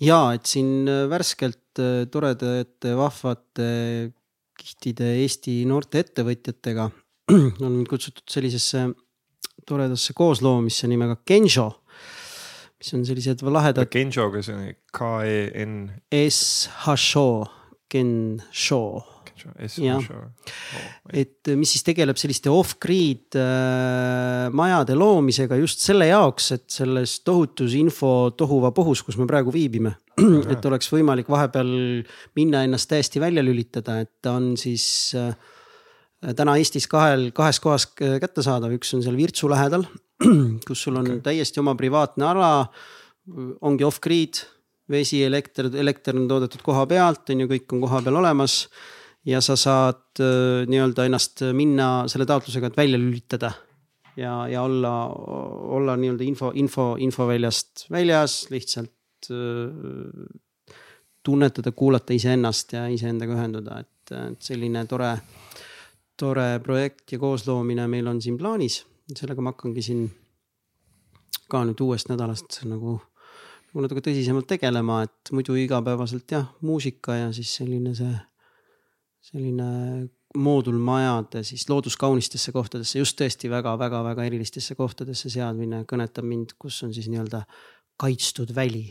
Ja 0.02 0.18
et 0.36 0.48
siin 0.50 0.88
värskelt 1.10 1.80
äh, 1.82 2.02
toredate, 2.12 2.96
vahvate, 2.98 3.68
kihvtide 4.58 5.14
Eesti 5.22 5.62
noorte 5.68 6.02
ettevõtjatega 6.02 6.90
on 7.64 7.70
mind 7.70 7.88
kutsutud 7.90 8.26
sellisesse 8.30 8.88
toredasse 9.68 10.14
koosloomisse 10.16 10.90
nimega 10.90 11.16
Genjo, 11.28 11.68
mis 12.82 12.92
on 12.96 13.06
sellised 13.06 13.44
lahedad 13.46 13.90
Genjo, 13.92 14.28
kes 14.34 14.50
on 14.54 14.68
K-E-N. 14.94 15.78
SHO, 19.50 19.82
Gensho 19.82 20.18
Jah. 20.18 20.82
et 21.22 21.50
mis 21.58 21.72
siis 21.74 21.84
tegeleb 21.86 22.18
selliste 22.20 22.50
off-grid 22.52 23.38
äh, 23.38 24.48
majade 24.54 24.96
loomisega 24.98 25.58
just 25.60 25.82
selle 25.84 26.08
jaoks, 26.10 26.50
et 26.56 26.66
selles 26.72 27.18
tohutus 27.26 27.76
info 27.78 28.32
tohuvapohus, 28.38 29.04
kus 29.06 29.18
me 29.20 29.26
praegu 29.30 29.54
viibime, 29.54 29.94
et 30.52 30.70
oleks 30.70 30.92
võimalik 30.92 31.30
vahepeal 31.32 31.72
minna 32.38 32.62
ennast 32.66 32.90
täiesti 32.92 33.22
välja 33.22 33.44
lülitada, 33.44 34.00
et 34.04 34.12
ta 34.24 34.36
on 34.38 34.52
siis 34.60 34.86
äh, 35.18 35.34
täna 36.38 36.56
Eestis 36.60 36.86
kahel, 36.90 37.30
kahes 37.34 37.60
kohas 37.62 37.88
kättesaadav, 37.98 38.74
üks 38.78 38.94
on 38.96 39.04
seal 39.04 39.18
Virtsu 39.18 39.50
lähedal, 39.50 39.86
kus 40.68 40.86
sul 40.86 40.98
on 41.00 41.16
okay. 41.16 41.22
täiesti 41.32 41.62
oma 41.62 41.74
privaatne 41.78 42.28
ala, 42.30 42.50
ongi 43.62 43.86
off-grid, 43.86 44.42
vesi, 44.92 45.22
elekter, 45.24 45.70
elekter 45.78 46.16
on 46.18 46.26
toodetud 46.30 46.62
koha 46.64 46.86
pealt, 46.90 47.30
on 47.32 47.44
ju, 47.44 47.50
kõik 47.50 47.74
on 47.74 47.84
koha 47.84 48.02
peal 48.04 48.18
olemas 48.22 48.64
ja 49.26 49.40
sa 49.40 49.56
saad 49.56 50.20
äh, 50.20 50.64
nii-öelda 50.70 51.06
ennast 51.06 51.44
minna 51.56 52.08
selle 52.10 52.26
taotlusega, 52.26 52.70
et 52.70 52.76
välja 52.76 52.98
lülitada 52.98 53.52
ja, 54.16 54.48
ja 54.48 54.62
olla, 54.62 55.08
olla 55.78 55.96
nii-öelda 55.96 56.24
info, 56.24 56.52
info, 56.54 56.94
infoväljast 56.98 57.86
väljas, 57.90 58.46
lihtsalt 58.50 59.30
äh, 59.30 60.78
tunnetada, 61.22 61.72
kuulata 61.72 62.12
iseennast 62.12 62.72
ja 62.72 62.86
iseendaga 62.90 63.36
ühenduda, 63.36 63.78
et, 63.80 64.14
et 64.16 64.42
selline 64.42 64.84
tore, 64.90 65.12
tore 66.18 66.48
projekt 66.64 67.14
ja 67.14 67.20
koosloomine 67.22 67.86
meil 67.88 68.10
on 68.10 68.20
siin 68.22 68.38
plaanis. 68.38 68.82
sellega 69.14 69.42
ma 69.42 69.52
hakkangi 69.52 69.82
siin 69.82 70.04
ka 71.50 71.62
nüüd 71.68 71.80
uuest 71.84 72.08
nädalast 72.08 72.62
nagu, 72.64 72.96
nagu 73.70 73.84
natuke 73.84 74.02
tõsisemalt 74.08 74.48
tegelema, 74.48 75.02
et 75.06 75.32
muidu 75.36 75.54
igapäevaselt 75.60 76.30
jah, 76.32 76.48
muusika 76.60 77.16
ja 77.18 77.32
siis 77.32 77.54
selline 77.60 77.94
see 77.94 78.12
selline 79.22 80.08
moodulmajade 80.38 81.42
siis 81.46 81.68
looduskaunistesse 81.70 82.52
kohtadesse, 82.52 82.98
just 82.98 83.18
tõesti 83.20 83.50
väga-väga-väga 83.52 84.24
erilistesse 84.30 84.74
kohtadesse 84.74 85.30
seadmine 85.30 85.84
kõnetab 85.88 86.26
mind, 86.26 86.56
kus 86.58 86.82
on 86.86 86.94
siis 86.94 87.08
nii-öelda 87.12 87.44
kaitstud 88.00 88.54
väli. 88.54 88.88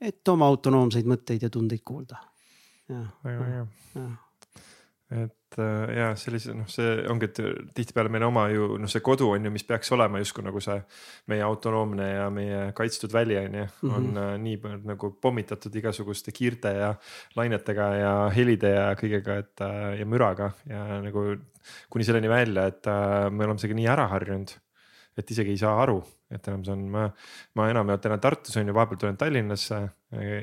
et 0.00 0.28
oma 0.28 0.46
autonoomseid 0.46 1.08
mõtteid 1.10 1.42
ja 1.42 1.50
tundeid 1.50 1.82
kuulda. 1.84 2.20
väga 3.24 3.44
hea. 3.44 3.66
et 5.24 5.37
ja 5.56 6.10
sellise 6.18 6.52
noh, 6.56 6.66
see 6.70 6.98
ongi, 7.08 7.28
et 7.30 7.38
tihtipeale 7.76 8.10
meil 8.12 8.26
oma 8.26 8.44
ju 8.52 8.76
noh, 8.80 8.90
see 8.90 9.00
kodu 9.04 9.30
on 9.32 9.48
ju, 9.48 9.52
mis 9.54 9.64
peaks 9.68 9.92
olema 9.96 10.20
justkui 10.20 10.44
nagu 10.44 10.60
see 10.60 10.76
meie 11.32 11.44
autonoomne 11.46 12.08
ja 12.10 12.28
meie 12.34 12.60
kaitstud 12.76 13.14
väli 13.14 13.38
on 13.40 13.58
ju, 13.60 13.66
on 13.88 14.10
mm 14.10 14.16
-hmm. 14.16 14.44
nii 14.44 14.56
palju 14.62 14.80
nagu 14.92 15.10
pommitatud 15.20 15.74
igasuguste 15.74 16.32
kiirte 16.32 16.72
ja 16.76 16.94
lainetega 17.36 17.88
ja 17.96 18.14
helide 18.34 18.74
ja 18.74 18.88
kõigega, 18.94 19.38
et 19.38 19.60
äh, 19.60 19.98
ja 20.00 20.06
müraga. 20.06 20.52
Ja 20.66 21.00
nagu 21.02 21.36
kuni 21.90 22.04
selleni 22.04 22.28
välja, 22.28 22.66
et 22.66 22.86
äh, 22.86 23.30
me 23.30 23.44
oleme 23.44 23.58
sellega 23.58 23.80
nii 23.80 23.92
ära 23.96 24.06
harjunud 24.08 24.58
et 25.18 25.30
isegi 25.34 25.54
ei 25.54 25.60
saa 25.60 25.74
aru, 25.82 25.98
et 26.32 26.48
enam 26.50 26.62
see 26.66 26.74
on, 26.74 26.86
ma, 26.94 27.04
ma 27.58 27.68
enamjaolt 27.72 28.08
elan 28.08 28.22
Tartus 28.22 28.56
on 28.60 28.68
ju, 28.70 28.76
vahepeal 28.76 29.00
tulen 29.02 29.18
Tallinnasse. 29.20 29.80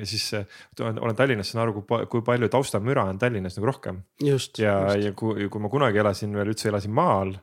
siis 0.06 0.28
olen 0.78 1.16
Tallinnas, 1.18 1.50
saan 1.52 1.64
aru, 1.64 1.80
kui, 1.80 2.06
kui 2.12 2.24
palju 2.26 2.50
taustamüra 2.52 3.06
on 3.10 3.18
Tallinnas 3.18 3.58
nagu 3.58 3.70
rohkem 3.72 4.02
ja, 4.62 4.78
ja 5.00 5.12
kui, 5.16 5.48
kui 5.50 5.62
ma 5.62 5.72
kunagi 5.72 6.02
elasin 6.02 6.36
veel 6.36 6.52
üldse 6.52 6.70
elasin 6.70 6.94
maal 6.94 7.34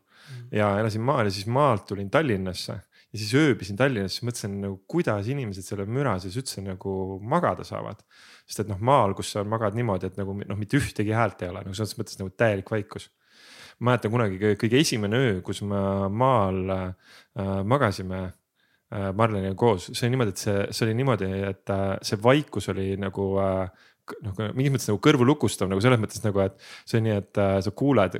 ja 0.53 0.75
elasin 0.79 1.03
maal 1.03 1.27
ja 1.27 1.35
siis 1.35 1.49
maalt 1.51 1.87
tulin 1.89 2.09
Tallinnasse 2.13 2.79
ja 3.13 3.19
siis 3.19 3.33
ööbisin 3.37 3.77
Tallinnas, 3.77 4.17
siis 4.17 4.25
mõtlesin 4.25 4.55
nagu, 4.63 4.79
kuidas 4.89 5.27
inimesed 5.29 5.65
selle 5.67 5.85
müra 5.85 6.15
sees 6.21 6.37
üldse 6.39 6.63
nagu 6.65 7.19
magada 7.21 7.65
saavad. 7.67 8.01
sest 8.47 8.63
et 8.63 8.71
noh, 8.71 8.79
maal, 8.81 9.13
kus 9.15 9.35
sa 9.35 9.43
magad 9.47 9.77
niimoodi, 9.77 10.09
et 10.09 10.17
nagu 10.19 10.33
noh, 10.39 10.57
mitte 10.59 10.79
ühtegi 10.79 11.13
häält 11.15 11.43
ei 11.45 11.51
ole, 11.53 11.61
nagu 11.67 11.77
selles 11.77 11.93
mõttes 11.99 12.17
nagu 12.19 12.33
täielik 12.33 12.71
vaikus. 12.73 13.11
Ma 13.83 13.91
mäletan 13.91 14.13
kunagi 14.13 14.39
kõige, 14.39 14.79
esimene 14.79 15.19
öö, 15.19 15.39
kus 15.45 15.61
me 15.67 15.79
maal 16.09 16.61
äh, 16.71 17.13
magasime 17.67 18.21
äh, 18.23 19.09
Marleniga 19.15 19.57
koos, 19.59 19.89
see 19.91 20.07
oli 20.07 20.15
niimoodi, 20.15 20.35
et 20.35 20.43
see, 20.45 20.59
see 20.71 20.85
oli 20.87 20.99
niimoodi, 21.01 21.31
et 21.49 21.73
äh, 21.73 21.89
see 22.05 22.21
vaikus 22.23 22.71
oli 22.71 22.93
nagu 23.01 23.27
äh, 23.43 23.83
noh, 24.23 24.39
mingis 24.55 24.73
mõttes 24.73 24.89
nagu 24.89 24.99
kõrvulukustav 25.03 25.69
nagu 25.71 25.81
selles 25.83 25.99
mõttes 26.01 26.23
nagu, 26.23 26.41
et 26.43 26.55
see 26.89 26.99
on 26.99 27.05
nii, 27.07 27.15
et 27.21 27.39
äh, 27.39 27.55
sa 27.63 27.73
kuuled, 27.75 28.17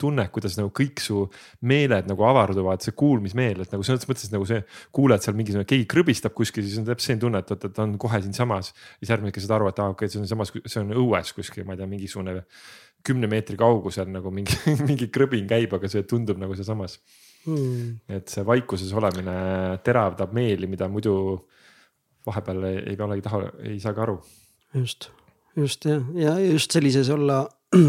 tunned, 0.00 0.30
kuidas 0.34 0.56
nagu 0.58 0.72
kõik 0.76 1.02
su 1.02 1.24
meeled 1.68 2.08
nagu 2.10 2.26
avarduvad, 2.28 2.84
see 2.84 2.96
kuulmismeel, 2.98 3.64
et 3.64 3.72
nagu 3.72 3.86
selles 3.86 4.06
mõttes 4.08 4.32
nagu 4.32 4.48
see 4.48 4.60
kuuled 4.94 5.24
seal 5.24 5.36
mingisugune, 5.38 5.68
keegi 5.68 5.88
krõbistab 5.90 6.36
kuskil, 6.36 6.66
siis 6.66 6.80
on 6.80 6.88
täpselt 6.88 7.12
selline 7.12 7.24
tunne, 7.24 7.42
et 7.42 7.54
oot, 7.54 7.68
et 7.68 7.76
ta 7.76 7.86
on 7.86 7.96
kohe 8.00 8.20
siinsamas. 8.24 8.72
siis 9.00 9.12
järgmine 9.12 9.32
hetk 9.32 9.44
saad 9.44 9.56
aru, 9.58 9.70
et 9.72 9.80
aa, 9.80 9.94
okei 9.94 10.06
okay,, 10.06 10.12
see 10.12 10.22
on 10.22 10.28
samas, 10.28 10.52
see 10.66 10.82
on 10.82 10.92
õues 11.04 11.34
kuskil, 11.36 11.66
ma 11.68 11.76
ei 11.76 11.82
tea, 11.82 11.90
mingisugune 11.90 12.42
kümne 13.06 13.28
meetri 13.30 13.56
kaugusel 13.58 14.10
nagu 14.12 14.30
mingi, 14.34 14.56
mingi 14.88 15.08
krõbin 15.12 15.48
käib, 15.50 15.74
aga 15.76 15.90
see 15.90 16.06
tundub 16.08 16.40
nagu 16.42 16.56
sealsamas. 16.58 16.98
Hmm. 17.42 17.96
et 18.06 18.30
see 18.30 18.44
vaikuses 18.46 18.92
olemine 18.94 19.32
teravdab 19.82 20.30
meeli, 20.30 20.68
mida 20.70 20.86
muidu 20.86 21.40
vahepeal 22.22 22.68
ei, 22.68 22.94
olegi 23.02 23.24
taha, 23.24 23.48
ei 23.66 23.80
saagi 23.82 24.02
aru. 24.04 24.14
just, 24.78 25.08
just 25.58 25.88
jah, 25.88 26.04
ja 26.14 26.36
just 26.38 26.70
sellises 26.70 27.10
olla 27.10 27.40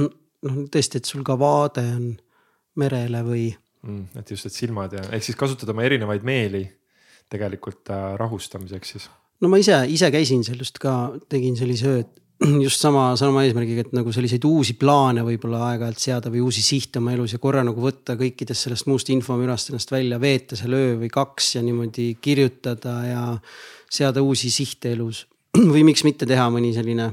noh, 0.48 0.58
tõesti, 0.74 0.98
et 0.98 1.10
sul 1.10 1.22
ka 1.28 1.38
vaade 1.38 1.84
on 1.86 2.08
merele 2.82 3.22
või 3.28 3.46
mm,. 3.86 4.18
et 4.20 4.34
just, 4.34 4.50
et 4.50 4.58
silmad 4.58 4.96
ja 4.98 5.06
ehk 5.14 5.28
siis 5.28 5.38
kasutada 5.38 5.76
oma 5.76 5.86
erinevaid 5.86 6.26
meeli 6.26 6.64
tegelikult 7.32 7.94
äh, 7.94 8.14
rahustamiseks 8.20 8.96
siis. 8.96 9.08
no 9.42 9.54
ma 9.54 9.62
ise, 9.62 9.78
ise 9.86 10.10
käisin 10.14 10.44
seal 10.48 10.66
just 10.66 10.82
ka, 10.82 11.14
tegin 11.30 11.58
sellise 11.60 11.94
öö, 11.94 12.04
just 12.66 12.82
sama, 12.82 13.14
sama 13.20 13.44
eesmärgiga, 13.46 13.86
et 13.86 13.94
nagu 13.96 14.12
selliseid 14.14 14.44
uusi 14.48 14.76
plaane 14.80 15.24
võib-olla 15.26 15.62
aeg-ajalt 15.70 16.02
seada 16.02 16.32
või 16.34 16.44
uusi 16.44 16.64
sihte 16.66 17.00
oma 17.00 17.14
elus 17.16 17.36
ja 17.36 17.40
korra 17.44 17.64
nagu 17.66 17.82
võtta 17.84 18.16
kõikidest 18.20 18.68
sellest 18.68 18.88
muust 18.90 19.12
infomürast 19.14 19.72
ennast 19.72 19.92
välja, 19.94 20.20
veeta 20.22 20.58
seal 20.60 20.76
öö 20.78 20.96
või 21.04 21.12
kaks 21.14 21.54
ja 21.58 21.64
niimoodi 21.66 22.10
kirjutada 22.22 22.96
ja 23.08 23.26
seada 23.92 24.24
uusi 24.26 24.52
sihte 24.54 24.94
elus. 24.98 25.26
või 25.74 25.86
miks 25.88 26.04
mitte 26.08 26.28
teha 26.30 26.48
mõni 26.54 26.74
selline, 26.76 27.12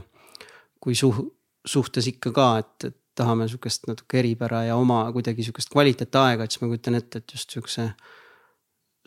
kui 0.81 0.97
suh-, 0.99 1.23
suhtes 1.67 2.09
ikka 2.11 2.33
ka, 2.35 2.49
et, 2.63 2.89
et 2.91 2.97
tahame 3.21 3.47
sihukest 3.51 3.87
natuke 3.91 4.21
eripära 4.23 4.65
ja 4.71 4.79
oma 4.81 5.03
kuidagi 5.13 5.45
sihukest 5.45 5.71
kvaliteetaega, 5.75 6.47
et 6.47 6.55
siis 6.55 6.63
ma 6.65 6.71
kujutan 6.71 6.97
ette, 6.99 7.21
et 7.21 7.37
just 7.37 7.53
sihukese 7.53 7.91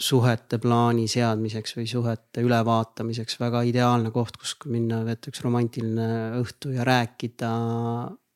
suhete 0.03 0.59
plaani 0.61 1.05
seadmiseks 1.11 1.77
või 1.77 1.87
suhete 1.89 2.43
ülevaatamiseks 2.43 3.39
väga 3.39 3.63
ideaalne 3.69 4.11
koht, 4.15 4.37
kus 4.41 4.55
minna 4.67 5.03
veeta 5.07 5.31
üks 5.31 5.43
romantiline 5.45 6.07
õhtu 6.41 6.73
ja 6.75 6.85
rääkida 6.87 7.51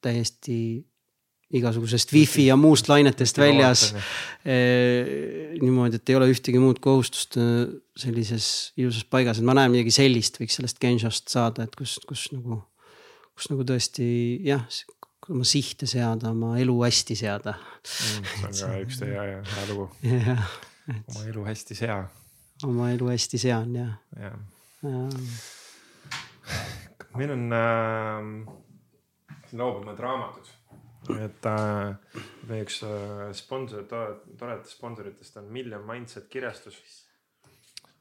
täiesti 0.04 0.60
igasugusest 1.58 2.12
wifi 2.12 2.48
ja 2.50 2.58
muust 2.60 2.90
lainetest 2.92 3.38
väljas. 3.40 3.86
niimoodi, 4.44 6.00
et 6.00 6.12
ei 6.12 6.18
ole 6.20 6.28
ühtegi 6.34 6.60
muud 6.60 6.82
kohustust 6.84 7.38
sellises 7.98 8.50
ilusas 8.80 9.08
paigas, 9.08 9.40
et 9.40 9.48
ma 9.48 9.56
näen 9.56 9.72
midagi 9.72 9.94
sellist 9.96 10.42
võiks 10.42 10.60
sellest 10.60 10.82
Genshost 10.84 11.32
saada, 11.32 11.68
et 11.68 11.76
kus, 11.80 11.98
kus 12.08 12.28
nagu, 12.36 12.60
kus 13.38 13.52
nagu 13.54 13.68
tõesti 13.68 14.08
jah, 14.48 14.66
oma 15.32 15.48
sihte 15.48 15.88
seada, 15.90 16.32
oma 16.36 16.56
elu 16.60 16.76
hästi 16.84 17.16
seada. 17.20 17.56
Mm, 17.84 18.52
see 18.52 18.68
on 18.68 18.74
ka 18.76 18.82
üks 18.86 19.04
hea, 19.04 19.28
hea 19.40 19.68
lugu. 19.72 19.88
jah, 20.12 20.44
oma 20.88 21.26
elu 21.28 21.46
hästi 21.48 21.76
sea. 21.76 22.00
oma 22.64 22.92
elu 22.92 23.10
hästi 23.12 23.38
sean 23.42 23.76
ja, 23.76 23.90
jah. 24.20 24.40
ja 24.84 25.08
meil 27.18 27.34
on 27.34 27.58
äh,, 27.58 28.30
mõned 29.58 30.00
raamatud, 30.04 30.50
et 31.18 31.50
äh, 31.50 32.22
meie 32.50 32.66
üks 32.66 32.82
äh, 32.86 33.28
sponsor, 33.38 33.88
toredatest 33.90 34.78
sponsoritest 34.78 35.42
on 35.42 35.52
Million 35.54 35.84
Mindset 35.88 36.28
kirjastus. 36.32 36.78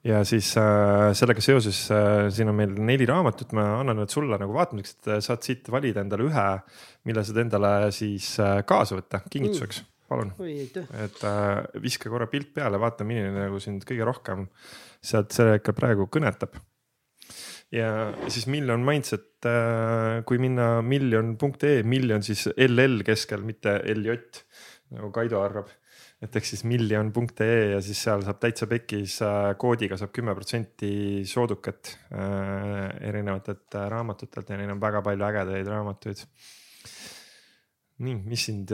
ja 0.07 0.23
siis 0.25 0.53
äh, 0.61 1.11
sellega 1.17 1.43
seoses 1.45 1.87
äh, 1.91 2.29
siin 2.31 2.53
on 2.53 2.59
meil 2.59 2.77
neli 2.77 3.09
raamatut, 3.09 3.55
ma 3.57 3.81
annan 3.81 4.03
need 4.03 4.13
sulle 4.13 4.39
nagu 4.39 4.55
vaatamiseks, 4.57 4.97
et 5.01 5.13
äh, 5.17 5.21
saad 5.25 5.47
siit 5.47 5.71
valida 5.73 6.05
endale 6.05 6.29
ühe, 6.29 6.49
mille 7.09 7.25
saad 7.25 7.45
endale 7.47 7.75
siis 7.95 8.35
äh, 8.43 8.61
kaasa 8.69 8.99
võtta 8.99 9.25
kingituseks 9.31 9.83
mm., 9.83 9.93
palun 10.09 10.33
et 10.43 11.20
äh, 11.27 11.81
viska 11.83 12.11
korra 12.12 12.28
pilt 12.31 12.53
peale, 12.55 12.81
vaata, 12.83 13.07
milline 13.09 13.47
nagu 13.47 13.61
sind 13.62 13.85
kõige 13.89 14.07
rohkem 14.07 14.47
sealt 15.05 15.35
see 15.37 15.59
ikka 15.59 15.74
praegu 15.77 16.09
kõnetab. 16.12 16.59
ja 17.74 18.12
siis 18.28 18.47
Million 18.47 18.85
Mindset 18.87 19.47
äh,, 19.49 20.23
kui 20.28 20.39
minna 20.43 20.81
miljon.ee, 20.83 21.83
miljon 21.83 22.23
siis 22.23 22.47
LL 22.55 23.03
keskel, 23.07 23.43
mitte 23.47 23.81
LJ 23.95 24.20
nagu 24.95 25.11
Kaido 25.15 25.43
arvab. 25.43 25.73
et 26.23 26.37
ehk 26.39 26.47
siis 26.49 26.62
miljon.ee 26.65 27.73
ja 27.74 27.81
siis 27.85 27.99
seal 28.07 28.23
saab 28.24 28.39
täitsa 28.41 28.69
pekis 28.70 29.19
äh, 29.27 29.51
koodiga 29.61 29.99
saab 30.01 30.15
kümme 30.16 30.33
protsenti 30.39 31.24
soodukat 31.28 31.91
äh, 32.09 32.87
erinevatelt 33.11 33.77
äh, 33.77 33.89
raamatutelt 33.93 34.49
ja 34.49 34.57
neil 34.57 34.73
on 34.73 34.81
väga 34.81 35.03
palju 35.05 35.27
ägedaid 35.28 35.69
raamatuid 35.69 36.23
nii, 38.02 38.16
mis 38.28 38.47
sind, 38.48 38.73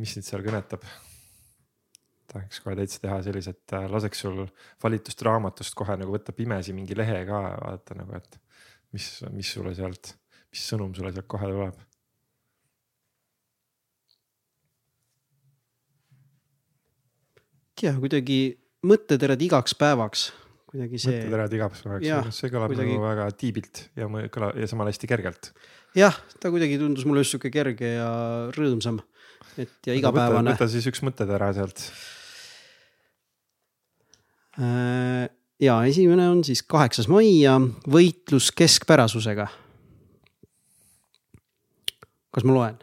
mis 0.00 0.14
sind 0.16 0.26
seal 0.28 0.44
kõnetab? 0.46 0.86
tahaks 2.32 2.62
kohe 2.64 2.72
täitsa 2.78 3.00
teha 3.02 3.18
sellised, 3.26 3.74
laseks 3.92 4.22
sul 4.24 4.38
valitust 4.80 5.20
raamatust 5.26 5.74
kohe 5.76 5.98
nagu 6.00 6.14
võtta 6.14 6.32
pimesi 6.32 6.72
mingi 6.72 6.96
lehe 6.96 7.18
ka 7.28 7.40
ja 7.44 7.56
vaadata 7.60 7.96
nagu, 7.98 8.16
et 8.16 8.38
mis, 8.96 9.08
mis 9.36 9.50
sulle 9.52 9.74
sealt, 9.76 10.14
mis 10.48 10.62
sõnum 10.72 10.94
sulle 10.96 11.12
sealt 11.12 11.28
kohe 11.28 11.50
tuleb. 11.50 11.76
tea, 17.82 17.92
kuidagi 17.98 18.38
mõtteterad 18.86 19.42
igaks 19.42 19.74
päevaks, 19.78 20.26
kuidagi 20.70 21.00
see. 21.02 21.16
mõtteterad 21.16 21.56
igaks 21.58 21.84
päevaks, 21.84 22.38
see 22.38 22.52
kõlab 22.52 22.72
kuidagi- 22.72 22.94
nagu 22.94 23.06
väga 23.08 23.28
tiibilt 23.38 23.84
ja 23.98 24.06
kõla- 24.06 24.54
ja 24.58 24.66
samal 24.70 24.90
hästi 24.90 25.10
kergelt. 25.10 25.52
Jah, 25.98 26.16
ta 26.40 26.50
kuidagi 26.52 26.78
tundus 26.80 27.06
mulle 27.08 27.24
just 27.24 27.36
sihuke 27.36 27.52
kerge 27.52 27.94
ja 27.96 28.10
rõõmsam. 28.56 29.00
et 29.60 29.88
ja 29.88 29.96
igapäevane. 29.98 30.54
võta 30.54 30.68
siis 30.70 30.86
üks 30.88 31.02
mõttetera 31.04 31.52
sealt. 31.56 31.84
Äh, 34.60 35.28
ja 35.62 35.80
esimene 35.88 36.28
on 36.28 36.42
siis 36.44 36.62
kaheksas 36.62 37.08
mai 37.08 37.40
ja 37.40 37.58
võitlus 37.88 38.50
keskpärasusega. 38.56 39.48
kas 42.32 42.48
ma 42.48 42.56
loen? 42.56 42.80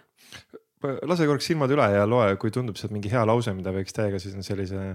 lase 0.79 1.27
korraks 1.27 1.49
silmad 1.49 1.71
üle 1.75 1.85
ja 1.91 2.05
loe, 2.07 2.35
kui 2.39 2.53
tundub 2.55 2.77
sealt 2.79 2.93
mingi 2.95 3.11
hea 3.11 3.25
lause, 3.27 3.51
mida 3.55 3.73
võiks 3.75 3.95
täiega 3.95 4.19
siis 4.21 4.37
sellise, 4.47 4.93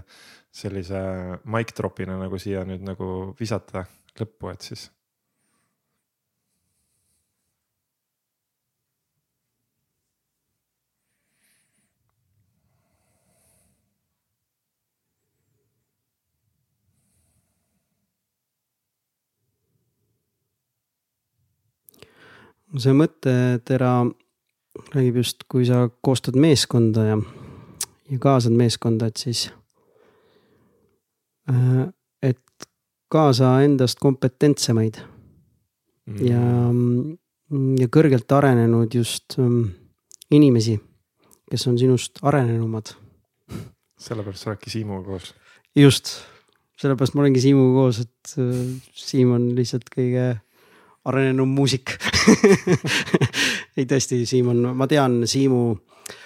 sellise 0.55 1.01
mic 1.45 1.75
drop'ina 1.77 2.17
nagu 2.21 2.41
siia 2.41 2.65
nüüd 2.69 2.85
nagu 2.87 3.09
visata 3.41 3.85
lõppu, 4.19 4.53
et 4.55 4.65
siis. 4.65 4.89
See 22.83 22.95
mõttetera 22.97 23.95
räägib 24.95 25.21
just, 25.23 25.45
kui 25.51 25.67
sa 25.69 25.87
koostad 26.03 26.37
meeskonda 26.41 27.07
ja, 27.07 27.19
ja 28.11 28.19
kaasad 28.23 28.55
meeskonda, 28.57 29.11
et 29.11 29.21
siis. 29.21 29.47
et 32.25 32.69
kaasa 33.13 33.59
endast 33.63 34.01
kompetentsemaid 34.01 34.99
ja, 36.25 36.41
ja 37.79 37.89
kõrgelt 37.93 38.33
arenenud 38.33 38.95
just 38.97 39.37
mm, 39.39 39.69
inimesi, 40.35 40.79
kes 41.51 41.67
on 41.71 41.79
sinust 41.79 42.23
arenenumad. 42.23 42.95
sellepärast 44.01 44.43
sa 44.43 44.51
oledki 44.51 44.73
Siimuga 44.73 45.05
koos. 45.07 45.35
just, 45.77 46.17
sellepärast 46.81 47.15
ma 47.15 47.25
olengi 47.25 47.45
Siimuga 47.45 47.77
koos, 47.79 48.01
et 48.01 48.35
äh, 48.41 48.65
Siim 48.97 49.37
on 49.37 49.51
lihtsalt 49.57 49.89
kõige 49.93 50.33
arenenum 51.11 51.51
muusik 51.57 51.95
ei 53.79 53.87
tõesti, 53.89 54.23
Siim 54.29 54.53
on, 54.53 54.63
ma 54.77 54.89
tean 54.91 55.23
Siimu 55.29 55.65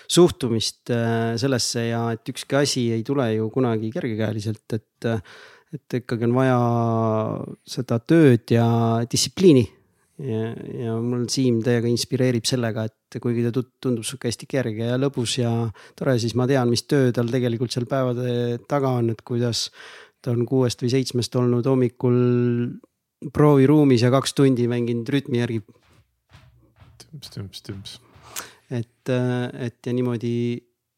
suhtumist 0.08 0.92
äh, 0.94 1.34
sellesse 1.40 1.88
ja 1.90 2.02
et 2.14 2.28
ükski 2.32 2.58
asi 2.58 2.84
ei 2.94 3.02
tule 3.06 3.28
ju 3.34 3.48
kunagi 3.54 3.90
kergekäeliselt, 3.92 4.64
et, 4.76 5.08
et 5.74 5.98
ikkagi 6.00 6.28
on 6.28 6.36
vaja 6.38 6.60
seda 7.68 8.00
tööd 8.00 8.54
ja 8.54 8.68
distsipliini. 9.10 9.66
ja, 10.24 10.48
ja 10.84 10.96
mul 11.02 11.28
Siim 11.30 11.60
täiega 11.64 11.90
inspireerib 11.90 12.48
sellega, 12.48 12.88
et 12.88 13.20
kuigi 13.22 13.44
ta 13.44 13.52
tundub 13.54 14.06
sihuke 14.06 14.30
hästi 14.30 14.48
kerge 14.50 14.88
ja 14.90 14.98
lõbus 14.98 15.38
ja 15.42 15.52
tore, 15.98 16.16
siis 16.18 16.34
ma 16.38 16.48
tean, 16.50 16.70
mis 16.72 16.86
töö 16.88 17.12
tal 17.14 17.30
tegelikult 17.30 17.74
seal 17.74 17.86
päevade 17.90 18.58
taga 18.70 18.96
on, 19.02 19.12
et 19.14 19.22
kuidas 19.26 19.68
ta 20.24 20.32
on 20.34 20.46
kuuest 20.48 20.82
või 20.82 20.90
seitsmest 20.96 21.36
olnud 21.38 21.66
hommikul 21.68 22.18
prooviruumis 23.34 24.04
ja 24.06 24.12
kaks 24.14 24.34
tundi 24.38 24.68
mänginud 24.70 25.08
rütmi 25.10 25.40
järgi 25.42 25.62
tümps, 27.08 27.34
tümps, 27.34 27.62
tümps. 27.66 27.98
et, 28.70 29.10
et 29.10 29.86
ja 29.86 29.94
niimoodi, 29.96 30.32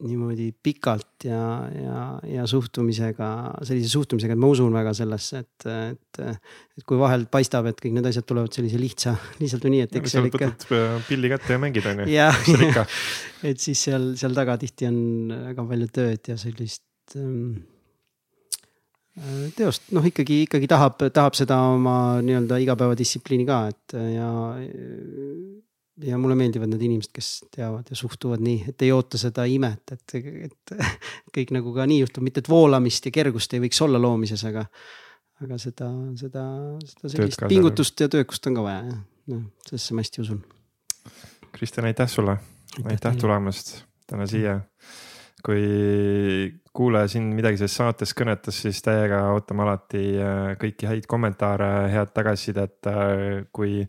niimoodi 0.05 0.51
pikalt 0.65 1.27
ja, 1.29 1.41
ja, 1.75 2.05
ja 2.27 2.47
suhtumisega, 2.51 3.31
sellise 3.69 3.91
suhtumisega, 3.93 4.35
et 4.35 4.43
ma 4.43 4.51
usun 4.51 4.75
väga 4.75 4.95
sellesse, 4.97 5.45
et, 5.45 5.67
et. 5.71 6.23
et 6.81 6.87
kui 6.89 6.99
vahel 7.01 7.27
paistab, 7.31 7.69
et 7.71 7.81
kõik 7.81 7.97
need 7.99 8.09
asjad 8.11 8.27
tulevad 8.29 8.55
sellise 8.57 8.81
lihtsa, 8.81 9.15
lihtsalt 9.43 9.67
või 9.67 9.77
nii, 9.77 9.89
et 9.89 9.99
eks 10.01 10.17
seal 10.17 10.31
ikka. 10.31 10.53
äh, 10.77 10.95
pilli 11.09 11.33
kätte 11.33 11.57
ja 11.57 11.63
mängid 11.63 11.91
on 11.91 12.05
ju. 12.05 12.09
mis 12.09 12.49
seal 12.49 12.69
ikka. 12.71 12.87
et 13.53 13.67
siis 13.69 13.85
seal, 13.89 14.15
seal 14.21 14.37
taga 14.37 14.57
tihti 14.61 14.89
on 14.91 15.03
väga 15.51 15.69
palju 15.75 15.93
tööd 16.01 16.33
ja 16.33 16.41
sellist 16.41 17.21
ähm, 17.21 17.61
teost, 19.57 19.91
noh 19.97 20.05
ikkagi, 20.07 20.45
ikkagi 20.47 20.69
tahab, 20.71 21.03
tahab 21.13 21.37
seda 21.37 21.59
oma 21.75 21.97
nii-öelda 22.25 22.61
igapäevadistsipliini 22.65 23.49
ka, 23.49 23.65
et 23.73 23.97
ja 24.15 24.31
ja 26.07 26.19
mulle 26.19 26.35
meeldivad 26.39 26.71
need 26.71 26.83
inimesed, 26.87 27.13
kes 27.15 27.29
teavad 27.53 27.91
ja 27.91 27.97
suhtuvad 27.99 28.41
nii, 28.45 28.65
et 28.73 28.83
ei 28.87 28.93
oota 28.95 29.19
seda 29.21 29.45
imet, 29.49 29.93
et, 29.93 30.15
et 30.47 30.75
kõik 31.37 31.53
nagu 31.57 31.75
ka 31.77 31.87
nii 31.91 32.01
juhtub, 32.05 32.25
mitte 32.27 32.43
et 32.45 32.49
voolamist 32.49 33.07
ja 33.09 33.13
kergust 33.15 33.53
ei 33.55 33.63
võiks 33.67 33.81
olla 33.85 34.01
loomises, 34.01 34.45
aga. 34.49 34.65
aga 35.45 35.59
seda, 35.61 35.91
seda, 36.21 36.47
seda 36.85 37.13
sellist 37.15 37.45
pingutust 37.49 38.01
ja 38.01 38.09
töökust 38.13 38.49
on 38.49 38.59
ka 38.59 38.65
vaja 38.65 38.81
jah, 38.89 39.05
noh 39.35 39.45
sellesse 39.69 39.97
ma 39.97 40.05
hästi 40.05 40.25
usun. 40.25 40.41
Kristjan, 41.53 41.89
aitäh 41.91 42.09
sulle, 42.09 42.39
aitäh 42.85 43.17
tulemast 43.21 43.81
täna 44.11 44.27
siia. 44.31 44.61
Kui 45.45 46.61
kuulaja 46.77 47.09
siin 47.11 47.31
midagi 47.35 47.59
sellest 47.59 47.81
saatest 47.81 48.15
kõnetas, 48.19 48.61
siis 48.63 48.81
täiega 48.85 49.21
ootame 49.35 49.65
alati 49.65 50.03
äh, 50.23 50.53
kõiki 50.61 50.89
häid 50.89 51.07
kommentaare, 51.11 51.71
head 51.93 52.13
tagasisidet, 52.17 52.79
äh, 52.91 53.43
kui 53.55 53.85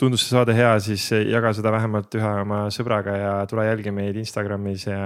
tundus 0.00 0.24
see 0.24 0.34
saade 0.34 0.56
hea, 0.56 0.72
siis 0.82 1.06
jaga 1.14 1.52
seda 1.56 1.72
vähemalt 1.72 2.16
ühe 2.18 2.30
oma 2.42 2.64
sõbraga 2.74 3.14
ja 3.16 3.34
tule 3.48 3.66
jälgi 3.68 3.92
meid 3.94 4.18
Instagramis 4.20 4.88
ja 4.88 5.00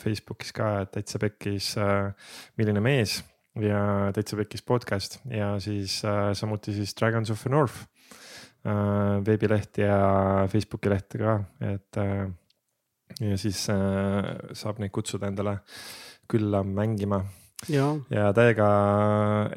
Facebookis 0.00 0.52
ka, 0.56 0.70
et 0.84 0.92
täitsa 0.96 1.20
pekkis 1.22 1.74
äh, 1.80 2.12
milline 2.60 2.82
mees 2.84 3.20
ja 3.60 4.10
täitsa 4.16 4.38
pekkis 4.40 4.64
podcast. 4.66 5.20
Ja 5.30 5.54
siis 5.62 6.00
samuti 6.34 6.74
siis 6.74 6.96
Dragons 6.98 7.30
of 7.30 7.44
the 7.44 7.52
North 7.52 7.84
veebileht 8.64 9.78
ja 9.78 9.98
Facebooki 10.48 10.88
leht 10.88 11.14
ka, 11.20 11.36
et 11.60 11.98
ja 13.20 13.38
siis 13.40 13.64
saab 13.66 14.80
neid 14.82 14.92
kutsuda 14.94 15.30
endale 15.30 15.58
külla 16.30 16.62
mängima. 16.66 17.22
Ja, 17.70 17.94
ja 18.12 18.30
täiega 18.36 18.66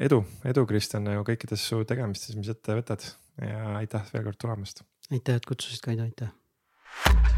edu, 0.00 0.22
edu 0.48 0.64
Kristjan 0.68 1.10
ju 1.12 1.24
kõikides 1.28 1.64
su 1.70 1.82
tegemistes, 1.88 2.36
mis 2.38 2.48
ette 2.52 2.78
võtad. 2.78 3.04
Ja 3.38 3.76
aitäh 3.78 4.06
veel 4.14 4.28
kord 4.30 4.40
tulemast. 4.40 4.82
aitäh, 5.12 5.38
et 5.38 5.46
kutsusid, 5.46 5.84
Kaido, 5.84 6.08
aitäh 6.08 7.37